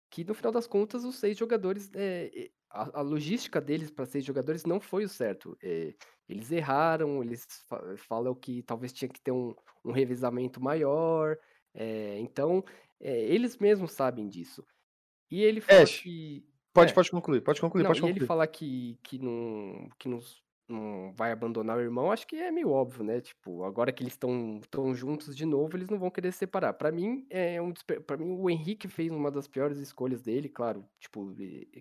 que 0.08 0.24
no 0.24 0.36
final 0.36 0.52
das 0.52 0.68
contas 0.68 1.04
os 1.04 1.16
seis 1.16 1.36
jogadores, 1.36 1.90
é, 1.96 2.52
a, 2.70 3.00
a, 3.00 3.02
logística 3.02 3.60
deles 3.60 3.90
para 3.90 4.06
seis 4.06 4.24
jogadores 4.24 4.66
não 4.66 4.80
foi 4.80 5.04
o 5.04 5.10
certo. 5.10 5.58
É, 5.60 5.96
eles 6.30 6.52
erraram, 6.52 7.24
eles 7.24 7.48
falam 8.08 8.36
que 8.36 8.62
talvez 8.62 8.94
tinha 8.94 9.10
que 9.10 9.20
ter 9.20 9.32
um, 9.32 9.56
um 9.84 9.92
revezamento 9.92 10.62
maior. 10.62 11.40
então, 12.20 12.64
eles 13.00 13.58
mesmos 13.58 13.94
sabem 13.94 14.30
disso. 14.30 14.64
E 15.32 15.42
ele 15.42 15.60
fala 15.60 15.86
que 15.86 16.46
Pode, 16.74 16.92
é. 16.92 16.96
pode 16.96 17.12
concluir, 17.12 17.42
pode 17.42 17.62
concluir, 17.62 17.84
não, 17.84 17.90
pode 17.90 18.00
e 18.00 18.02
concluir. 18.02 18.20
ele 18.20 18.26
falar 18.26 18.48
que, 18.48 18.98
que, 19.04 19.20
não, 19.20 19.88
que 20.00 20.10
não, 20.10 20.20
não 20.68 21.14
vai 21.16 21.32
abandonar 21.32 21.78
o 21.78 21.82
irmão, 21.82 22.12
acho 22.12 22.26
que 22.26 22.36
é 22.36 22.52
meio 22.52 22.72
óbvio, 22.72 23.04
né? 23.04 23.22
Tipo, 23.22 23.64
agora 23.64 23.92
que 23.92 24.02
eles 24.02 24.14
estão 24.14 24.60
tão 24.72 24.96
juntos 24.96 25.36
de 25.36 25.46
novo, 25.46 25.78
eles 25.78 25.90
não 25.90 26.00
vão 26.00 26.10
querer 26.10 26.32
separar. 26.32 26.74
Para 26.74 26.92
mim, 26.92 27.26
é 27.30 27.62
um 27.62 27.72
para 28.06 28.18
mim 28.18 28.36
o 28.40 28.50
Henrique 28.50 28.88
fez 28.88 29.12
uma 29.12 29.30
das 29.30 29.48
piores 29.48 29.78
escolhas 29.78 30.24
dele, 30.24 30.50
claro, 30.50 30.84
tipo, 31.00 31.36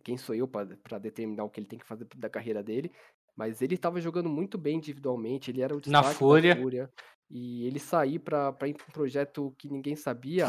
quem 0.04 0.18
sou 0.18 0.34
eu 0.34 0.46
para 0.46 0.98
determinar 0.98 1.44
o 1.44 1.50
que 1.50 1.58
ele 1.58 1.66
tem 1.66 1.78
que 1.78 1.86
fazer 1.86 2.06
da 2.16 2.28
carreira 2.28 2.62
dele, 2.62 2.92
mas 3.34 3.62
ele 3.62 3.78
tava 3.78 3.98
jogando 3.98 4.28
muito 4.28 4.58
bem 4.58 4.76
individualmente, 4.76 5.50
ele 5.50 5.62
era 5.62 5.74
o 5.74 5.80
destaque 5.80 6.06
Na 6.06 6.12
Fúria. 6.12 6.54
Fúria 6.54 6.90
e 7.32 7.66
ele 7.66 7.78
sair 7.78 8.18
para 8.18 8.54
ir 8.66 8.74
para 8.74 8.86
um 8.86 8.92
projeto 8.92 9.54
que 9.56 9.68
ninguém 9.70 9.96
sabia, 9.96 10.46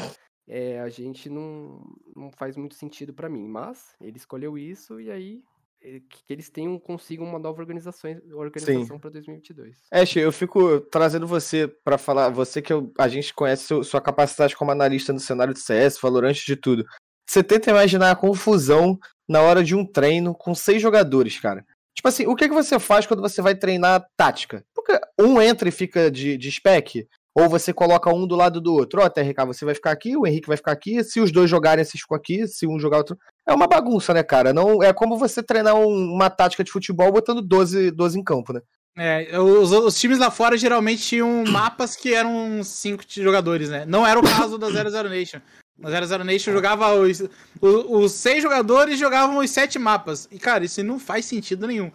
é, 0.47 0.79
a 0.79 0.89
gente 0.89 1.29
não, 1.29 1.81
não 2.15 2.31
faz 2.31 2.57
muito 2.57 2.75
sentido 2.75 3.13
para 3.13 3.29
mim. 3.29 3.47
Mas 3.47 3.95
ele 4.01 4.17
escolheu 4.17 4.57
isso 4.57 4.99
e 4.99 5.11
aí 5.11 5.43
eh, 5.81 6.01
que 6.09 6.33
eles 6.33 6.49
tenham 6.49 6.77
consigam 6.79 7.25
uma 7.25 7.39
nova 7.39 7.59
organização 7.59 8.09
organização 8.33 8.99
para 8.99 9.09
2022. 9.11 9.77
Ash, 9.91 10.15
eu 10.15 10.31
fico 10.31 10.79
trazendo 10.81 11.27
você 11.27 11.67
para 11.67 11.97
falar, 11.97 12.29
você 12.29 12.61
que 12.61 12.71
eu, 12.71 12.91
a 12.97 13.07
gente 13.07 13.33
conhece 13.33 13.83
sua 13.83 14.01
capacidade 14.01 14.55
como 14.55 14.71
analista 14.71 15.11
no 15.13 15.19
cenário 15.19 15.53
de 15.53 15.59
CS, 15.59 15.99
Valorant 15.99 16.33
de 16.33 16.55
tudo. 16.55 16.85
você 17.27 17.43
tenta 17.43 17.69
imaginar 17.69 18.11
a 18.11 18.15
confusão 18.15 18.97
na 19.27 19.41
hora 19.41 19.63
de 19.63 19.75
um 19.75 19.85
treino 19.85 20.33
com 20.33 20.53
seis 20.53 20.81
jogadores, 20.81 21.39
cara. 21.39 21.65
Tipo 21.95 22.07
assim, 22.07 22.25
o 22.25 22.35
que, 22.35 22.47
que 22.47 22.53
você 22.53 22.79
faz 22.79 23.05
quando 23.05 23.21
você 23.21 23.41
vai 23.41 23.55
treinar 23.55 24.05
tática? 24.17 24.65
Porque 24.73 24.99
um 25.19 25.41
entra 25.41 25.69
e 25.69 25.71
fica 25.71 26.09
de, 26.09 26.37
de 26.37 26.51
spec, 26.51 27.07
ou 27.35 27.49
você 27.49 27.73
coloca 27.73 28.13
um 28.13 28.27
do 28.27 28.35
lado 28.35 28.61
do 28.61 28.73
outro. 28.73 29.01
Ó, 29.01 29.05
oh, 29.05 29.09
TRK, 29.09 29.45
você 29.45 29.65
vai 29.65 29.73
ficar 29.73 29.91
aqui, 29.91 30.15
o 30.15 30.27
Henrique 30.27 30.47
vai 30.47 30.57
ficar 30.57 30.71
aqui. 30.71 31.03
Se 31.03 31.19
os 31.19 31.31
dois 31.31 31.49
jogarem, 31.49 31.83
vocês 31.83 32.01
ficam 32.01 32.15
aqui. 32.15 32.47
Se 32.47 32.67
um 32.67 32.79
jogar 32.79 32.97
outro. 32.97 33.17
É 33.47 33.53
uma 33.53 33.67
bagunça, 33.67 34.13
né, 34.13 34.23
cara? 34.23 34.53
Não 34.53 34.81
É 34.83 34.93
como 34.93 35.17
você 35.17 35.41
treinar 35.41 35.75
um, 35.75 36.13
uma 36.13 36.29
tática 36.29 36.63
de 36.63 36.71
futebol 36.71 37.11
botando 37.11 37.41
12, 37.41 37.91
12 37.91 38.19
em 38.19 38.23
campo, 38.23 38.53
né? 38.53 38.61
É, 38.95 39.39
os, 39.39 39.71
os, 39.71 39.99
times 39.99 40.19
lá 40.19 40.29
fora 40.29 40.55
geralmente 40.55 41.01
tinham 41.01 41.43
mapas 41.45 41.95
que 41.95 42.13
eram 42.13 42.63
cinco 42.63 43.03
jogadores, 43.07 43.67
né? 43.69 43.85
Não 43.87 44.05
era 44.05 44.19
o 44.19 44.23
caso 44.23 44.57
da 44.59 44.69
00 44.69 45.09
Nation. 45.09 45.39
Na 45.77 45.89
00 45.89 46.23
Nation 46.23 46.51
jogava 46.51 46.93
os, 46.93 47.21
os, 47.59 47.85
os, 47.89 48.11
seis 48.11 48.43
jogadores 48.43 48.99
jogavam 48.99 49.37
os 49.39 49.49
sete 49.49 49.79
mapas. 49.79 50.27
E, 50.31 50.37
cara, 50.37 50.63
isso 50.63 50.83
não 50.83 50.99
faz 50.99 51.25
sentido 51.25 51.65
nenhum. 51.65 51.91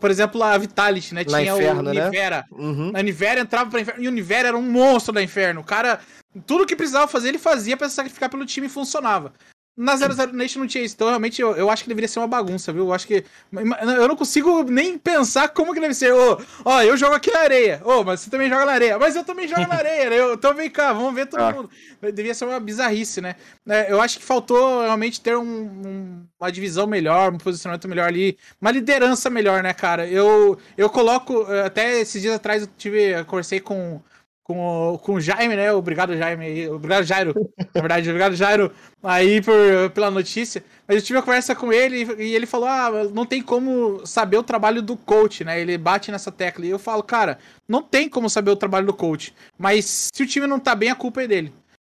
Por 0.00 0.10
exemplo, 0.10 0.42
a 0.42 0.56
Vitality, 0.56 1.14
né? 1.14 1.24
Na 1.28 1.38
tinha 1.38 1.52
Inferno, 1.52 1.80
o 1.80 1.82
né? 1.82 2.04
Nivera. 2.04 2.44
Né? 2.50 2.58
Uhum. 2.64 2.92
A 2.94 3.02
Nivera 3.02 3.40
entrava 3.40 3.68
pra 3.68 3.80
Inferno. 3.80 4.04
E 4.04 4.08
o 4.08 4.12
Nivera 4.12 4.48
era 4.48 4.56
um 4.56 4.62
monstro 4.62 5.12
da 5.12 5.22
Inferno. 5.22 5.60
O 5.62 5.64
cara, 5.64 5.98
tudo 6.46 6.64
que 6.64 6.76
precisava 6.76 7.08
fazer, 7.08 7.28
ele 7.28 7.38
fazia 7.38 7.76
para 7.76 7.88
sacrificar 7.88 8.30
pelo 8.30 8.46
time 8.46 8.68
e 8.68 8.70
funcionava. 8.70 9.32
Na 9.78 9.96
00 9.96 10.32
Nation 10.32 10.58
não 10.58 10.66
tinha 10.66 10.82
isso, 10.82 10.96
então 10.96 11.06
realmente 11.06 11.40
eu, 11.40 11.54
eu 11.54 11.70
acho 11.70 11.84
que 11.84 11.88
deveria 11.88 12.08
ser 12.08 12.18
uma 12.18 12.26
bagunça, 12.26 12.72
viu? 12.72 12.86
Eu 12.86 12.92
acho 12.92 13.06
que. 13.06 13.24
Eu 13.52 14.08
não 14.08 14.16
consigo 14.16 14.64
nem 14.64 14.98
pensar 14.98 15.50
como 15.50 15.72
que 15.72 15.78
deve 15.78 15.94
ser. 15.94 16.12
Ô, 16.12 16.32
oh, 16.32 16.42
ó, 16.64 16.82
eu 16.82 16.96
jogo 16.96 17.14
aqui 17.14 17.30
na 17.30 17.38
areia. 17.38 17.80
Ô, 17.84 18.00
oh, 18.00 18.04
mas 18.04 18.18
você 18.18 18.28
também 18.28 18.48
joga 18.48 18.66
na 18.66 18.72
areia. 18.72 18.98
Mas 18.98 19.14
eu 19.14 19.22
também 19.22 19.46
jogo 19.46 19.60
na 19.68 19.74
areia, 19.78 20.10
né? 20.10 20.16
Então 20.32 20.52
vem 20.52 20.68
cá, 20.68 20.92
vamos 20.92 21.14
ver 21.14 21.26
todo 21.26 21.40
ah. 21.40 21.52
mundo. 21.52 21.70
Devia 22.12 22.34
ser 22.34 22.46
uma 22.46 22.58
bizarrice, 22.58 23.20
né? 23.20 23.36
É, 23.68 23.92
eu 23.92 24.00
acho 24.00 24.18
que 24.18 24.24
faltou 24.24 24.82
realmente 24.82 25.20
ter 25.20 25.36
um, 25.36 25.44
um, 25.44 26.26
uma 26.40 26.50
divisão 26.50 26.88
melhor, 26.88 27.32
um 27.32 27.38
posicionamento 27.38 27.86
melhor 27.86 28.08
ali, 28.08 28.36
uma 28.60 28.72
liderança 28.72 29.30
melhor, 29.30 29.62
né, 29.62 29.72
cara? 29.72 30.08
Eu, 30.08 30.58
eu 30.76 30.90
coloco. 30.90 31.46
Até 31.64 32.00
esses 32.00 32.20
dias 32.20 32.34
atrás 32.34 32.62
eu 32.62 32.68
tive. 32.76 33.00
Eu 33.12 33.24
conversei 33.24 33.60
com 33.60 34.02
com, 34.48 34.94
o, 34.94 34.98
com 34.98 35.14
o 35.14 35.20
Jaime, 35.20 35.54
né? 35.54 35.70
Obrigado, 35.72 36.16
Jaime. 36.16 36.68
Obrigado, 36.70 37.04
Jairo. 37.04 37.34
Na 37.74 37.80
verdade, 37.82 38.08
obrigado, 38.08 38.34
Jairo, 38.34 38.72
aí 39.02 39.42
por, 39.42 39.90
pela 39.94 40.10
notícia. 40.10 40.64
Mas 40.86 40.96
eu 40.96 41.02
tive 41.02 41.18
uma 41.18 41.24
conversa 41.24 41.54
com 41.54 41.70
ele 41.70 42.06
e 42.18 42.34
ele 42.34 42.46
falou: 42.46 42.66
ah, 42.66 42.90
não 43.12 43.26
tem 43.26 43.42
como 43.42 44.04
saber 44.06 44.38
o 44.38 44.42
trabalho 44.42 44.80
do 44.80 44.96
coach, 44.96 45.44
né? 45.44 45.60
Ele 45.60 45.76
bate 45.76 46.10
nessa 46.10 46.32
tecla. 46.32 46.64
E 46.64 46.70
eu 46.70 46.78
falo, 46.78 47.02
cara, 47.02 47.38
não 47.68 47.82
tem 47.82 48.08
como 48.08 48.30
saber 48.30 48.50
o 48.50 48.56
trabalho 48.56 48.86
do 48.86 48.94
coach. 48.94 49.34
Mas 49.58 50.10
se 50.14 50.22
o 50.22 50.26
time 50.26 50.46
não 50.46 50.58
tá 50.58 50.74
bem, 50.74 50.90
a 50.90 50.94
culpa 50.94 51.22
é 51.22 51.28
dele. 51.28 51.52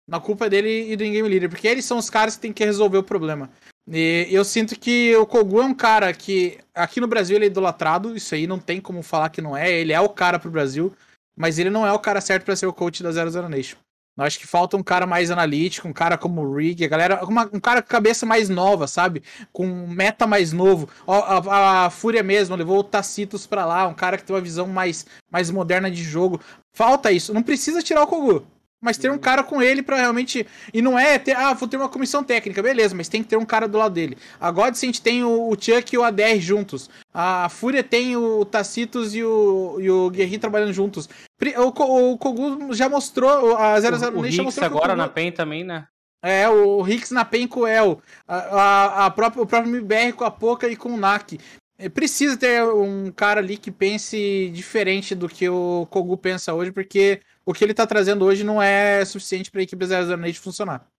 A 0.10 0.20
culpa 0.20 0.46
é 0.46 0.50
dele 0.50 0.92
e 0.92 0.96
do 0.96 1.04
in-game 1.04 1.28
leader, 1.28 1.50
porque 1.50 1.68
eles 1.68 1.84
são 1.84 1.98
os 1.98 2.10
caras 2.10 2.36
que 2.36 2.42
tem 2.44 2.54
que 2.54 2.64
resolver 2.64 3.00
o 3.00 3.04
problema. 3.04 3.50
E 3.92 4.28
eu 4.32 4.46
sinto 4.46 4.80
que 4.80 5.16
o 5.16 5.26
Kogu 5.26 5.62
é 5.62 5.66
um 5.66 5.74
cara 5.74 6.14
que 6.14 6.58
aqui 6.74 7.02
no 7.02 7.08
Brasil 7.08 7.36
ele 7.36 7.46
é 7.46 7.48
idolatrado, 7.48 8.16
isso 8.16 8.34
aí 8.34 8.48
não 8.48 8.60
tem 8.60 8.80
como 8.80 9.04
falar 9.04 9.30
que 9.30 9.42
não 9.42 9.58
é, 9.58 9.72
ele 9.72 9.94
é 9.94 10.00
o 10.00 10.10
cara 10.10 10.40
pro 10.40 10.50
Brasil 10.50 10.94
mas 11.36 11.60
ele 11.60 11.70
não 11.70 11.86
é 11.86 11.92
o 11.92 12.00
cara 12.00 12.22
certo 12.22 12.46
para 12.46 12.56
ser 12.56 12.66
o 12.66 12.74
coach 12.74 13.04
da 13.04 13.12
00 13.12 13.50
Nation. 13.50 13.78
Eu 14.18 14.24
acho 14.24 14.40
que 14.40 14.48
falta 14.48 14.78
um 14.78 14.84
cara 14.84 15.06
mais 15.06 15.30
analítico, 15.30 15.90
um 15.90 15.94
cara 15.94 16.18
como 16.18 16.42
o 16.42 16.56
Rig, 16.56 16.86
a 16.86 16.88
galera, 16.88 17.26
uma, 17.26 17.50
um 17.52 17.60
cara 17.60 17.82
com 17.82 17.90
cabeça 17.90 18.26
mais 18.26 18.48
nova, 18.48 18.88
sabe? 18.88 19.22
Com 19.52 19.68
meta 19.88 20.26
mais 20.26 20.54
novo. 20.54 20.88
A, 21.06 21.16
a, 21.16 21.86
a 21.86 21.90
Fúria 21.90 22.24
mesmo 22.24 22.56
levou 22.56 22.80
o 22.80 22.84
Tacitus 22.84 23.46
pra 23.46 23.66
lá, 23.66 23.86
um 23.88 23.94
cara 23.94 24.18
que 24.18 24.24
tem 24.24 24.34
uma 24.34 24.42
visão 24.42 24.68
mais, 24.68 25.06
mais 25.30 25.52
moderna 25.52 25.92
de 25.92 26.02
jogo. 26.02 26.40
Falta 26.74 27.12
isso. 27.12 27.34
Não 27.34 27.44
precisa 27.44 27.82
tirar 27.82 28.04
o 28.04 28.08
Kogu 28.08 28.46
mas 28.86 28.98
ter 28.98 29.12
um 29.12 29.18
cara 29.18 29.44
com 29.44 29.62
ele 29.62 29.82
para 29.82 29.98
realmente. 29.98 30.46
E 30.72 30.82
não 30.82 30.98
é 30.98 31.18
ter, 31.18 31.36
ah, 31.36 31.54
vou 31.54 31.68
ter 31.68 31.76
uma 31.76 31.90
comissão 31.90 32.24
técnica, 32.24 32.62
beleza, 32.62 32.96
mas 32.96 33.10
tem 33.10 33.24
que 33.24 33.28
ter 33.28 33.36
um 33.36 33.46
cara 33.46 33.68
do 33.68 33.80
lado 33.80 33.94
dele. 33.94 34.16
A 34.40 34.52
Godsend 34.52 35.02
tem 35.02 35.24
o, 35.24 35.50
o 35.50 35.56
Chuck 35.60 35.94
e 35.94 35.98
o 35.98 36.04
ADR 36.04 36.40
juntos. 36.40 36.90
A 37.12 37.50
Fúria 37.50 37.84
tem 37.84 38.16
o 38.16 38.46
Tacitus 38.46 39.16
e 39.16 39.24
o, 39.24 39.78
e 39.80 39.90
o 39.90 40.12
Guerri 40.12 40.38
trabalhando 40.38 40.72
juntos. 40.72 41.10
O, 41.58 42.12
o 42.12 42.18
Kogu 42.18 42.74
já 42.74 42.88
mostrou, 42.88 43.58
a 43.58 43.80
00 43.82 44.16
o, 44.16 44.22
o 44.22 44.26
Hicks 44.28 44.60
agora 44.60 44.96
na 44.96 45.10
PEN 45.10 45.32
também, 45.32 45.64
né? 45.64 45.88
É, 46.24 46.48
o 46.48 46.88
Hicks 46.88 47.12
na 47.12 47.26
PEN 47.26 47.48
com 47.48 47.62
o 47.62 47.68
El. 47.68 48.00
A, 48.28 48.36
a, 48.36 49.06
a 49.06 49.12
própria, 49.12 49.42
o 49.42 49.48
próprio 49.48 49.76
MBR 49.76 50.14
com 50.14 50.24
a 50.24 50.32
Poca 50.32 50.68
e 50.68 50.76
com 50.76 50.94
o 50.94 50.98
Nak. 50.98 51.40
É, 51.78 51.90
precisa 51.90 52.38
ter 52.38 52.64
um 52.64 53.12
cara 53.12 53.42
ali 53.42 53.58
que 53.58 53.70
pense 53.70 54.50
diferente 54.54 55.14
do 55.14 55.28
que 55.28 55.50
o 55.50 55.86
Kogu 55.90 56.16
pensa 56.18 56.54
hoje, 56.54 56.72
porque 56.72 57.20
o 57.46 57.54
que 57.54 57.64
ele 57.64 57.74
tá 57.74 57.86
trazendo 57.86 58.26
hoje 58.26 58.44
não 58.44 58.62
é 58.62 59.06
suficiente 59.06 59.52
pra 59.52 59.62
equipe 59.62 59.86
00 59.86 60.34
funcionar. 60.36 60.90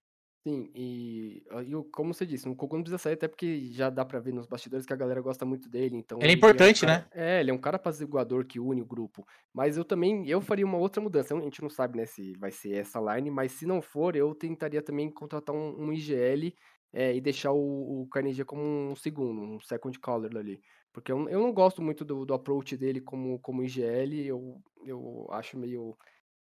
Sim, 0.47 0.71
e, 0.77 1.43
e 1.67 1.91
como 1.91 2.15
você 2.15 2.25
disse, 2.25 2.49
o 2.49 2.55
Kogu 2.55 2.77
não 2.77 2.85
precisa 2.85 3.03
sair, 3.03 3.15
até 3.15 3.27
porque 3.27 3.67
já 3.73 3.91
dá 3.91 4.05
pra 4.05 4.21
ver 4.21 4.33
nos 4.33 4.47
bastidores 4.47 4.87
que 4.87 4.93
a 4.93 4.97
galera 4.97 5.21
gosta 5.21 5.45
muito 5.45 5.69
dele, 5.69 5.97
então... 5.97 6.21
Ele 6.23 6.31
é 6.31 6.35
importante, 6.37 6.85
é 6.85 6.87
um 6.87 6.91
cara, 6.93 7.01
né? 7.01 7.09
É, 7.13 7.41
ele 7.41 7.51
é 7.51 7.55
um 7.55 7.59
cara 7.59 7.75
apaziguador 7.75 8.47
que 8.47 8.61
une 8.61 8.81
o 8.81 8.87
grupo, 8.87 9.27
mas 9.53 9.77
eu 9.77 9.85
também, 9.85 10.25
eu 10.29 10.41
faria 10.41 10.65
uma 10.65 10.79
outra 10.79 11.03
mudança, 11.03 11.35
a 11.35 11.41
gente 11.41 11.61
não 11.61 11.69
sabe, 11.69 11.99
né, 11.99 12.07
se 12.07 12.33
vai 12.35 12.53
ser 12.53 12.75
essa 12.75 13.01
line, 13.01 13.29
mas 13.29 13.51
se 13.51 13.67
não 13.67 13.83
for, 13.83 14.15
eu 14.15 14.33
tentaria 14.37 14.81
também 14.81 15.11
contratar 15.11 15.53
um, 15.53 15.87
um 15.89 15.93
IGL 15.93 16.55
é, 16.93 17.13
e 17.13 17.21
deixar 17.21 17.51
o, 17.51 18.03
o 18.03 18.07
Carnegie 18.07 18.45
como 18.45 18.63
um 18.63 18.95
segundo, 18.95 19.43
um 19.43 19.59
second 19.59 19.99
caller 19.99 20.37
ali. 20.37 20.61
Porque 20.93 21.11
eu, 21.11 21.29
eu 21.29 21.41
não 21.41 21.53
gosto 21.53 21.83
muito 21.83 22.05
do, 22.05 22.25
do 22.25 22.33
approach 22.33 22.77
dele 22.77 23.01
como, 23.01 23.41
como 23.41 23.65
IGL, 23.65 24.15
eu, 24.25 24.63
eu 24.85 25.27
acho 25.33 25.59
meio 25.59 25.97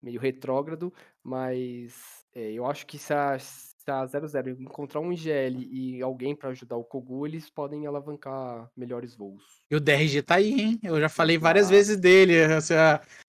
meio 0.02 0.20
retrógrado, 0.20 0.92
mas 1.22 2.26
é, 2.34 2.52
eu 2.52 2.66
acho 2.66 2.86
que 2.86 2.98
se 2.98 3.12
a, 3.14 3.36
se 3.80 3.90
a 3.90 4.06
00 4.06 4.60
encontrar 4.60 5.00
um 5.00 5.10
IGL 5.10 5.56
e 5.72 6.02
alguém 6.02 6.36
para 6.36 6.50
ajudar 6.50 6.76
o 6.76 6.84
Kogu, 6.84 7.26
eles 7.26 7.48
podem 7.48 7.86
alavancar 7.86 8.68
melhores 8.76 9.16
voos. 9.16 9.42
E 9.70 9.74
o 9.74 9.80
DRG 9.80 10.20
tá 10.20 10.34
aí, 10.34 10.60
hein? 10.60 10.80
Eu 10.82 11.00
já 11.00 11.08
falei 11.08 11.38
várias 11.38 11.68
ah. 11.68 11.70
vezes 11.70 11.96
dele. 11.96 12.42
Assim, 12.42 12.74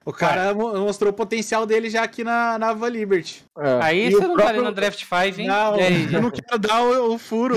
o 0.06 0.12
cara 0.12 0.54
mostrou 0.54 1.12
o 1.12 1.16
potencial 1.16 1.66
dele 1.66 1.89
já 1.89 2.04
aqui 2.04 2.22
na, 2.22 2.60
na 2.60 2.72
Ava 2.72 2.89
Liberty. 2.89 3.45
É. 3.58 3.80
Aí 3.82 4.08
e 4.08 4.12
você 4.12 4.28
não 4.28 4.36
próprio... 4.36 4.43
tá 4.43 4.49
ali 4.49 4.62
no 4.62 4.74
Draft 4.74 4.99
5, 4.99 5.39
hein? 5.39 5.47
Não, 5.47 5.80
eu 5.80 6.22
não 6.22 6.32
quero 6.32 6.60
dar 6.60 6.82
o, 6.82 7.14
o 7.14 7.18
furo. 7.18 7.56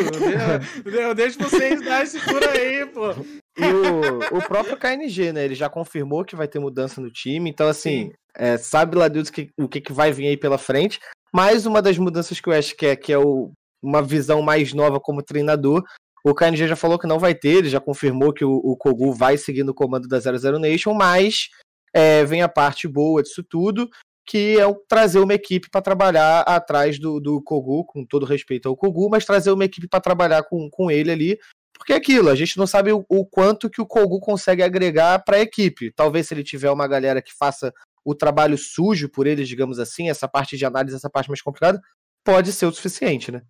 eu, 0.85 0.93
eu 0.93 1.15
deixo 1.17 1.37
vocês 1.41 1.85
dar 1.85 2.05
esse 2.05 2.21
furo 2.21 2.49
aí, 2.49 2.87
pô. 2.87 3.11
E 3.57 3.65
o, 3.65 4.39
o 4.39 4.43
próprio 4.43 4.77
KNG, 4.77 5.33
né? 5.33 5.45
Ele 5.45 5.57
já 5.57 5.69
confirmou 5.69 6.25
que 6.25 6.37
vai 6.37 6.47
ter 6.47 6.61
mudança 6.61 7.01
no 7.01 7.11
time. 7.11 7.51
Então, 7.51 7.67
assim, 7.67 8.13
é, 8.37 8.57
sabe 8.57 8.97
lá 8.97 9.09
Deus 9.09 9.31
que, 9.31 9.51
o 9.59 9.69
que, 9.69 9.81
que 9.81 9.93
vai 9.93 10.13
vir 10.13 10.29
aí 10.29 10.37
pela 10.37 10.59
frente. 10.59 11.01
Mais 11.35 11.67
uma 11.67 11.83
das 11.83 11.99
mudanças 11.99 12.41
que 12.41 12.49
eu 12.49 12.53
acho 12.53 12.77
que 12.77 12.87
é, 12.87 12.95
que 12.95 13.13
é 13.13 13.19
o, 13.19 13.51
uma 13.83 14.01
visão 14.01 14.41
mais 14.41 14.73
nova 14.73 15.01
como 15.01 15.21
treinador. 15.21 15.83
O 16.25 16.33
KNG 16.33 16.69
já 16.69 16.77
falou 16.77 16.97
que 16.97 17.09
não 17.09 17.19
vai 17.19 17.35
ter, 17.35 17.57
ele 17.57 17.69
já 17.69 17.81
confirmou 17.81 18.33
que 18.33 18.45
o, 18.45 18.53
o 18.53 18.77
Kogu 18.77 19.13
vai 19.13 19.37
seguir 19.37 19.65
no 19.65 19.75
comando 19.75 20.07
da 20.07 20.21
00 20.21 20.61
Nation, 20.61 20.95
mas 20.95 21.49
é, 21.93 22.25
vem 22.25 22.41
a 22.41 22.49
parte 22.49 22.87
boa 22.87 23.21
disso 23.21 23.43
tudo, 23.43 23.91
que 24.25 24.57
é 24.61 24.65
o, 24.65 24.77
trazer 24.89 25.19
uma 25.19 25.35
equipe 25.35 25.69
para 25.69 25.83
trabalhar 25.83 26.43
atrás 26.43 27.01
do, 27.01 27.19
do 27.19 27.43
Kogu, 27.43 27.85
com 27.85 28.07
todo 28.07 28.25
respeito 28.25 28.69
ao 28.69 28.77
Kogu, 28.77 29.11
mas 29.11 29.25
trazer 29.25 29.51
uma 29.51 29.65
equipe 29.65 29.89
para 29.89 30.01
trabalhar 30.01 30.45
com, 30.45 30.71
com 30.71 30.89
ele 30.89 31.11
ali, 31.11 31.39
porque 31.77 31.95
é 31.95 31.97
aquilo, 31.97 32.31
a 32.31 32.37
gente 32.37 32.57
não 32.57 32.67
sabe 32.69 32.93
o, 32.93 33.05
o 33.09 33.27
quanto 33.27 33.69
que 33.69 33.83
o 33.83 33.87
Kogu 33.87 34.21
consegue 34.21 34.63
agregar 34.63 35.25
para 35.25 35.39
a 35.39 35.41
equipe. 35.41 35.91
Talvez 35.91 36.29
se 36.29 36.35
ele 36.35 36.45
tiver 36.45 36.71
uma 36.71 36.87
galera 36.87 37.21
que 37.21 37.35
faça 37.37 37.75
o 38.05 38.15
trabalho 38.15 38.59
sujo 38.59 39.09
por 39.09 39.27
eles, 39.27 39.49
digamos 39.49 39.79
assim, 39.79 40.11
essa 40.11 40.29
parte 40.29 40.57
de 40.57 40.67
análise, 40.67 40.97
essa 40.97 41.11
parte 41.11 41.29
mais 41.29 41.41
complicada, 41.41 41.81
pode 42.25 42.53
ser 42.53 42.67
o 42.67 42.73
suficiente, 42.73 43.33
né? 43.33 43.43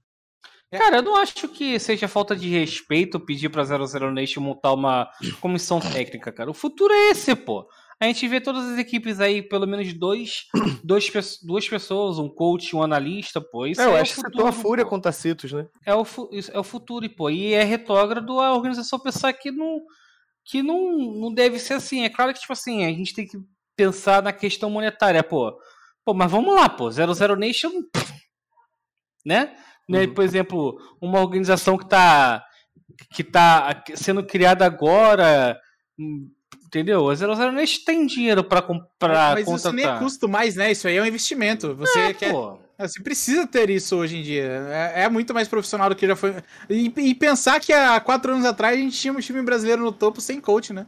É. 0.71 0.79
Cara, 0.79 0.97
eu 0.97 1.03
não 1.03 1.17
acho 1.17 1.47
que 1.49 1.79
seja 1.79 2.09
falta 2.09 2.35
de 2.35 2.49
respeito 2.49 3.21
pedir 3.21 3.49
pra 3.49 3.65
00 3.65 4.11
Nation 4.11 4.41
montar 4.41 4.73
uma 4.73 5.09
comissão 5.41 5.79
técnica, 5.81 6.33
cara. 6.33 6.51
O 6.51 6.55
futuro 6.55 6.93
é 6.93 7.11
esse, 7.11 7.35
pô. 7.35 7.67
A 8.01 8.07
gente 8.07 8.27
vê 8.27 8.41
todas 8.41 8.65
as 8.65 8.79
equipes 8.79 9.21
aí, 9.21 9.41
pelo 9.41 9.67
menos 9.67 9.93
dois, 9.95 10.47
dois 10.83 11.11
duas 11.43 11.69
pessoas, 11.69 12.19
um 12.19 12.29
coach, 12.29 12.75
um 12.75 12.83
analista, 12.83 13.41
pô. 13.41 13.67
Isso 13.67 13.81
é, 13.81 13.87
eu 13.87 13.97
é 13.97 14.01
acho 14.01 14.17
que 14.17 14.21
citou 14.21 14.47
a 14.47 14.53
Fúria 14.53 14.85
com 14.85 14.99
Tacitos, 14.99 15.53
né? 15.53 15.67
É 15.87 15.95
o, 15.95 16.05
é 16.53 16.59
o 16.59 16.65
futuro, 16.65 17.09
pô. 17.11 17.31
E 17.31 17.53
é 17.53 17.63
retrógrado 17.63 18.41
a 18.41 18.53
organização 18.53 18.99
pensar 18.99 19.33
que 19.33 19.53
não, 19.53 19.81
que 20.45 20.61
não, 20.61 20.99
não 21.21 21.33
deve 21.33 21.61
ser 21.61 21.75
assim. 21.75 22.03
É 22.03 22.09
claro 22.09 22.35
que, 22.35 22.41
tipo 22.41 22.53
assim, 22.53 22.85
a 22.85 22.89
gente 22.89 23.15
tem 23.15 23.27
que 23.27 23.39
pensar 23.77 24.23
na 24.23 24.33
questão 24.33 24.71
monetária, 24.71 25.23
pô. 25.23 25.59
Pô, 26.05 26.15
mas 26.15 26.31
vamos 26.31 26.55
lá, 26.55 26.69
pô. 26.69 26.91
00 26.91 27.37
Nation, 27.37 27.71
né? 29.25 29.57
né? 29.89 30.03
Uhum. 30.03 30.15
Por 30.15 30.25
exemplo, 30.25 30.79
uma 31.01 31.21
organização 31.21 31.77
que 31.77 31.85
está 31.85 32.45
que 33.11 33.25
tá 33.25 33.83
sendo 33.97 34.25
criada 34.25 34.65
agora, 34.65 35.59
entendeu? 36.67 37.09
A 37.09 37.15
00 37.15 37.53
Nation 37.53 37.83
tem 37.85 38.07
dinheiro 38.07 38.45
para 38.45 38.63
comprar, 38.63 39.35
Mas 39.35 39.45
contratar. 39.45 39.57
isso 39.57 39.73
nem 39.73 39.85
é 39.85 39.99
custo 39.99 40.29
mais, 40.29 40.57
né? 40.57 40.71
Isso 40.71 40.87
aí 40.87 40.97
é 40.97 41.03
um 41.03 41.07
investimento. 41.07 41.75
Você 41.75 41.99
é, 41.99 42.15
quer 42.15 42.33
pô. 42.33 42.59
Você 42.79 43.01
precisa 43.03 43.47
ter 43.47 43.71
isso 43.71 43.97
hoje 43.97 44.17
em 44.17 44.23
dia. 44.23 44.45
É, 44.69 45.03
é, 45.05 45.09
muito 45.09 45.33
mais 45.33 45.47
profissional 45.47 45.89
do 45.89 45.95
que 45.95 46.07
já 46.07 46.17
foi. 46.17 46.35
E, 46.69 46.93
e, 46.97 47.15
pensar 47.15 47.61
que 47.61 47.73
há 47.73 48.01
quatro 48.01 48.33
anos 48.33 48.45
atrás 48.45 48.77
a 48.77 48.81
gente 48.81 48.99
tinha 48.99 49.13
um 49.13 49.21
time 49.21 49.43
brasileiro 49.43 49.83
no 49.83 49.93
topo 49.93 50.21
sem 50.21 50.41
coach, 50.41 50.73
né? 50.73 50.87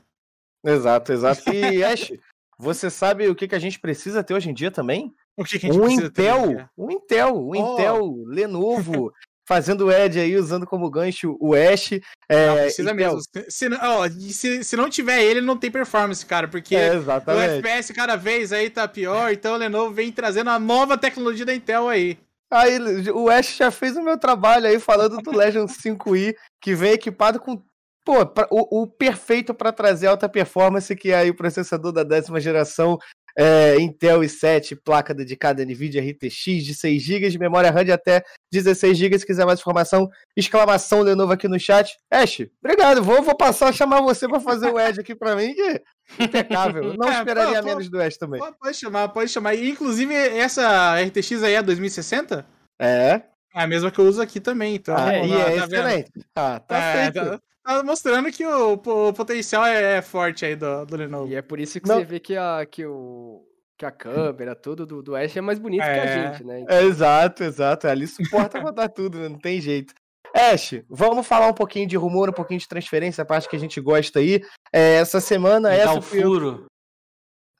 Exato, 0.64 1.12
exato. 1.12 1.42
E 1.52 1.82
Ash, 1.84 2.12
você 2.58 2.90
sabe 2.90 3.28
o 3.28 3.34
que, 3.34 3.48
que 3.48 3.54
a 3.54 3.58
gente 3.58 3.78
precisa 3.78 4.22
ter 4.22 4.34
hoje 4.34 4.50
em 4.50 4.54
dia 4.54 4.70
também? 4.70 5.14
O 5.36 5.44
que, 5.44 5.58
que 5.58 5.66
a 5.66 5.72
gente 5.72 5.80
um 5.80 5.84
precisa 5.84 6.06
Intel, 6.06 6.48
ter? 6.48 6.68
Um 6.76 6.90
Intel, 6.90 7.36
um 7.36 7.50
oh. 7.50 7.54
Intel, 7.54 8.24
Lenovo, 8.26 9.12
fazendo 9.46 9.86
o 9.86 9.92
Ed 9.92 10.18
aí, 10.18 10.36
usando 10.36 10.66
como 10.66 10.90
gancho 10.90 11.36
o 11.40 11.54
Ash. 11.54 11.92
É, 12.28 12.48
não, 12.48 12.56
precisa 12.56 12.90
então- 12.92 12.94
mesmo. 12.94 13.20
Se, 13.48 13.68
ó, 13.74 14.08
se, 14.08 14.64
se 14.64 14.76
não 14.76 14.90
tiver 14.90 15.22
ele, 15.22 15.40
não 15.40 15.56
tem 15.56 15.70
performance, 15.70 16.24
cara, 16.24 16.48
porque 16.48 16.74
É, 16.74 16.98
o. 16.98 17.40
FPS 17.40 17.92
cada 17.92 18.16
vez 18.16 18.52
aí 18.52 18.70
tá 18.70 18.88
pior, 18.88 19.32
então 19.32 19.54
o 19.54 19.58
Lenovo 19.58 19.94
vem 19.94 20.10
trazendo 20.10 20.50
a 20.50 20.58
nova 20.58 20.98
tecnologia 20.98 21.46
da 21.46 21.54
Intel 21.54 21.88
aí. 21.88 22.18
Aí 22.50 22.78
o 23.10 23.28
Ash 23.28 23.56
já 23.56 23.70
fez 23.70 23.96
o 23.96 24.02
meu 24.02 24.16
trabalho 24.18 24.66
aí 24.66 24.78
falando 24.78 25.18
do 25.18 25.36
Legend 25.36 25.70
5i, 25.70 26.34
que 26.60 26.74
vem 26.74 26.92
equipado 26.92 27.40
com 27.40 27.60
pô, 28.06 28.24
pra- 28.24 28.46
o, 28.50 28.82
o 28.82 28.86
perfeito 28.86 29.52
para 29.52 29.72
trazer 29.72 30.06
alta 30.06 30.28
performance, 30.28 30.94
que 30.94 31.10
é 31.10 31.16
aí 31.16 31.30
o 31.30 31.34
processador 31.36 31.90
da 31.92 32.04
décima 32.04 32.40
geração 32.40 32.96
é, 33.38 33.78
Intel 33.80 34.20
i7, 34.20 34.78
placa 34.82 35.12
dedicada 35.12 35.62
NVIDIA 35.62 36.00
RTX 36.00 36.64
de 36.64 36.74
6 36.74 37.02
GB, 37.02 37.28
de 37.28 37.38
memória 37.38 37.70
RAM 37.70 37.84
de 37.84 37.92
até 37.92 38.22
16 38.50 38.96
GB. 38.96 39.18
Se 39.18 39.26
quiser 39.26 39.44
mais 39.44 39.60
informação, 39.60 40.08
exclamação 40.34 41.02
Lenovo 41.02 41.32
aqui 41.32 41.46
no 41.46 41.60
chat. 41.60 41.98
Ash, 42.10 42.46
obrigado, 42.64 43.02
vou, 43.02 43.22
vou 43.22 43.36
passar 43.36 43.68
a 43.68 43.72
chamar 43.72 44.00
você 44.00 44.26
para 44.26 44.40
fazer 44.40 44.70
o 44.72 44.80
Edge 44.80 45.00
aqui 45.00 45.14
para 45.14 45.36
mim, 45.36 45.52
que 45.52 45.82
impecável. 46.18 46.94
Não 46.96 47.10
É, 47.12 47.18
esperaria 47.18 47.56
pô, 47.56 47.62
pô, 47.62 47.66
menos 47.68 47.90
do 47.90 48.00
Ash 48.00 48.16
também. 48.16 48.40
Pode, 48.40 48.56
pode 48.58 48.76
chamar, 48.78 49.08
pode 49.08 49.30
chamar. 49.30 49.54
E, 49.54 49.68
inclusive, 49.68 50.14
essa 50.14 50.94
RTX 51.02 51.42
aí 51.42 51.54
é 51.54 51.62
2060? 51.62 52.46
É, 52.80 53.20
É 53.54 53.62
a 53.62 53.66
mesma 53.66 53.90
que 53.90 53.98
eu 53.98 54.06
uso 54.06 54.22
aqui 54.22 54.40
também, 54.40 54.76
então. 54.76 54.94
ah, 54.96 55.12
e 55.18 55.28
tá- 55.28 55.36
é 55.36 55.44
tá 55.60 55.66
vendo? 55.66 55.74
excelente. 55.88 56.10
Tá, 56.32 56.60
tá 56.60 56.78
É, 56.78 57.12
feito. 57.12 57.42
Tá, 57.66 57.82
mostrando 57.82 58.30
que 58.30 58.44
o, 58.46 58.72
o 58.74 59.12
potencial 59.12 59.64
é, 59.66 59.98
é 59.98 60.02
forte 60.02 60.44
aí 60.44 60.54
do, 60.56 60.84
do 60.86 60.96
Lenovo. 60.96 61.28
E 61.30 61.34
é 61.34 61.42
por 61.42 61.58
isso 61.60 61.80
que 61.80 61.88
Não. 61.88 61.96
você 61.98 62.04
vê 62.04 62.20
que 62.20 62.36
a, 62.36 62.64
que 62.64 62.84
o, 62.86 63.42
que 63.78 63.84
a 63.84 63.90
câmera, 63.90 64.54
tudo 64.54 64.86
do, 64.86 65.02
do 65.02 65.16
Ash 65.16 65.36
é 65.36 65.40
mais 65.40 65.58
bonito 65.58 65.82
que 65.82 65.88
a 65.88 66.04
É. 66.04 66.32
gente, 66.32 66.44
né? 66.44 66.64
É, 66.68 66.82
exato, 66.84 67.44
exato. 67.44 67.86
Ali 67.88 68.06
suporta 68.06 68.60
botar 68.60 68.88
tudo, 68.90 69.18
né? 69.18 69.28
não 69.28 69.38
tem 69.38 69.60
jeito. 69.60 69.92
Ash, 70.34 70.82
vamos 70.88 71.26
falar 71.26 71.48
um 71.48 71.54
pouquinho 71.54 71.86
de 71.86 71.96
rumor, 71.96 72.28
um 72.28 72.32
pouquinho 72.32 72.60
de 72.60 72.68
transferência, 72.68 73.22
a 73.22 73.26
parte 73.26 73.48
que 73.48 73.56
a 73.56 73.58
gente 73.58 73.80
gosta 73.80 74.18
aí. 74.18 74.42
É, 74.72 74.96
essa 74.96 75.18
semana, 75.20 75.70
Me 75.70 75.76
dá 75.76 75.82
essa 75.82 75.94
um 75.94 76.02
fui 76.02 76.18
eu- 76.22 76.28
furo. 76.28 76.66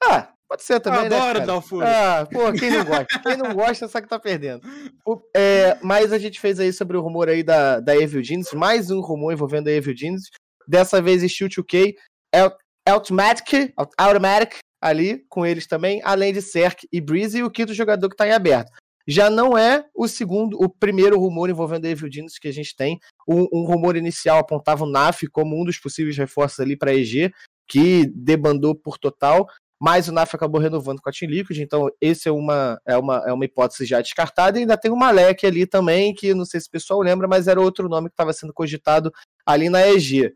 Ah, 0.03 0.31
pode 0.47 0.63
ser 0.63 0.73
Eu 0.75 0.79
também, 0.79 1.01
né, 1.09 1.15
adoro 1.17 1.33
cara? 1.33 1.45
dar 1.45 1.55
o 1.57 1.61
furo. 1.61 1.85
Ah, 1.85 2.27
pô, 2.31 2.51
quem 2.53 2.71
não 2.71 2.85
gosta? 2.85 3.19
Quem 3.23 3.37
não 3.37 3.53
gosta 3.53 3.87
sabe 3.87 4.05
que 4.05 4.09
tá 4.09 4.19
perdendo. 4.19 4.61
O- 5.05 5.21
é, 5.35 5.77
mas 5.81 6.11
a 6.13 6.17
gente 6.17 6.39
fez 6.39 6.59
aí 6.59 6.71
sobre 6.73 6.95
o 6.97 7.01
rumor 7.01 7.29
aí 7.29 7.43
da, 7.43 7.79
da 7.79 7.95
Evil 7.95 8.23
Genius, 8.23 8.53
mais 8.53 8.89
um 8.89 8.99
rumor 9.01 9.31
envolvendo 9.33 9.67
a 9.67 9.71
Evil 9.71 9.95
Genius. 9.95 10.23
Dessa 10.67 11.01
vez 11.01 11.21
Steel 11.31 11.49
2K, 11.49 11.93
El- 12.33 12.55
Automatic, 12.87 13.73
Automatic 13.97 14.57
ali 14.81 15.23
com 15.29 15.45
eles 15.45 15.65
também, 15.67 16.01
além 16.03 16.31
de 16.33 16.41
Cerc 16.41 16.87
e 16.91 17.01
Breeze 17.01 17.39
e 17.39 17.43
o 17.43 17.49
quinto 17.51 17.73
jogador 17.73 18.09
que 18.09 18.15
tá 18.15 18.27
em 18.27 18.31
aberto. 18.31 18.69
Já 19.09 19.29
não 19.29 19.57
é 19.57 19.85
o 19.95 20.07
segundo, 20.07 20.57
o 20.61 20.67
primeiro 20.69 21.17
rumor 21.17 21.49
envolvendo 21.49 21.85
a 21.85 21.89
Evil 21.89 22.11
Genius 22.11 22.37
que 22.37 22.47
a 22.49 22.51
gente 22.53 22.75
tem. 22.75 22.99
Um, 23.27 23.47
um 23.53 23.63
rumor 23.65 23.95
inicial 23.95 24.37
apontava 24.37 24.83
o 24.83 24.89
NAF 24.89 25.27
como 25.27 25.59
um 25.59 25.63
dos 25.63 25.77
possíveis 25.79 26.17
reforços 26.17 26.59
ali 26.59 26.75
para 26.77 26.93
EG, 26.93 27.31
que 27.69 28.05
debandou 28.13 28.75
por 28.75 28.97
total 28.97 29.47
mas 29.79 30.07
o 30.07 30.11
NAF 30.11 30.35
acabou 30.35 30.59
renovando 30.59 31.01
com 31.01 31.09
a 31.09 31.11
Team 31.11 31.29
Liquid, 31.29 31.59
então 31.59 31.89
esse 32.01 32.27
é 32.27 32.31
uma, 32.31 32.81
é 32.85 32.97
uma, 32.97 33.23
é 33.27 33.31
uma 33.31 33.45
hipótese 33.45 33.85
já 33.85 34.01
descartada, 34.01 34.57
e 34.57 34.61
ainda 34.61 34.77
tem 34.77 34.91
o 34.91 34.95
Malek 34.95 35.45
ali 35.45 35.67
também, 35.67 36.13
que 36.13 36.33
não 36.33 36.45
sei 36.45 36.59
se 36.59 36.67
o 36.67 36.71
pessoal 36.71 36.99
lembra, 37.01 37.27
mas 37.27 37.47
era 37.47 37.61
outro 37.61 37.87
nome 37.87 38.09
que 38.09 38.13
estava 38.13 38.33
sendo 38.33 38.53
cogitado 38.53 39.11
ali 39.45 39.69
na 39.69 39.87
EG. 39.87 40.33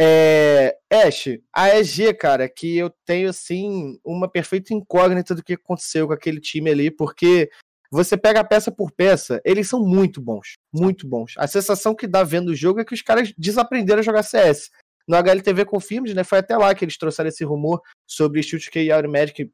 É, 0.00 0.76
Ash, 0.90 1.38
a 1.52 1.76
EG, 1.76 2.14
cara, 2.14 2.48
que 2.48 2.78
eu 2.78 2.90
tenho 3.04 3.28
assim 3.28 3.98
uma 4.04 4.28
perfeita 4.28 4.72
incógnita 4.72 5.34
do 5.34 5.42
que 5.42 5.54
aconteceu 5.54 6.06
com 6.06 6.12
aquele 6.12 6.40
time 6.40 6.70
ali, 6.70 6.90
porque 6.90 7.50
você 7.90 8.16
pega 8.16 8.44
peça 8.44 8.70
por 8.70 8.92
peça, 8.92 9.40
eles 9.44 9.68
são 9.68 9.80
muito 9.80 10.20
bons, 10.20 10.54
muito 10.72 11.06
bons. 11.06 11.34
A 11.36 11.46
sensação 11.46 11.94
que 11.94 12.06
dá 12.06 12.22
vendo 12.22 12.50
o 12.50 12.54
jogo 12.54 12.80
é 12.80 12.84
que 12.84 12.94
os 12.94 13.02
caras 13.02 13.32
desaprenderam 13.36 14.00
a 14.00 14.04
jogar 14.04 14.22
CS 14.22 14.70
no 15.08 15.16
HLTV 15.16 15.64
Confirmed, 15.64 16.14
né? 16.14 16.22
Foi 16.22 16.38
até 16.38 16.56
lá 16.56 16.74
que 16.74 16.84
eles 16.84 16.98
trouxeram 16.98 17.28
esse 17.28 17.42
rumor 17.44 17.80
sobre 18.06 18.42
Shoot 18.42 18.70
K 18.70 18.82
e 18.82 18.92
Automatic. 18.92 19.50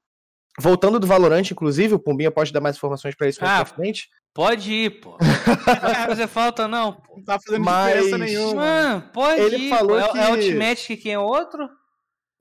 Voltando 0.61 1.01
do 1.01 1.07
Valorante, 1.07 1.53
inclusive, 1.53 1.95
o 1.95 1.99
Pumbinha 1.99 2.31
pode 2.31 2.53
dar 2.53 2.61
mais 2.61 2.77
informações 2.77 3.15
pra 3.17 3.29
isso 3.29 3.41
mais 3.41 3.61
Ah, 3.61 3.65
pra 3.65 3.75
frente. 3.75 4.09
Pode 4.33 4.73
ir, 4.73 5.01
pô. 5.01 5.17
Não 5.21 5.93
vai 5.93 6.07
fazer 6.07 6.27
falta, 6.27 6.67
não, 6.67 6.93
pô. 6.93 7.17
Não 7.17 7.25
tá 7.25 7.39
fazendo 7.41 7.65
Mas- 7.65 7.95
diferença 8.05 8.19
nenhuma. 8.19 8.55
Mano, 8.57 9.11
pode 9.13 9.41
Ele 9.41 9.57
ir. 9.57 9.69
falou 9.71 9.99
pô. 10.01 10.05
É- 10.07 10.11
que- 10.13 10.19
É 10.19 10.31
Ultimate 10.31 10.87
que 10.89 10.97
quem 10.97 11.13
é 11.13 11.19
outro? 11.19 11.69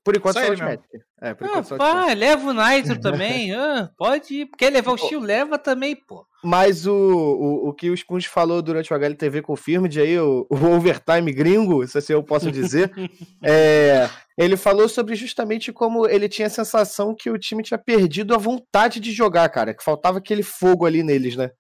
Por 0.04 0.18
enquanto 0.18 0.34
Só 0.34 0.41
só, 0.41 0.45
ele 0.51 0.62
Automatic. 0.62 1.01
É, 1.22 1.34
por 1.34 1.45
Ah, 1.45 1.49
enquanto 1.49 1.68
só 1.68 1.78
pá, 1.78 2.14
leva 2.14 2.49
o 2.49 2.54
Nitro 2.54 2.99
também. 3.01 3.54
Ah, 3.54 3.89
pode 3.97 4.41
ir. 4.41 4.49
Quer 4.58 4.72
levar 4.72 4.91
o 4.91 4.97
Steel? 4.97 5.22
Leva 5.22 5.58
também, 5.58 5.95
pô. 5.95 6.26
Mas 6.43 6.86
o, 6.86 6.93
o, 6.93 7.70
o 7.70 7.74
que 7.74 7.89
o 7.89 7.95
Spunge 7.95 8.28
falou 8.28 8.62
durante 8.62 8.91
o 8.91 8.95
HLTV 8.95 9.41
Confirmed 9.41 10.01
aí, 10.01 10.20
o, 10.20 10.45
o 10.49 10.66
overtime 10.76 11.32
gringo, 11.32 11.88
se 11.88 11.97
assim 11.97 12.12
eu 12.12 12.22
posso 12.22 12.51
dizer, 12.51 12.91
é, 13.41 14.10
ele 14.38 14.58
falou 14.58 14.89
sobre 14.89 15.16
justamente 15.16 15.72
como 15.72 16.06
ele 16.06 16.28
tinha 16.28 16.47
a 16.47 16.51
sensação 16.51 17.16
que 17.16 17.30
o 17.30 17.38
time 17.38 17.64
tinha 17.64 17.78
perdido 17.78 18.36
a 18.36 18.38
vontade 18.38 18.99
de 18.99 19.14
jogar, 19.14 19.47
cara, 19.47 19.74
que 19.74 19.84
faltava 19.84 20.18
aquele 20.18 20.43
fogo 20.43 20.86
ali 20.86 21.01
neles, 21.01 21.38
né? 21.38 21.51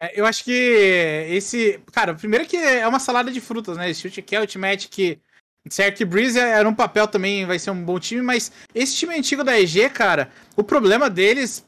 É, 0.00 0.20
eu 0.20 0.26
acho 0.26 0.44
que 0.44 0.52
esse. 1.30 1.80
Cara, 1.90 2.14
primeiro 2.14 2.44
que 2.44 2.56
é 2.56 2.86
uma 2.86 2.98
salada 2.98 3.30
de 3.30 3.40
frutas, 3.40 3.78
né? 3.78 3.88
Esse 3.88 4.02
chute 4.02 4.20
aqui 4.20 4.36
é 4.36 4.40
Ultimate 4.40 4.88
que. 4.88 5.18
Certo 5.68 5.96
que 5.96 6.04
Breeze 6.04 6.38
era 6.38 6.68
um 6.68 6.74
papel 6.74 7.08
também, 7.08 7.44
vai 7.44 7.58
ser 7.58 7.70
um 7.70 7.84
bom 7.84 7.98
time, 7.98 8.22
mas 8.22 8.52
esse 8.74 8.94
time 8.94 9.16
antigo 9.16 9.42
da 9.42 9.58
EG, 9.58 9.88
cara, 9.90 10.30
o 10.56 10.62
problema 10.62 11.10
deles 11.10 11.66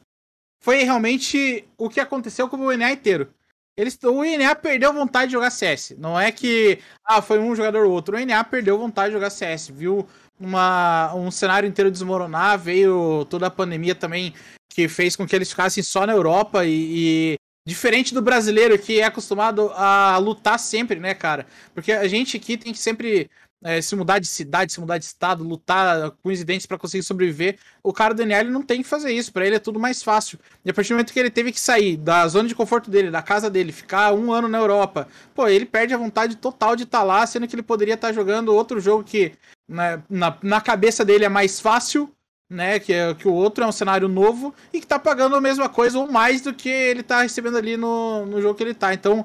foi 0.62 0.84
realmente 0.84 1.64
o 1.76 1.88
que 1.88 2.00
aconteceu 2.00 2.48
com 2.48 2.56
o 2.56 2.72
INA 2.72 2.92
inteiro. 2.92 3.32
Eles, 3.76 3.98
o 4.02 4.24
INA 4.24 4.54
perdeu 4.54 4.92
vontade 4.92 5.26
de 5.26 5.32
jogar 5.32 5.50
CS. 5.50 5.94
Não 5.98 6.18
é 6.18 6.32
que 6.32 6.80
ah, 7.04 7.22
foi 7.22 7.38
um 7.38 7.54
jogador 7.54 7.86
ou 7.86 7.92
outro. 7.92 8.16
O 8.16 8.20
INA 8.20 8.42
perdeu 8.42 8.78
vontade 8.78 9.08
de 9.08 9.14
jogar 9.14 9.30
CS. 9.30 9.68
Viu 9.68 10.06
uma, 10.38 11.14
um 11.14 11.30
cenário 11.30 11.68
inteiro 11.68 11.90
desmoronar, 11.90 12.58
veio 12.58 13.24
toda 13.26 13.46
a 13.46 13.50
pandemia 13.50 13.94
também 13.94 14.34
que 14.68 14.88
fez 14.88 15.14
com 15.14 15.26
que 15.26 15.34
eles 15.34 15.50
ficassem 15.50 15.82
só 15.82 16.06
na 16.06 16.12
Europa 16.12 16.64
e, 16.64 17.34
e 17.34 17.38
Diferente 17.68 18.14
do 18.14 18.22
brasileiro 18.22 18.78
que 18.78 18.98
é 18.98 19.04
acostumado 19.04 19.70
a 19.74 20.16
lutar 20.16 20.58
sempre, 20.58 20.98
né, 20.98 21.12
cara? 21.12 21.46
Porque 21.74 21.92
a 21.92 22.08
gente 22.08 22.38
aqui 22.38 22.56
tem 22.56 22.72
que 22.72 22.78
sempre 22.78 23.28
é, 23.62 23.80
se 23.80 23.96
mudar 23.96 24.18
de 24.18 24.26
cidade, 24.26 24.72
se 24.72 24.80
mudar 24.80 24.98
de 24.98 25.04
estado, 25.04 25.42
lutar 25.42 26.10
com 26.22 26.28
os 26.28 26.44
dentes 26.44 26.66
para 26.66 26.78
conseguir 26.78 27.02
sobreviver. 27.02 27.58
O 27.82 27.92
cara 27.92 28.14
do 28.14 28.22
NL 28.22 28.50
não 28.50 28.62
tem 28.62 28.82
que 28.82 28.88
fazer 28.88 29.12
isso, 29.12 29.32
para 29.32 29.46
ele 29.46 29.56
é 29.56 29.58
tudo 29.58 29.80
mais 29.80 30.02
fácil. 30.02 30.38
E 30.64 30.70
a 30.70 30.74
partir 30.74 30.90
do 30.90 30.94
momento 30.94 31.12
que 31.12 31.18
ele 31.18 31.30
teve 31.30 31.52
que 31.52 31.60
sair 31.60 31.96
da 31.96 32.26
zona 32.28 32.48
de 32.48 32.54
conforto 32.54 32.90
dele, 32.90 33.10
da 33.10 33.22
casa 33.22 33.50
dele, 33.50 33.72
ficar 33.72 34.12
um 34.12 34.32
ano 34.32 34.48
na 34.48 34.58
Europa, 34.58 35.08
pô, 35.34 35.48
ele 35.48 35.66
perde 35.66 35.94
a 35.94 35.98
vontade 35.98 36.36
total 36.36 36.76
de 36.76 36.84
estar 36.84 37.02
lá, 37.02 37.26
sendo 37.26 37.48
que 37.48 37.54
ele 37.54 37.62
poderia 37.62 37.94
estar 37.94 38.12
jogando 38.12 38.54
outro 38.54 38.80
jogo 38.80 39.02
que 39.02 39.32
na, 39.68 40.02
na, 40.08 40.38
na 40.42 40.60
cabeça 40.60 41.04
dele 41.04 41.24
é 41.24 41.28
mais 41.28 41.60
fácil 41.60 42.12
né? 42.50 42.78
Que, 42.78 42.92
é, 42.92 43.14
que 43.14 43.28
o 43.28 43.32
outro 43.32 43.62
é 43.62 43.66
um 43.66 43.72
cenário 43.72 44.08
novo 44.08 44.54
e 44.72 44.80
que 44.80 44.86
tá 44.86 44.98
pagando 44.98 45.36
a 45.36 45.40
mesma 45.40 45.68
coisa 45.68 45.98
ou 45.98 46.10
mais 46.10 46.40
do 46.40 46.54
que 46.54 46.68
ele 46.68 47.02
tá 47.02 47.22
recebendo 47.22 47.58
ali 47.58 47.76
no, 47.76 48.24
no 48.26 48.40
jogo 48.40 48.54
que 48.54 48.62
ele 48.62 48.74
tá. 48.74 48.94
Então, 48.94 49.24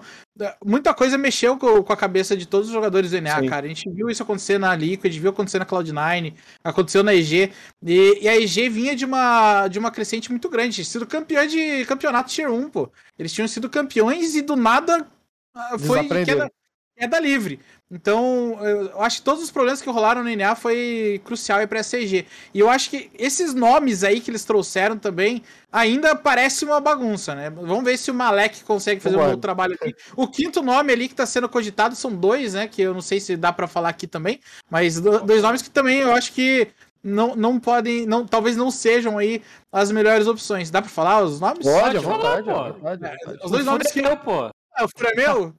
muita 0.65 0.93
coisa 0.93 1.17
mexeu 1.17 1.57
com, 1.57 1.82
com 1.84 1.93
a 1.93 1.97
cabeça 1.97 2.36
de 2.36 2.45
todos 2.45 2.67
os 2.67 2.74
jogadores 2.74 3.11
do 3.11 3.21
NA, 3.21 3.39
Sim. 3.39 3.47
cara. 3.47 3.65
A 3.65 3.69
gente 3.69 3.89
viu 3.89 4.09
isso 4.09 4.24
acontecer 4.24 4.57
na 4.57 4.76
Liquid, 4.76 5.15
viu 5.17 5.30
acontecer 5.30 5.59
na 5.59 5.65
Cloud9, 5.65 6.34
aconteceu 6.63 7.03
na 7.03 7.13
EG. 7.13 7.51
E, 7.86 8.19
e 8.21 8.28
a 8.28 8.38
EG 8.38 8.69
vinha 8.69 8.95
de 8.95 9.05
uma, 9.05 9.67
de 9.67 9.80
uma 9.80 9.91
crescente 9.91 10.30
muito 10.30 10.49
grande, 10.49 10.84
sido 10.84 11.07
campeã 11.07 11.47
de 11.47 11.86
campeonato 11.86 12.30
Tier 12.30 12.51
1, 12.51 12.69
pô. 12.69 12.91
Eles 13.17 13.32
tinham 13.32 13.47
sido 13.47 13.69
campeões 13.69 14.36
e 14.36 14.41
do 14.41 14.55
nada 14.55 15.07
ah, 15.55 15.78
foi 15.78 16.07
queda, 16.26 16.51
queda 16.97 17.19
livre. 17.19 17.59
Então, 17.93 18.57
eu 18.65 18.99
acho 19.03 19.17
que 19.17 19.21
todos 19.23 19.43
os 19.43 19.51
problemas 19.51 19.79
que 19.81 19.89
rolaram 19.89 20.23
no 20.23 20.29
NA 20.35 20.55
foi 20.55 21.21
crucial 21.23 21.59
aí 21.59 21.67
pra 21.67 21.83
CG. 21.83 22.25
E 22.51 22.59
eu 22.59 22.67
acho 22.67 22.89
que 22.89 23.11
esses 23.17 23.53
nomes 23.53 24.03
aí 24.03 24.20
que 24.20 24.32
eles 24.32 24.43
trouxeram 24.43 24.97
também 24.97 25.43
ainda 25.71 26.15
parece 26.15 26.65
uma 26.65 26.79
bagunça, 26.82 27.36
né? 27.36 27.51
Vamos 27.51 27.83
ver 27.83 27.97
se 27.97 28.09
o 28.09 28.13
Malek 28.13 28.63
consegue 28.63 28.99
fazer 28.99 29.15
um 29.15 29.20
Concordo. 29.20 29.37
bom 29.37 29.41
trabalho 29.41 29.75
aqui. 29.79 29.93
O 30.15 30.28
quinto 30.28 30.63
nome 30.63 30.91
ali 30.91 31.07
que 31.07 31.13
tá 31.13 31.25
sendo 31.28 31.47
cogitado 31.47 31.95
são 31.95 32.11
dois, 32.11 32.55
né? 32.55 32.67
Que 32.67 32.82
eu 32.82 32.93
não 32.95 33.01
sei 33.01 33.20
se 33.20 33.37
dá 33.37 33.53
pra 33.53 33.67
falar 33.67 33.89
aqui 33.89 34.07
também, 34.07 34.39
mas 34.71 34.99
do- 34.99 35.20
dois 35.21 35.43
nomes 35.43 35.61
que 35.61 35.70
também 35.70 35.99
eu 35.99 36.13
acho 36.13 36.33
que 36.33 36.67
não, 37.03 37.36
não 37.36 37.59
podem, 37.59 38.05
não, 38.07 38.25
talvez 38.25 38.57
não 38.57 38.71
sejam 38.71 39.17
aí 39.20 39.41
as 39.71 39.91
melhores 39.91 40.25
opções. 40.25 40.71
Dá 40.71 40.82
pra 40.82 40.89
falar 40.89 41.21
os 41.21 41.39
nomes? 41.39 41.63
Pode, 41.63 41.97
à 41.97 42.01
falar, 42.01 42.41
vontade, 42.41 42.49
É, 42.49 42.53
vontade. 42.97 43.39
Os 43.43 43.51
dois 43.51 43.65
nomes 43.65 43.91
que 43.91 43.99
eu, 43.99 44.17
pô. 44.17 44.49
ah, 44.75 44.86
o 44.86 44.87
furo 44.97 45.09
é 45.11 45.15
meu? 45.15 45.53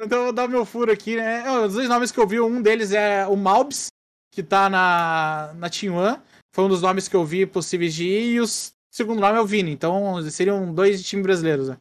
Então 0.00 0.18
eu 0.18 0.24
vou 0.24 0.32
dar 0.32 0.46
o 0.46 0.50
meu 0.50 0.64
furo 0.64 0.90
aqui, 0.90 1.16
né? 1.16 1.44
É, 1.46 1.50
Os 1.50 1.74
dois 1.74 1.88
nomes 1.88 2.10
que 2.10 2.18
eu 2.18 2.26
vi, 2.26 2.40
um 2.40 2.62
deles 2.62 2.92
é 2.92 3.26
o 3.26 3.36
Malbs, 3.36 3.88
que 4.32 4.42
tá 4.42 4.68
na, 4.70 5.52
na 5.56 5.68
Team 5.68 5.94
One. 5.94 6.18
Foi 6.54 6.64
um 6.64 6.68
dos 6.68 6.82
nomes 6.82 7.06
que 7.06 7.14
eu 7.14 7.24
vi 7.24 7.46
possíveis 7.46 7.94
de 7.94 8.04
ir, 8.04 8.32
e 8.32 8.40
o 8.40 8.46
segundo 8.90 9.20
nome 9.20 9.38
é 9.38 9.40
o 9.40 9.46
Vini. 9.46 9.70
Então 9.70 10.20
seriam 10.30 10.72
dois 10.72 11.02
times 11.02 11.24
brasileiros, 11.24 11.68
né? 11.68 11.76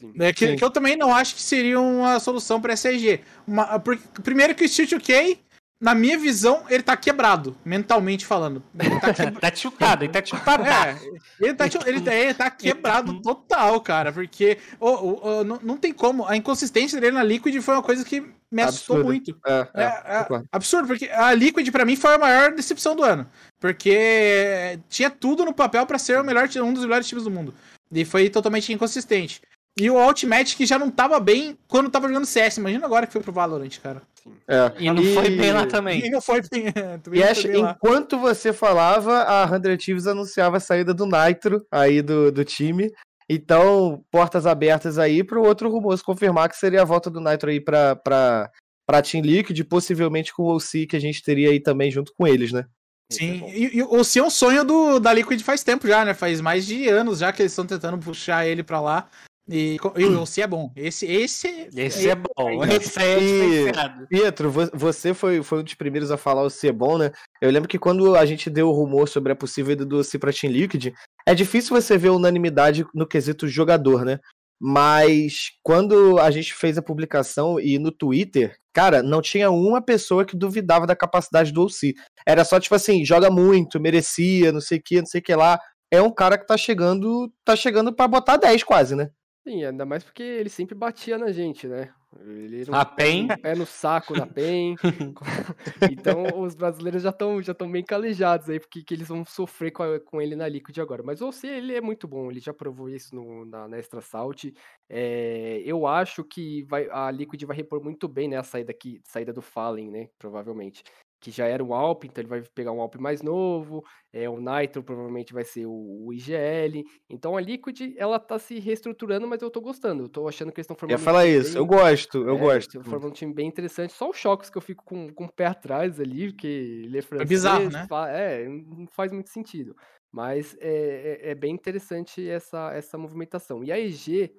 Sim. 0.00 0.12
É, 0.20 0.32
que, 0.32 0.46
Sim. 0.46 0.56
que 0.56 0.64
eu 0.64 0.70
também 0.70 0.96
não 0.96 1.14
acho 1.14 1.34
que 1.34 1.42
seria 1.42 1.80
uma 1.80 2.20
solução 2.20 2.60
pra 2.60 2.74
SG. 2.74 3.20
Uma, 3.46 3.78
porque, 3.80 4.02
primeiro 4.22 4.54
que 4.54 4.64
o 4.64 4.68
Steel 4.68 4.88
2K 4.88 5.38
na 5.80 5.94
minha 5.94 6.18
visão, 6.18 6.64
ele 6.70 6.82
tá 6.82 6.96
quebrado, 6.96 7.56
mentalmente 7.64 8.24
falando. 8.24 8.62
Ele 8.78 8.98
tá, 8.98 9.12
que... 9.12 9.40
tá 9.40 9.50
tiltado, 9.50 10.04
ele 10.04 10.12
tá 10.12 10.22
tiltado. 10.22 10.64
É, 10.64 10.98
ele 11.40 11.54
tá, 11.54 11.66
ele, 11.86 12.00
tá, 12.00 12.14
ele 12.14 12.34
tá 12.34 12.50
quebrado 12.50 13.20
total, 13.20 13.80
cara, 13.80 14.10
porque 14.10 14.58
oh, 14.80 14.88
oh, 14.88 15.20
oh, 15.22 15.44
não, 15.44 15.60
não 15.62 15.76
tem 15.76 15.92
como. 15.92 16.26
A 16.26 16.36
inconsistência 16.36 17.00
dele 17.00 17.16
na 17.16 17.22
Liquid 17.22 17.60
foi 17.60 17.74
uma 17.74 17.82
coisa 17.82 18.04
que 18.04 18.20
me 18.50 18.62
assustou 18.62 18.96
absurdo. 18.96 19.04
muito. 19.04 19.38
É, 19.46 19.68
é, 19.74 19.84
é, 19.84 20.26
é 20.30 20.42
absurdo, 20.50 20.88
porque 20.88 21.10
a 21.10 21.34
Liquid 21.34 21.70
para 21.70 21.84
mim 21.84 21.96
foi 21.96 22.14
a 22.14 22.18
maior 22.18 22.52
decepção 22.52 22.96
do 22.96 23.02
ano. 23.02 23.28
Porque 23.60 24.78
tinha 24.88 25.10
tudo 25.10 25.44
no 25.44 25.52
papel 25.52 25.84
para 25.84 25.98
ser 25.98 26.18
o 26.18 26.24
melhor, 26.24 26.48
um 26.62 26.72
dos 26.72 26.84
melhores 26.84 27.06
times 27.06 27.24
do 27.24 27.30
mundo. 27.30 27.54
E 27.92 28.04
foi 28.04 28.30
totalmente 28.30 28.72
inconsistente. 28.72 29.42
E 29.78 29.90
o 29.90 29.96
Ultimate 29.96 30.56
que 30.56 30.64
já 30.64 30.78
não 30.78 30.90
tava 30.90 31.20
bem 31.20 31.58
quando 31.68 31.90
tava 31.90 32.08
jogando 32.08 32.24
CS. 32.24 32.56
Imagina 32.56 32.86
agora 32.86 33.06
que 33.06 33.12
foi 33.12 33.20
pro 33.20 33.32
Valorant, 33.32 33.78
cara. 33.82 34.02
É. 34.48 34.72
E 34.78 34.90
não 34.90 35.02
e... 35.02 35.14
foi 35.14 35.30
bem 35.30 35.52
lá 35.52 35.66
também. 35.66 36.04
E 36.06 36.10
não 36.10 36.20
foi 36.20 36.40
bem. 36.50 36.66
e 37.12 37.22
Ash, 37.22 37.44
enquanto 37.44 38.18
você 38.18 38.52
falava, 38.52 39.22
a 39.22 39.48
100 39.48 39.76
Thieves 39.76 40.06
anunciava 40.06 40.58
a 40.58 40.60
saída 40.60 40.94
do 40.94 41.06
Nitro 41.06 41.66
aí 41.70 42.00
do, 42.02 42.30
do 42.30 42.44
time. 42.44 42.90
Então, 43.28 44.04
portas 44.10 44.46
abertas 44.46 44.98
aí 44.98 45.24
para 45.24 45.38
o 45.38 45.44
outro 45.44 45.68
rumor 45.68 45.96
se 45.98 46.04
confirmar 46.04 46.48
que 46.48 46.56
seria 46.56 46.82
a 46.82 46.84
volta 46.84 47.10
do 47.10 47.20
Nitro 47.20 47.50
aí 47.50 47.60
para 47.60 47.96
pra, 47.96 48.50
pra 48.86 49.02
Team 49.02 49.24
Liquid, 49.24 49.64
possivelmente 49.64 50.32
com 50.32 50.44
o 50.44 50.56
OC 50.56 50.86
que 50.86 50.96
a 50.96 51.00
gente 51.00 51.22
teria 51.22 51.50
aí 51.50 51.58
também 51.58 51.90
junto 51.90 52.12
com 52.16 52.26
eles, 52.26 52.52
né? 52.52 52.66
Sim, 53.10 53.44
e, 53.48 53.78
e 53.78 53.82
o 53.82 54.00
OC 54.00 54.18
é 54.18 54.22
um 54.22 54.30
sonho 54.30 54.64
do, 54.64 54.98
da 54.98 55.12
Liquid 55.12 55.40
faz 55.42 55.62
tempo 55.62 55.86
já, 55.86 56.04
né? 56.04 56.14
Faz 56.14 56.40
mais 56.40 56.66
de 56.66 56.88
anos 56.88 57.18
já 57.18 57.32
que 57.32 57.42
eles 57.42 57.52
estão 57.52 57.66
tentando 57.66 57.98
puxar 57.98 58.46
ele 58.46 58.62
para 58.62 58.80
lá. 58.80 59.08
E, 59.48 59.76
e 59.96 60.04
o 60.04 60.12
Elci 60.12 60.42
é 60.42 60.46
bom. 60.46 60.72
Esse, 60.74 61.06
esse, 61.06 61.68
esse 61.76 62.08
é 62.08 62.16
bom. 62.16 62.26
Esse 62.66 63.00
é 63.00 63.18
diferenciado. 63.18 64.06
Pietro, 64.08 64.50
você 64.74 65.14
foi, 65.14 65.42
foi 65.42 65.60
um 65.60 65.62
dos 65.62 65.74
primeiros 65.74 66.10
a 66.10 66.16
falar 66.16 66.42
o 66.42 66.50
C 66.50 66.68
é 66.68 66.72
bom, 66.72 66.98
né? 66.98 67.12
Eu 67.40 67.50
lembro 67.50 67.68
que 67.68 67.78
quando 67.78 68.16
a 68.16 68.26
gente 68.26 68.50
deu 68.50 68.68
o 68.68 68.72
rumor 68.72 69.08
sobre 69.08 69.32
a 69.32 69.36
possível 69.36 69.72
ida 69.72 69.86
do 69.86 70.02
C 70.02 70.18
pra 70.18 70.32
Team 70.32 70.52
Liquid, 70.52 70.92
é 71.24 71.34
difícil 71.34 71.80
você 71.80 71.96
ver 71.96 72.10
unanimidade 72.10 72.84
no 72.92 73.06
quesito 73.06 73.46
jogador, 73.46 74.04
né? 74.04 74.18
Mas 74.60 75.50
quando 75.62 76.18
a 76.18 76.30
gente 76.30 76.52
fez 76.54 76.76
a 76.78 76.82
publicação 76.82 77.60
e 77.60 77.78
no 77.78 77.92
Twitter, 77.92 78.56
cara, 78.72 79.02
não 79.02 79.20
tinha 79.20 79.50
uma 79.50 79.82
pessoa 79.82 80.24
que 80.24 80.36
duvidava 80.36 80.86
da 80.86 80.96
capacidade 80.96 81.52
do 81.52 81.62
OC. 81.62 81.94
Era 82.26 82.44
só 82.44 82.58
tipo 82.58 82.74
assim, 82.74 83.04
joga 83.04 83.30
muito, 83.30 83.78
merecia, 83.78 84.50
não 84.50 84.60
sei 84.60 84.78
o 84.78 84.82
que, 84.82 84.98
não 84.98 85.06
sei 85.06 85.20
o 85.20 85.22
que 85.22 85.34
lá. 85.34 85.60
É 85.90 86.02
um 86.02 86.10
cara 86.10 86.36
que 86.36 86.46
tá 86.46 86.56
chegando, 86.56 87.32
tá 87.44 87.54
chegando 87.54 87.94
para 87.94 88.08
botar 88.08 88.38
10 88.38 88.64
quase, 88.64 88.96
né? 88.96 89.10
Sim, 89.46 89.64
ainda 89.64 89.86
mais 89.86 90.02
porque 90.02 90.24
ele 90.24 90.48
sempre 90.48 90.74
batia 90.74 91.16
na 91.16 91.30
gente, 91.30 91.68
né? 91.68 91.94
Ele 92.18 92.64
a 92.72 92.84
PEN? 92.84 93.24
Um 93.24 93.28
pé 93.38 93.54
no 93.54 93.64
saco 93.64 94.12
da 94.12 94.26
PEN. 94.26 94.74
então 95.88 96.40
os 96.40 96.56
brasileiros 96.56 97.02
já 97.02 97.10
estão 97.10 97.40
já 97.40 97.54
bem 97.54 97.84
calejados 97.84 98.50
aí, 98.50 98.58
porque 98.58 98.82
que 98.82 98.92
eles 98.92 99.06
vão 99.06 99.24
sofrer 99.24 99.70
com, 99.70 99.84
a, 99.84 100.00
com 100.00 100.20
ele 100.20 100.34
na 100.34 100.48
Liquid 100.48 100.76
agora. 100.80 101.02
Mas 101.04 101.20
ou 101.20 101.30
se 101.30 101.46
ele 101.46 101.74
é 101.76 101.80
muito 101.80 102.08
bom, 102.08 102.28
ele 102.28 102.40
já 102.40 102.52
provou 102.52 102.88
isso 102.88 103.14
no, 103.14 103.44
na, 103.44 103.68
na 103.68 103.78
Extra 103.78 104.00
Salt. 104.00 104.46
É, 104.88 105.62
eu 105.64 105.86
acho 105.86 106.24
que 106.24 106.64
vai, 106.64 106.88
a 106.90 107.08
Liquid 107.12 107.40
vai 107.44 107.56
repor 107.56 107.80
muito 107.80 108.08
bem 108.08 108.26
né, 108.26 108.36
a 108.38 108.42
saída, 108.42 108.72
aqui, 108.72 109.00
saída 109.04 109.32
do 109.32 109.42
Fallen, 109.42 109.92
né? 109.92 110.08
Provavelmente 110.18 110.82
que 111.26 111.32
já 111.32 111.44
era 111.44 111.64
o 111.64 111.74
Alp, 111.74 112.04
então 112.04 112.22
ele 112.22 112.28
vai 112.28 112.40
pegar 112.54 112.70
um 112.70 112.80
Alp 112.80 112.94
mais 113.00 113.20
novo, 113.20 113.84
é, 114.12 114.30
o 114.30 114.38
Nitro 114.38 114.80
provavelmente 114.80 115.34
vai 115.34 115.42
ser 115.42 115.66
o, 115.66 116.06
o, 116.06 116.12
IGL, 116.12 116.84
então 117.10 117.36
a 117.36 117.40
Liquid, 117.40 117.96
ela 117.96 118.20
tá 118.20 118.38
se 118.38 118.60
reestruturando, 118.60 119.26
mas 119.26 119.42
eu 119.42 119.50
tô 119.50 119.60
gostando, 119.60 120.04
eu 120.04 120.08
tô 120.08 120.28
achando 120.28 120.52
que 120.52 120.60
eles 120.60 120.66
estão 120.66 120.76
formando... 120.76 120.96
Eu 120.96 121.00
ia 121.00 121.04
falar 121.04 121.24
um 121.24 121.26
isso, 121.26 121.54
bem, 121.54 121.62
eu 121.62 121.66
gosto, 121.66 122.18
eu 122.18 122.36
é, 122.36 122.38
gosto. 122.38 122.84
formando 122.84 123.08
um 123.08 123.12
time 123.12 123.34
bem 123.34 123.48
interessante, 123.48 123.92
só 123.92 124.08
os 124.08 124.16
choques 124.16 124.48
que 124.48 124.56
eu 124.56 124.62
fico 124.62 124.84
com, 124.84 125.12
com 125.12 125.24
o 125.24 125.32
pé 125.32 125.46
atrás 125.46 125.98
ali, 125.98 126.28
porque 126.28 126.46
ele 126.46 126.96
é 126.96 127.02
francês... 127.02 127.28
É 127.28 127.34
bizarro, 127.34 127.70
né? 127.70 127.88
É, 128.10 128.48
não 128.48 128.86
faz 128.86 129.10
muito 129.10 129.28
sentido, 129.28 129.74
mas 130.12 130.56
é, 130.60 131.22
é, 131.24 131.30
é 131.32 131.34
bem 131.34 131.52
interessante 131.52 132.24
essa, 132.28 132.72
essa 132.72 132.96
movimentação. 132.96 133.64
E 133.64 133.72
a 133.72 133.80
EG... 133.80 134.32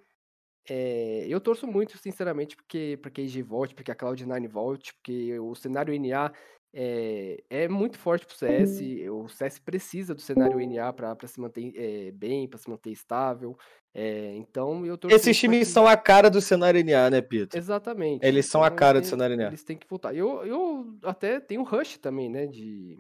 É, 0.70 1.26
eu 1.28 1.40
torço 1.40 1.66
muito, 1.66 1.98
sinceramente, 1.98 2.56
porque, 2.56 3.00
porque 3.02 3.22
a 3.22 3.24
EG 3.24 3.42
volte, 3.42 3.74
porque 3.74 3.92
a 3.92 3.96
Cloud9 3.96 4.48
volte, 4.48 4.94
porque 4.94 5.40
o 5.40 5.56
cenário 5.56 5.98
NA 5.98 6.32
é, 6.74 7.44
é 7.50 7.68
muito 7.68 7.98
forte 7.98 8.26
pro 8.26 8.36
CS. 8.36 8.82
O 9.10 9.28
CS 9.28 9.60
precisa 9.60 10.14
do 10.14 10.22
cenário 10.22 10.60
NA 10.60 10.92
para 10.94 11.16
se 11.26 11.40
manter 11.40 11.74
é, 11.76 12.12
bem, 12.12 12.48
para 12.48 12.60
se 12.60 12.70
manter 12.70 12.92
estável. 12.92 13.58
É, 13.94 14.36
então 14.36 14.86
eu 14.86 14.98
tô 14.98 15.08
Esses 15.10 15.36
times 15.38 15.68
que... 15.68 15.74
são 15.74 15.88
a 15.88 15.98
cara 15.98 16.30
do 16.30 16.40
cenário 16.40 16.84
NA, 16.84 17.10
né, 17.10 17.22
Pito? 17.22 17.58
Exatamente. 17.58 18.24
Eles 18.24 18.46
são 18.46 18.62
então, 18.62 18.76
a 18.76 18.78
cara 18.78 19.02
do 19.02 19.08
cenário 19.08 19.36
NA. 19.36 19.48
Eles 19.48 19.64
têm 19.64 19.78
que 19.78 19.88
voltar. 19.90 20.14
Eu, 20.14 20.46
eu 20.46 20.98
até 21.04 21.40
tenho 21.40 21.64
Rush 21.64 21.98
também, 21.98 22.30
né, 22.30 22.46
de, 22.46 23.00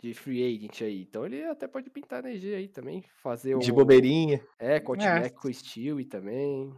de 0.00 0.14
free 0.14 0.44
agent 0.44 0.82
aí. 0.82 1.02
Então 1.02 1.26
ele 1.26 1.44
até 1.44 1.66
pode 1.66 1.90
pintar 1.90 2.22
na 2.22 2.30
EG 2.30 2.54
aí 2.54 2.68
também. 2.68 3.04
Fazer 3.22 3.58
De 3.58 3.72
bobeirinha. 3.72 4.40
É, 4.58 4.80
com 4.80 4.94
é. 4.94 5.28
com 5.30 5.52
Steel 5.52 6.00
e 6.00 6.04
também. 6.04 6.72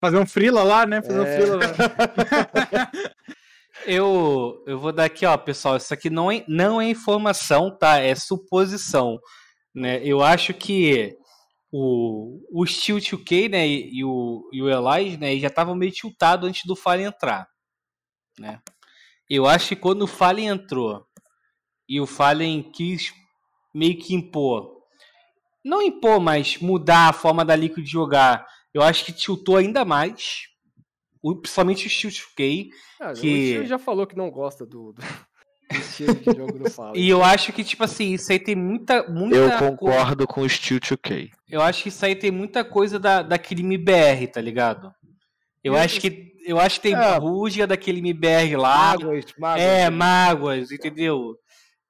Fazer 0.00 0.18
um 0.18 0.26
freela 0.26 0.62
lá, 0.62 0.86
né? 0.86 1.02
Fazer 1.02 1.18
é... 1.18 1.22
um 1.22 1.26
freela 1.26 1.56
lá. 1.56 2.90
Eu, 3.86 4.62
eu 4.66 4.78
vou 4.78 4.92
dar 4.92 5.06
aqui, 5.06 5.26
ó, 5.26 5.36
pessoal. 5.36 5.76
Isso 5.76 5.92
aqui 5.92 6.08
não 6.08 6.30
é, 6.30 6.44
não 6.46 6.80
é 6.80 6.88
informação, 6.88 7.76
tá? 7.76 7.98
É 7.98 8.14
suposição. 8.14 9.18
Né? 9.74 10.00
Eu 10.04 10.22
acho 10.22 10.54
que 10.54 11.16
o, 11.72 12.40
o 12.52 12.66
Steel 12.66 12.98
2K 12.98 13.50
né, 13.50 13.66
e, 13.66 14.04
o, 14.04 14.48
e 14.52 14.62
o 14.62 14.68
Elias 14.68 15.18
né, 15.18 15.36
já 15.38 15.48
estavam 15.48 15.74
meio 15.74 15.90
tiltados 15.90 16.48
antes 16.48 16.62
do 16.64 16.76
Fallen 16.76 17.06
entrar. 17.06 17.48
Né? 18.38 18.60
Eu 19.28 19.46
acho 19.46 19.70
que 19.70 19.76
quando 19.76 20.02
o 20.02 20.06
Fallen 20.06 20.48
entrou 20.48 21.04
e 21.92 22.00
o 22.00 22.06
Fallen 22.06 22.62
quis 22.62 23.12
meio 23.74 23.98
que 23.98 24.14
impor, 24.14 24.78
não 25.62 25.82
impor, 25.82 26.18
mas 26.20 26.56
mudar 26.56 27.10
a 27.10 27.12
forma 27.12 27.44
da 27.44 27.54
Liquid 27.54 27.86
jogar, 27.86 28.46
eu 28.72 28.80
acho 28.80 29.04
que 29.04 29.12
tiltou 29.12 29.58
ainda 29.58 29.84
mais 29.84 30.44
o, 31.22 31.36
principalmente 31.36 31.86
o 31.86 31.90
Steel 31.90 32.10
2K. 32.10 32.68
Ah, 32.98 33.12
que... 33.12 33.58
O 33.58 33.66
já 33.66 33.78
falou 33.78 34.06
que 34.06 34.16
não 34.16 34.30
gosta 34.30 34.64
do, 34.64 34.94
do, 35.70 35.76
estilo 35.76 36.14
de 36.14 36.24
jogo 36.24 36.58
do 36.58 36.70
Fallen. 36.70 36.98
E 36.98 37.10
eu 37.10 37.22
acho 37.22 37.52
que, 37.52 37.62
tipo 37.62 37.84
assim, 37.84 38.14
isso 38.14 38.32
aí 38.32 38.38
tem 38.38 38.56
muita. 38.56 39.06
muita 39.10 39.36
eu 39.36 39.58
concordo 39.58 40.26
co... 40.26 40.34
com 40.34 40.40
o 40.40 40.48
Steel 40.48 40.80
2K. 40.80 41.28
Eu 41.50 41.60
acho 41.60 41.82
que 41.82 41.90
isso 41.90 42.06
aí 42.06 42.16
tem 42.16 42.30
muita 42.30 42.64
coisa 42.64 42.98
da, 42.98 43.20
daquele 43.20 43.62
MBR, 43.62 44.28
tá 44.28 44.40
ligado? 44.40 44.90
Eu, 45.62 45.76
acho 45.76 46.00
que. 46.00 46.32
Eu 46.46 46.58
acho 46.58 46.80
que 46.80 46.88
tem 46.88 46.94
é. 46.94 47.18
rusga 47.18 47.66
daquele 47.66 48.00
MBR 48.00 48.56
lá. 48.56 48.96
Mágoas, 48.96 49.24
mágoas. 49.38 49.62
É, 49.62 49.90
mágoas, 49.90 50.72
entendeu? 50.72 51.36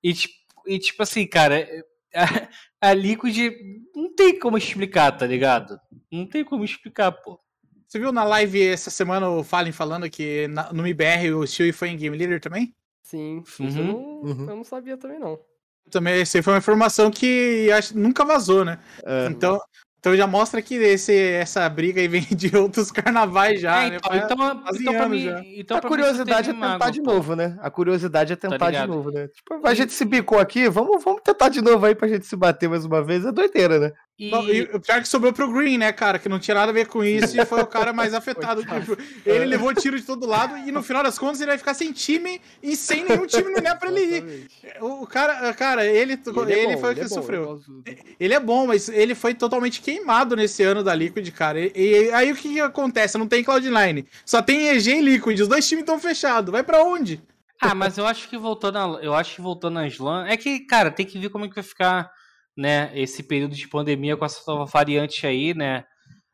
E 0.03 0.13
tipo, 0.13 0.35
e, 0.67 0.79
tipo 0.79 1.03
assim, 1.03 1.27
cara, 1.27 1.67
a, 2.15 2.49
a 2.91 2.95
Liquid 2.95 3.53
não 3.95 4.15
tem 4.15 4.39
como 4.39 4.59
explicar, 4.59 5.13
tá 5.13 5.27
ligado? 5.27 5.79
Não 6.11 6.27
tem 6.27 6.45
como 6.45 6.65
explicar, 6.65 7.13
pô. 7.13 7.41
Você 7.87 7.99
viu 7.99 8.11
na 8.11 8.25
live 8.25 8.67
essa 8.67 8.91
semana 8.91 9.29
o 9.29 9.45
Fallen 9.45 9.73
falando 9.73 10.09
que 10.09 10.49
na, 10.49 10.73
no 10.73 10.87
MBR 10.87 11.35
o 11.35 11.47
Shui 11.47 11.73
foi 11.73 11.91
em 11.91 11.97
Game 11.97 12.17
Leader 12.17 12.41
também? 12.41 12.75
Sim, 13.03 13.43
uhum, 13.61 13.69
eu, 13.77 13.85
não, 13.85 13.97
uhum. 14.23 14.51
eu 14.51 14.57
não 14.57 14.65
sabia 14.65 14.97
também 14.97 15.19
não. 15.19 15.39
Também, 15.91 16.21
essa 16.21 16.43
foi 16.43 16.55
uma 16.55 16.59
informação 16.59 17.11
que 17.11 17.71
acho, 17.71 17.99
nunca 17.99 18.25
vazou, 18.25 18.65
né? 18.65 18.79
É, 19.05 19.27
então, 19.27 19.61
então 20.03 20.17
já 20.17 20.27
mostra 20.27 20.61
que 20.61 20.75
esse, 20.75 21.17
essa 21.17 21.69
briga 21.69 22.01
aí 22.01 22.09
vem 22.09 22.23
de 22.35 22.57
outros 22.57 22.91
carnavais 22.91 23.61
já, 23.61 23.85
é, 23.85 23.91
né? 23.91 23.97
Então, 23.99 24.17
então, 24.17 24.63
então 24.75 24.95
pra 24.95 25.09
mim, 25.09 25.29
então 25.57 25.77
a 25.77 25.81
curiosidade 25.81 26.51
é 26.51 26.53
tentar 26.53 26.91
de 26.91 27.01
novo, 27.01 27.37
né? 27.37 27.57
A 27.61 27.71
curiosidade 27.71 28.33
é 28.33 28.37
tentar 28.37 28.59
tá 28.59 28.71
de 28.73 28.85
novo, 28.85 29.13
né? 29.13 29.29
Tipo, 29.29 29.65
a 29.65 29.73
gente 29.73 29.93
se 29.93 30.05
bicou 30.05 30.41
aqui, 30.41 30.69
vamos, 30.69 31.05
vamos 31.05 31.23
tentar 31.23 31.51
de 31.51 31.63
novo 31.63 31.87
aí 31.87 31.95
pra 31.95 32.09
gente 32.09 32.27
se 32.27 32.35
bater 32.35 32.69
mais 32.69 32.85
uma 32.85 33.01
vez. 33.01 33.25
É 33.25 33.31
doideira, 33.31 33.79
né? 33.79 33.93
E... 34.23 34.31
e 34.31 34.63
o 34.73 34.79
pior 34.79 35.01
que 35.01 35.09
sobrou 35.09 35.33
pro 35.33 35.53
Green, 35.53 35.79
né, 35.79 35.91
cara? 35.91 36.19
Que 36.19 36.29
não 36.29 36.39
tinha 36.39 36.55
nada 36.55 36.71
a 36.71 36.75
ver 36.75 36.87
com 36.87 37.03
isso 37.03 37.41
e 37.41 37.45
foi 37.45 37.61
o 37.61 37.67
cara 37.67 37.93
mais 37.93 38.15
afetado. 38.15 38.63
tipo, 38.63 38.97
ele 39.27 39.47
levou 39.47 39.75
tiro 39.75 39.99
de 39.99 40.07
todo 40.07 40.27
lado 40.27 40.57
e 40.59 40.71
no 40.71 40.83
final 40.83 41.03
das 41.03 41.19
contas 41.19 41.41
ele 41.41 41.51
vai 41.51 41.59
ficar 41.59 41.75
sem 41.75 41.91
time 41.91 42.41
e 42.63 42.77
sem 42.77 43.05
nenhum 43.05 43.27
time 43.27 43.51
no 43.51 43.61
NEA 43.61 43.75
pra 43.75 43.91
ele 43.91 44.01
ir. 44.01 44.49
O 44.81 45.07
cara, 45.07 45.53
cara, 45.55 45.85
ele, 45.85 46.13
ele, 46.13 46.53
ele 46.53 46.53
é 46.53 46.75
bom, 46.75 46.81
foi 46.81 46.93
o 46.93 46.95
que 46.95 47.01
é 47.01 47.09
sofreu. 47.09 47.61
Ele 48.21 48.35
é 48.35 48.41
bom, 48.41 48.67
mas 48.69 48.89
ele 48.89 49.15
foi 49.15 49.35
totalmente 49.35 49.81
queimado 49.81 50.37
nesse 50.37 50.63
ano 50.63 50.85
da 50.85 50.95
Liquid, 50.95 51.29
cara. 51.33 51.59
E, 51.59 51.73
e 51.75 52.13
aí 52.13 52.31
o 52.31 52.37
que, 52.37 52.53
que 52.55 52.61
acontece? 52.61 53.19
Não 53.19 53.27
tem 53.27 53.43
Cloud9. 53.43 54.07
Só 54.25 54.41
tem 54.41 54.69
EG 54.69 54.99
e 54.99 55.01
Liquid. 55.01 55.41
Os 55.41 55.49
dois 55.49 55.69
times 55.69 55.83
estão 55.83 55.99
fechados. 55.99 56.53
Vai 56.53 56.63
para 56.63 56.85
onde? 56.85 57.21
Ah, 57.61 57.75
mas 57.75 57.97
eu 57.97 58.07
acho 58.07 58.29
que 58.29 58.37
voltando 58.37 58.79
a, 58.79 59.03
eu 59.03 59.15
acho 59.15 59.37
que 59.37 59.41
voltando 59.41 59.79
a 59.79 59.87
Slam, 59.87 60.27
é 60.27 60.37
que, 60.37 60.61
cara, 60.61 60.91
tem 60.91 61.07
que 61.07 61.19
ver 61.19 61.29
como 61.29 61.45
é 61.45 61.49
que 61.49 61.55
vai 61.55 61.63
ficar 61.63 62.11
né, 62.57 62.91
esse 62.99 63.23
período 63.23 63.55
de 63.55 63.69
pandemia 63.69 64.17
com 64.17 64.25
essa 64.25 64.43
nova 64.47 64.65
variante 64.67 65.27
aí, 65.27 65.55
né? 65.55 65.85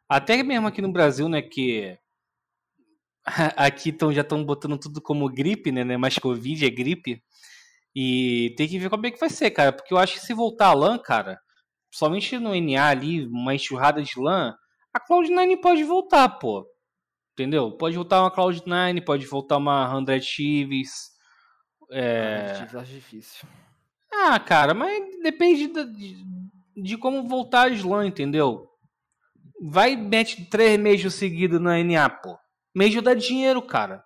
Até 0.08 0.42
mesmo 0.42 0.66
aqui 0.66 0.82
no 0.82 0.92
Brasil, 0.92 1.28
né, 1.28 1.42
que 1.42 1.96
aqui 3.56 3.92
tão, 3.92 4.12
já 4.12 4.22
estão 4.22 4.44
botando 4.44 4.78
tudo 4.78 5.00
como 5.00 5.28
gripe, 5.28 5.70
né, 5.72 5.84
né, 5.84 5.96
mas 5.96 6.18
Covid 6.18 6.64
é 6.64 6.70
gripe. 6.70 7.22
E 7.94 8.54
tem 8.56 8.68
que 8.68 8.78
ver 8.78 8.90
como 8.90 9.06
é 9.06 9.10
que 9.10 9.18
vai 9.20 9.30
ser, 9.30 9.50
cara, 9.50 9.72
porque 9.72 9.92
eu 9.92 9.98
acho 9.98 10.14
que 10.14 10.20
se 10.20 10.34
voltar 10.34 10.68
a 10.68 10.74
LAN, 10.74 10.98
cara, 10.98 11.38
somente 11.92 12.38
no 12.38 12.54
NA 12.54 12.86
ali, 12.86 13.26
uma 13.26 13.54
enxurrada 13.54 14.02
de 14.02 14.18
LAN, 14.18 14.54
a 14.94 15.00
Cloud9 15.00 15.60
pode 15.60 15.84
voltar, 15.84 16.28
pô. 16.28 16.66
Entendeu? 17.32 17.76
Pode 17.76 17.96
voltar 17.96 18.20
uma 18.20 18.34
Cloud9, 18.34 19.04
pode 19.04 19.26
voltar 19.26 19.58
uma 19.58 20.04
100 20.04 20.20
Chiefs, 20.20 21.10
É... 21.90 22.52
Acho 22.52 22.84
difícil. 22.84 23.48
Ah, 24.12 24.38
cara, 24.38 24.74
mas 24.74 25.04
depende 25.22 25.68
de, 25.68 26.24
de 26.82 26.96
como 26.96 27.28
voltar 27.28 27.68
a 27.68 27.70
slam, 27.70 28.06
entendeu? 28.06 28.66
Vai 29.60 29.96
mete 29.96 30.44
três 30.46 30.78
meses 30.78 31.14
seguidos 31.14 31.60
na 31.60 31.82
NA, 31.82 32.08
pô. 32.08 32.38
Major 32.74 33.02
dá 33.02 33.14
dinheiro, 33.14 33.60
cara. 33.60 34.04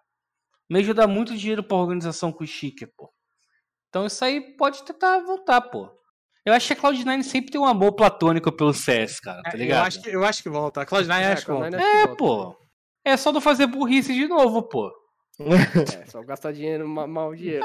Major 0.68 0.94
dá 0.94 1.06
muito 1.06 1.36
dinheiro 1.36 1.62
pra 1.62 1.76
organização 1.76 2.32
com 2.32 2.44
o 2.44 2.46
Chique, 2.46 2.86
pô. 2.86 3.12
Então 3.88 4.06
isso 4.06 4.24
aí 4.24 4.40
pode 4.56 4.82
tentar 4.84 5.18
voltar, 5.20 5.60
pô. 5.60 5.90
Eu 6.44 6.54
acho 6.54 6.66
que 6.66 6.72
a 6.72 6.76
Cloud9 6.76 7.22
sempre 7.22 7.52
tem 7.52 7.60
um 7.60 7.66
amor 7.66 7.92
platônico 7.92 8.50
pelo 8.50 8.72
CS, 8.72 9.20
cara, 9.20 9.42
tá 9.42 9.56
ligado? 9.56 9.80
Eu 9.80 9.86
acho 9.86 10.02
que, 10.02 10.08
eu 10.10 10.24
acho 10.24 10.42
que 10.42 10.48
volta. 10.48 10.80
A 10.80 10.86
Cloud9 10.86 11.20
é, 11.20 11.32
acho 11.32 11.44
que 11.44 11.52
volta. 11.52 11.80
É, 11.80 12.06
pô. 12.16 12.56
É 13.04 13.16
só 13.16 13.30
não 13.32 13.40
fazer 13.40 13.66
burrice 13.66 14.14
de 14.14 14.26
novo, 14.26 14.62
pô. 14.62 14.90
É, 15.46 16.06
só 16.10 16.22
gastar 16.22 16.52
dinheiro, 16.52 16.88
mal 16.88 17.34
dinheiro. 17.34 17.64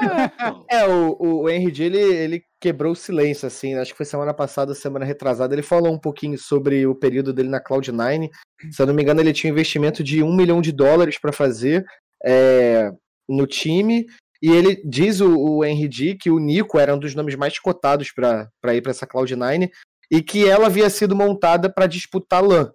É, 0.68 0.82
é 0.82 0.88
o, 0.88 1.16
o 1.18 1.48
Henry 1.48 1.82
ele, 1.82 1.98
ele 1.98 2.44
quebrou 2.60 2.92
o 2.92 2.96
silêncio, 2.96 3.46
assim, 3.46 3.74
acho 3.74 3.92
que 3.92 3.96
foi 3.96 4.06
semana 4.06 4.34
passada, 4.34 4.74
semana 4.74 5.04
retrasada, 5.04 5.54
ele 5.54 5.62
falou 5.62 5.92
um 5.92 5.98
pouquinho 5.98 6.38
sobre 6.38 6.86
o 6.86 6.94
período 6.94 7.32
dele 7.32 7.48
na 7.48 7.62
Cloud9, 7.62 8.28
se 8.70 8.82
eu 8.82 8.86
não 8.86 8.94
me 8.94 9.02
engano 9.02 9.20
ele 9.20 9.32
tinha 9.32 9.52
um 9.52 9.54
investimento 9.54 10.02
de 10.02 10.22
um 10.22 10.34
milhão 10.34 10.60
de 10.60 10.72
dólares 10.72 11.18
para 11.18 11.32
fazer 11.32 11.84
é, 12.24 12.90
no 13.28 13.46
time, 13.46 14.06
e 14.42 14.50
ele 14.50 14.80
diz 14.84 15.20
o, 15.20 15.36
o 15.36 15.64
Henry 15.64 15.88
D 15.88 16.14
que 16.14 16.30
o 16.30 16.38
Nico 16.38 16.78
era 16.78 16.94
um 16.94 16.98
dos 16.98 17.14
nomes 17.14 17.34
mais 17.34 17.58
cotados 17.58 18.12
para 18.12 18.74
ir 18.74 18.82
para 18.82 18.90
essa 18.90 19.06
Cloud9, 19.06 19.70
e 20.10 20.22
que 20.22 20.48
ela 20.48 20.66
havia 20.66 20.88
sido 20.88 21.14
montada 21.14 21.72
para 21.72 21.86
disputar 21.86 22.42
LAN. 22.42 22.72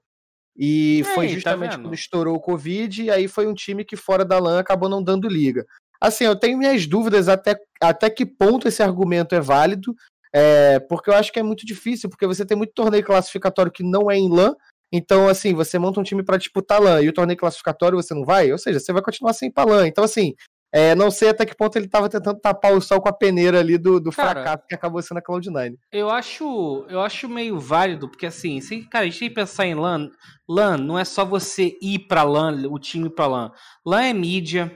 E 0.57 1.03
foi 1.13 1.27
tá 1.27 1.34
justamente 1.34 1.71
tá 1.71 1.80
quando 1.80 1.93
estourou 1.93 2.35
o 2.35 2.39
Covid, 2.39 3.03
e 3.03 3.11
aí 3.11 3.27
foi 3.27 3.47
um 3.47 3.53
time 3.53 3.84
que 3.84 3.95
fora 3.95 4.23
da 4.23 4.39
LAN 4.39 4.59
acabou 4.59 4.88
não 4.88 5.03
dando 5.03 5.27
liga. 5.27 5.65
Assim, 5.99 6.25
eu 6.25 6.35
tenho 6.35 6.57
minhas 6.57 6.85
dúvidas 6.85 7.27
até, 7.27 7.55
até 7.81 8.09
que 8.09 8.25
ponto 8.25 8.67
esse 8.67 8.84
argumento 8.84 9.34
é 9.34 9.39
válido, 9.39 9.95
é, 10.34 10.80
porque 10.80 11.09
eu 11.09 11.15
acho 11.15 11.31
que 11.31 11.39
é 11.39 11.43
muito 11.43 11.65
difícil, 11.65 12.09
porque 12.09 12.27
você 12.27 12.45
tem 12.45 12.57
muito 12.57 12.73
torneio 12.73 13.03
classificatório 13.03 13.71
que 13.71 13.84
não 13.84 14.11
é 14.11 14.17
em 14.17 14.30
LAN, 14.30 14.53
então, 14.95 15.27
assim, 15.27 15.55
você 15.55 15.80
monta 15.80 15.99
um 15.99 16.03
time 16.03 16.23
para 16.23 16.38
disputar 16.38 16.80
LAN 16.80 17.01
e 17.01 17.09
o 17.09 17.13
torneio 17.13 17.39
classificatório 17.39 17.99
você 17.99 18.13
não 18.13 18.23
vai, 18.23 18.51
ou 18.51 18.59
seja, 18.59 18.80
você 18.80 18.93
vai 18.93 19.01
continuar 19.01 19.34
sem 19.34 19.49
ir 19.49 19.51
pra 19.51 19.63
LAN. 19.63 19.88
Então, 19.88 20.03
assim, 20.03 20.35
é, 20.75 20.95
não 20.95 21.11
sei 21.11 21.29
até 21.29 21.45
que 21.45 21.55
ponto 21.55 21.77
ele 21.77 21.85
estava 21.85 22.09
tentando 22.09 22.39
tapar 22.39 22.73
o 22.73 22.81
sol 22.81 22.99
com 22.99 23.07
a 23.07 23.13
peneira 23.13 23.59
ali 23.59 23.77
do, 23.77 23.99
do 23.99 24.11
cara, 24.11 24.31
fracasso 24.31 24.67
que 24.67 24.73
acabou 24.73 25.03
sendo 25.03 25.19
a 25.19 25.21
Cloud9. 25.21 25.75
Eu 25.91 26.09
acho, 26.09 26.83
eu 26.89 26.99
acho 26.99 27.29
meio 27.29 27.59
válido, 27.59 28.09
porque 28.09 28.25
assim, 28.25 28.59
se, 28.59 28.81
cara, 28.89 29.05
a 29.05 29.07
gente 29.07 29.19
tem 29.19 29.29
que 29.29 29.35
pensar 29.35 29.67
em 29.67 29.75
LAN. 29.75 30.09
LAN 30.49 30.77
não 30.77 30.97
é 30.97 31.05
só 31.05 31.23
você 31.23 31.77
ir 31.79 32.07
pra 32.07 32.23
LAN, 32.23 32.67
o 32.71 32.79
time 32.79 33.07
pra 33.07 33.27
LAN. 33.27 33.51
LAN 33.85 34.01
é 34.01 34.13
mídia, 34.13 34.75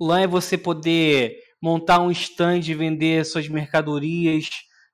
LAN 0.00 0.20
é 0.20 0.26
você 0.28 0.56
poder 0.56 1.36
montar 1.60 1.98
um 1.98 2.12
stand 2.12 2.60
e 2.68 2.74
vender 2.74 3.24
suas 3.24 3.48
mercadorias, 3.48 4.48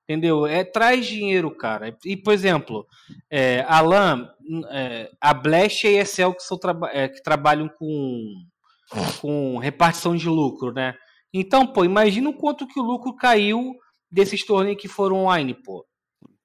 entendeu? 0.08 0.46
É, 0.46 0.64
traz 0.64 1.04
dinheiro, 1.04 1.50
cara. 1.54 1.94
E, 2.02 2.16
por 2.16 2.32
exemplo, 2.32 2.86
é, 3.30 3.62
a 3.68 3.82
LAN, 3.82 4.26
é, 4.70 5.10
a 5.20 5.34
Blast 5.34 5.86
e 5.86 5.98
a 5.98 6.02
ESL 6.02 6.32
que, 6.32 6.42
são, 6.42 6.58
é, 6.92 7.08
que 7.08 7.22
trabalham 7.22 7.68
com 7.68 8.24
com 9.20 9.58
repartição 9.58 10.16
de 10.16 10.28
lucro, 10.28 10.72
né? 10.72 10.94
Então, 11.32 11.66
pô, 11.66 11.84
imagina 11.84 12.28
o 12.28 12.36
quanto 12.36 12.66
que 12.66 12.80
o 12.80 12.82
lucro 12.82 13.14
caiu 13.14 13.74
desses 14.10 14.44
torneios 14.44 14.80
que 14.80 14.88
foram 14.88 15.24
online, 15.24 15.54
pô. 15.54 15.86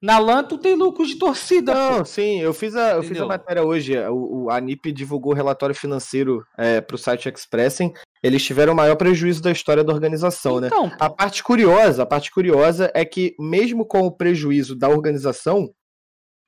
Na 0.00 0.18
LAN 0.18 0.44
tu 0.44 0.58
tem 0.58 0.76
lucro 0.76 1.06
de 1.06 1.18
torcida. 1.18 1.74
Não, 1.74 1.98
pô. 1.98 2.04
sim, 2.04 2.38
eu 2.38 2.52
fiz 2.52 2.76
a, 2.76 2.92
eu 2.92 3.02
fiz 3.02 3.18
a 3.18 3.26
matéria 3.26 3.64
hoje. 3.64 3.98
O, 4.08 4.48
a 4.50 4.60
NIP 4.60 4.92
divulgou 4.92 5.32
o 5.32 5.34
relatório 5.34 5.74
financeiro 5.74 6.44
é, 6.56 6.80
para 6.80 6.94
o 6.94 6.98
site 6.98 7.28
Expressem. 7.28 7.92
Eles 8.22 8.44
tiveram 8.44 8.72
o 8.72 8.76
maior 8.76 8.94
prejuízo 8.96 9.42
da 9.42 9.50
história 9.50 9.82
da 9.82 9.92
organização, 9.92 10.60
né? 10.60 10.68
então, 10.68 10.86
né? 10.86 10.96
A 11.00 11.10
parte 11.10 11.42
curiosa, 11.42 12.02
a 12.02 12.06
parte 12.06 12.30
curiosa 12.30 12.90
é 12.94 13.04
que, 13.04 13.34
mesmo 13.38 13.86
com 13.86 14.00
o 14.00 14.10
prejuízo 14.10 14.76
da 14.76 14.88
organização, 14.88 15.70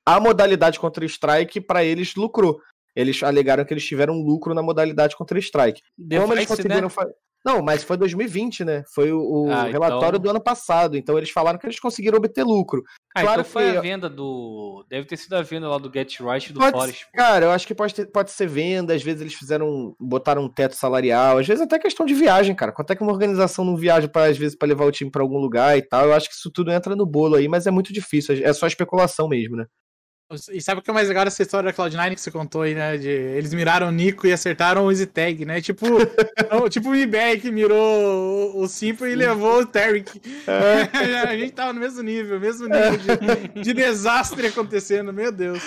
a 0.05 0.19
modalidade 0.19 0.79
contra 0.79 1.05
strike, 1.05 1.59
para 1.59 1.83
eles, 1.83 2.15
lucrou 2.15 2.59
eles 2.95 3.21
alegaram 3.23 3.65
que 3.65 3.73
eles 3.73 3.85
tiveram 3.85 4.15
lucro 4.15 4.53
na 4.53 4.61
modalidade 4.61 5.15
Counter-Strike. 5.17 5.81
Como 5.97 6.33
eles 6.33 6.49
né? 6.49 6.55
conseguiram 6.55 6.81
né? 6.83 6.89
fazer. 6.89 7.13
Não, 7.45 7.61
mas 7.61 7.83
foi 7.83 7.95
2020, 7.95 8.65
né? 8.65 8.83
Foi 8.93 9.13
o, 9.13 9.45
o 9.45 9.51
ah, 9.51 9.63
relatório 9.63 10.17
então... 10.17 10.19
do 10.19 10.29
ano 10.29 10.41
passado. 10.41 10.97
Então 10.97 11.17
eles 11.17 11.29
falaram 11.29 11.57
que 11.57 11.65
eles 11.65 11.79
conseguiram 11.79 12.17
obter 12.17 12.43
lucro. 12.43 12.83
Ah, 13.15 13.21
claro 13.21 13.41
então 13.41 13.51
foi 13.51 13.71
que... 13.71 13.77
a 13.77 13.81
venda 13.81 14.09
do. 14.09 14.85
Deve 14.89 15.07
ter 15.07 15.15
sido 15.15 15.35
a 15.35 15.41
venda 15.41 15.69
lá 15.69 15.77
do 15.77 15.91
Get 15.91 16.19
Right 16.19 16.51
do 16.51 16.59
pode... 16.59 16.77
Forest. 16.77 17.07
Cara, 17.13 17.45
eu 17.45 17.51
acho 17.51 17.65
que 17.65 17.73
pode, 17.73 17.95
ter... 17.95 18.05
pode 18.07 18.31
ser 18.31 18.47
venda. 18.47 18.93
Às 18.93 19.01
vezes 19.01 19.21
eles 19.21 19.33
fizeram. 19.33 19.95
botaram 19.99 20.43
um 20.43 20.49
teto 20.49 20.75
salarial. 20.75 21.37
Às 21.37 21.47
vezes 21.47 21.63
até 21.63 21.79
questão 21.79 22.05
de 22.05 22.13
viagem, 22.13 22.53
cara. 22.53 22.73
Quanto 22.73 22.91
é 22.91 22.95
que 22.95 23.01
uma 23.01 23.13
organização 23.13 23.63
não 23.63 23.77
viaja, 23.77 24.09
pra, 24.09 24.25
às 24.25 24.37
vezes, 24.37 24.57
para 24.57 24.67
levar 24.67 24.85
o 24.85 24.91
time 24.91 25.09
para 25.09 25.21
algum 25.21 25.37
lugar 25.37 25.77
e 25.77 25.81
tal? 25.81 26.07
Eu 26.07 26.13
acho 26.13 26.27
que 26.27 26.35
isso 26.35 26.51
tudo 26.51 26.71
entra 26.71 26.93
no 26.93 27.05
bolo 27.05 27.35
aí, 27.35 27.47
mas 27.47 27.65
é 27.65 27.71
muito 27.71 27.93
difícil. 27.93 28.35
É 28.43 28.51
só 28.51 28.67
especulação 28.67 29.29
mesmo, 29.29 29.55
né? 29.55 29.65
E 30.51 30.61
sabe 30.61 30.79
o 30.79 30.83
que 30.83 30.91
é 30.91 30.93
mais 30.93 31.07
legal 31.07 31.25
dessa 31.25 31.41
história 31.41 31.71
da 31.71 31.75
Cloud9 31.75 32.13
que 32.13 32.21
você 32.21 32.29
contou 32.29 32.61
aí, 32.61 32.75
né? 32.75 32.97
De, 32.97 33.09
eles 33.09 33.51
miraram 33.51 33.87
o 33.87 33.91
Nico 33.91 34.27
e 34.27 34.31
acertaram 34.31 34.85
o 34.85 34.91
Easy 34.91 35.07
Tag, 35.07 35.43
né? 35.43 35.59
Tipo, 35.59 35.85
tipo 36.69 36.89
o 36.89 36.95
eBay 36.95 37.39
que 37.39 37.49
mirou 37.49 38.55
o, 38.55 38.61
o 38.61 38.67
Simple 38.67 39.11
e 39.11 39.15
levou 39.15 39.61
o 39.61 39.65
Tarek. 39.65 40.21
É. 40.45 41.25
a 41.27 41.35
gente 41.35 41.53
tava 41.53 41.73
no 41.73 41.79
mesmo 41.79 42.03
nível, 42.03 42.39
mesmo 42.39 42.67
nível 42.67 42.97
de, 42.97 43.61
de 43.63 43.73
desastre 43.73 44.47
acontecendo, 44.47 45.11
meu 45.11 45.31
Deus. 45.31 45.63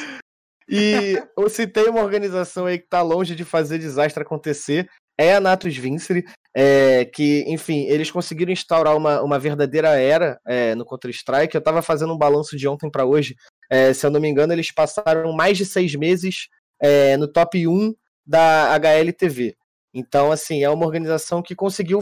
E 0.68 1.20
se 1.48 1.66
tem 1.66 1.88
uma 1.88 2.02
organização 2.02 2.66
aí 2.66 2.78
que 2.78 2.88
tá 2.88 3.02
longe 3.02 3.34
de 3.34 3.44
fazer 3.44 3.78
desastre 3.78 4.22
acontecer, 4.22 4.88
é 5.18 5.34
a 5.34 5.40
Natus 5.40 5.76
Vincere, 5.76 6.24
é, 6.54 7.04
que, 7.04 7.44
enfim, 7.46 7.86
eles 7.86 8.10
conseguiram 8.10 8.52
instaurar 8.52 8.96
uma, 8.96 9.22
uma 9.22 9.38
verdadeira 9.38 9.88
era 10.00 10.38
é, 10.46 10.74
no 10.74 10.84
Counter-Strike. 10.84 11.54
Eu 11.54 11.62
tava 11.62 11.82
fazendo 11.82 12.12
um 12.12 12.18
balanço 12.18 12.56
de 12.56 12.68
ontem 12.68 12.90
para 12.90 13.04
hoje. 13.04 13.34
É, 13.72 13.94
se 13.94 14.04
eu 14.04 14.10
não 14.10 14.20
me 14.20 14.28
engano, 14.28 14.52
eles 14.52 14.70
passaram 14.70 15.32
mais 15.32 15.56
de 15.56 15.64
seis 15.64 15.94
meses 15.94 16.48
é, 16.78 17.16
no 17.16 17.26
top 17.26 17.66
1 17.66 17.94
da 18.26 18.74
HLTV. 18.74 19.56
Então, 19.94 20.30
assim, 20.30 20.62
é 20.62 20.68
uma 20.68 20.84
organização 20.84 21.40
que 21.40 21.54
conseguiu 21.54 22.00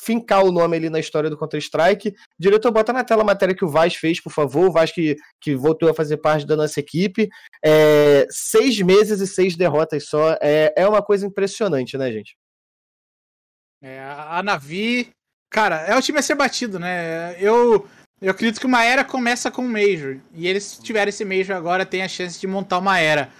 fincar 0.00 0.44
o 0.44 0.52
nome 0.52 0.76
ali 0.76 0.88
na 0.88 1.00
história 1.00 1.28
do 1.28 1.36
Counter-Strike. 1.36 2.14
Diretor, 2.38 2.70
bota 2.70 2.92
na 2.92 3.02
tela 3.02 3.22
a 3.22 3.26
matéria 3.26 3.52
que 3.52 3.64
o 3.64 3.68
Vaz 3.68 3.96
fez, 3.96 4.22
por 4.22 4.30
favor. 4.30 4.68
O 4.68 4.72
Vaz 4.72 4.92
que, 4.92 5.16
que 5.40 5.56
voltou 5.56 5.90
a 5.90 5.94
fazer 5.94 6.18
parte 6.18 6.46
da 6.46 6.54
nossa 6.54 6.78
equipe. 6.78 7.28
É, 7.64 8.24
seis 8.30 8.80
meses 8.80 9.20
e 9.20 9.26
seis 9.26 9.56
derrotas 9.56 10.08
só. 10.08 10.36
É, 10.40 10.72
é 10.76 10.86
uma 10.86 11.02
coisa 11.02 11.26
impressionante, 11.26 11.98
né, 11.98 12.12
gente? 12.12 12.36
É, 13.82 14.00
a 14.00 14.40
Navi. 14.40 15.10
Cara, 15.50 15.80
é 15.80 15.96
o 15.96 16.02
time 16.02 16.18
a 16.18 16.22
ser 16.22 16.36
batido, 16.36 16.78
né? 16.78 17.34
Eu 17.42 17.88
eu 18.20 18.30
acredito 18.30 18.60
que 18.60 18.66
uma 18.66 18.84
era 18.84 19.04
começa 19.04 19.50
com 19.50 19.62
um 19.62 19.70
Major. 19.70 20.18
E 20.34 20.48
eles 20.48 20.78
tiverem 20.82 21.10
esse 21.10 21.24
Major 21.24 21.56
agora, 21.56 21.86
tem 21.86 22.02
a 22.02 22.08
chance 22.08 22.40
de 22.40 22.46
montar 22.46 22.78
uma 22.78 22.98
era. 22.98 23.30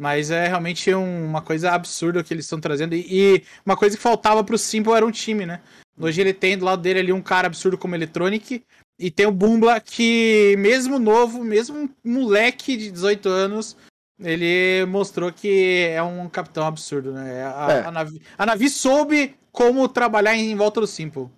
Mas 0.00 0.30
é 0.30 0.46
realmente 0.46 0.94
um, 0.94 1.26
uma 1.26 1.42
coisa 1.42 1.72
absurda 1.72 2.22
que 2.22 2.32
eles 2.32 2.44
estão 2.44 2.60
trazendo. 2.60 2.94
E, 2.94 3.06
e, 3.10 3.44
uma 3.66 3.76
coisa 3.76 3.96
que 3.96 4.02
faltava 4.02 4.44
pro 4.44 4.56
Simple 4.56 4.92
era 4.92 5.04
um 5.04 5.10
time, 5.10 5.44
né? 5.44 5.60
Hoje 5.98 6.20
ele 6.20 6.32
tem 6.32 6.56
do 6.56 6.64
lado 6.64 6.80
dele 6.80 7.00
ali 7.00 7.12
um 7.12 7.20
cara 7.20 7.48
absurdo 7.48 7.76
como 7.76 7.96
Electronic. 7.96 8.62
E 9.00 9.10
tem 9.10 9.26
o 9.26 9.32
Bumbla 9.32 9.80
que, 9.80 10.54
mesmo 10.58 10.98
novo, 10.98 11.42
mesmo 11.44 11.90
moleque 12.04 12.76
de 12.76 12.90
18 12.90 13.28
anos, 13.28 13.76
ele 14.20 14.84
mostrou 14.86 15.32
que 15.32 15.88
é 15.92 16.02
um 16.02 16.28
capitão 16.28 16.66
absurdo, 16.66 17.12
né? 17.12 17.44
A, 17.44 17.72
é. 17.72 17.86
a, 17.86 17.90
Navi, 17.90 18.22
a 18.36 18.46
Navi 18.46 18.68
soube 18.68 19.36
como 19.52 19.88
trabalhar 19.88 20.34
em 20.34 20.54
volta 20.56 20.80
do 20.80 20.86
Simple. 20.86 21.28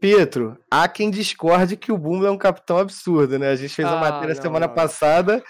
Pietro, 0.00 0.58
há 0.70 0.86
quem 0.88 1.10
discorde 1.10 1.76
que 1.76 1.90
o 1.90 1.98
Boom 1.98 2.24
é 2.26 2.30
um 2.30 2.38
capitão 2.38 2.78
absurdo, 2.78 3.38
né? 3.38 3.50
A 3.50 3.56
gente 3.56 3.74
fez 3.74 3.88
ah, 3.88 3.96
a 3.96 4.00
matéria 4.00 4.34
não, 4.34 4.42
semana 4.42 4.66
não. 4.66 4.74
passada. 4.74 5.42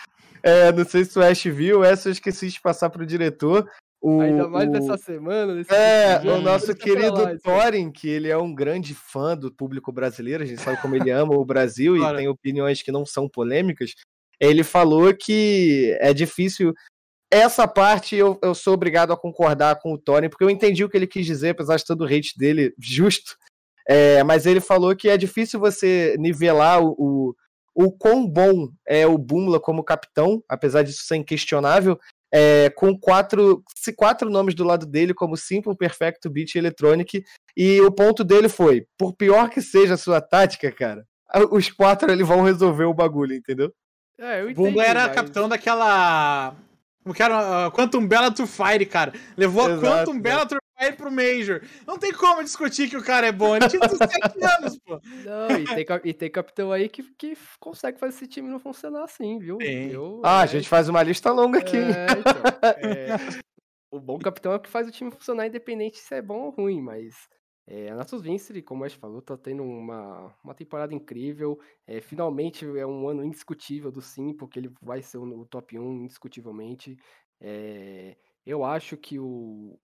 É, 0.42 0.70
não 0.70 0.84
sei 0.84 1.04
se 1.04 1.18
o 1.18 1.22
Ash 1.22 1.42
viu, 1.44 1.82
essa 1.82 2.08
eu 2.08 2.12
esqueci 2.12 2.48
de 2.48 2.60
passar 2.60 2.88
para 2.88 3.02
o 3.02 3.06
diretor. 3.06 3.68
Ainda 4.22 4.48
mais 4.48 4.70
dessa 4.70 4.96
semana. 4.96 5.60
é, 5.68 6.20
o 6.20 6.40
nosso 6.40 6.74
querido 6.76 7.22
lá, 7.22 7.36
Thorin, 7.42 7.90
que 7.90 8.08
ele 8.08 8.28
é 8.28 8.36
um 8.36 8.54
grande 8.54 8.94
fã 8.94 9.36
do 9.36 9.50
público 9.50 9.90
brasileiro, 9.90 10.44
a 10.44 10.46
gente 10.46 10.60
sabe 10.60 10.80
como 10.80 10.94
ele 10.94 11.10
ama 11.10 11.34
o 11.34 11.44
Brasil 11.44 11.96
e 11.96 12.16
tem 12.16 12.28
opiniões 12.28 12.82
que 12.82 12.92
não 12.92 13.04
são 13.04 13.28
polêmicas. 13.28 13.94
Ele 14.38 14.62
falou 14.62 15.12
que 15.12 15.96
é 16.00 16.14
difícil. 16.14 16.72
Essa 17.32 17.66
parte 17.66 18.14
eu, 18.14 18.38
eu 18.40 18.54
sou 18.54 18.74
obrigado 18.74 19.12
a 19.12 19.16
concordar 19.16 19.80
com 19.80 19.92
o 19.92 19.98
Thorin, 19.98 20.28
porque 20.28 20.44
eu 20.44 20.50
entendi 20.50 20.84
o 20.84 20.88
que 20.88 20.96
ele 20.96 21.08
quis 21.08 21.26
dizer, 21.26 21.50
apesar 21.50 21.76
de 21.76 21.84
todo 21.84 22.02
o 22.02 22.06
hate 22.06 22.38
dele 22.38 22.72
justo. 22.78 23.36
É, 23.88 24.22
mas 24.24 24.46
ele 24.46 24.60
falou 24.60 24.94
que 24.96 25.08
é 25.08 25.16
difícil 25.16 25.60
você 25.60 26.16
nivelar 26.18 26.82
o, 26.82 26.94
o, 26.98 27.34
o 27.74 27.92
quão 27.92 28.26
bom 28.26 28.68
é 28.86 29.06
o 29.06 29.16
Bumla 29.16 29.60
como 29.60 29.84
capitão, 29.84 30.42
apesar 30.48 30.82
disso 30.82 31.04
ser 31.04 31.16
inquestionável, 31.16 31.98
é, 32.32 32.68
com 32.70 32.98
quatro, 32.98 33.62
quatro 33.96 34.28
nomes 34.28 34.54
do 34.54 34.64
lado 34.64 34.84
dele, 34.86 35.14
como 35.14 35.36
Simple, 35.36 35.76
Perfecto, 35.76 36.28
Beat 36.28 36.54
e 36.54 36.58
Electronic. 36.58 37.24
E 37.56 37.80
o 37.80 37.90
ponto 37.90 38.24
dele 38.24 38.48
foi: 38.48 38.86
por 38.98 39.14
pior 39.14 39.48
que 39.48 39.62
seja 39.62 39.94
a 39.94 39.98
sua 39.98 40.20
tática, 40.20 40.70
cara, 40.72 41.06
os 41.50 41.70
quatro 41.70 42.10
ali 42.10 42.22
vão 42.22 42.42
resolver 42.42 42.84
o 42.84 42.94
bagulho, 42.94 43.34
entendeu? 43.34 43.72
É, 44.18 44.40
eu 44.40 44.50
entendi, 44.50 44.80
era 44.80 45.06
mas... 45.06 45.14
capitão 45.14 45.48
daquela. 45.48 46.54
Como 47.02 47.14
que 47.14 47.22
era? 47.22 47.68
Uh, 47.68 47.70
Quantum 47.70 48.06
Bellator 48.06 48.46
Fire, 48.46 48.86
cara. 48.86 49.12
Levou 49.36 49.68
Exato, 49.70 49.86
a 49.86 49.90
Quantum 49.90 50.14
né? 50.14 50.20
Bellator 50.20 50.58
vai 50.78 50.92
pro 50.92 51.10
Major. 51.10 51.62
Não 51.86 51.98
tem 51.98 52.12
como 52.12 52.42
discutir 52.42 52.88
que 52.88 52.96
o 52.96 53.04
cara 53.04 53.26
é 53.26 53.32
bom. 53.32 53.56
Ele 53.56 53.68
tinha 53.68 53.80
17 53.80 54.44
anos, 54.58 54.78
pô. 54.78 55.00
Não, 55.24 55.58
e 55.58 55.64
tem, 55.64 55.86
e 56.04 56.14
tem 56.14 56.30
capitão 56.30 56.72
aí 56.72 56.88
que, 56.88 57.02
que 57.14 57.36
consegue 57.58 57.98
fazer 57.98 58.14
esse 58.14 58.26
time 58.26 58.48
não 58.48 58.58
funcionar 58.58 59.04
assim, 59.04 59.38
viu? 59.38 59.58
Eu, 59.60 60.20
ah, 60.24 60.40
é... 60.40 60.42
a 60.42 60.46
gente 60.46 60.68
faz 60.68 60.88
uma 60.88 61.02
lista 61.02 61.32
longa 61.32 61.58
aqui. 61.58 61.76
É, 61.76 62.06
então, 62.18 62.90
é... 62.90 63.16
o 63.90 63.98
bom 63.98 64.18
capitão 64.18 64.52
é 64.52 64.56
o 64.56 64.60
que 64.60 64.68
faz 64.68 64.86
o 64.86 64.92
time 64.92 65.10
funcionar 65.10 65.46
independente 65.46 65.98
se 65.98 66.14
é 66.14 66.22
bom 66.22 66.40
ou 66.42 66.50
ruim, 66.50 66.80
mas 66.80 67.14
é, 67.68 67.90
a 67.90 67.96
Natus 67.96 68.22
Vincere, 68.22 68.62
como 68.62 68.84
a 68.84 68.88
gente 68.88 69.00
falou, 69.00 69.20
tá 69.20 69.36
tendo 69.36 69.64
uma, 69.64 70.32
uma 70.42 70.54
temporada 70.54 70.94
incrível. 70.94 71.58
É, 71.86 72.00
finalmente 72.00 72.64
é 72.64 72.86
um 72.86 73.08
ano 73.08 73.24
indiscutível 73.24 73.90
do 73.90 74.00
Sim, 74.00 74.32
porque 74.34 74.60
ele 74.60 74.72
vai 74.80 75.02
ser 75.02 75.18
o, 75.18 75.40
o 75.40 75.46
top 75.46 75.76
1 75.76 76.04
indiscutivelmente. 76.04 76.96
É, 77.40 78.16
eu 78.44 78.64
acho 78.64 78.96
que 78.96 79.18
o, 79.18 79.76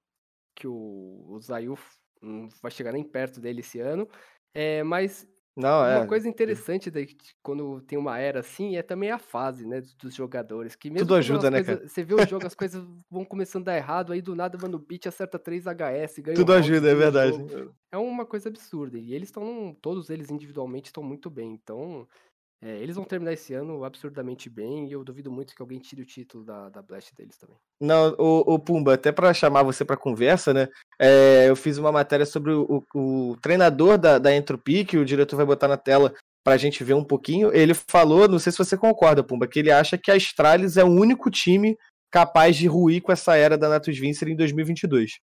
que 0.54 0.66
o, 0.66 1.24
o 1.28 1.40
Zayuf 1.40 1.82
não 2.20 2.48
vai 2.62 2.70
chegar 2.70 2.92
nem 2.92 3.04
perto 3.04 3.40
dele 3.40 3.60
esse 3.60 3.80
ano. 3.80 4.08
É, 4.54 4.82
mas 4.82 5.26
não, 5.54 5.84
é. 5.84 5.98
Uma 5.98 6.06
coisa 6.06 6.26
interessante 6.26 6.90
daí, 6.90 7.06
quando 7.42 7.82
tem 7.82 7.98
uma 7.98 8.18
era 8.18 8.40
assim 8.40 8.76
é 8.76 8.82
também 8.82 9.10
a 9.10 9.18
fase, 9.18 9.66
né, 9.66 9.82
dos 10.00 10.14
jogadores. 10.14 10.74
Que 10.74 10.90
Tudo 10.90 11.14
ajuda, 11.14 11.50
né, 11.50 11.58
coisas, 11.58 11.76
cara? 11.76 11.88
Você 11.88 12.02
vê 12.02 12.14
o 12.14 12.26
jogo, 12.26 12.46
as 12.46 12.54
coisas 12.54 12.82
vão 13.10 13.24
começando 13.24 13.68
a 13.68 13.72
dar 13.72 13.76
errado, 13.76 14.12
aí 14.12 14.22
do 14.22 14.34
nada, 14.34 14.56
mano, 14.60 14.78
o 14.78 14.80
beat 14.80 15.06
acerta 15.06 15.38
3 15.38 15.64
HS, 15.64 16.18
ganha 16.20 16.36
Tudo 16.36 16.54
ajuda, 16.54 16.90
é 16.90 16.94
verdade. 16.94 17.36
É 17.90 17.98
uma 17.98 18.24
coisa 18.24 18.48
absurda. 18.48 18.98
E 18.98 19.12
eles 19.12 19.28
estão, 19.28 19.76
todos 19.82 20.08
eles 20.08 20.30
individualmente 20.30 20.86
estão 20.86 21.02
muito 21.02 21.28
bem. 21.28 21.52
Então, 21.52 22.08
é, 22.64 22.76
eles 22.78 22.94
vão 22.94 23.04
terminar 23.04 23.32
esse 23.32 23.52
ano 23.52 23.82
absurdamente 23.82 24.48
bem 24.48 24.86
e 24.86 24.92
eu 24.92 25.02
duvido 25.02 25.32
muito 25.32 25.52
que 25.52 25.60
alguém 25.60 25.80
tire 25.80 26.00
o 26.00 26.06
título 26.06 26.44
da, 26.44 26.68
da 26.68 26.80
Blast 26.80 27.12
deles 27.12 27.36
também. 27.36 27.56
Não, 27.80 28.14
o, 28.16 28.54
o 28.54 28.58
Pumba, 28.58 28.94
até 28.94 29.10
para 29.10 29.34
chamar 29.34 29.64
você 29.64 29.84
para 29.84 29.96
conversa, 29.96 30.54
né? 30.54 30.68
É, 30.96 31.48
eu 31.48 31.56
fiz 31.56 31.76
uma 31.76 31.90
matéria 31.90 32.24
sobre 32.24 32.52
o, 32.52 32.84
o, 32.94 33.30
o 33.32 33.36
treinador 33.38 33.98
da, 33.98 34.16
da 34.16 34.32
Entropy, 34.32 34.84
que 34.84 34.96
o 34.96 35.04
diretor 35.04 35.36
vai 35.36 35.44
botar 35.44 35.66
na 35.66 35.76
tela 35.76 36.14
para 36.44 36.54
a 36.54 36.56
gente 36.56 36.84
ver 36.84 36.94
um 36.94 37.02
pouquinho. 37.02 37.52
Ele 37.52 37.74
falou, 37.74 38.28
não 38.28 38.38
sei 38.38 38.52
se 38.52 38.58
você 38.58 38.78
concorda, 38.78 39.24
Pumba, 39.24 39.48
que 39.48 39.58
ele 39.58 39.72
acha 39.72 39.98
que 39.98 40.12
a 40.12 40.14
Astralis 40.14 40.76
é 40.76 40.84
o 40.84 40.88
único 40.88 41.32
time 41.32 41.76
capaz 42.12 42.54
de 42.54 42.68
ruir 42.68 43.02
com 43.02 43.10
essa 43.10 43.34
era 43.34 43.58
da 43.58 43.68
Natus 43.68 43.98
Vincer 43.98 44.28
em 44.28 44.36
2022. 44.36 45.18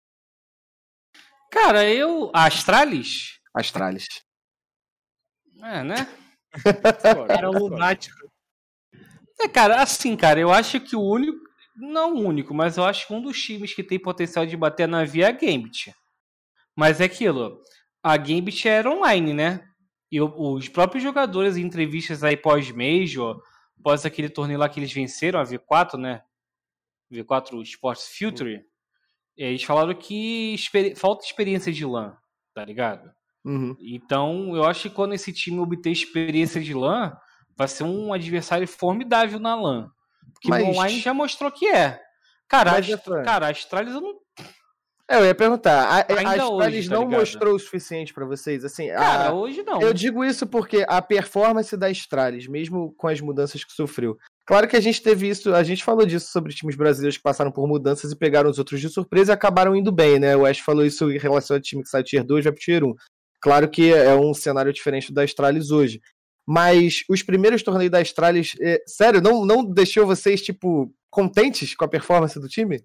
Cara, 1.49 1.89
eu. 1.89 2.31
A 2.33 2.47
Astralis? 2.47 3.39
Astralis. 3.53 4.07
É, 5.63 5.83
né? 5.83 6.18
Era 7.29 7.49
lunático. 7.49 8.29
É, 9.39 9.47
cara, 9.47 9.81
assim, 9.81 10.15
cara, 10.17 10.39
eu 10.39 10.51
acho 10.51 10.79
que 10.79 10.95
o 10.95 11.01
único. 11.01 11.39
Não 11.75 12.15
o 12.15 12.27
único, 12.27 12.53
mas 12.53 12.77
eu 12.77 12.83
acho 12.83 13.07
que 13.07 13.13
um 13.13 13.21
dos 13.21 13.41
times 13.41 13.73
que 13.73 13.83
tem 13.83 13.97
potencial 13.97 14.45
de 14.45 14.57
bater 14.57 14.87
na 14.87 15.05
via 15.05 15.27
é 15.27 15.29
a 15.29 15.31
Gambit. 15.31 15.93
Mas 16.75 16.99
é 16.99 17.05
aquilo. 17.05 17.61
A 18.03 18.17
Gambit 18.17 18.67
era 18.67 18.89
online, 18.89 19.33
né? 19.33 19.65
E 20.11 20.19
os 20.19 20.67
próprios 20.67 21.03
jogadores 21.03 21.55
em 21.55 21.61
entrevistas 21.61 22.23
aí 22.23 22.35
pós-Major, 22.35 23.41
pós 23.81 24.05
aquele 24.05 24.27
torneio 24.27 24.59
lá 24.59 24.67
que 24.67 24.79
eles 24.79 24.91
venceram, 24.91 25.39
a 25.39 25.43
V4, 25.43 25.97
né? 25.97 26.21
V4 27.11 27.61
Sports 27.63 28.17
Future, 28.17 28.65
eles 29.37 29.63
falaram 29.63 29.93
que 29.95 30.55
falta 30.95 31.25
experiência 31.25 31.71
de 31.71 31.85
LAN, 31.85 32.17
tá 32.53 32.63
ligado? 32.65 33.09
Uhum. 33.49 33.75
Então, 33.81 34.55
eu 34.55 34.63
acho 34.63 34.83
que 34.83 34.95
quando 34.95 35.13
esse 35.13 35.33
time 35.33 35.59
obter 35.59 35.89
experiência 35.89 36.61
de 36.61 36.71
LAN, 36.71 37.17
vai 37.57 37.67
ser 37.67 37.83
um 37.83 38.13
adversário 38.13 38.67
formidável 38.67 39.39
na 39.39 39.55
LAN. 39.55 39.89
Porque 40.33 40.49
Mas... 40.49 40.63
o 40.63 40.67
online 40.67 40.99
já 40.99 41.13
mostrou 41.15 41.51
que 41.51 41.67
é. 41.67 41.99
Cara, 42.47 42.73
Mas, 42.73 42.91
a, 42.91 43.23
cara, 43.23 43.47
a 43.47 43.49
Astralis 43.49 43.93
eu 43.93 44.01
não. 44.01 44.13
É, 45.09 45.17
eu 45.17 45.25
ia 45.25 45.33
perguntar, 45.33 45.85
a, 45.85 45.95
a 45.97 46.35
Astralis 46.35 46.87
tá 46.87 46.95
não 46.95 47.05
ligado? 47.05 47.19
mostrou 47.19 47.55
o 47.55 47.59
suficiente 47.59 48.13
para 48.13 48.25
vocês? 48.25 48.63
Assim, 48.63 48.89
cara, 48.89 49.29
a... 49.29 49.33
hoje 49.33 49.63
não. 49.63 49.81
Eu 49.81 49.93
digo 49.93 50.23
isso 50.23 50.45
porque 50.45 50.85
a 50.87 51.01
performance 51.01 51.75
da 51.75 51.87
Astralis, 51.87 52.47
mesmo 52.47 52.93
com 52.95 53.07
as 53.07 53.19
mudanças 53.19 53.63
que 53.63 53.73
sofreu, 53.73 54.15
Claro 54.49 54.67
que 54.67 54.75
a 54.75 54.79
gente 54.79 54.99
teve 55.03 55.29
isso, 55.29 55.53
a 55.53 55.61
gente 55.61 55.83
falou 55.83 56.07
disso 56.07 56.31
sobre 56.31 56.51
times 56.51 56.75
brasileiros 56.75 57.17
que 57.17 57.21
passaram 57.21 57.51
por 57.51 57.67
mudanças 57.67 58.11
e 58.11 58.15
pegaram 58.15 58.49
os 58.49 58.57
outros 58.57 58.81
de 58.81 58.89
surpresa 58.89 59.31
e 59.31 59.35
acabaram 59.35 59.75
indo 59.75 59.91
bem, 59.91 60.17
né? 60.17 60.35
O 60.35 60.43
Ash 60.43 60.57
falou 60.57 60.83
isso 60.83 61.11
em 61.11 61.19
relação 61.19 61.55
ao 61.55 61.61
time 61.61 61.83
que 61.83 61.87
sai 61.87 62.01
Tier 62.01 62.23
2 62.23 62.45
vai 62.45 62.51
pro 62.51 62.59
Tier 62.59 62.83
1. 62.83 62.95
Claro 63.41 63.69
que 63.69 63.93
é 63.93 64.13
um 64.15 64.33
cenário 64.33 64.73
diferente 64.73 65.13
da 65.13 65.23
Astralis 65.23 65.71
hoje. 65.71 66.01
Mas 66.47 67.03
os 67.07 67.21
primeiros 67.21 67.61
torneios 67.61 67.91
da 67.91 67.99
Astralis, 67.99 68.55
é, 68.59 68.81
sério, 68.87 69.21
não, 69.21 69.45
não 69.45 69.63
deixou 69.63 70.05
vocês, 70.05 70.41
tipo, 70.41 70.91
contentes 71.09 71.75
com 71.75 71.85
a 71.85 71.87
performance 71.87 72.39
do 72.39 72.49
time? 72.49 72.83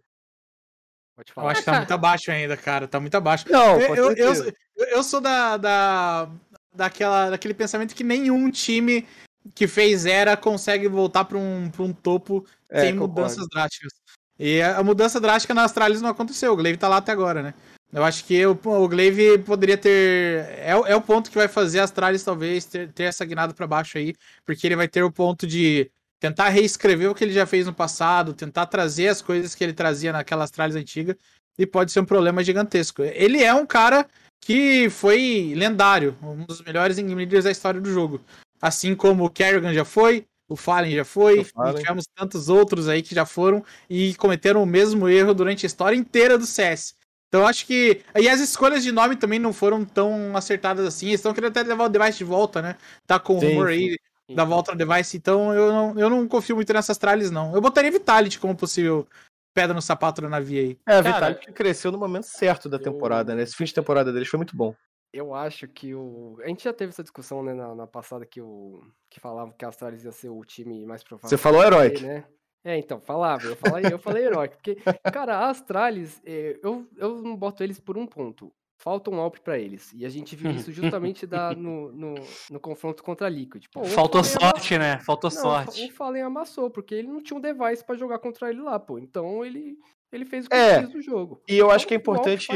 Eu 1.36 1.48
acho 1.48 1.60
que 1.60 1.64
tá 1.64 1.76
muito 1.78 1.94
abaixo 1.94 2.30
ainda, 2.30 2.56
cara. 2.56 2.88
Tá 2.88 2.98
muito 2.98 3.14
abaixo. 3.14 3.46
Não, 3.48 3.80
eu, 3.80 3.94
eu, 3.94 4.12
eu, 4.16 4.52
eu, 4.76 5.02
sou 5.02 5.20
da, 5.20 5.56
da, 5.56 6.28
daquela, 6.74 7.30
daquele 7.30 7.54
pensamento 7.54 7.94
que 7.94 8.02
nenhum 8.02 8.50
time 8.50 9.06
que 9.54 9.66
fez 9.66 10.06
era 10.06 10.36
consegue 10.36 10.88
voltar 10.88 11.24
para 11.24 11.38
um, 11.38 11.70
pra 11.70 11.82
um 11.82 11.92
topo 11.92 12.44
é, 12.68 12.80
sem 12.80 12.92
concordo. 12.94 13.20
mudanças 13.20 13.46
drásticas. 13.48 13.92
E 14.38 14.60
a 14.60 14.82
mudança 14.82 15.20
drástica 15.20 15.54
na 15.54 15.64
Astralis 15.64 16.02
não 16.02 16.10
aconteceu. 16.10 16.52
O 16.52 16.56
Glaive 16.56 16.78
tá 16.78 16.88
lá 16.88 16.96
até 16.96 17.12
agora, 17.12 17.42
né? 17.42 17.54
Eu 17.94 18.02
acho 18.02 18.24
que 18.24 18.44
o, 18.44 18.58
o 18.64 18.88
Glaive 18.88 19.38
poderia 19.38 19.78
ter. 19.78 20.44
É, 20.58 20.70
é 20.70 20.96
o 20.96 21.00
ponto 21.00 21.30
que 21.30 21.36
vai 21.36 21.46
fazer 21.46 21.78
a 21.78 21.84
Astralis 21.84 22.24
talvez 22.24 22.64
ter, 22.64 22.92
ter 22.92 23.04
essa 23.04 23.24
guinada 23.24 23.54
para 23.54 23.68
baixo 23.68 23.96
aí, 23.96 24.14
porque 24.44 24.66
ele 24.66 24.74
vai 24.74 24.88
ter 24.88 25.04
o 25.04 25.12
ponto 25.12 25.46
de 25.46 25.88
tentar 26.18 26.48
reescrever 26.48 27.08
o 27.08 27.14
que 27.14 27.22
ele 27.22 27.32
já 27.32 27.46
fez 27.46 27.66
no 27.66 27.72
passado, 27.72 28.34
tentar 28.34 28.66
trazer 28.66 29.06
as 29.06 29.22
coisas 29.22 29.54
que 29.54 29.62
ele 29.62 29.72
trazia 29.72 30.12
naquela 30.12 30.42
Astralis 30.42 30.74
antiga, 30.74 31.16
e 31.56 31.64
pode 31.64 31.92
ser 31.92 32.00
um 32.00 32.04
problema 32.04 32.42
gigantesco. 32.42 33.02
Ele 33.02 33.44
é 33.44 33.54
um 33.54 33.64
cara 33.64 34.08
que 34.40 34.90
foi 34.90 35.52
lendário, 35.54 36.16
um 36.20 36.44
dos 36.44 36.62
melhores 36.62 36.96
leaders 36.96 37.44
da 37.44 37.50
história 37.52 37.80
do 37.80 37.90
jogo. 37.92 38.20
Assim 38.60 38.96
como 38.96 39.24
o 39.24 39.30
Kerrigan 39.30 39.72
já 39.72 39.84
foi, 39.84 40.26
o 40.48 40.56
Fallen 40.56 40.96
já 40.96 41.04
foi, 41.04 41.44
Fallen. 41.44 41.74
e 41.74 41.78
tivemos 41.78 42.04
tantos 42.14 42.48
outros 42.48 42.88
aí 42.88 43.02
que 43.02 43.14
já 43.14 43.24
foram 43.24 43.64
e 43.88 44.14
cometeram 44.16 44.62
o 44.62 44.66
mesmo 44.66 45.08
erro 45.08 45.32
durante 45.32 45.64
a 45.64 45.68
história 45.68 45.96
inteira 45.96 46.36
do 46.36 46.44
CS. 46.44 46.94
Então 47.34 47.44
acho 47.44 47.66
que. 47.66 48.00
E 48.14 48.28
as 48.28 48.38
escolhas 48.38 48.84
de 48.84 48.92
nome 48.92 49.16
também 49.16 49.40
não 49.40 49.52
foram 49.52 49.84
tão 49.84 50.36
acertadas 50.36 50.86
assim. 50.86 51.08
Eles 51.08 51.18
estão 51.18 51.34
querendo 51.34 51.50
até 51.50 51.64
levar 51.64 51.86
o 51.86 51.88
device 51.88 52.18
de 52.18 52.24
volta, 52.24 52.62
né? 52.62 52.76
Tá 53.08 53.18
com 53.18 53.34
o 53.34 53.40
rumor 53.40 53.70
aí 53.70 53.96
sim. 54.30 54.36
da 54.36 54.44
volta 54.44 54.70
do 54.70 54.78
device. 54.78 55.16
Então 55.16 55.52
eu 55.52 55.72
não, 55.72 55.98
eu 55.98 56.08
não 56.08 56.28
confio 56.28 56.54
muito 56.54 56.72
nessas 56.72 56.96
tralhas, 56.96 57.32
não. 57.32 57.52
Eu 57.52 57.60
botaria 57.60 57.90
Vitality 57.90 58.38
como 58.38 58.54
possível 58.54 59.04
pedra 59.52 59.74
no 59.74 59.82
sapato 59.82 60.22
da 60.22 60.28
navio 60.28 60.60
aí. 60.60 60.78
É, 60.86 60.98
a 60.98 61.02
Vitality 61.02 61.50
cresceu 61.50 61.90
no 61.90 61.98
momento 61.98 62.26
certo 62.26 62.68
da 62.68 62.78
temporada, 62.78 63.32
eu... 63.32 63.36
né? 63.36 63.42
Esse 63.42 63.56
fim 63.56 63.64
de 63.64 63.74
temporada 63.74 64.12
deles 64.12 64.28
foi 64.28 64.38
muito 64.38 64.56
bom. 64.56 64.72
Eu 65.12 65.34
acho 65.34 65.66
que 65.66 65.92
o. 65.92 66.38
A 66.40 66.46
gente 66.46 66.62
já 66.62 66.72
teve 66.72 66.90
essa 66.90 67.02
discussão, 67.02 67.42
né, 67.42 67.52
na, 67.52 67.74
na 67.74 67.86
passada 67.88 68.24
que 68.24 68.40
o. 68.40 68.80
que 69.10 69.18
falava 69.18 69.52
que 69.58 69.64
a 69.64 69.68
Astralis 69.68 70.04
ia 70.04 70.12
ser 70.12 70.28
o 70.28 70.44
time 70.44 70.86
mais 70.86 71.02
provável. 71.02 71.28
Você 71.28 71.36
falou 71.36 71.64
herói. 71.64 72.00
Né? 72.00 72.24
É, 72.64 72.78
então, 72.78 72.98
falava, 72.98 73.44
eu 73.44 73.56
falei, 73.56 73.92
eu 73.92 73.98
falei 73.98 74.24
heróico, 74.24 74.56
porque, 74.56 74.76
cara, 75.12 75.36
a 75.36 75.50
Astralis, 75.50 76.22
eh, 76.24 76.58
eu, 76.62 76.86
eu 76.96 77.20
não 77.20 77.36
boto 77.36 77.62
eles 77.62 77.78
por 77.78 77.98
um 77.98 78.06
ponto. 78.06 78.50
Falta 78.78 79.10
um 79.10 79.20
Alp 79.20 79.36
pra 79.38 79.58
eles. 79.58 79.92
E 79.94 80.04
a 80.04 80.08
gente 80.08 80.34
viu 80.36 80.50
isso 80.50 80.72
justamente 80.72 81.26
da, 81.26 81.54
no, 81.54 81.92
no, 81.92 82.14
no 82.50 82.60
confronto 82.60 83.02
contra 83.02 83.26
a 83.26 83.30
Liquid. 83.30 83.64
Pô, 83.72 83.84
Faltou 83.84 84.22
sorte, 84.22 84.76
né? 84.76 84.98
Faltou 84.98 85.30
não, 85.30 85.40
sorte. 85.40 85.86
O 85.86 85.92
Fallen 85.92 86.22
amassou, 86.22 86.68
porque 86.68 86.94
ele 86.94 87.08
não 87.08 87.22
tinha 87.22 87.36
um 87.36 87.40
device 87.40 87.84
para 87.84 87.96
jogar 87.96 88.18
contra 88.18 88.50
ele 88.50 88.60
lá, 88.60 88.78
pô. 88.78 88.98
Então 88.98 89.44
ele, 89.44 89.78
ele 90.12 90.26
fez 90.26 90.44
o 90.44 90.50
que 90.50 90.56
é, 90.56 90.80
fez 90.80 90.92
no 90.92 91.00
jogo. 91.00 91.40
E 91.48 91.52
eu 91.52 91.66
então, 91.66 91.70
acho 91.70 91.86
que 91.86 91.94
é 91.94 91.96
importante 91.96 92.48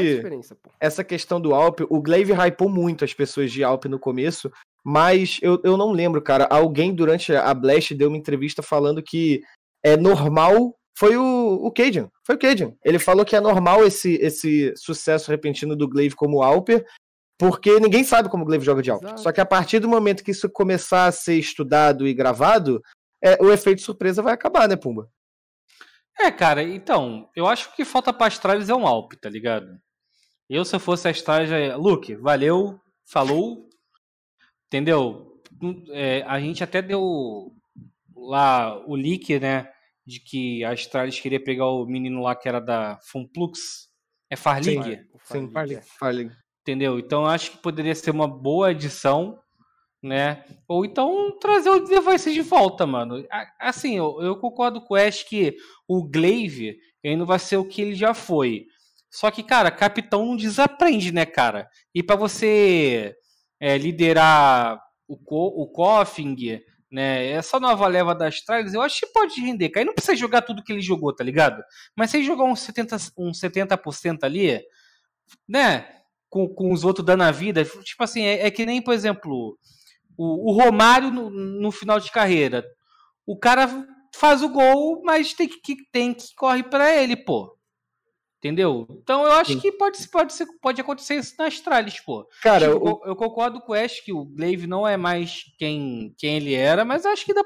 essa 0.79 1.03
questão 1.03 1.41
do 1.41 1.55
Alp. 1.55 1.79
O 1.89 2.01
Glaive 2.01 2.33
hypou 2.33 2.69
muito 2.69 3.03
as 3.03 3.13
pessoas 3.13 3.51
de 3.51 3.63
Alp 3.63 3.85
no 3.85 3.97
começo, 3.97 4.51
mas 4.83 5.39
eu, 5.41 5.59
eu 5.63 5.77
não 5.77 5.91
lembro, 5.91 6.21
cara. 6.21 6.47
Alguém 6.49 6.93
durante 6.93 7.33
a 7.33 7.53
Blast 7.55 7.95
deu 7.95 8.09
uma 8.09 8.17
entrevista 8.17 8.61
falando 8.61 9.01
que 9.01 9.41
é 9.83 9.97
normal. 9.97 10.75
Foi 10.97 11.15
o, 11.15 11.65
o 11.65 11.71
Cajun. 11.71 12.09
Foi 12.25 12.35
o 12.35 12.39
Cajun. 12.39 12.75
Ele 12.83 12.99
falou 12.99 13.25
que 13.25 13.35
é 13.35 13.39
normal 13.39 13.85
esse, 13.85 14.15
esse 14.15 14.73
sucesso 14.75 15.31
repentino 15.31 15.75
do 15.75 15.87
Glaive 15.87 16.15
como 16.15 16.43
Alper, 16.43 16.85
porque 17.37 17.79
ninguém 17.79 18.03
sabe 18.03 18.29
como 18.29 18.43
o 18.43 18.45
Glaive 18.45 18.65
joga 18.65 18.81
de 18.81 18.91
Alper. 18.91 19.17
Só 19.17 19.31
que 19.31 19.39
a 19.39 19.45
partir 19.45 19.79
do 19.79 19.87
momento 19.87 20.23
que 20.23 20.31
isso 20.31 20.49
começar 20.49 21.05
a 21.05 21.11
ser 21.11 21.35
estudado 21.35 22.05
e 22.05 22.13
gravado, 22.13 22.81
é, 23.23 23.41
o 23.41 23.51
efeito 23.51 23.81
surpresa 23.81 24.21
vai 24.21 24.33
acabar, 24.33 24.67
né, 24.67 24.75
Pumba? 24.75 25.09
É, 26.19 26.29
cara, 26.29 26.61
então, 26.61 27.29
eu 27.33 27.47
acho 27.47 27.73
que 27.73 27.85
falta 27.85 28.11
pra 28.11 28.27
Astralis 28.27 28.67
é 28.67 28.75
um 28.75 28.85
Alp, 28.85 29.13
tá 29.13 29.29
ligado? 29.29 29.79
Eu, 30.49 30.65
se 30.65 30.75
eu 30.75 30.79
fosse 30.81 31.07
a 31.07 31.11
Astralis, 31.11 31.49
é... 31.49 31.73
Luke, 31.77 32.13
valeu, 32.15 32.77
falou, 33.05 33.69
entendeu? 34.67 35.41
É, 35.91 36.23
a 36.23 36.39
gente 36.41 36.61
até 36.61 36.81
deu 36.81 37.53
lá 38.27 38.79
o 38.87 38.95
leak, 38.95 39.39
né? 39.39 39.69
De 40.05 40.19
que 40.19 40.63
a 40.63 40.71
Astralis 40.71 41.19
queria 41.19 41.43
pegar 41.43 41.67
o 41.67 41.85
menino 41.85 42.21
lá 42.21 42.35
que 42.35 42.47
era 42.47 42.59
da 42.59 42.99
Funplux. 43.03 43.89
É 44.29 44.35
Farlig? 44.35 44.83
Sim, 44.83 45.03
Sim 45.23 45.51
Farlig. 45.51 45.81
Farlig. 45.99 46.31
Entendeu? 46.61 46.99
Então 46.99 47.25
acho 47.25 47.51
que 47.51 47.57
poderia 47.57 47.95
ser 47.95 48.11
uma 48.11 48.27
boa 48.27 48.69
adição, 48.69 49.39
né? 50.03 50.43
Ou 50.67 50.85
então 50.85 51.37
trazer 51.39 51.69
o 51.69 51.79
device 51.79 52.33
de 52.33 52.41
volta, 52.41 52.85
mano. 52.85 53.25
Assim, 53.59 53.97
eu, 53.97 54.21
eu 54.21 54.35
concordo 54.37 54.81
com 54.81 54.93
o 54.93 54.97
Ash 54.97 55.23
que 55.23 55.55
o 55.87 56.07
Glaive 56.07 56.77
ele 57.03 57.15
não 57.15 57.25
vai 57.25 57.39
ser 57.39 57.57
o 57.57 57.65
que 57.65 57.81
ele 57.81 57.95
já 57.95 58.13
foi. 58.13 58.65
Só 59.11 59.31
que, 59.31 59.41
cara, 59.41 59.71
capitão 59.71 60.25
não 60.25 60.35
desaprende, 60.35 61.11
né, 61.11 61.25
cara? 61.25 61.67
E 61.95 62.03
para 62.03 62.15
você 62.15 63.15
é, 63.59 63.77
liderar 63.77 64.79
o, 65.07 65.17
Co 65.17 65.47
o 65.47 65.67
Coffing, 65.67 66.35
né, 66.91 67.27
essa 67.31 67.59
nova 67.59 67.87
leva 67.87 68.15
das 68.15 68.41
Tralhas, 68.41 68.73
eu 68.73 68.81
acho 68.81 68.99
que 69.01 69.07
pode 69.07 69.39
render. 69.39 69.71
Ele 69.75 69.85
não 69.85 69.93
precisa 69.93 70.15
jogar 70.15 70.41
tudo 70.41 70.63
que 70.63 70.71
ele 70.71 70.81
jogou, 70.81 71.13
tá 71.13 71.23
ligado? 71.23 71.63
Mas 71.95 72.11
se 72.11 72.23
jogar 72.23 72.45
uns 72.45 72.59
70%, 72.61 73.11
uns 73.17 73.39
70 73.39 73.79
ali, 74.23 74.61
né, 75.47 75.87
com, 76.29 76.47
com 76.47 76.71
os 76.71 76.83
outros 76.83 77.05
dando 77.05 77.23
a 77.23 77.31
vida, 77.31 77.63
tipo 77.63 78.03
assim, 78.03 78.23
é, 78.23 78.47
é 78.47 78.51
que 78.51 78.65
nem, 78.65 78.81
por 78.81 78.93
exemplo, 78.93 79.57
o, 80.17 80.51
o 80.51 80.53
Romário 80.53 81.11
no, 81.11 81.29
no 81.29 81.71
final 81.71 81.99
de 81.99 82.11
carreira. 82.11 82.65
O 83.25 83.37
cara 83.37 83.85
faz 84.15 84.41
o 84.41 84.49
gol, 84.49 85.01
mas 85.03 85.33
tem 85.33 85.47
que, 85.47 85.75
tem 85.91 86.13
que 86.13 86.33
correr 86.35 86.63
para 86.63 86.95
ele, 86.95 87.15
pô. 87.15 87.55
Entendeu? 88.39 88.87
Então 89.03 89.23
eu 89.23 89.33
acho 89.33 89.51
Sim. 89.51 89.59
que 89.59 89.69
pode, 89.73 90.07
pode, 90.07 90.31
ser, 90.31 90.47
pode 90.61 90.79
acontecer 90.79 91.15
isso 91.15 91.35
na 91.37 91.47
Astralis, 91.47 91.99
pô. 91.99 92.25
Cara, 92.41 92.71
tipo, 92.71 92.87
eu, 92.87 93.01
eu, 93.07 93.15
concordo 93.15 93.59
com 93.59 93.73
o 93.73 93.75
Ash 93.75 93.99
que 93.99 94.13
o 94.13 94.23
Glaive 94.23 94.65
não 94.65 94.87
é 94.87 94.95
mais 94.95 95.43
quem, 95.57 96.15
quem 96.17 96.37
ele 96.37 96.53
era, 96.53 96.85
mas 96.85 97.05
acho 97.05 97.25
que 97.25 97.33
dá, 97.33 97.43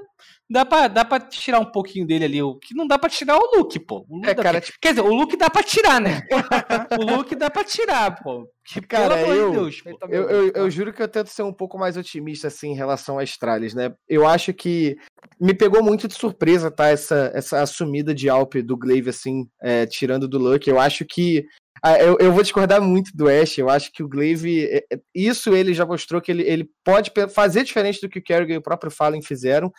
dá, 0.49 0.65
pra, 0.65 0.87
dá 0.87 1.05
pra 1.05 1.19
tirar 1.19 1.59
um 1.59 1.71
pouquinho 1.71 2.05
dele 2.05 2.25
ali. 2.25 2.41
O 2.41 2.55
que 2.55 2.75
não 2.75 2.87
dá 2.87 2.97
pra 2.97 3.09
tirar 3.09 3.35
é 3.35 3.37
o 3.37 3.57
Luke, 3.57 3.79
pô. 3.79 4.05
O 4.09 4.17
Luke 4.17 4.29
é, 4.29 4.35
cara, 4.35 4.61
tipo... 4.61 4.77
Quer 4.81 4.89
dizer, 4.89 5.01
o 5.01 5.13
Luke 5.13 5.37
dá 5.37 5.49
pra 5.49 5.63
tirar, 5.63 5.99
né? 5.99 6.21
o 6.99 7.15
Luke 7.17 7.35
dá 7.35 7.49
pra 7.49 7.63
tirar, 7.63 8.21
pô. 8.21 8.47
Que, 8.65 8.81
cara, 8.81 9.19
eu, 9.21 9.49
de 9.49 9.57
Deus, 9.57 9.81
pô. 9.81 9.97
Eu, 10.09 10.29
eu, 10.29 10.51
eu, 10.53 10.69
juro 10.69 10.93
que 10.93 11.01
eu 11.01 11.07
tento 11.07 11.27
ser 11.27 11.43
um 11.43 11.51
pouco 11.51 11.77
mais 11.77 11.97
otimista, 11.97 12.47
assim, 12.47 12.69
em 12.69 12.75
relação 12.75 13.19
à 13.19 13.23
Astralis, 13.23 13.73
né? 13.73 13.93
Eu 14.07 14.25
acho 14.25 14.53
que 14.53 14.97
me 15.39 15.53
pegou 15.53 15.83
muito 15.83 16.07
de 16.07 16.13
surpresa, 16.13 16.71
tá? 16.71 16.87
Essa, 16.87 17.31
essa 17.33 17.61
assumida 17.61 18.13
de 18.13 18.29
Alp 18.29 18.55
do 18.55 18.77
Glaive, 18.77 19.09
assim, 19.09 19.45
é, 19.61 19.85
tirando 19.85 20.27
do 20.27 20.37
Luck. 20.37 20.69
Eu 20.69 20.79
acho 20.79 21.05
que. 21.05 21.45
Ah, 21.85 21.97
eu, 21.97 22.17
eu, 22.17 22.31
vou 22.31 22.41
discordar 22.41 22.81
muito 22.81 23.11
do 23.13 23.27
Ash. 23.27 23.57
Eu 23.57 23.69
acho 23.69 23.91
que 23.91 24.01
o 24.01 24.07
Glaive. 24.07 24.65
É, 24.65 24.77
é, 24.93 24.99
isso 25.13 25.53
ele 25.53 25.73
já 25.73 25.85
mostrou 25.85 26.21
que 26.21 26.31
ele, 26.31 26.43
ele 26.43 26.69
pode 26.85 27.11
fazer 27.33 27.65
diferente 27.65 27.99
do 27.99 28.07
que 28.07 28.19
o 28.19 28.23
Kerrigan 28.23 28.53
e 28.53 28.57
o 28.57 28.63
próprio 28.63 28.89
Fallen 28.91 29.21
fizeram. 29.21 29.69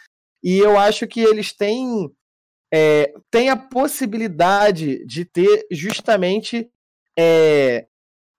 E 0.45 0.59
eu 0.59 0.79
acho 0.79 1.07
que 1.07 1.21
eles 1.21 1.55
têm. 1.55 2.11
É, 2.73 3.15
têm 3.31 3.49
a 3.49 3.57
possibilidade 3.57 5.07
de 5.07 5.25
ter 5.25 5.65
justamente 5.71 6.69
é, 7.17 7.87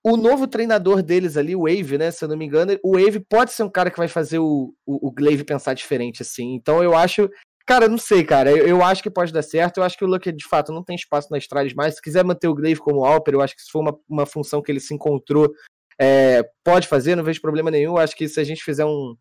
o 0.04 0.16
novo 0.16 0.46
treinador 0.46 1.02
deles 1.02 1.36
ali, 1.36 1.56
o 1.56 1.62
Wave, 1.62 1.98
né? 1.98 2.12
Se 2.12 2.24
eu 2.24 2.30
não 2.30 2.38
me 2.38 2.46
engano, 2.46 2.78
o 2.84 2.92
Wave 2.92 3.20
pode 3.22 3.52
ser 3.52 3.64
um 3.64 3.70
cara 3.70 3.90
que 3.90 3.98
vai 3.98 4.08
fazer 4.08 4.38
o, 4.38 4.72
o, 4.86 5.08
o 5.08 5.12
Glaive 5.12 5.44
pensar 5.44 5.74
diferente, 5.74 6.22
assim. 6.22 6.54
Então 6.54 6.84
eu 6.84 6.96
acho. 6.96 7.28
Cara, 7.66 7.88
não 7.88 7.98
sei, 7.98 8.24
cara. 8.24 8.52
Eu, 8.52 8.68
eu, 8.68 8.84
acho 8.84 9.02
que 9.02 9.10
pode 9.10 9.34
dar 9.34 9.42
certo. 9.42 9.78
Eu 9.78 9.84
acho 9.84 9.98
que 9.98 10.06
o 10.06 10.08
Lucky, 10.08 10.32
de 10.32 10.48
fato, 10.48 10.72
não 10.72 10.84
tem 10.84 10.96
espaço 10.96 11.30
na 11.32 11.38
Astralis 11.38 11.74
mais. 11.74 11.96
Se 11.96 12.02
quiser 12.04 12.24
manter 12.24 12.48
o 12.48 12.54
Glaive 12.54 12.80
como 12.80 13.04
Alper, 13.04 13.34
eu 13.34 13.42
acho 13.42 13.56
que 13.56 13.64
se 13.64 13.72
for 13.72 13.80
uma, 13.80 13.98
uma 14.08 14.26
função 14.28 14.62
que 14.62 14.72
ele 14.72 14.80
se 14.80 14.94
encontrou, 14.94 15.52
é, 16.00 16.44
pode 16.64 16.88
fazer, 16.88 17.16
não 17.16 17.24
vejo 17.24 17.42
problema 17.42 17.72
nenhum. 17.72 17.94
Eu 17.94 17.98
acho 17.98 18.16
que 18.16 18.28
se 18.28 18.40
a 18.40 18.44
gente 18.44 18.64
fizer 18.64 18.86
um, 18.86 19.16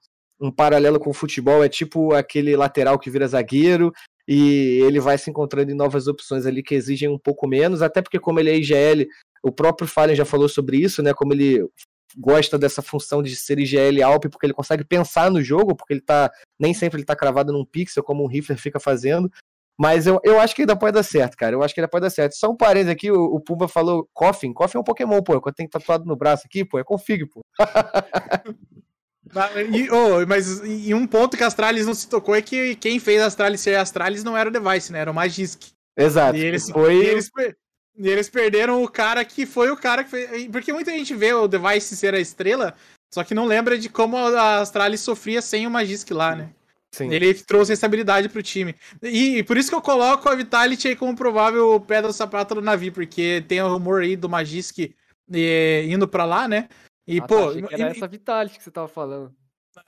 um 0.44 0.50
paralelo 0.50 1.00
com 1.00 1.10
o 1.10 1.14
futebol, 1.14 1.64
é 1.64 1.68
tipo 1.68 2.12
aquele 2.12 2.56
lateral 2.56 2.98
que 2.98 3.10
vira 3.10 3.26
zagueiro 3.26 3.92
e 4.28 4.80
ele 4.84 5.00
vai 5.00 5.16
se 5.16 5.30
encontrando 5.30 5.70
em 5.70 5.74
novas 5.74 6.06
opções 6.06 6.46
ali 6.46 6.62
que 6.62 6.74
exigem 6.74 7.08
um 7.08 7.18
pouco 7.18 7.46
menos, 7.46 7.82
até 7.82 8.02
porque 8.02 8.18
como 8.18 8.40
ele 8.40 8.50
é 8.50 8.56
IGL, 8.56 9.06
o 9.42 9.52
próprio 9.52 9.88
Fallen 9.88 10.16
já 10.16 10.24
falou 10.24 10.48
sobre 10.48 10.78
isso, 10.78 11.02
né? 11.02 11.12
Como 11.14 11.32
ele 11.32 11.66
gosta 12.16 12.58
dessa 12.58 12.80
função 12.82 13.22
de 13.22 13.34
ser 13.34 13.58
IGL 13.58 14.02
Alp, 14.02 14.26
porque 14.30 14.46
ele 14.46 14.54
consegue 14.54 14.84
pensar 14.84 15.30
no 15.30 15.42
jogo, 15.42 15.74
porque 15.74 15.94
ele 15.94 16.00
tá. 16.00 16.30
Nem 16.58 16.72
sempre 16.72 16.98
ele 16.98 17.06
tá 17.06 17.16
cravado 17.16 17.52
num 17.52 17.64
pixel, 17.64 18.02
como 18.02 18.22
o 18.22 18.26
Rifler 18.26 18.58
fica 18.58 18.78
fazendo. 18.78 19.30
Mas 19.76 20.06
eu, 20.06 20.20
eu 20.22 20.38
acho 20.38 20.54
que 20.54 20.62
ainda 20.62 20.76
pode 20.76 20.94
dar 20.94 21.02
certo, 21.02 21.36
cara. 21.36 21.56
Eu 21.56 21.62
acho 21.62 21.74
que 21.74 21.80
ainda 21.80 21.90
pode 21.90 22.02
dar 22.02 22.10
certo. 22.10 22.34
Só 22.34 22.48
um 22.48 22.56
parênteses 22.56 22.92
aqui, 22.92 23.10
o, 23.10 23.24
o 23.24 23.40
Pumba 23.40 23.66
falou 23.66 24.08
Coffin. 24.12 24.52
Coffin 24.52 24.78
é 24.78 24.80
um 24.80 24.84
Pokémon, 24.84 25.20
pô. 25.20 25.40
Quando 25.40 25.54
tem 25.56 25.68
tatuado 25.68 26.04
no 26.04 26.16
braço 26.16 26.44
aqui, 26.46 26.64
pô, 26.64 26.78
é 26.78 26.84
config, 26.84 27.26
pô. 27.26 27.40
E, 29.72 29.90
oh, 29.90 30.26
mas 30.26 30.60
e 30.64 30.92
um 30.94 31.06
ponto 31.06 31.36
que 31.36 31.42
a 31.42 31.46
Astralis 31.46 31.86
não 31.86 31.94
se 31.94 32.08
tocou 32.08 32.34
é 32.34 32.42
que 32.42 32.76
quem 32.76 32.98
fez 32.98 33.20
a 33.20 33.26
Astralis 33.26 33.60
ser 33.60 33.76
Astralis 33.76 34.22
não 34.22 34.36
era 34.36 34.48
o 34.48 34.52
Device, 34.52 34.92
né? 34.92 35.00
Era 35.00 35.10
o 35.10 35.14
Magisk. 35.14 35.72
Exato. 35.96 36.36
E 36.36 36.44
eles, 36.44 36.70
foi... 36.70 36.94
e 36.94 37.06
eles, 37.06 37.30
e 37.96 38.08
eles 38.08 38.28
perderam 38.28 38.82
o 38.82 38.88
cara 38.88 39.24
que 39.24 39.46
foi 39.46 39.70
o 39.70 39.76
cara 39.76 40.04
que 40.04 40.10
fez. 40.10 40.48
Porque 40.48 40.72
muita 40.72 40.90
gente 40.90 41.14
vê 41.14 41.32
o 41.32 41.48
Device 41.48 41.96
ser 41.96 42.14
a 42.14 42.20
estrela, 42.20 42.74
só 43.12 43.24
que 43.24 43.34
não 43.34 43.46
lembra 43.46 43.78
de 43.78 43.88
como 43.88 44.16
a 44.16 44.60
Astralis 44.60 45.00
sofria 45.00 45.40
sem 45.40 45.66
o 45.66 45.70
Magisk 45.70 46.10
lá, 46.10 46.36
né? 46.36 46.50
Sim. 46.94 47.12
Ele 47.12 47.34
trouxe 47.34 47.72
essa 47.72 47.86
habilidade 47.86 48.28
pro 48.28 48.42
time. 48.42 48.74
E, 49.02 49.38
e, 49.38 49.42
por 49.42 49.56
isso 49.56 49.68
que 49.68 49.74
eu 49.74 49.82
coloco 49.82 50.28
a 50.28 50.34
Vitality 50.36 50.88
aí 50.88 50.96
como 50.96 51.16
provável 51.16 51.80
pedra 51.80 52.06
do 52.06 52.14
sapato 52.14 52.54
do 52.54 52.62
Navi, 52.62 52.92
porque 52.92 53.44
tem 53.48 53.60
o 53.60 53.68
rumor 53.68 54.02
aí 54.02 54.14
do 54.14 54.28
Magisk 54.28 54.78
e, 55.32 55.86
indo 55.88 56.06
pra 56.06 56.24
lá, 56.24 56.46
né? 56.46 56.68
E, 57.06 57.18
ah, 57.18 57.22
pô. 57.22 57.52
Tá, 57.52 57.68
era 57.70 57.78
e, 57.78 57.82
essa 57.82 58.08
Vitality 58.08 58.58
que 58.58 58.64
você 58.64 58.70
tava 58.70 58.88
falando. 58.88 59.34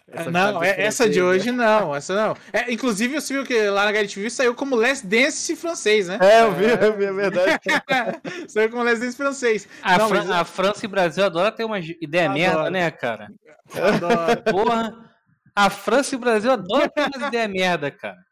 Essa 0.08 0.30
não, 0.30 0.62
é, 0.62 0.82
essa 0.82 1.08
de 1.08 1.22
hoje 1.22 1.52
não, 1.52 1.94
essa 1.94 2.14
não. 2.14 2.36
É, 2.52 2.72
inclusive, 2.72 3.20
você 3.20 3.34
viu 3.34 3.44
que 3.44 3.68
lá 3.68 3.84
na 3.84 3.92
Guide 3.92 4.14
TV 4.14 4.30
saiu 4.30 4.54
como 4.54 4.74
Last 4.74 5.06
Dance 5.06 5.54
francês, 5.54 6.08
né? 6.08 6.18
É, 6.20 6.42
eu 6.42 6.52
vi, 6.52 6.64
eu 6.64 6.96
vi, 6.96 7.04
é 7.04 7.12
verdade. 7.12 7.60
saiu 8.48 8.70
como 8.70 8.82
Last 8.82 9.00
Dance 9.00 9.16
francês. 9.16 9.68
A, 9.82 9.98
não, 9.98 10.08
Fran 10.08 10.24
mas... 10.24 10.30
a 10.30 10.44
França 10.44 10.84
e 10.84 10.86
o 10.86 10.90
Brasil 10.90 11.24
adoram 11.24 11.52
ter 11.52 11.64
uma 11.64 11.78
ideia 11.78 12.24
Adoro. 12.24 12.38
merda, 12.38 12.70
né, 12.70 12.90
cara? 12.90 13.28
Adoro. 13.74 14.42
Porra, 14.50 15.10
a 15.54 15.70
França 15.70 16.14
e 16.14 16.16
o 16.16 16.20
Brasil 16.20 16.50
adoram 16.50 16.88
ter 16.88 17.02
umas 17.02 17.28
ideias 17.28 17.50
merda, 17.50 17.90
cara. 17.90 18.25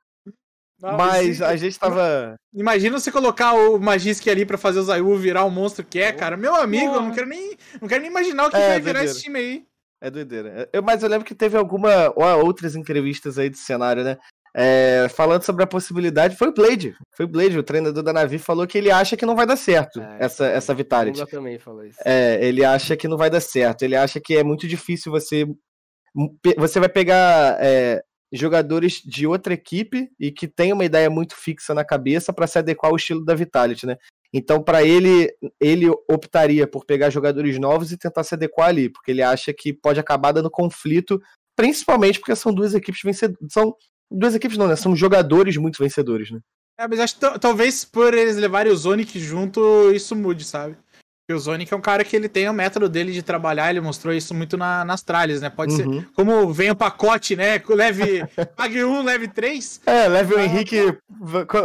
Não, 0.80 0.96
mas 0.96 1.40
a 1.40 1.56
gente 1.56 1.78
tava. 1.78 2.34
Imagina 2.52 2.98
você 2.98 3.10
colocar 3.10 3.55
o 3.55 3.78
Magisk 3.78 4.26
ali 4.28 4.44
pra 4.44 4.59
fazer 4.59 4.80
o 4.80 4.82
Zayu 4.82 5.16
virar 5.16 5.44
o 5.44 5.51
monstro 5.51 5.84
que 5.84 5.98
é, 5.98 6.12
cara. 6.12 6.36
Meu 6.36 6.55
amigo, 6.55 6.94
eu 6.94 7.02
não 7.02 7.12
quero 7.12 7.26
nem, 7.26 7.56
não 7.80 7.88
quero 7.88 8.02
nem 8.02 8.10
imaginar 8.10 8.46
o 8.46 8.51
que 8.51 8.56
é, 8.56 8.68
vai 8.68 8.80
virar 8.80 9.05
esse 9.05 9.22
time 9.22 9.38
aí. 9.38 9.66
É 10.01 10.10
doideira. 10.10 10.68
Eu, 10.72 10.82
mas 10.82 11.02
eu 11.02 11.09
lembro 11.09 11.24
que 11.24 11.34
teve 11.34 11.56
alguma 11.56 12.12
outras 12.36 12.76
entrevistas 12.76 13.38
aí 13.38 13.48
de 13.48 13.56
cenário, 13.56 14.05
né? 14.05 14.18
É, 14.56 15.09
falando 15.09 15.42
sobre 15.42 15.64
a 15.64 15.66
possibilidade, 15.66 16.36
foi 16.36 16.48
o 16.48 16.55
Blade. 16.55 16.94
Foi 17.16 17.26
o 17.26 17.28
Blade, 17.28 17.59
o 17.59 17.62
treinador 17.62 18.02
da 18.05 18.12
Navi, 18.12 18.38
falou 18.38 18.66
que 18.66 18.78
ele 18.78 18.90
acha 18.90 19.16
que 19.16 19.26
não 19.26 19.34
vai 19.34 19.46
dar 19.46 19.56
certo 19.56 20.01
é, 20.01 20.18
essa, 20.20 20.46
essa 20.46 20.72
Vitality. 20.72 21.22
O 21.22 21.26
também 21.26 21.59
falou 21.59 21.84
isso. 21.84 21.98
É, 22.05 22.38
ele 22.44 22.64
acha 22.64 22.96
que 22.96 23.09
não 23.09 23.16
vai 23.16 23.28
dar 23.28 23.40
certo. 23.40 23.82
Ele 23.82 23.96
acha 23.96 24.20
que 24.20 24.36
é 24.36 24.44
muito 24.44 24.68
difícil 24.68 25.10
você. 25.10 25.44
Você 26.56 26.78
vai 26.78 26.88
pegar 26.88 27.56
é, 27.60 28.01
jogadores 28.35 29.01
de 29.05 29.27
outra 29.27 29.55
equipe 29.55 30.11
e 30.19 30.31
que 30.31 30.48
tem 30.48 30.73
uma 30.73 30.85
ideia 30.85 31.09
muito 31.09 31.36
fixa 31.36 31.73
na 31.73 31.85
cabeça 31.85 32.32
para 32.32 32.47
se 32.47 32.59
adequar 32.59 32.90
ao 32.90 32.97
estilo 32.97 33.24
da 33.24 33.35
Vitality, 33.35 33.86
né? 33.86 33.97
Então, 34.32 34.61
para 34.61 34.82
ele, 34.82 35.32
ele 35.61 35.89
optaria 36.11 36.66
por 36.66 36.85
pegar 36.85 37.09
jogadores 37.09 37.56
novos 37.59 37.93
e 37.93 37.97
tentar 37.97 38.24
se 38.24 38.35
adequar 38.35 38.69
ali, 38.69 38.89
porque 38.89 39.12
ele 39.12 39.23
acha 39.23 39.55
que 39.55 39.73
pode 39.73 40.01
acabar 40.01 40.32
dando 40.32 40.51
conflito, 40.51 41.23
principalmente 41.56 42.19
porque 42.19 42.35
são 42.35 42.52
duas 42.52 42.74
equipes 42.74 43.01
vencedoras. 43.05 43.52
São 43.52 43.73
duas 44.11 44.35
equipes 44.35 44.59
não, 44.59 44.66
né? 44.66 44.74
São 44.74 44.97
jogadores 44.97 45.56
muito 45.56 45.81
vencedores, 45.81 46.32
né? 46.32 46.40
É, 46.77 46.89
mas 46.89 46.98
acho 46.98 47.15
que 47.16 47.39
talvez 47.39 47.85
por 47.85 48.12
eles 48.12 48.36
levarem 48.36 48.73
o 48.73 48.77
Zonic 48.77 49.20
junto, 49.20 49.93
isso 49.93 50.16
mude, 50.16 50.44
sabe? 50.44 50.77
Porque 51.26 51.38
o 51.38 51.38
Zonic 51.38 51.72
é 51.72 51.76
um 51.76 51.80
cara 51.80 52.05
que 52.05 52.14
ele 52.14 52.28
tem 52.28 52.51
o 52.51 52.52
método 52.52 52.86
dele 52.86 53.10
de 53.10 53.22
trabalhar, 53.22 53.70
ele 53.70 53.80
mostrou 53.80 54.12
isso 54.12 54.34
muito 54.34 54.59
na, 54.59 54.84
nas 54.84 55.01
tralhas, 55.01 55.40
né? 55.40 55.48
Pode 55.48 55.72
uhum. 55.72 56.01
ser. 56.01 56.09
Como 56.12 56.52
vem 56.52 56.70
o 56.70 56.76
pacote, 56.76 57.34
né? 57.34 57.62
Leve. 57.66 58.26
Pague 58.55 58.84
um, 58.84 59.02
leve 59.02 59.28
três. 59.28 59.80
É, 59.86 60.06
leve 60.06 60.34
o 60.34 60.38
ah, 60.38 60.44
Henrique. 60.44 60.98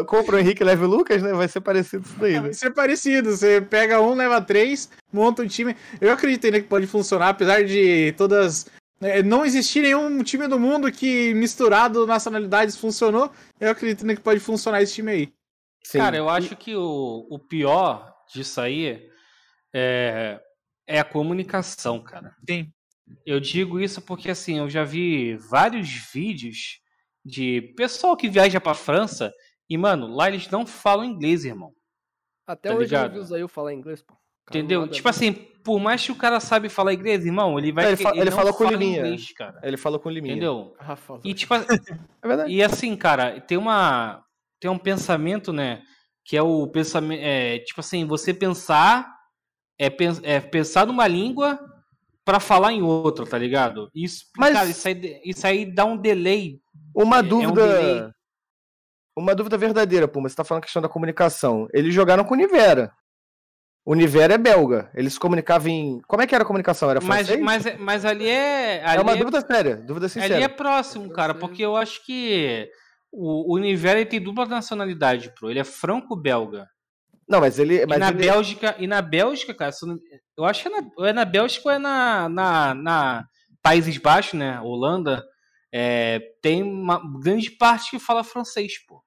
Compra 0.07 0.37
o 0.37 0.39
Henrique 0.39 0.63
leve 0.63 0.85
o 0.85 0.87
Lucas, 0.87 1.21
né? 1.21 1.33
Vai 1.33 1.49
ser 1.49 1.59
parecido 1.59 2.05
isso 2.05 2.17
daí. 2.17 2.33
Né? 2.35 2.39
Vai 2.39 2.53
ser 2.53 2.71
parecido. 2.71 3.31
Você 3.35 3.59
pega 3.59 3.99
um, 3.99 4.13
leva 4.13 4.41
três, 4.41 4.89
monta 5.11 5.41
um 5.41 5.47
time. 5.47 5.75
Eu 5.99 6.13
acredito 6.13 6.45
ainda 6.45 6.61
que 6.61 6.67
pode 6.67 6.87
funcionar, 6.87 7.29
apesar 7.29 7.61
de 7.65 8.13
todas. 8.13 8.65
É, 9.01 9.21
não 9.21 9.45
existir 9.45 9.81
nenhum 9.81 10.23
time 10.23 10.47
do 10.47 10.57
mundo 10.57 10.89
que 10.89 11.33
misturado 11.33 12.07
nacionalidades 12.07 12.77
funcionou. 12.77 13.29
Eu 13.59 13.71
acredito 13.71 14.03
ainda 14.03 14.15
que 14.15 14.21
pode 14.21 14.39
funcionar 14.39 14.81
esse 14.81 14.93
time 14.93 15.11
aí. 15.11 15.33
Sim. 15.83 15.97
Cara, 15.97 16.15
eu 16.15 16.29
acho 16.29 16.55
que 16.55 16.73
o, 16.77 17.27
o 17.29 17.37
pior 17.37 18.13
disso 18.33 18.61
aí 18.61 19.08
é, 19.73 20.39
é 20.87 20.99
a 20.99 21.03
comunicação, 21.03 22.01
cara. 22.01 22.35
Sim. 22.47 22.71
Eu 23.25 23.39
digo 23.39 23.79
isso 23.79 24.01
porque, 24.01 24.29
assim, 24.29 24.59
eu 24.59 24.69
já 24.69 24.83
vi 24.83 25.35
vários 25.35 25.89
vídeos 26.13 26.79
de 27.25 27.73
pessoal 27.75 28.15
que 28.15 28.29
viaja 28.29 28.61
pra 28.61 28.73
França 28.73 29.33
e, 29.69 29.77
mano, 29.77 30.07
lá 30.07 30.27
eles 30.27 30.49
não 30.49 30.65
falam 30.65 31.05
inglês, 31.05 31.45
irmão. 31.45 31.73
Até 32.45 32.69
tá 32.69 32.75
hoje 32.75 32.85
ligado? 32.85 33.05
eu 33.05 33.13
vi 33.13 33.19
o 33.19 33.23
Zayu 33.23 33.47
falar 33.47 33.73
inglês, 33.73 34.01
pô. 34.01 34.15
Entendeu? 34.49 34.87
Tipo 34.87 35.07
assim, 35.07 35.31
por 35.63 35.79
mais 35.79 36.03
que 36.03 36.11
o 36.11 36.15
cara 36.15 36.39
sabe 36.39 36.69
falar 36.69 36.93
inglês, 36.93 37.23
irmão, 37.23 37.59
ele 37.59 37.71
vai. 37.71 37.85
ele, 37.85 37.97
fa 37.97 38.09
ele, 38.09 38.21
ele 38.21 38.31
falou 38.31 38.53
com 38.53 38.63
o 38.63 38.69
Liminha. 38.69 38.99
Inglês, 38.99 39.31
cara. 39.33 39.59
Ele 39.63 39.77
falou 39.77 39.99
com 39.99 40.09
Liminha. 40.09 40.33
Entendeu? 40.33 40.75
Ah, 40.79 40.97
e 41.23 41.33
tipo 41.35 41.53
é 41.53 42.27
verdade. 42.27 42.51
E 42.51 42.63
assim, 42.63 42.95
cara, 42.95 43.39
tem 43.41 43.57
uma. 43.57 44.23
Tem 44.59 44.69
um 44.69 44.77
pensamento, 44.77 45.53
né? 45.53 45.83
Que 46.25 46.35
é 46.35 46.41
o 46.41 46.67
pensamento. 46.67 47.21
É, 47.21 47.59
tipo 47.59 47.79
assim, 47.79 48.05
você 48.05 48.33
pensar 48.33 49.18
é, 49.79 49.89
é 50.23 50.39
pensar 50.39 50.85
numa 50.85 51.07
língua 51.07 51.59
para 52.25 52.39
falar 52.39 52.73
em 52.73 52.81
outra, 52.81 53.25
tá 53.25 53.37
ligado? 53.37 53.89
Isso, 53.95 54.25
Mas... 54.37 54.53
cara, 54.53 54.69
isso 54.69 54.87
aí, 54.87 55.21
isso 55.25 55.47
aí 55.47 55.65
dá 55.65 55.85
um 55.85 55.97
delay. 55.97 56.59
Uma 56.93 57.23
dúvida. 57.23 57.47
É 57.47 57.51
um 57.51 57.67
delay. 57.67 58.11
Uma 59.17 59.35
dúvida 59.35 59.57
verdadeira, 59.57 60.07
Puma. 60.07 60.29
Você 60.29 60.35
tá 60.35 60.43
falando 60.43 60.63
a 60.63 60.65
questão 60.65 60.81
da 60.81 60.89
comunicação. 60.89 61.67
Eles 61.73 61.93
jogaram 61.93 62.23
com 62.23 62.33
o 62.35 62.37
Nivera. 62.37 62.91
O 63.85 63.95
Niver 63.95 64.29
é 64.29 64.37
belga. 64.37 64.91
Eles 64.93 65.13
se 65.13 65.19
comunicavam 65.19 65.69
em. 65.69 65.99
Como 66.07 66.21
é 66.21 66.27
que 66.27 66.35
era 66.35 66.43
a 66.43 66.47
comunicação? 66.47 66.89
Era 66.89 67.01
mas, 67.01 67.27
francês? 67.27 67.43
mas, 67.43 67.79
mas 67.79 68.05
ali 68.05 68.29
é. 68.29 68.85
Ali 68.85 68.99
é 68.99 69.01
uma 69.01 69.13
é, 69.13 69.15
dúvida 69.15 69.41
séria, 69.41 69.77
dúvida 69.77 70.07
sincera. 70.07 70.35
Ali 70.35 70.43
é 70.43 70.47
próximo, 70.47 71.09
cara, 71.09 71.33
porque 71.33 71.63
eu 71.63 71.75
acho 71.75 72.05
que 72.05 72.69
o, 73.11 73.55
o 73.55 73.57
Niver 73.57 73.95
ele 73.95 74.05
tem 74.05 74.21
dupla 74.21 74.45
nacionalidade, 74.45 75.33
pro. 75.33 75.49
Ele 75.49 75.59
é 75.59 75.63
franco-belga. 75.63 76.67
Não, 77.29 77.39
mas 77.39 77.59
ele. 77.59 77.85
Mas 77.85 77.97
e 77.97 77.99
na 77.99 78.09
ele... 78.09 78.17
Bélgica, 78.17 78.75
e 78.79 78.87
na 78.87 79.01
Bélgica, 79.01 79.53
cara, 79.53 79.71
eu 80.35 80.45
acho 80.45 80.63
que 80.63 80.67
é 80.67 80.71
na, 80.71 81.07
é 81.07 81.13
na 81.13 81.25
Bélgica 81.25 81.69
ou 81.69 81.75
é 81.75 81.77
na, 81.77 82.27
na, 82.27 82.73
na 82.73 83.25
Países 83.61 83.97
Baixos, 83.97 84.33
né? 84.33 84.59
Holanda, 84.61 85.23
é, 85.71 86.19
tem 86.41 86.63
uma 86.63 86.99
grande 87.21 87.51
parte 87.51 87.91
que 87.91 87.99
fala 87.99 88.23
francês, 88.23 88.83
pô. 88.85 89.03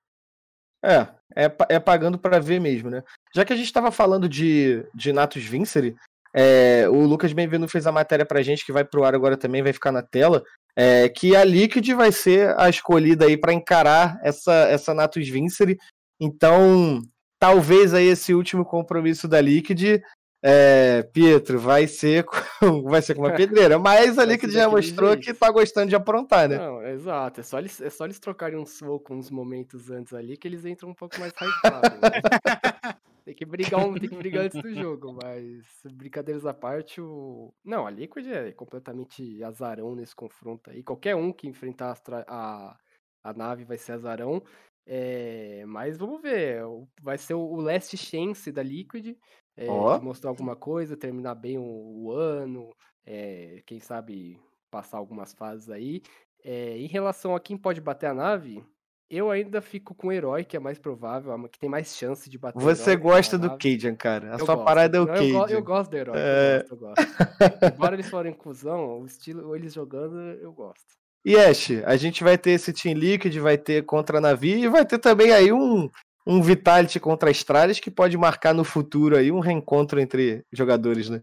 É, 0.85 1.09
é, 1.36 1.53
é 1.69 1.81
pagando 1.81 2.19
para 2.19 2.39
ver 2.39 2.61
mesmo, 2.61 2.90
né? 2.90 3.03
Já 3.35 3.44
que 3.44 3.53
a 3.53 3.57
gente 3.57 3.66
estava 3.66 3.90
falando 3.90 4.28
de, 4.28 4.85
de 4.94 5.12
Natus 5.12 5.44
Vincere, 5.44 5.97
é, 6.35 6.89
o 6.89 7.05
Lucas 7.05 7.32
Bem-vindo 7.32 7.69
fez 7.69 7.86
a 7.86 7.93
matéria 7.93 8.24
pra 8.24 8.43
gente, 8.43 8.65
que 8.65 8.73
vai 8.73 8.85
pro 8.85 9.05
ar 9.05 9.15
agora 9.15 9.36
também, 9.36 9.62
vai 9.62 9.73
ficar 9.73 9.93
na 9.93 10.03
tela, 10.03 10.43
é, 10.77 11.09
que 11.09 11.36
a 11.36 11.44
Liquid 11.44 11.89
vai 11.93 12.11
ser 12.11 12.59
a 12.59 12.69
escolhida 12.69 13.27
aí 13.27 13.36
para 13.36 13.53
encarar 13.53 14.19
essa, 14.23 14.53
essa 14.69 14.94
Natus 14.94 15.28
Vincere. 15.28 15.77
Então, 16.20 17.03
talvez 17.43 17.93
aí 17.93 18.06
esse 18.06 18.32
último 18.32 18.64
compromisso 18.64 19.27
da 19.27 19.40
Liquid 19.40 20.01
é, 20.40 21.02
Pietro, 21.12 21.59
vai 21.59 21.89
ser 21.89 22.23
com, 22.60 22.82
vai 22.85 23.02
ser 23.02 23.16
com 23.16 23.23
uma 23.23 23.35
pedreira, 23.35 23.81
mas 23.81 24.16
a 24.16 24.24
Liquid 24.24 24.52
já 24.52 24.69
mostrou 24.69 25.10
jeito. 25.14 25.24
que 25.24 25.35
tá 25.35 25.51
gostando 25.51 25.89
de 25.89 25.97
aprontar, 25.97 26.48
né? 26.48 26.59
Não, 26.59 26.81
exato, 26.86 27.40
é 27.40 27.43
só 27.43 27.59
eles, 27.59 27.81
é 27.81 27.90
só 27.90 28.05
eles 28.05 28.20
trocarem 28.20 28.56
um 28.56 28.64
soco 28.64 29.12
uns 29.12 29.28
momentos 29.28 29.90
antes 29.90 30.14
ali 30.14 30.36
que 30.36 30.47
eles 30.47 30.64
entram 30.64 30.90
um 30.90 30.94
pouco 30.94 31.19
mais 31.19 31.32
hypados. 31.32 31.90
Né? 32.01 32.10
tem 33.24 33.35
que 33.35 33.44
brigar 33.44 33.81
um, 33.85 33.94
tem 33.94 34.09
que 34.09 34.16
brigar 34.16 34.44
antes 34.44 34.62
do 34.62 34.73
jogo, 34.73 35.12
mas 35.20 35.64
brincadeiras 35.94 36.47
à 36.47 36.55
parte, 36.55 37.01
o 37.01 37.52
não, 37.64 37.89
a 37.89 37.90
Liquid 37.90 38.28
é 38.28 38.52
completamente 38.52 39.43
azarão 39.43 39.97
nesse 39.97 40.14
confronto 40.14 40.70
aí. 40.70 40.85
Qualquer 40.85 41.16
um 41.16 41.32
que 41.32 41.48
enfrentar 41.48 41.98
a, 42.09 42.24
a, 42.28 42.77
a 43.24 43.32
nave 43.32 43.64
vai 43.64 43.78
ser 43.78 43.93
azarão. 43.93 44.40
É, 44.86 45.64
mas 45.66 45.96
vamos 45.96 46.20
ver, 46.20 46.62
vai 47.00 47.16
ser 47.16 47.34
o 47.34 47.56
last 47.56 47.96
chance 47.96 48.50
da 48.50 48.62
Liquid 48.62 49.16
é, 49.56 49.70
oh. 49.70 50.00
mostrar 50.00 50.30
alguma 50.30 50.56
coisa, 50.56 50.96
terminar 50.96 51.34
bem 51.34 51.59
o, 51.59 51.62
o 51.62 52.12
ano, 52.12 52.70
é, 53.06 53.62
quem 53.64 53.78
sabe 53.78 54.40
passar 54.70 54.98
algumas 54.98 55.32
fases 55.32 55.70
aí. 55.70 56.02
Em 56.44 56.88
relação 56.88 57.36
a 57.36 57.40
quem 57.40 57.56
pode 57.56 57.80
bater 57.80 58.06
a 58.06 58.14
nave, 58.14 58.64
eu 59.12 59.30
ainda 59.30 59.60
fico 59.60 59.94
com 59.94 60.09
o 60.09 60.12
herói, 60.12 60.42
que 60.42 60.56
é 60.56 60.60
mais 60.60 60.78
provável, 60.78 61.38
que 61.46 61.59
tem 61.59 61.68
mais 61.68 61.94
chance 61.94 62.30
de 62.30 62.38
bater 62.38 62.59
Você 62.59 62.96
gosta 62.96 63.38
do 63.38 63.59
Cajun, 63.59 63.94
cara. 63.94 64.30
A 64.30 64.38
eu 64.38 64.46
sua 64.46 64.54
gosto. 64.54 64.64
parada 64.64 64.96
é 64.96 65.00
o 65.02 65.06
Cajun. 65.06 65.42
Eu, 65.42 65.48
eu, 65.48 65.62
gosto 65.62 65.90
do 65.90 65.96
herói, 65.98 66.16
é... 66.16 66.56
eu 66.56 66.60
gosto, 66.60 66.72
eu 66.72 66.78
gosto. 66.78 67.04
Embora 67.76 67.94
eles 67.94 68.09
forem 68.09 68.32
cuzão, 68.32 69.02
o 69.02 69.04
estilo, 69.04 69.54
eles 69.54 69.74
jogando, 69.74 70.18
eu 70.18 70.50
gosto. 70.50 71.01
E 71.24 71.36
Ash, 71.36 71.70
a 71.85 71.97
gente 71.97 72.24
vai 72.24 72.36
ter 72.36 72.51
esse 72.53 72.73
Team 72.73 72.94
Liquid, 72.94 73.36
vai 73.39 73.57
ter 73.57 73.85
contra 73.85 74.19
a 74.19 74.20
Navi 74.20 74.62
e 74.62 74.69
vai 74.69 74.85
ter 74.85 74.99
também 74.99 75.32
aí 75.32 75.53
um, 75.53 75.89
um 76.27 76.43
Vitality 76.43 76.99
contra 76.99 77.31
Astralis 77.31 77.78
que 77.78 77.90
pode 77.90 78.16
marcar 78.16 78.53
no 78.53 78.65
futuro 78.65 79.16
aí 79.16 79.31
um 79.31 79.40
reencontro 79.40 80.01
entre 80.01 80.44
jogadores, 80.53 81.09
né? 81.09 81.23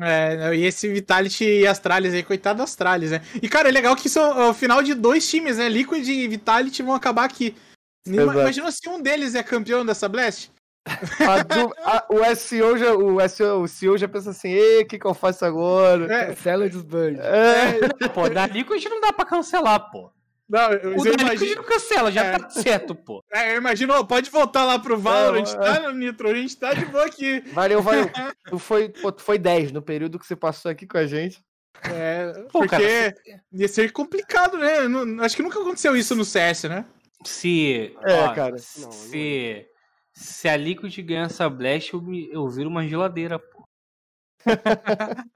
É, 0.00 0.54
e 0.56 0.64
esse 0.64 0.88
Vitality 0.88 1.44
e 1.44 1.66
Astralis 1.66 2.14
aí, 2.14 2.22
coitado 2.22 2.58
das 2.58 2.70
Astralis, 2.70 3.10
né? 3.10 3.20
E, 3.40 3.48
cara, 3.48 3.68
é 3.68 3.72
legal 3.72 3.94
que 3.94 4.08
são 4.08 4.40
é 4.40 4.48
o 4.48 4.54
final 4.54 4.82
de 4.82 4.94
dois 4.94 5.28
times, 5.28 5.58
né? 5.58 5.68
Liquid 5.68 6.06
e 6.08 6.26
Vitality 6.26 6.82
vão 6.82 6.94
acabar 6.94 7.24
aqui. 7.24 7.54
Exato. 8.06 8.40
Imagina 8.40 8.70
se 8.70 8.88
um 8.88 9.00
deles 9.00 9.34
é 9.34 9.42
campeão 9.42 9.84
dessa 9.84 10.08
Blast. 10.08 10.50
A, 10.86 12.06
o 12.10 12.36
SEO 12.36 12.76
já, 12.76 12.94
o 12.94 13.28
SEO, 13.28 13.62
o 13.62 13.68
CEO 13.68 13.98
já 13.98 14.06
pensa 14.06 14.30
assim, 14.30 14.54
o 14.80 14.86
que, 14.86 14.98
que 14.98 15.06
eu 15.06 15.14
faço 15.14 15.44
agora? 15.44 16.12
É. 16.12 16.26
Cancela 16.26 16.66
os 16.66 16.82
bans. 16.82 17.18
É. 17.18 18.08
Pô, 18.08 18.28
da 18.28 18.46
Liquid 18.46 18.84
não 18.84 19.00
dá 19.00 19.12
pra 19.12 19.24
cancelar, 19.24 19.90
pô. 19.90 20.10
Não, 20.48 20.72
eu, 20.72 20.98
o 20.98 21.08
imagino... 21.08 21.56
não 21.56 21.64
cancela, 21.64 22.12
já 22.12 22.24
é. 22.24 22.38
tá 22.38 22.50
certo, 22.50 22.94
pô. 22.94 23.24
É, 23.32 23.54
eu 23.54 23.56
imagino, 23.56 24.06
pode 24.06 24.30
voltar 24.30 24.64
lá 24.64 24.78
pro 24.78 24.98
Valorant, 24.98 25.48
é, 25.54 25.56
tá, 25.56 25.92
Nitro? 25.92 26.28
A 26.28 26.34
gente 26.34 26.56
tá 26.56 26.74
de 26.74 26.84
boa 26.84 27.06
aqui. 27.06 27.40
Valeu, 27.52 27.80
valeu. 27.80 28.10
tu, 28.46 28.58
foi, 28.58 28.90
pô, 28.90 29.10
tu 29.10 29.22
foi 29.22 29.38
10 29.38 29.72
no 29.72 29.80
período 29.80 30.18
que 30.18 30.26
você 30.26 30.36
passou 30.36 30.70
aqui 30.70 30.86
com 30.86 30.98
a 30.98 31.06
gente. 31.06 31.42
É, 31.82 32.32
pô, 32.52 32.60
porque 32.60 32.76
cara, 32.76 33.14
ia 33.52 33.68
ser 33.68 33.90
complicado, 33.90 34.58
né? 34.58 34.76
acho 35.22 35.34
que 35.34 35.42
nunca 35.42 35.58
aconteceu 35.58 35.96
isso 35.96 36.14
no 36.14 36.24
CS, 36.24 36.64
né? 36.64 36.84
Se. 37.24 37.96
É, 38.02 38.24
ó, 38.24 38.34
cara. 38.34 38.58
Se. 38.58 39.66
Se 40.16 40.48
a 40.48 40.56
Liquid 40.56 40.96
ganhar 41.02 41.26
essa 41.26 41.48
Blast, 41.48 41.92
eu, 41.92 42.00
me, 42.00 42.30
eu 42.30 42.48
viro 42.48 42.68
uma 42.68 42.86
geladeira, 42.86 43.38
pô. 43.38 43.64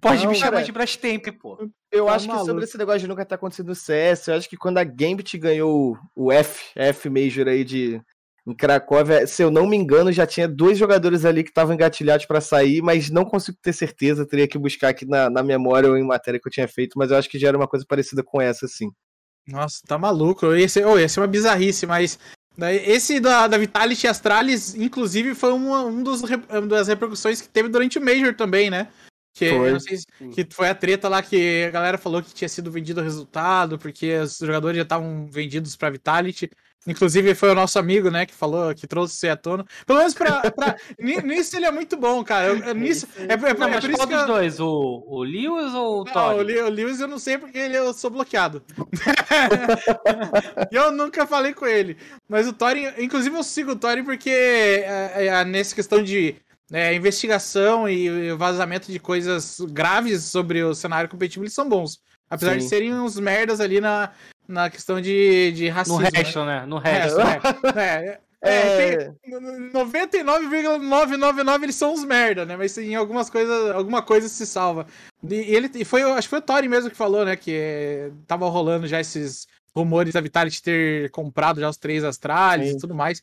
Pode 0.00 0.22
não, 0.22 0.30
me 0.30 0.36
chamar 0.36 0.52
cara, 0.52 0.64
de 0.64 0.70
Brastemp, 0.70 1.26
pô. 1.40 1.68
Eu 1.90 2.06
tá 2.06 2.14
acho 2.14 2.28
maluco. 2.28 2.44
que 2.44 2.50
sobre 2.50 2.64
esse 2.64 2.78
negócio 2.78 3.00
de 3.00 3.08
nunca 3.08 3.26
ter 3.26 3.34
acontecido 3.34 3.68
no 3.68 3.74
CS, 3.74 4.28
eu 4.28 4.34
acho 4.34 4.48
que 4.48 4.56
quando 4.56 4.78
a 4.78 4.84
Gambit 4.84 5.36
ganhou 5.36 5.98
o 6.14 6.30
F, 6.30 6.70
F 6.76 7.10
Major 7.10 7.48
aí 7.48 7.64
de 7.64 8.00
em 8.46 8.54
Cracóvia, 8.54 9.26
se 9.26 9.42
eu 9.42 9.50
não 9.50 9.66
me 9.66 9.76
engano, 9.76 10.10
já 10.10 10.26
tinha 10.26 10.48
dois 10.48 10.78
jogadores 10.78 11.26
ali 11.26 11.44
que 11.44 11.50
estavam 11.50 11.74
engatilhados 11.74 12.24
para 12.24 12.40
sair, 12.40 12.80
mas 12.80 13.10
não 13.10 13.22
consigo 13.22 13.58
ter 13.60 13.74
certeza, 13.74 14.26
teria 14.26 14.48
que 14.48 14.56
buscar 14.56 14.88
aqui 14.88 15.04
na, 15.04 15.28
na 15.28 15.42
memória 15.42 15.90
ou 15.90 15.98
em 15.98 16.06
matéria 16.06 16.40
que 16.40 16.48
eu 16.48 16.52
tinha 16.52 16.66
feito, 16.66 16.96
mas 16.96 17.10
eu 17.10 17.18
acho 17.18 17.28
que 17.28 17.38
já 17.38 17.48
era 17.48 17.58
uma 17.58 17.68
coisa 17.68 17.84
parecida 17.86 18.22
com 18.22 18.40
essa, 18.40 18.64
assim. 18.64 18.90
Nossa, 19.46 19.80
tá 19.86 19.98
maluco. 19.98 20.54
Esse, 20.54 20.82
oh, 20.82 20.98
esse 20.98 21.18
é 21.18 21.22
uma 21.22 21.28
bizarrice, 21.28 21.86
mas 21.86 22.18
esse 22.66 23.20
da, 23.20 23.46
da 23.46 23.56
Vitality 23.56 24.08
Astralis, 24.08 24.74
inclusive, 24.74 25.34
foi 25.34 25.52
uma, 25.52 25.84
um 25.84 26.02
dos, 26.02 26.22
uma 26.22 26.66
das 26.66 26.88
repercussões 26.88 27.40
que 27.40 27.48
teve 27.48 27.68
durante 27.68 27.98
o 27.98 28.04
Major 28.04 28.34
também, 28.34 28.68
né? 28.68 28.88
Que, 29.32 29.50
foi. 29.50 29.78
Se, 29.78 30.06
que 30.32 30.46
foi 30.50 30.68
a 30.68 30.74
treta 30.74 31.08
lá 31.08 31.22
que 31.22 31.64
a 31.64 31.70
galera 31.70 31.96
falou 31.96 32.20
que 32.20 32.34
tinha 32.34 32.48
sido 32.48 32.72
vendido 32.72 33.00
o 33.00 33.04
resultado, 33.04 33.78
porque 33.78 34.16
os 34.16 34.38
jogadores 34.38 34.76
já 34.76 34.82
estavam 34.82 35.28
vendidos 35.30 35.76
pra 35.76 35.90
Vitality. 35.90 36.50
Inclusive 36.86 37.34
foi 37.34 37.50
o 37.50 37.54
nosso 37.54 37.78
amigo, 37.78 38.10
né, 38.10 38.24
que 38.24 38.32
falou, 38.32 38.74
que 38.74 38.86
trouxe 38.86 39.14
isso 39.14 39.30
à 39.30 39.36
tona. 39.36 39.64
Pelo 39.86 39.98
menos 39.98 40.14
pra, 40.14 40.50
pra 40.50 40.76
nisso 40.98 41.56
ele 41.56 41.66
é 41.66 41.70
muito 41.70 41.96
bom, 41.96 42.22
cara. 42.24 42.46
Eu, 42.46 42.74
nisso, 42.74 43.06
é, 43.16 43.22
é, 43.22 43.32
é, 43.34 43.36
não, 43.36 43.48
é 43.48 43.70
mas 43.70 43.86
qual 43.96 44.06
dos 44.06 44.20
eu... 44.20 44.26
dois? 44.26 44.60
O, 44.60 45.04
o 45.06 45.22
Lewis 45.22 45.74
ou 45.74 46.00
o 46.00 46.04
Todd? 46.04 46.36
o, 46.36 46.66
o 46.66 46.68
Lewis 46.68 47.00
eu 47.00 47.08
não 47.08 47.18
sei 47.18 47.36
porque 47.36 47.58
ele, 47.58 47.76
eu 47.76 47.92
sou 47.92 48.10
bloqueado. 48.10 48.62
eu 50.72 50.90
nunca 50.92 51.26
falei 51.26 51.52
com 51.52 51.66
ele. 51.66 51.96
Mas 52.28 52.46
o 52.46 52.52
Thorin, 52.52 52.86
inclusive 52.98 53.36
eu 53.36 53.42
sigo 53.42 53.72
o 53.72 53.76
Thorin 53.76 54.04
porque 54.04 54.30
é, 54.30 55.26
é, 55.26 55.44
nessa 55.44 55.74
questão 55.74 56.02
de 56.02 56.36
é, 56.72 56.94
investigação 56.94 57.88
e 57.88 58.32
vazamento 58.34 58.90
de 58.90 58.98
coisas 58.98 59.58
graves 59.70 60.24
sobre 60.24 60.62
o 60.62 60.74
cenário 60.74 61.10
competitivo, 61.10 61.44
eles 61.44 61.54
são 61.54 61.68
bons. 61.68 62.00
Apesar 62.30 62.52
Sim. 62.52 62.58
de 62.58 62.64
serem 62.68 62.94
uns 62.94 63.18
merdas 63.18 63.58
ali 63.60 63.80
na, 63.80 64.12
na 64.48 64.70
questão 64.70 65.00
de, 65.00 65.52
de 65.52 65.68
racismo. 65.68 66.00
No 66.00 66.08
resto, 66.08 66.44
né? 66.44 66.60
né? 66.60 66.66
No 66.66 66.78
resto. 66.78 67.20
É, 67.20 68.18
é, 68.40 68.92
é, 68.94 69.12
99,999 69.72 71.64
eles 71.64 71.74
são 71.74 71.92
uns 71.92 72.04
merda, 72.04 72.46
né? 72.46 72.56
Mas 72.56 72.78
em 72.78 72.94
algumas 72.94 73.28
coisas, 73.28 73.70
alguma 73.72 74.00
coisa 74.00 74.28
se 74.28 74.46
salva. 74.46 74.86
E 75.28 75.34
ele 75.34 75.68
e 75.74 75.84
foi, 75.84 76.02
acho 76.02 76.28
que 76.28 76.30
foi 76.30 76.38
o 76.38 76.42
Tori 76.42 76.68
mesmo 76.68 76.88
que 76.88 76.96
falou, 76.96 77.24
né? 77.24 77.36
Que 77.36 77.52
é, 77.52 78.10
tava 78.26 78.48
rolando 78.48 78.86
já 78.86 79.00
esses 79.00 79.46
rumores 79.74 80.14
da 80.14 80.20
Vitality 80.20 80.62
ter 80.62 81.10
comprado 81.10 81.60
já 81.60 81.68
os 81.68 81.76
três 81.76 82.04
Astralis 82.04 82.70
Sim. 82.70 82.76
e 82.76 82.80
tudo 82.80 82.94
mais. 82.94 83.22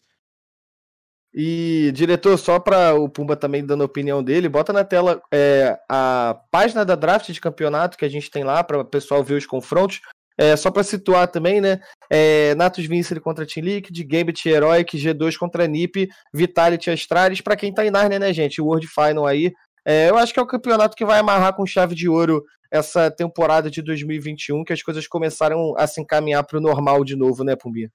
E, 1.37 1.91
diretor, 1.93 2.37
só 2.37 2.59
para 2.59 2.93
o 2.95 3.09
Pumba 3.09 3.35
também 3.35 3.65
dando 3.65 3.81
a 3.81 3.85
opinião 3.85 4.23
dele, 4.23 4.47
bota 4.47 4.71
na 4.71 4.85
tela 4.85 5.21
é, 5.29 5.77
a 5.89 6.39
página 6.49 6.85
da 6.85 6.95
draft 6.95 7.29
de 7.29 7.41
campeonato 7.41 7.97
que 7.97 8.05
a 8.05 8.09
gente 8.09 8.31
tem 8.31 8.45
lá 8.45 8.63
para 8.63 8.79
o 8.79 8.85
pessoal 8.85 9.21
ver 9.21 9.35
os 9.35 9.45
confrontos. 9.45 9.99
É, 10.37 10.55
só 10.55 10.69
para 10.69 10.83
situar 10.83 11.27
também, 11.27 11.61
né? 11.61 11.79
É, 12.09 12.53
Natus 12.55 12.85
Vincere 12.85 13.21
contra 13.21 13.45
Team 13.45 13.65
Liquid, 13.65 14.03
Gambit 14.03 14.47
Heroic, 14.47 14.97
G2 14.97 15.37
contra 15.37 15.67
NiP, 15.67 16.09
Vitality 16.33 16.89
Astralis. 16.89 17.41
Para 17.41 17.55
quem 17.55 17.73
tá 17.73 17.85
em 17.85 17.91
Narnia, 17.91 18.19
né, 18.19 18.33
gente? 18.33 18.61
O 18.61 18.65
World 18.65 18.87
Final 18.87 19.25
aí. 19.25 19.53
É, 19.85 20.09
eu 20.09 20.17
acho 20.17 20.33
que 20.33 20.39
é 20.39 20.43
o 20.43 20.47
campeonato 20.47 20.95
que 20.95 21.05
vai 21.05 21.19
amarrar 21.19 21.55
com 21.55 21.65
chave 21.65 21.95
de 21.95 22.09
ouro 22.09 22.43
essa 22.71 23.09
temporada 23.09 23.69
de 23.69 23.81
2021, 23.81 24.63
que 24.63 24.73
as 24.73 24.81
coisas 24.81 25.07
começaram 25.07 25.73
a 25.77 25.87
se 25.87 26.01
encaminhar 26.01 26.43
para 26.43 26.57
o 26.57 26.61
normal 26.61 27.03
de 27.03 27.15
novo, 27.15 27.43
né, 27.43 27.55
Pumbinha? 27.55 27.89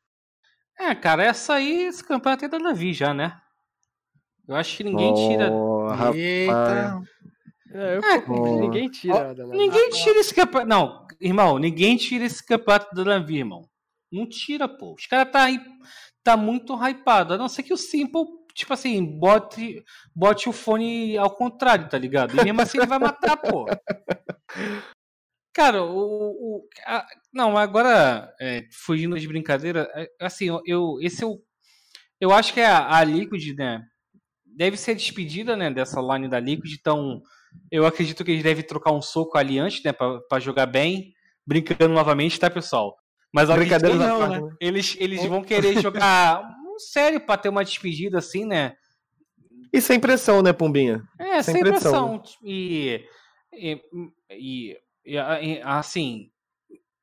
É, 0.78 0.94
cara, 0.94 1.24
essa 1.24 1.54
aí, 1.54 1.84
esse 1.84 2.02
campeonato 2.02 2.44
é 2.44 2.48
da 2.48 2.58
Navi 2.58 2.94
já, 2.94 3.12
né? 3.12 3.36
Eu 4.48 4.56
acho 4.56 4.76
que 4.76 4.84
ninguém 4.84 5.12
tira. 5.14 5.52
Oh, 5.52 5.92
Eita! 6.14 7.00
É, 7.72 7.96
eu, 7.96 8.02
é, 8.02 8.60
ninguém 8.60 8.88
tira. 8.90 9.34
Oh, 9.38 9.46
ninguém 9.48 9.90
tira 9.90 10.18
esse 10.18 10.34
campeonato. 10.34 10.68
Não, 10.68 11.06
irmão, 11.20 11.58
ninguém 11.58 11.96
tira 11.96 12.24
esse 12.24 12.44
campeonato 12.44 12.94
da 12.94 13.04
Navi, 13.04 13.38
irmão. 13.38 13.68
Não 14.12 14.28
tira, 14.28 14.68
pô. 14.68 14.94
Os 14.94 15.06
caras 15.06 15.32
tá, 15.32 15.46
tá 16.22 16.36
muito 16.36 16.74
hypado. 16.74 17.34
A 17.34 17.38
não 17.38 17.48
ser 17.48 17.62
que 17.62 17.72
o 17.72 17.76
Simple, 17.76 18.24
tipo 18.54 18.72
assim, 18.72 19.04
bote, 19.04 19.84
bote 20.14 20.48
o 20.48 20.52
fone 20.52 21.16
ao 21.16 21.30
contrário, 21.30 21.88
tá 21.88 21.96
ligado? 21.96 22.32
E 22.40 22.44
mesmo 22.44 22.60
assim 22.60 22.78
ele 22.78 22.86
vai 22.86 22.98
matar, 22.98 23.36
pô. 23.36 23.66
Cara, 25.54 25.82
o. 25.84 26.58
o 26.58 26.68
a, 26.86 27.06
não, 27.32 27.56
agora, 27.56 28.34
é, 28.40 28.66
fugindo 28.72 29.18
de 29.18 29.28
brincadeira, 29.28 29.88
é, 29.94 30.10
assim, 30.20 30.46
eu, 30.66 30.98
esse 31.00 31.22
eu. 31.22 31.40
Eu 32.20 32.32
acho 32.32 32.52
que 32.52 32.60
a, 32.60 32.96
a 32.96 33.02
Liquid, 33.02 33.56
né? 33.56 33.82
deve 34.60 34.76
ser 34.76 34.94
despedida, 34.94 35.56
né, 35.56 35.70
dessa 35.70 36.00
line 36.00 36.28
da 36.28 36.38
Liquid, 36.38 36.76
então 36.78 37.22
eu 37.70 37.86
acredito 37.86 38.24
que 38.24 38.30
eles 38.30 38.42
devem 38.42 38.64
trocar 38.64 38.92
um 38.92 39.02
soco 39.02 39.38
ali 39.38 39.58
antes, 39.58 39.82
né, 39.82 39.92
pra, 39.92 40.18
pra 40.28 40.40
jogar 40.40 40.66
bem, 40.66 41.12
brincando 41.46 41.88
novamente, 41.88 42.38
tá, 42.38 42.50
pessoal? 42.50 42.96
Mas 43.32 43.48
que 43.48 43.94
não, 43.94 44.28
né? 44.28 44.40
Eles, 44.60 44.96
eles 44.98 45.24
vão 45.24 45.42
querer 45.42 45.80
jogar 45.80 46.42
um 46.66 46.78
sério 46.78 47.20
pra 47.20 47.36
ter 47.36 47.48
uma 47.48 47.64
despedida 47.64 48.18
assim, 48.18 48.44
né? 48.44 48.74
E 49.72 49.80
sem 49.80 50.00
pressão, 50.00 50.42
né, 50.42 50.52
Pumbinha? 50.52 51.02
É, 51.18 51.42
sem, 51.42 51.54
sem 51.54 51.62
pressão. 51.62 52.18
pressão. 52.18 52.38
E, 52.42 53.04
e, 53.52 53.80
e, 54.30 54.76
e, 55.04 55.60
assim, 55.62 56.30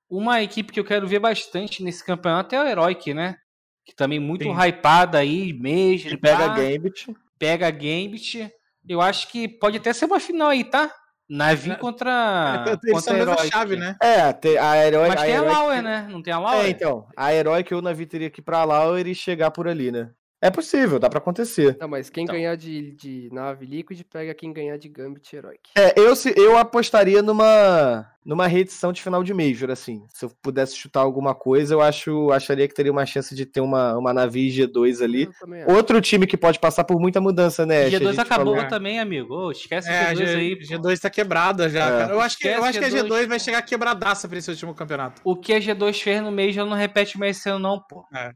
uma 0.09 0.41
equipe 0.41 0.71
que 0.71 0.79
eu 0.79 0.85
quero 0.85 1.07
ver 1.07 1.19
bastante 1.19 1.83
nesse 1.83 2.03
campeonato 2.03 2.55
é 2.55 2.63
o 2.63 2.67
Heroic, 2.67 3.13
né? 3.13 3.37
Que 3.85 3.95
também 3.95 4.19
muito 4.19 4.43
Sim. 4.43 4.51
hypada 4.51 5.17
aí, 5.17 5.53
mesmo. 5.53 6.09
Ele 6.09 6.17
pega 6.17 6.45
a 6.45 6.49
Gambit. 6.49 7.15
Pega 7.39 7.67
a 7.67 7.71
Gambit. 7.71 8.51
Eu 8.87 9.01
acho 9.01 9.27
que 9.29 9.47
pode 9.47 9.77
até 9.77 9.91
ser 9.93 10.05
uma 10.05 10.19
final 10.19 10.49
aí, 10.49 10.63
tá? 10.63 10.91
Navi 11.29 11.71
é. 11.71 11.75
contra. 11.75 12.65
É, 12.65 12.71
eles 12.71 13.05
contra 13.05 13.25
são 13.25 13.33
a 13.33 13.47
chave, 13.47 13.75
né? 13.75 13.97
É, 14.01 14.21
a 14.59 14.77
Heroic. 14.77 15.15
Mas 15.15 15.21
tem 15.21 15.35
a, 15.35 15.39
a 15.39 15.43
Lauer, 15.43 15.83
né? 15.83 16.07
Não 16.09 16.21
tem 16.21 16.33
a 16.33 16.39
Lauer? 16.39 16.65
É, 16.65 16.69
então. 16.69 17.05
A 17.17 17.33
Heroic 17.33 17.73
ou 17.73 17.81
o 17.81 17.83
Navi 17.83 18.05
teria 18.05 18.29
que 18.29 18.39
ir 18.39 18.43
pra 18.43 18.63
Lauer 18.63 19.05
e 19.07 19.13
chegar 19.13 19.51
por 19.51 19.67
ali, 19.67 19.91
né? 19.91 20.11
É 20.39 20.51
possível, 20.51 20.99
dá 20.99 21.09
para 21.09 21.17
acontecer. 21.17 21.75
Não, 21.79 21.87
mas 21.87 22.09
quem 22.09 22.23
então. 22.23 22.35
ganhar 22.35 22.55
de, 22.55 22.91
de 22.91 23.29
nave 23.31 23.65
Liquid 23.65 24.01
pega 24.03 24.35
quem 24.35 24.53
ganhar 24.53 24.77
de 24.77 24.87
Gambit 24.87 25.35
Heroic. 25.35 25.71
É, 25.75 25.99
eu, 25.99 26.15
se, 26.15 26.33
eu 26.37 26.57
apostaria 26.57 27.23
numa 27.23 28.05
numa 28.23 28.45
reedição 28.45 28.91
de 28.91 29.01
final 29.01 29.23
de 29.23 29.33
Major, 29.33 29.71
assim. 29.71 30.05
Se 30.09 30.25
eu 30.25 30.31
pudesse 30.41 30.75
chutar 30.75 30.99
alguma 30.99 31.33
coisa, 31.33 31.73
eu 31.73 31.81
acho, 31.81 32.29
acharia 32.31 32.67
que 32.67 32.73
teria 32.73 32.91
uma 32.91 33.05
chance 33.05 33.33
de 33.33 33.45
ter 33.45 33.61
uma, 33.61 33.97
uma 33.97 34.13
nave 34.13 34.49
G2 34.49 35.01
ali. 35.01 35.29
Outro 35.65 36.01
time 36.01 36.27
que 36.27 36.35
pode 36.35 36.59
passar 36.59 36.83
por 36.83 36.99
muita 36.99 37.21
mudança, 37.21 37.65
né? 37.65 37.89
G2 37.89 38.19
acabou 38.19 38.55
falou. 38.55 38.69
também, 38.69 38.99
amigo. 38.99 39.33
Oh, 39.33 39.51
esquece 39.51 39.89
é, 39.89 40.13
G2 40.13 40.17
G, 40.17 40.35
aí. 40.35 40.59
G2 40.59 40.99
tá 40.99 41.09
quebrada 41.09 41.69
já, 41.69 41.85
é. 41.85 41.89
cara. 41.89 42.13
Eu 42.13 42.19
acho 42.19 42.37
que, 42.37 42.47
eu 42.49 42.63
acho 42.65 42.77
que 42.77 42.85
a 42.85 42.89
G2 42.89 43.27
vai 43.27 43.39
chegar 43.39 43.61
quebradaça 43.61 44.27
pra 44.27 44.37
esse 44.37 44.51
último 44.51 44.75
campeonato. 44.75 45.21
O 45.23 45.33
que 45.33 45.53
a 45.53 45.59
G2 45.59 46.01
fez 46.01 46.21
no 46.21 46.31
Major 46.31 46.65
não 46.65 46.75
repete 46.75 47.17
mais 47.17 47.37
esse 47.37 47.49
ano, 47.49 47.59
não, 47.59 47.79
pô. 47.79 48.05
É. 48.13 48.31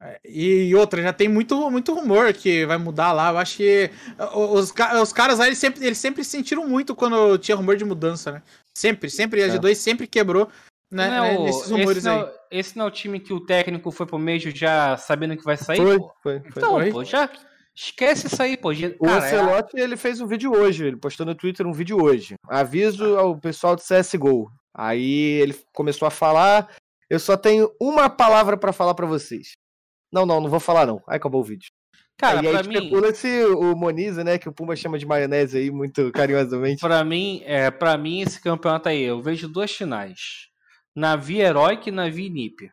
É, 0.00 0.20
e 0.24 0.74
outra, 0.76 1.02
já 1.02 1.12
tem 1.12 1.28
muito, 1.28 1.70
muito 1.70 1.92
rumor 1.92 2.32
que 2.32 2.64
vai 2.66 2.78
mudar 2.78 3.12
lá. 3.12 3.30
Eu 3.30 3.38
acho 3.38 3.56
que 3.56 3.90
os, 4.34 4.72
os 5.02 5.12
caras 5.12 5.38
lá, 5.38 5.46
eles 5.46 5.58
sempre, 5.58 5.84
eles 5.84 5.98
sempre 5.98 6.24
sentiram 6.24 6.66
muito 6.68 6.94
quando 6.94 7.36
tinha 7.38 7.56
rumor 7.56 7.76
de 7.76 7.84
mudança, 7.84 8.32
né? 8.32 8.42
Sempre, 8.72 9.10
sempre. 9.10 9.42
A 9.42 9.48
G2 9.48 9.70
é. 9.70 9.74
sempre 9.74 10.06
quebrou 10.06 10.48
né, 10.90 11.10
não, 11.10 11.22
né, 11.22 11.38
nesses 11.38 11.70
rumores 11.70 11.98
esse 11.98 12.08
aí. 12.08 12.18
Não, 12.18 12.30
esse 12.50 12.78
não 12.78 12.84
é 12.84 12.88
o 12.88 12.92
time 12.92 13.20
que 13.20 13.32
o 13.32 13.40
técnico 13.40 13.90
foi 13.90 14.06
pro 14.06 14.18
Major 14.18 14.52
já 14.54 14.96
sabendo 14.96 15.36
que 15.36 15.44
vai 15.44 15.56
sair? 15.56 15.78
Foi, 15.78 15.98
foi, 15.98 16.40
foi. 16.40 16.42
Então, 16.46 16.70
foi. 16.70 16.90
pô, 16.90 17.04
já 17.04 17.28
esquece 17.76 18.26
isso 18.26 18.42
aí, 18.42 18.56
pô. 18.56 18.70
o 18.70 19.08
Ancelotti, 19.08 19.78
é... 19.78 19.82
ele 19.82 19.96
fez 19.96 20.20
um 20.20 20.26
vídeo 20.26 20.52
hoje, 20.52 20.86
ele 20.86 20.96
postou 20.96 21.26
no 21.26 21.34
Twitter 21.34 21.66
um 21.66 21.72
vídeo 21.72 22.00
hoje. 22.02 22.34
Aviso 22.48 23.16
ao 23.16 23.36
pessoal 23.36 23.76
do 23.76 23.82
CSGO. 23.82 24.50
Aí 24.74 25.40
ele 25.40 25.54
começou 25.74 26.06
a 26.06 26.10
falar, 26.10 26.68
eu 27.10 27.18
só 27.18 27.36
tenho 27.36 27.70
uma 27.80 28.08
palavra 28.08 28.56
para 28.56 28.72
falar 28.72 28.94
para 28.94 29.06
vocês. 29.06 29.52
Não, 30.12 30.24
não, 30.24 30.40
não 30.40 30.48
vou 30.48 30.60
falar 30.60 30.86
não. 30.86 31.02
Aí 31.06 31.16
acabou 31.16 31.40
o 31.40 31.44
vídeo. 31.44 31.70
Cara, 32.16 32.42
e 32.42 32.48
aí 32.48 32.66
mim... 32.66 32.74
especula 32.74 33.14
se 33.14 33.44
o 33.44 33.76
Moniz, 33.76 34.16
né, 34.16 34.38
que 34.38 34.48
o 34.48 34.52
Pumba 34.52 34.74
chama 34.74 34.98
de 34.98 35.06
maionese 35.06 35.56
aí 35.56 35.70
muito 35.70 36.10
carinhosamente. 36.10 36.80
para 36.80 37.04
mim, 37.04 37.42
é, 37.44 37.70
para 37.70 37.96
mim 37.96 38.20
esse 38.20 38.40
campeonato 38.40 38.88
aí, 38.88 39.02
eu 39.02 39.22
vejo 39.22 39.48
duas 39.48 39.70
finais. 39.70 40.48
Navi 40.96 41.38
Heroic 41.40 41.88
e 41.88 41.92
Navi 41.92 42.28
Nip. 42.28 42.70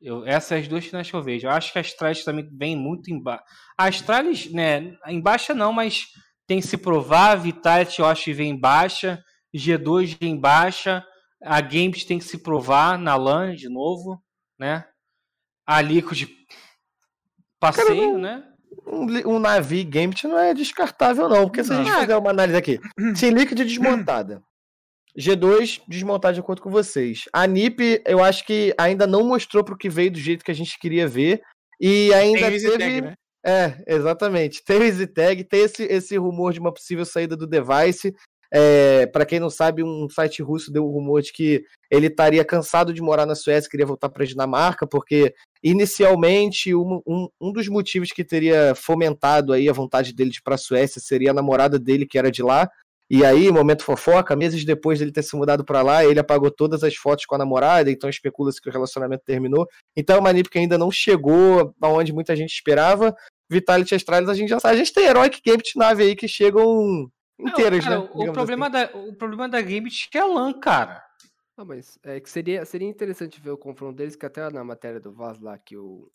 Eu, 0.00 0.24
essas 0.24 0.68
duas 0.68 0.84
finais 0.84 1.10
que 1.10 1.16
eu 1.16 1.22
vejo. 1.22 1.46
Eu 1.46 1.50
acho 1.50 1.72
que 1.72 1.78
a 1.78 1.80
Astralis 1.80 2.24
também 2.24 2.48
vem 2.56 2.76
muito 2.76 3.10
embaixo. 3.10 3.42
A 3.76 3.86
Astralis, 3.86 4.50
né, 4.52 4.96
embaixo 5.08 5.52
não, 5.52 5.72
mas 5.72 6.06
tem 6.46 6.60
que 6.60 6.66
se 6.66 6.78
provar. 6.78 7.32
A 7.32 7.36
Vitality 7.36 8.00
eu 8.00 8.06
acho 8.06 8.24
que 8.24 8.32
vem 8.32 8.50
em 8.50 8.58
baixa. 8.58 9.22
G2 9.54 10.16
vem 10.18 10.32
em 10.32 10.40
baixa. 10.40 11.04
A 11.42 11.60
Games 11.60 12.04
tem 12.04 12.18
que 12.18 12.24
se 12.24 12.38
provar 12.38 12.98
na 12.98 13.16
LAN 13.16 13.54
de 13.54 13.68
novo, 13.68 14.22
né? 14.58 14.84
A 15.70 15.80
Liquid 15.80 16.28
passeio, 17.60 17.86
Cara, 17.86 18.18
né? 18.18 18.44
Um, 18.84 19.34
um 19.36 19.38
Navi 19.38 19.84
Gambit 19.84 20.26
não 20.26 20.36
é 20.36 20.52
descartável, 20.52 21.28
não. 21.28 21.44
Porque 21.44 21.62
se 21.62 21.72
a 21.72 21.76
gente 21.76 21.92
fizer 21.92 22.16
uma 22.16 22.30
análise 22.30 22.58
aqui, 22.58 22.80
sem 23.14 23.30
Liquid 23.30 23.58
desmontada. 23.60 24.42
G2 25.16 25.82
desmontada 25.88 26.34
de 26.34 26.40
acordo 26.40 26.62
com 26.62 26.70
vocês. 26.70 27.24
A 27.32 27.46
NiP, 27.46 28.02
eu 28.04 28.22
acho 28.22 28.44
que 28.44 28.74
ainda 28.78 29.06
não 29.06 29.24
mostrou 29.24 29.62
pro 29.62 29.76
que 29.76 29.88
veio 29.88 30.10
do 30.10 30.18
jeito 30.18 30.44
que 30.44 30.50
a 30.50 30.54
gente 30.54 30.76
queria 30.78 31.06
ver. 31.06 31.40
E 31.80 32.12
ainda 32.14 32.48
tem 32.50 32.60
teve. 32.60 32.78
Tag, 32.78 33.00
né? 33.02 33.14
É, 33.44 33.94
exatamente. 33.94 34.64
Tem 34.64 34.78
o 34.78 34.82
Easy 34.82 35.06
Tag, 35.06 35.44
tem 35.44 35.60
esse, 35.62 35.84
esse 35.84 36.16
rumor 36.16 36.52
de 36.52 36.60
uma 36.60 36.72
possível 36.72 37.04
saída 37.04 37.36
do 37.36 37.46
device. 37.46 38.14
É, 38.52 39.06
para 39.06 39.24
quem 39.24 39.38
não 39.38 39.48
sabe, 39.48 39.82
um 39.82 40.08
site 40.08 40.42
russo 40.42 40.72
deu 40.72 40.84
o 40.84 40.90
rumor 40.90 41.22
de 41.22 41.32
que 41.32 41.64
ele 41.90 42.08
estaria 42.08 42.44
cansado 42.44 42.92
de 42.92 43.00
morar 43.00 43.24
na 43.24 43.36
Suécia, 43.36 43.70
queria 43.70 43.86
voltar 43.86 44.08
para 44.08 44.24
a 44.24 44.26
Dinamarca, 44.26 44.86
porque 44.86 45.32
inicialmente 45.62 46.74
um, 46.74 47.00
um, 47.06 47.28
um, 47.40 47.52
dos 47.52 47.68
motivos 47.68 48.10
que 48.10 48.24
teria 48.24 48.74
fomentado 48.74 49.52
aí 49.52 49.68
a 49.68 49.72
vontade 49.72 50.12
dele 50.12 50.30
de 50.30 50.38
ir 50.38 50.42
para 50.42 50.56
a 50.56 50.58
Suécia 50.58 51.00
seria 51.00 51.30
a 51.30 51.34
namorada 51.34 51.78
dele, 51.78 52.06
que 52.06 52.18
era 52.18 52.30
de 52.30 52.42
lá. 52.42 52.68
E 53.08 53.24
aí, 53.24 53.50
momento 53.50 53.82
fofoca, 53.82 54.36
meses 54.36 54.64
depois 54.64 55.00
dele 55.00 55.10
ter 55.10 55.24
se 55.24 55.34
mudado 55.36 55.64
para 55.64 55.82
lá, 55.82 56.04
ele 56.04 56.20
apagou 56.20 56.48
todas 56.48 56.84
as 56.84 56.94
fotos 56.94 57.26
com 57.26 57.34
a 57.34 57.38
namorada, 57.38 57.90
então 57.90 58.08
especula-se 58.08 58.60
que 58.60 58.68
o 58.68 58.72
relacionamento 58.72 59.24
terminou. 59.24 59.66
Então 59.96 60.16
é 60.16 60.20
uma 60.20 60.42
que 60.44 60.58
ainda 60.58 60.78
não 60.78 60.92
chegou 60.92 61.74
aonde 61.80 62.12
muita 62.12 62.36
gente 62.36 62.52
esperava. 62.52 63.12
Vitality 63.50 63.96
Astralis, 63.96 64.28
a 64.28 64.34
gente 64.34 64.48
já 64.48 64.60
sabe. 64.60 64.74
A 64.74 64.78
gente 64.78 64.92
tem 64.92 65.06
Heroic 65.06 65.40
Gambit 65.44 65.76
nave 65.76 66.04
aí 66.04 66.14
que 66.14 66.28
chegam 66.28 67.10
inteiras, 67.48 67.84
cara, 67.84 68.00
né? 68.00 68.08
O 68.12 68.32
problema, 68.32 68.66
assim. 68.66 68.72
da, 68.72 68.98
o 68.98 69.14
problema 69.14 69.48
da 69.48 69.60
Gambit 69.60 70.08
é 70.14 70.18
a 70.18 70.26
LAN, 70.26 70.52
cara. 70.54 71.04
Ah, 71.56 71.64
mas 71.64 71.98
é 72.02 72.18
que 72.20 72.30
seria, 72.30 72.64
seria 72.64 72.88
interessante 72.88 73.40
ver 73.40 73.50
o 73.50 73.58
confronto 73.58 73.96
deles, 73.96 74.16
que 74.16 74.24
até 74.24 74.48
na 74.50 74.64
matéria 74.64 74.98
do 74.98 75.12
Vaz 75.12 75.38
lá, 75.40 75.58
que, 75.58 75.76
o, 75.76 76.10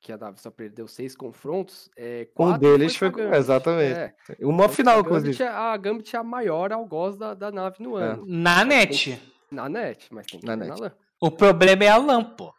que 0.00 0.12
a 0.12 0.16
Nave 0.16 0.40
só 0.40 0.50
perdeu 0.50 0.88
seis 0.88 1.14
confrontos. 1.14 1.90
É, 1.96 2.28
um 2.38 2.56
deles 2.58 2.96
foi. 2.96 3.10
foi 3.10 3.36
exatamente. 3.36 3.98
É. 3.98 4.14
Uma 4.40 4.68
final, 4.68 5.00
inclusive. 5.00 5.42
É, 5.42 5.48
a 5.48 5.76
Gambit 5.76 6.16
é 6.16 6.18
a 6.18 6.24
maior 6.24 6.72
algoz 6.72 7.16
da, 7.16 7.34
da 7.34 7.50
nave 7.50 7.76
no 7.80 7.98
é. 7.98 8.12
ano. 8.12 8.24
Na 8.26 8.64
net. 8.64 9.20
Na 9.50 9.68
net, 9.68 10.08
mas 10.12 10.26
tem 10.26 10.40
que 10.40 10.46
na 10.46 10.56
net. 10.56 10.80
Na 10.80 10.92
o 11.20 11.30
problema 11.30 11.84
é 11.84 11.88
a 11.88 11.96
LAN, 11.96 12.24
pô. 12.24 12.52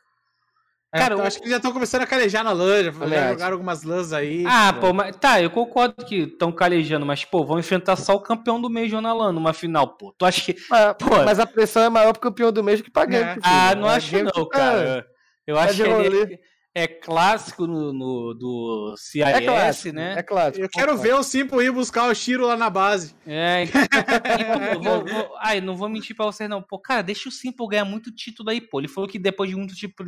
É, 0.93 0.99
cara, 0.99 1.15
eu 1.15 1.21
acho 1.21 1.41
que 1.41 1.49
já 1.49 1.57
estão 1.57 1.73
começando 1.73 2.03
a 2.03 2.07
calejar 2.07 2.45
na 2.45 2.53
LAN, 2.53 2.83
já, 2.83 2.91
já 2.91 3.29
jogaram 3.29 3.53
algumas 3.53 3.83
LANs 3.83 4.13
aí. 4.13 4.45
Ah, 4.47 4.71
pô, 4.71 4.93
mas 4.93 5.15
tá, 5.17 5.41
eu 5.41 5.49
concordo 5.49 6.05
que 6.05 6.15
estão 6.19 6.49
calejando, 6.49 7.05
mas, 7.05 7.25
pô, 7.25 7.43
vão 7.45 7.59
enfrentar 7.59 7.97
só 7.97 8.15
o 8.15 8.21
campeão 8.21 8.61
do 8.61 8.69
Major 8.69 9.01
na 9.01 9.13
LAN 9.13 9.33
numa 9.33 9.51
final, 9.51 9.97
pô. 9.97 10.13
Tu 10.17 10.25
acha 10.25 10.41
que. 10.41 10.55
Mas, 10.69 10.93
pô, 10.93 11.23
mas 11.25 11.39
a 11.39 11.45
pressão 11.45 11.83
é 11.83 11.89
maior 11.89 12.13
pro 12.13 12.21
campeão 12.21 12.51
do 12.51 12.63
Major 12.63 12.83
que 12.83 12.91
pra. 12.91 13.03
É. 13.03 13.37
Ah, 13.43 13.75
não 13.75 13.89
é, 13.89 13.95
acho 13.95 14.15
não, 14.23 14.47
cara. 14.47 15.05
Eu 15.45 15.57
acho 15.57 15.83
que 15.83 15.89
ele, 15.89 16.39
é 16.77 16.87
clássico 16.87 17.65
no, 17.65 17.91
no 17.91 18.35
do 18.35 18.95
CIS, 18.97 19.23
é 19.23 19.41
clássico, 19.41 19.95
né? 19.95 20.13
É 20.15 20.21
clássico. 20.21 20.63
Eu 20.63 20.69
quero 20.69 20.95
ver 20.95 21.15
o 21.15 21.23
Simple 21.23 21.65
ir 21.65 21.71
buscar 21.71 22.07
o 22.07 22.13
Shiro 22.13 22.45
lá 22.45 22.55
na 22.55 22.69
base. 22.69 23.15
É, 23.25 23.63
então, 23.63 24.83
vou, 24.83 25.03
vou, 25.03 25.35
ai, 25.39 25.59
não 25.59 25.75
vou 25.75 25.89
mentir 25.89 26.15
pra 26.15 26.27
vocês 26.27 26.47
não. 26.47 26.61
Pô, 26.61 26.77
cara, 26.77 27.01
deixa 27.01 27.29
o 27.29 27.31
Simple 27.31 27.67
ganhar 27.67 27.83
muito 27.83 28.11
título 28.11 28.51
aí, 28.51 28.61
pô. 28.61 28.79
Ele 28.79 28.87
falou 28.87 29.09
que 29.09 29.17
depois 29.17 29.49
de 29.49 29.55
muito 29.55 29.73
título 29.73 30.07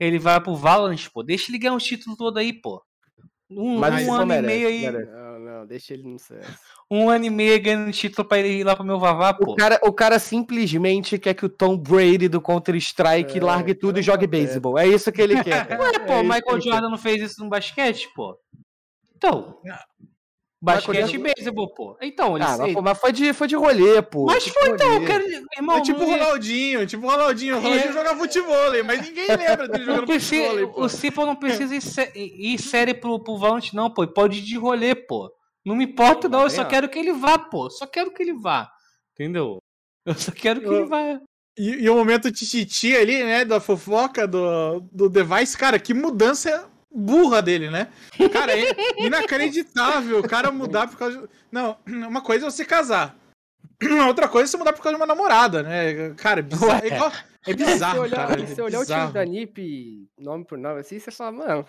ele 0.00 0.18
vai 0.18 0.40
pro 0.40 0.56
Valorant, 0.56 1.06
pô. 1.12 1.22
Deixa 1.22 1.50
ele 1.50 1.58
ganhar 1.58 1.74
um 1.74 1.78
título 1.78 2.16
todo 2.16 2.38
aí, 2.38 2.50
pô. 2.50 2.82
Um, 3.50 3.78
Mas 3.78 4.06
um 4.06 4.14
ano 4.14 4.26
merece, 4.26 4.44
e 4.44 4.46
meio 4.46 4.68
aí. 4.68 4.82
Merece. 4.82 5.12
Não, 5.12 5.38
não, 5.38 5.66
deixa 5.66 5.94
ele 5.94 6.02
no 6.02 6.18
CS 6.18 6.46
um 6.90 7.10
ano 7.10 7.24
e 7.24 7.30
meio 7.30 7.60
ganhando 7.60 7.90
título 7.90 8.26
pra 8.26 8.38
ele 8.38 8.60
ir 8.60 8.64
lá 8.64 8.76
pro 8.76 8.84
meu 8.84 8.98
Vavá, 8.98 9.34
pô. 9.34 9.52
O 9.52 9.56
cara, 9.56 9.80
o 9.82 9.92
cara 9.92 10.18
simplesmente 10.18 11.18
quer 11.18 11.34
que 11.34 11.44
o 11.44 11.48
Tom 11.48 11.76
Brady 11.76 12.28
do 12.28 12.40
Counter-Strike 12.40 13.38
é, 13.38 13.42
largue 13.42 13.74
tudo 13.74 13.96
é, 13.96 14.00
e 14.00 14.02
jogue 14.02 14.24
é. 14.24 14.28
beisebol. 14.28 14.78
É 14.78 14.86
isso 14.86 15.10
que 15.10 15.20
ele 15.20 15.42
quer. 15.42 15.68
Ué, 15.78 15.98
pô, 16.06 16.20
o 16.20 16.22
Michael 16.22 16.60
Jordan 16.60 16.90
não 16.90 16.98
fez 16.98 17.20
isso 17.20 17.42
no 17.42 17.50
basquete, 17.50 18.08
pô. 18.14 18.38
Então. 19.16 19.58
Basquete 20.66 21.14
e 21.14 21.18
beisebol, 21.18 21.72
pô. 21.72 21.96
Então, 22.02 22.36
ele 22.36 22.44
ah, 22.44 22.56
mas, 22.58 22.74
mas 22.74 22.98
foi 22.98 23.12
de, 23.12 23.32
foi 23.32 23.46
de 23.46 23.54
rolê, 23.54 24.02
pô. 24.02 24.26
Mas 24.26 24.48
foi, 24.48 24.70
então, 24.70 25.04
cara. 25.04 25.24
Irmão, 25.56 25.76
é 25.76 25.80
tipo 25.80 26.02
o 26.02 26.10
Ronaldinho, 26.10 26.84
tipo 26.86 27.06
o 27.06 27.10
Ronaldinho. 27.10 27.56
O 27.56 27.60
Ronaldinho 27.60 27.90
é... 27.90 27.92
joga 27.92 28.16
futebol, 28.16 28.84
mas 28.84 29.00
ninguém 29.00 29.28
lembra 29.28 29.68
dele 29.68 29.84
jogando 29.86 30.12
futebol. 30.12 30.72
Pô. 30.72 30.82
O 30.82 30.88
Cipo 30.88 31.24
não 31.24 31.36
precisa 31.36 31.72
ir, 31.72 31.80
sé 31.80 32.10
ir 32.16 32.58
série 32.58 32.94
pro, 32.94 33.22
pro 33.22 33.38
Valorant, 33.38 33.72
não, 33.72 33.88
pô. 33.88 34.02
Ele 34.02 34.12
pode 34.12 34.38
ir 34.38 34.42
de 34.42 34.58
rolê, 34.58 34.92
pô. 34.96 35.30
Não 35.64 35.76
me 35.76 35.84
importa, 35.84 36.28
não. 36.28 36.42
Eu 36.42 36.50
só 36.50 36.64
quero 36.64 36.88
que 36.88 36.98
ele 36.98 37.12
vá, 37.12 37.38
pô. 37.38 37.70
Só 37.70 37.86
quero 37.86 38.12
que 38.12 38.20
ele 38.20 38.34
vá. 38.34 38.68
Entendeu? 39.14 39.58
Eu 40.04 40.14
só 40.14 40.32
quero 40.32 40.60
que 40.60 40.66
eu... 40.66 40.74
ele 40.74 40.86
vá. 40.86 41.20
E, 41.56 41.84
e 41.84 41.88
o 41.88 41.94
momento 41.94 42.30
tititi 42.32 42.94
ali, 42.94 43.22
né, 43.22 43.44
da 43.44 43.60
fofoca 43.60 44.26
do, 44.26 44.80
do 44.92 45.08
device, 45.08 45.56
cara, 45.56 45.78
que 45.78 45.94
mudança 45.94 46.68
burra 46.96 47.42
dele, 47.42 47.70
né? 47.70 47.88
Cara, 48.32 48.58
é 48.58 49.04
inacreditável 49.04 50.18
o 50.18 50.28
cara 50.28 50.50
mudar 50.50 50.88
por 50.88 50.96
causa. 50.96 51.20
De... 51.20 51.28
Não, 51.52 51.76
uma 51.86 52.22
coisa 52.22 52.46
é 52.46 52.50
você 52.50 52.64
casar. 52.64 53.16
Outra 54.06 54.28
coisa 54.28 54.48
é 54.48 54.50
você 54.50 54.56
mudar 54.56 54.72
por 54.72 54.82
causa 54.82 54.96
de 54.96 55.02
uma 55.02 55.06
namorada, 55.06 55.62
né? 55.62 56.14
Cara, 56.16 56.40
é 56.40 56.42
bizarro. 56.42 56.84
É, 56.84 56.86
igual... 56.86 57.12
é 57.46 57.54
bizarro. 57.54 57.94
Se 57.94 58.00
olhar, 58.00 58.28
cara, 58.28 58.46
se 58.46 58.60
é 58.60 58.64
olhar 58.64 58.80
o 58.80 58.86
time 58.86 59.12
da 59.12 59.24
NIP, 59.24 60.08
nome 60.18 60.44
por 60.44 60.56
nome 60.56 60.80
assim, 60.80 60.98
você 60.98 61.10
fala, 61.10 61.32
mano, 61.32 61.66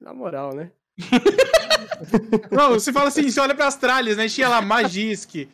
na 0.00 0.14
moral, 0.14 0.54
né? 0.54 0.70
Não, 2.50 2.70
você 2.70 2.92
fala 2.92 3.08
assim, 3.08 3.30
você 3.30 3.38
olha 3.38 3.54
pras 3.54 3.76
tralhas, 3.76 4.16
né? 4.16 4.28
Tinha 4.28 4.48
lá 4.48 4.62
Magisk, 4.62 5.48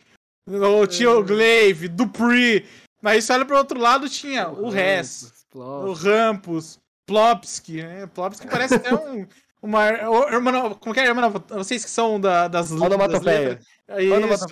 o 0.46 1.22
Glaive, 1.24 1.88
Dupree. 1.88 2.64
Mas 3.02 3.24
você 3.24 3.32
olha 3.32 3.44
pro 3.44 3.56
outro 3.56 3.80
lado, 3.80 4.08
tinha 4.08 4.48
o, 4.48 4.68
o 4.68 4.76
Hess, 4.76 5.44
o 5.52 5.92
Rampus, 5.92 6.78
Plopsky, 7.12 7.82
né? 7.82 8.06
Plopsky 8.06 8.46
parece 8.46 8.74
até 8.74 8.94
um. 8.94 9.26
Uma. 9.62 9.90
Irmã, 9.90 10.74
como 10.74 10.94
que 10.94 11.00
é, 11.00 11.06
irmã? 11.06 11.30
Vocês 11.50 11.84
que 11.84 11.90
são 11.90 12.18
da, 12.18 12.48
das 12.48 12.72
Onomatopeia. 12.72 13.60
É 13.86 14.02
isso. 14.02 14.46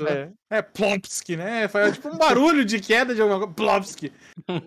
É, 0.51 0.61
Plopsky, 0.61 1.37
né? 1.37 1.67
Foi 1.67 1.91
tipo 1.91 2.09
um 2.09 2.19
barulho 2.19 2.65
de 2.65 2.79
queda 2.79 3.15
de 3.15 3.23
alguma 3.23 3.39
coisa. 3.39 3.55
Plopsky. 3.55 4.13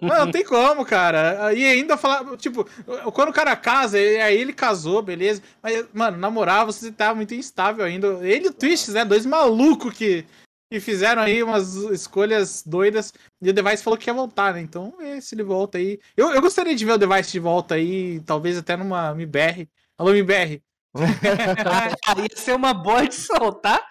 Não, 0.02 0.26
não 0.26 0.32
tem 0.32 0.44
como, 0.44 0.84
cara. 0.84 1.54
E 1.54 1.64
ainda 1.64 1.96
falar, 1.96 2.36
tipo, 2.38 2.68
quando 3.14 3.30
o 3.30 3.34
cara 3.34 3.56
casa, 3.56 3.98
aí 3.98 4.38
ele 4.38 4.52
casou, 4.52 5.02
beleza. 5.02 5.42
Mas, 5.62 5.86
mano, 5.94 6.18
namorar, 6.18 6.66
você 6.66 6.92
tá 6.92 7.14
muito 7.14 7.34
instável 7.34 7.86
ainda. 7.86 8.08
Ele 8.22 8.48
e 8.48 8.50
o 8.50 8.54
Twists, 8.54 8.94
né? 8.94 9.06
Dois 9.06 9.26
malucos 9.26 9.94
que, 9.94 10.26
que 10.74 10.80
fizeram 10.80 11.22
aí 11.22 11.44
umas 11.44 11.76
escolhas 11.76 12.64
doidas. 12.66 13.14
E 13.40 13.48
o 13.48 13.54
Device 13.54 13.84
falou 13.84 13.96
que 13.96 14.06
quer 14.06 14.14
voltar, 14.14 14.56
né? 14.56 14.62
Então, 14.62 14.96
é, 15.00 15.22
se 15.22 15.36
ele 15.36 15.44
volta 15.44 15.78
aí. 15.78 16.00
Eu, 16.18 16.32
eu 16.32 16.42
gostaria 16.42 16.76
de 16.76 16.84
ver 16.84 16.94
o 16.94 16.98
Device 16.98 17.32
de 17.32 17.40
volta 17.40 17.76
aí, 17.76 18.20
talvez 18.22 18.58
até 18.58 18.76
numa 18.76 19.12
MBR. 19.12 19.70
Alô, 20.00 20.10
MBR. 20.16 20.64
Ia 20.98 22.36
ser 22.38 22.56
uma 22.56 22.74
boa 22.74 23.04
edição, 23.04 23.52
tá? 23.52 23.86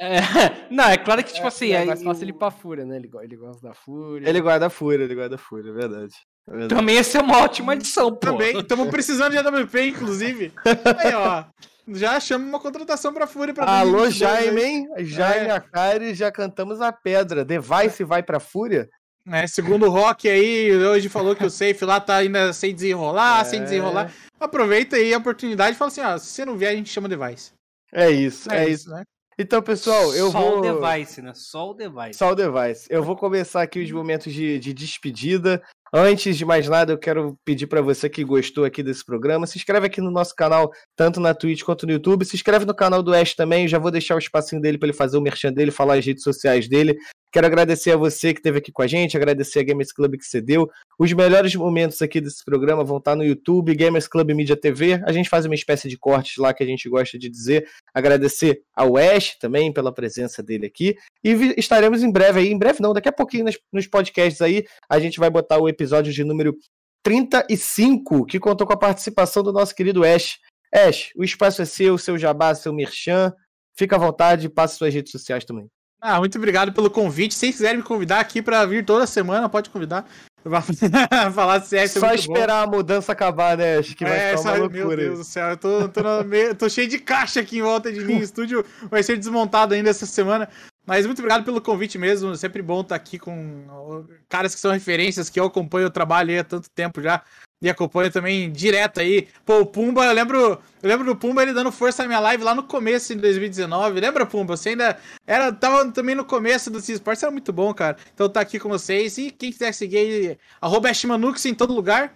É, 0.00 0.16
é, 0.16 0.66
não, 0.68 0.84
é 0.84 0.96
claro 0.96 1.22
que, 1.22 1.32
tipo 1.32 1.46
assim. 1.46 1.70
É, 1.72 1.82
é 1.82 1.84
mais 1.84 2.02
fácil 2.02 2.24
ele 2.24 2.30
ir 2.32 2.38
pra 2.38 2.50
Fúria, 2.50 2.84
né? 2.84 2.96
Ele, 2.96 3.10
ele 3.22 3.36
gosta 3.36 3.68
da 3.68 3.72
Fúria. 3.74 4.28
Ele 4.28 4.40
guarda 4.40 4.66
a 4.66 4.70
Fúria, 4.70 5.04
ele 5.04 5.14
guarda 5.14 5.36
a 5.36 5.38
Fúria, 5.38 5.70
é 5.70 5.72
verdade. 5.72 6.14
É 6.48 6.50
verdade. 6.50 6.74
Também 6.74 6.96
ia 6.96 7.04
ser 7.04 7.20
uma 7.20 7.38
ótima 7.38 7.74
edição, 7.74 8.10
pô. 8.10 8.16
Também, 8.16 8.58
estamos 8.58 8.88
precisando 8.88 9.30
de 9.30 9.38
AWP, 9.38 9.88
inclusive. 9.88 10.52
Aí, 10.98 11.14
ó. 11.14 11.44
Já 11.88 12.20
chama 12.20 12.44
uma 12.44 12.60
contratação 12.60 13.12
pra 13.12 13.26
Fúria 13.26 13.52
pra 13.52 13.64
Alô, 13.64 14.08
Jaime, 14.08 14.62
hein? 14.62 14.88
Jaime 14.98 15.48
é. 15.48 15.50
Akari, 15.50 16.14
já 16.14 16.30
cantamos 16.30 16.80
a 16.80 16.92
pedra. 16.92 17.44
Device 17.44 18.04
vai 18.04 18.22
pra 18.22 18.38
Fúria? 18.38 18.88
É, 19.26 19.46
segundo 19.46 19.86
o 19.86 19.90
Rock 19.90 20.28
aí, 20.28 20.72
hoje 20.72 21.08
falou 21.08 21.36
que 21.36 21.44
o 21.44 21.50
safe 21.50 21.84
lá 21.84 22.00
tá 22.00 22.16
ainda 22.16 22.52
sem 22.52 22.74
desenrolar, 22.74 23.42
é. 23.42 23.44
sem 23.44 23.62
desenrolar. 23.62 24.12
Aproveita 24.38 24.96
aí 24.96 25.14
a 25.14 25.18
oportunidade 25.18 25.76
e 25.76 25.78
fala 25.78 25.90
assim: 25.90 26.00
ó, 26.00 26.18
se 26.18 26.26
você 26.26 26.44
não 26.44 26.56
vier, 26.56 26.72
a 26.72 26.76
gente 26.76 26.90
chama 26.90 27.08
device. 27.08 27.52
É 27.92 28.10
isso, 28.10 28.50
é, 28.50 28.64
é 28.64 28.68
isso. 28.68 28.88
isso. 28.88 28.90
né? 28.90 29.04
Então, 29.38 29.62
pessoal, 29.62 30.14
eu 30.14 30.30
Só 30.30 30.40
vou. 30.40 30.50
Só 30.50 30.58
o 30.58 30.80
device, 30.80 31.22
né? 31.22 31.32
Só 31.34 31.70
o 31.70 31.74
device. 31.74 32.18
Só 32.18 32.30
o 32.30 32.34
device. 32.34 32.86
Eu 32.90 33.02
vou 33.02 33.16
começar 33.16 33.62
aqui 33.62 33.80
os 33.80 33.90
momentos 33.90 34.32
de, 34.32 34.58
de 34.58 34.74
despedida. 34.74 35.62
Antes 35.94 36.38
de 36.38 36.44
mais 36.46 36.66
nada, 36.68 36.90
eu 36.90 36.98
quero 36.98 37.38
pedir 37.44 37.66
para 37.66 37.82
você 37.82 38.08
que 38.08 38.24
gostou 38.24 38.64
aqui 38.64 38.82
desse 38.82 39.04
programa, 39.04 39.46
se 39.46 39.58
inscreve 39.58 39.88
aqui 39.88 40.00
no 40.00 40.10
nosso 40.10 40.34
canal, 40.34 40.70
tanto 40.96 41.20
na 41.20 41.34
Twitch 41.34 41.62
quanto 41.62 41.84
no 41.84 41.92
YouTube. 41.92 42.24
Se 42.24 42.34
inscreve 42.34 42.64
no 42.64 42.74
canal 42.74 43.02
do 43.02 43.12
Ash 43.12 43.34
também, 43.34 43.68
já 43.68 43.78
vou 43.78 43.90
deixar 43.90 44.14
o 44.14 44.18
espacinho 44.18 44.62
dele 44.62 44.78
para 44.78 44.88
ele 44.88 44.96
fazer 44.96 45.18
o 45.18 45.20
merchan 45.20 45.52
dele, 45.52 45.70
falar 45.70 45.98
as 45.98 46.06
redes 46.06 46.22
sociais 46.22 46.66
dele. 46.66 46.96
Quero 47.32 47.46
agradecer 47.46 47.92
a 47.92 47.96
você 47.96 48.34
que 48.34 48.40
esteve 48.40 48.58
aqui 48.58 48.70
com 48.70 48.82
a 48.82 48.86
gente, 48.86 49.16
agradecer 49.16 49.58
a 49.58 49.62
Gamers 49.62 49.90
Club 49.90 50.18
que 50.18 50.26
cedeu. 50.26 50.70
Os 50.98 51.10
melhores 51.14 51.54
momentos 51.54 52.02
aqui 52.02 52.20
desse 52.20 52.44
programa 52.44 52.84
vão 52.84 52.98
estar 52.98 53.16
no 53.16 53.24
YouTube, 53.24 53.74
Gamers 53.74 54.06
Club 54.06 54.32
Media 54.32 54.54
TV. 54.54 55.02
A 55.06 55.12
gente 55.12 55.30
faz 55.30 55.46
uma 55.46 55.54
espécie 55.54 55.88
de 55.88 55.96
cortes 55.96 56.36
lá 56.36 56.52
que 56.52 56.62
a 56.62 56.66
gente 56.66 56.86
gosta 56.90 57.18
de 57.18 57.30
dizer. 57.30 57.66
Agradecer 57.94 58.62
ao 58.74 58.98
Ash 58.98 59.34
também 59.40 59.72
pela 59.72 59.90
presença 59.90 60.42
dele 60.42 60.66
aqui. 60.66 60.94
E 61.24 61.54
estaremos 61.56 62.02
em 62.02 62.12
breve 62.12 62.40
aí, 62.40 62.52
em 62.52 62.58
breve 62.58 62.82
não, 62.82 62.92
daqui 62.92 63.08
a 63.08 63.12
pouquinho 63.12 63.46
nos 63.72 63.86
podcasts 63.86 64.42
aí, 64.42 64.66
a 64.86 65.00
gente 65.00 65.18
vai 65.18 65.30
botar 65.30 65.58
o 65.58 65.70
episódio 65.70 66.12
de 66.12 66.24
número 66.24 66.54
35, 67.02 68.26
que 68.26 68.38
contou 68.38 68.66
com 68.66 68.74
a 68.74 68.78
participação 68.78 69.42
do 69.42 69.54
nosso 69.54 69.74
querido 69.74 70.04
Ash. 70.04 70.38
Ash, 70.70 71.12
o 71.16 71.24
espaço 71.24 71.62
é 71.62 71.64
seu, 71.64 71.96
seu 71.96 72.18
jabá, 72.18 72.54
seu 72.54 72.74
merchan. 72.74 73.32
Fica 73.74 73.96
à 73.96 73.98
vontade, 73.98 74.50
passe 74.50 74.76
suas 74.76 74.92
redes 74.92 75.10
sociais 75.10 75.46
também. 75.46 75.66
Ah, 76.04 76.18
muito 76.18 76.36
obrigado 76.36 76.72
pelo 76.72 76.90
convite. 76.90 77.32
Se 77.32 77.40
vocês 77.40 77.54
quiserem 77.54 77.76
me 77.76 77.82
convidar 77.84 78.18
aqui 78.18 78.42
para 78.42 78.66
vir 78.66 78.84
toda 78.84 79.06
semana, 79.06 79.48
pode 79.48 79.70
convidar. 79.70 80.04
falar 81.32 81.60
CS. 81.60 81.96
É 81.96 82.00
só 82.00 82.12
esperar 82.12 82.66
bom. 82.66 82.74
a 82.74 82.76
mudança 82.76 83.12
acabar, 83.12 83.56
né? 83.56 83.78
Acho 83.78 83.94
que 83.94 84.04
vai 84.04 84.32
é, 84.32 84.36
ficar 84.36 84.50
uma 84.50 84.58
loucura. 84.58 84.86
Meu 84.86 84.96
Deus 84.96 85.18
do 85.20 85.24
céu, 85.24 85.50
eu 85.50 85.56
tô, 85.56 85.88
tô, 85.88 86.24
meio, 86.24 86.56
tô, 86.56 86.68
cheio 86.68 86.88
de 86.88 86.98
caixa 86.98 87.38
aqui 87.38 87.58
em 87.58 87.62
volta 87.62 87.92
de 87.92 88.04
mim. 88.04 88.18
O 88.18 88.22
estúdio 88.22 88.64
vai 88.90 89.00
ser 89.04 89.16
desmontado 89.16 89.74
ainda 89.74 89.90
essa 89.90 90.04
semana. 90.04 90.48
Mas 90.84 91.06
muito 91.06 91.20
obrigado 91.20 91.44
pelo 91.44 91.60
convite 91.60 91.96
mesmo. 91.96 92.34
Sempre 92.34 92.60
bom 92.60 92.80
estar 92.80 92.96
aqui 92.96 93.16
com 93.16 94.04
caras 94.28 94.56
que 94.56 94.60
são 94.60 94.72
referências, 94.72 95.30
que 95.30 95.38
eu 95.38 95.44
acompanho 95.44 95.86
o 95.86 95.90
trabalho 95.90 96.40
há 96.40 96.42
tanto 96.42 96.68
tempo 96.68 97.00
já 97.00 97.22
e 97.62 97.70
acompanha 97.70 98.10
também 98.10 98.50
direto 98.50 98.98
aí. 99.00 99.28
Pô, 99.46 99.60
o 99.60 99.66
Pumba, 99.66 100.04
eu 100.04 100.12
lembro, 100.12 100.38
eu 100.82 100.88
lembro 100.88 101.06
do 101.06 101.16
Pumba 101.16 101.42
ele 101.42 101.52
dando 101.52 101.70
força 101.70 102.02
na 102.02 102.08
minha 102.08 102.20
live 102.20 102.42
lá 102.42 102.54
no 102.56 102.64
começo, 102.64 103.12
em 103.12 103.16
2019. 103.16 104.00
Lembra, 104.00 104.26
Pumba? 104.26 104.56
Você 104.56 104.70
ainda 104.70 104.98
era, 105.24 105.52
tava 105.52 105.90
também 105.92 106.16
no 106.16 106.24
começo 106.24 106.70
do 106.70 106.78
Esports, 106.78 107.22
era 107.22 107.30
muito 107.30 107.52
bom, 107.52 107.72
cara. 107.72 107.96
Então 108.12 108.28
tá 108.28 108.40
aqui 108.40 108.58
com 108.58 108.68
vocês. 108.68 109.16
E 109.16 109.30
quem 109.30 109.52
quiser 109.52 109.72
seguir 109.72 109.98
aí, 109.98 110.38
arroba 110.60 110.90
em 110.90 111.54
todo 111.54 111.72
lugar. 111.72 112.12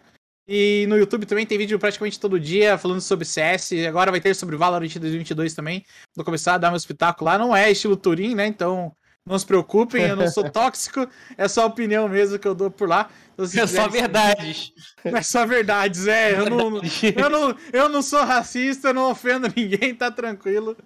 E 0.48 0.86
no 0.88 0.96
YouTube 0.96 1.26
também 1.26 1.46
tem 1.46 1.58
vídeo 1.58 1.78
praticamente 1.78 2.20
todo 2.20 2.38
dia 2.38 2.76
falando 2.76 3.00
sobre 3.00 3.24
CS. 3.24 3.72
Agora 3.88 4.10
vai 4.10 4.20
ter 4.20 4.34
sobre 4.34 4.56
Valorant 4.56 4.92
2022 4.96 5.54
também. 5.54 5.84
Vou 6.14 6.24
começar 6.24 6.54
a 6.54 6.58
dar 6.58 6.70
meu 6.70 6.76
espetáculo 6.76 7.30
lá. 7.30 7.38
Não 7.38 7.54
é 7.54 7.70
estilo 7.70 7.96
Turim, 7.96 8.34
né? 8.34 8.46
Então 8.46 8.92
não 9.26 9.38
se 9.38 9.44
preocupem, 9.44 10.04
eu 10.04 10.16
não 10.16 10.28
sou 10.28 10.44
tóxico, 10.48 11.06
é 11.36 11.48
só 11.48 11.66
opinião 11.66 12.08
mesmo 12.08 12.38
que 12.38 12.46
eu 12.46 12.54
dou 12.54 12.70
por 12.70 12.88
lá. 12.88 13.10
Então, 13.34 13.62
é 13.62 13.66
só 13.66 13.88
verdades. 13.88 14.72
É 15.04 15.20
só 15.20 15.44
verdades, 15.44 16.06
é. 16.06 16.38
Eu 16.38 16.48
não, 16.48 16.80
eu, 16.80 17.30
não, 17.30 17.56
eu 17.70 17.88
não 17.88 18.00
sou 18.00 18.24
racista, 18.24 18.94
não 18.94 19.10
ofendo 19.10 19.52
ninguém, 19.54 19.94
tá 19.94 20.10
tranquilo. 20.10 20.76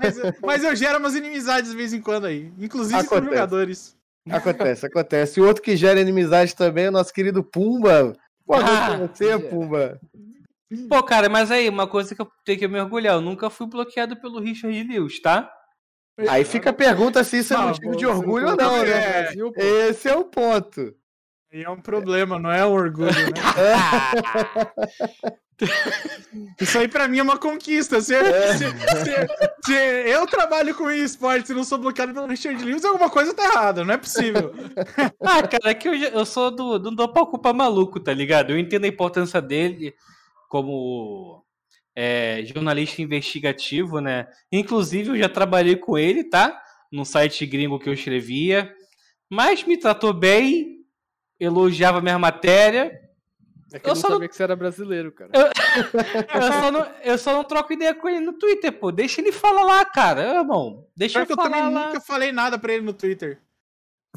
Mas, 0.00 0.36
mas 0.40 0.64
eu 0.64 0.76
gero 0.76 0.98
umas 0.98 1.16
inimizades 1.16 1.70
de 1.70 1.76
vez 1.76 1.92
em 1.92 2.00
quando 2.00 2.26
aí, 2.26 2.52
inclusive 2.60 3.02
com 3.04 3.24
jogadores. 3.24 3.96
Acontece, 4.30 4.86
acontece. 4.86 5.40
E 5.40 5.42
outro 5.42 5.62
que 5.62 5.76
gera 5.76 6.00
inimizade 6.00 6.54
também 6.54 6.84
é 6.84 6.88
o 6.88 6.92
nosso 6.92 7.12
querido 7.12 7.42
Pumba. 7.42 8.12
Boa 8.46 8.60
noite 8.60 8.76
ah, 8.76 8.86
pra 8.86 9.06
você, 9.06 9.38
Pumba. 9.38 10.00
Pô, 10.88 11.02
cara, 11.02 11.28
mas 11.28 11.50
aí, 11.50 11.68
uma 11.68 11.86
coisa 11.86 12.14
que 12.14 12.20
eu 12.20 12.28
tenho 12.44 12.58
que 12.58 12.68
mergulhar, 12.68 13.14
eu 13.14 13.20
nunca 13.20 13.48
fui 13.48 13.66
bloqueado 13.66 14.16
pelo 14.16 14.40
Richard 14.40 14.82
Lewis, 14.82 15.20
tá? 15.20 15.50
Aí 16.28 16.44
fica 16.44 16.70
a 16.70 16.72
pergunta 16.72 17.22
se 17.22 17.38
isso 17.38 17.52
é 17.52 17.56
motivo 17.58 17.96
de 17.96 18.06
orgulho 18.06 18.48
ou 18.50 18.56
não, 18.56 18.82
né? 18.82 19.28
Esse 19.88 20.08
é 20.08 20.16
o 20.16 20.24
ponto. 20.24 20.94
E 21.52 21.62
é 21.62 21.70
um 21.70 21.80
problema, 21.80 22.38
não 22.38 22.50
é 22.50 22.66
um 22.66 22.72
orgulho, 22.72 23.12
né? 23.12 23.32
Isso 26.60 26.78
aí 26.78 26.86
pra 26.86 27.08
mim 27.08 27.18
é 27.18 27.22
uma 27.22 27.38
conquista. 27.38 28.00
Se, 28.00 28.14
é. 28.14 28.52
se, 28.52 28.64
se, 28.66 29.14
se 29.64 29.72
eu 29.72 30.26
trabalho 30.26 30.74
com 30.74 30.90
esporte 30.90 31.50
e 31.50 31.54
não 31.54 31.64
sou 31.64 31.78
bloqueado 31.78 32.12
pelo 32.12 32.26
Richard 32.26 32.62
Lewis, 32.62 32.84
alguma 32.84 33.08
coisa 33.08 33.32
tá 33.32 33.44
errada, 33.44 33.82
não 33.82 33.94
é 33.94 33.96
possível. 33.96 34.52
ah, 35.22 35.42
cara, 35.48 35.70
é 35.70 35.74
que 35.74 35.88
eu, 35.88 35.94
eu 35.94 36.26
sou 36.26 36.50
do. 36.50 36.78
Não 36.78 36.94
dou 36.94 37.08
pra 37.08 37.22
ocupar 37.22 37.54
maluco, 37.54 37.98
tá 37.98 38.12
ligado? 38.12 38.50
Eu 38.50 38.58
entendo 38.58 38.84
a 38.84 38.88
importância 38.88 39.40
dele 39.40 39.94
como 40.50 41.42
é, 41.96 42.44
jornalista 42.44 43.00
investigativo, 43.00 44.00
né? 44.00 44.28
Inclusive, 44.52 45.08
eu 45.08 45.16
já 45.16 45.30
trabalhei 45.30 45.76
com 45.76 45.96
ele, 45.96 46.22
tá? 46.22 46.62
No 46.92 47.06
site 47.06 47.46
gringo 47.46 47.78
que 47.78 47.88
eu 47.88 47.94
escrevia. 47.94 48.70
Mas 49.30 49.64
me 49.64 49.78
tratou 49.78 50.12
bem, 50.12 50.84
elogiava 51.40 52.02
minha 52.02 52.18
matéria. 52.18 53.00
É 53.72 53.78
que 53.78 53.88
eu, 53.88 53.90
eu 53.90 53.94
não 53.94 54.02
sabia 54.02 54.18
não... 54.18 54.28
que 54.28 54.36
você 54.36 54.42
era 54.42 54.54
brasileiro, 54.54 55.10
cara. 55.10 55.30
Eu... 55.32 55.46
eu, 56.40 56.52
só 56.52 56.70
não, 56.70 56.86
eu 57.02 57.18
só 57.18 57.32
não 57.32 57.44
troco 57.44 57.72
ideia 57.72 57.94
com 57.94 58.08
ele 58.08 58.20
no 58.20 58.34
Twitter, 58.34 58.72
pô. 58.72 58.92
Deixa 58.92 59.22
ele 59.22 59.32
falar 59.32 59.64
lá, 59.64 59.84
cara. 59.86 60.34
Irmão, 60.34 60.86
deixa 60.94 61.18
ele 61.18 61.26
falar 61.26 61.46
eu 61.46 61.50
também 61.50 61.74
lá. 61.74 61.86
nunca 61.86 62.00
falei 62.00 62.30
nada 62.30 62.58
pra 62.58 62.74
ele 62.74 62.84
no 62.84 62.92
Twitter. 62.92 63.40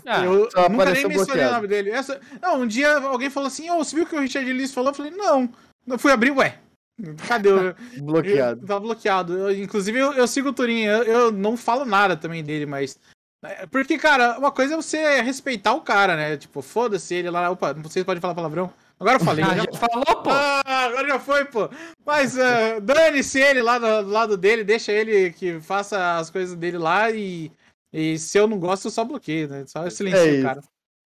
Ah, 0.05 0.23
eu 0.23 0.49
nunca 0.69 0.91
nem 0.91 1.07
mencionei 1.07 1.45
o 1.45 1.51
nome 1.51 1.67
dele. 1.67 1.91
Essa... 1.91 2.19
Não, 2.41 2.61
um 2.61 2.67
dia 2.67 2.97
alguém 2.97 3.29
falou 3.29 3.47
assim, 3.47 3.69
oh, 3.69 3.83
você 3.83 3.95
viu 3.95 4.05
o 4.05 4.07
que 4.07 4.15
o 4.15 4.19
Richard 4.19 4.49
Ellis 4.49 4.73
falou? 4.73 4.91
Eu 4.91 4.95
falei, 4.95 5.11
não. 5.11 5.49
Eu 5.87 5.97
fui 5.97 6.11
abrir, 6.11 6.31
ué, 6.31 6.59
Cadê 7.27 7.49
o. 7.51 7.75
bloqueado. 8.01 8.61
Eu, 8.61 8.67
tá 8.67 8.79
bloqueado. 8.79 9.37
Eu, 9.37 9.51
inclusive, 9.51 9.97
eu, 9.97 10.13
eu, 10.13 10.27
sigo 10.27 10.49
o 10.49 10.53
Turing, 10.53 10.83
eu, 10.83 11.03
eu, 11.03 11.31
não 11.31 11.55
falo 11.55 11.85
nada 11.85 12.15
também 12.15 12.43
dele, 12.43 12.65
mas. 12.65 12.99
É, 13.43 13.65
porque, 13.67 13.97
cara, 13.97 14.37
uma 14.37 14.51
coisa 14.51 14.73
é 14.73 14.77
você 14.77 15.21
respeitar 15.21 15.73
o 15.73 15.81
cara, 15.81 16.15
né? 16.15 16.37
Tipo, 16.37 16.61
foda-se 16.61 17.15
ele 17.15 17.29
lá. 17.29 17.49
Opa, 17.49 17.73
vocês 17.73 18.05
podem 18.05 18.21
falar 18.21 18.35
palavrão. 18.35 18.71
Agora 18.99 19.15
eu 19.15 19.23
falei. 19.23 19.45
Ah, 19.45 19.55
já, 19.55 19.63
já 19.63 19.79
falou, 19.79 20.23
pô! 20.23 20.29
Ah, 20.29 20.85
agora 20.85 21.07
já 21.07 21.19
foi, 21.19 21.45
pô! 21.45 21.69
Mas 22.05 22.35
uh, 22.35 22.81
dane-se 22.81 23.39
ele 23.39 23.61
lá 23.61 23.79
do, 23.79 24.03
do, 24.03 24.09
lado 24.09 24.35
dele, 24.35 24.63
deixa 24.63 24.91
ele 24.91 25.31
que 25.31 25.61
faça 25.61 26.17
as 26.17 26.29
coisas 26.29 26.55
dele 26.55 26.77
lá 26.77 27.09
e. 27.09 27.51
E 27.91 28.19
se 28.19 28.37
eu 28.37 28.45
não 28.45 28.59
gosto, 28.59 28.85
eu 28.85 28.91
só 28.91 29.03
bloqueio, 29.03 29.47
né? 29.47 29.65
Só 29.65 29.89
silencio 29.89 30.19
é 30.19 30.39
o 30.39 30.43
cara. 30.43 30.61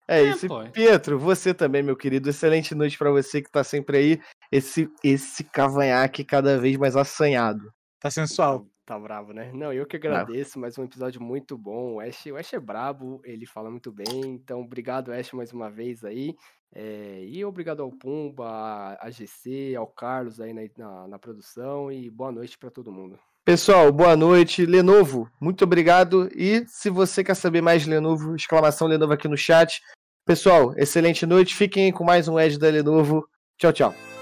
É, 0.07 0.19
é 0.19 0.23
isso. 0.23 0.47
Pô. 0.47 0.63
Pietro, 0.71 1.17
você 1.17 1.53
também, 1.53 1.83
meu 1.83 1.95
querido. 1.95 2.29
Excelente 2.29 2.75
noite 2.75 2.97
para 2.97 3.11
você 3.11 3.41
que 3.41 3.51
tá 3.51 3.63
sempre 3.63 3.97
aí. 3.97 4.21
Esse, 4.51 4.89
esse 5.03 5.43
cavanhaque 5.43 6.23
cada 6.23 6.57
vez 6.57 6.77
mais 6.77 6.95
assanhado. 6.95 7.73
Tá 7.99 8.09
sensual. 8.11 8.67
Tá 8.85 8.99
bravo, 8.99 9.31
né? 9.31 9.49
Não, 9.53 9.71
eu 9.71 9.85
que 9.85 9.95
agradeço, 9.95 10.59
mais 10.59 10.77
um 10.77 10.83
episódio 10.83 11.21
muito 11.21 11.57
bom. 11.57 11.93
O 11.93 11.99
Ash, 12.01 12.25
o 12.25 12.35
Ash 12.35 12.51
é 12.53 12.59
brabo, 12.59 13.21
ele 13.23 13.45
fala 13.45 13.71
muito 13.71 13.93
bem. 13.93 14.25
Então, 14.25 14.59
obrigado, 14.59 15.13
Ash, 15.13 15.31
mais 15.31 15.53
uma 15.53 15.71
vez 15.71 16.03
aí. 16.03 16.35
É, 16.75 17.23
e 17.23 17.45
obrigado 17.45 17.81
ao 17.81 17.89
Pumba, 17.91 18.97
a 18.99 19.09
GC, 19.09 19.73
ao 19.77 19.87
Carlos 19.87 20.41
aí 20.41 20.53
na, 20.53 20.63
na, 20.77 21.07
na 21.07 21.19
produção 21.19 21.89
e 21.89 22.09
boa 22.09 22.31
noite 22.31 22.57
para 22.57 22.69
todo 22.69 22.91
mundo. 22.91 23.17
Pessoal, 23.45 23.91
boa 23.91 24.15
noite. 24.15 24.65
Lenovo, 24.65 25.29
muito 25.39 25.65
obrigado. 25.65 26.29
E 26.33 26.63
se 26.65 26.89
você 26.89 27.21
quer 27.21 27.35
saber 27.35 27.61
mais 27.61 27.85
Lenovo, 27.85 28.35
exclamação 28.35 28.87
Lenovo 28.87 29.11
aqui 29.11 29.27
no 29.27 29.35
chat. 29.35 29.81
Pessoal, 30.25 30.73
excelente 30.77 31.25
noite. 31.25 31.53
Fiquem 31.53 31.91
com 31.91 32.05
mais 32.05 32.29
um 32.29 32.39
Edge 32.39 32.57
da 32.57 32.69
Lenovo. 32.69 33.27
Tchau, 33.57 33.73
tchau. 33.73 34.12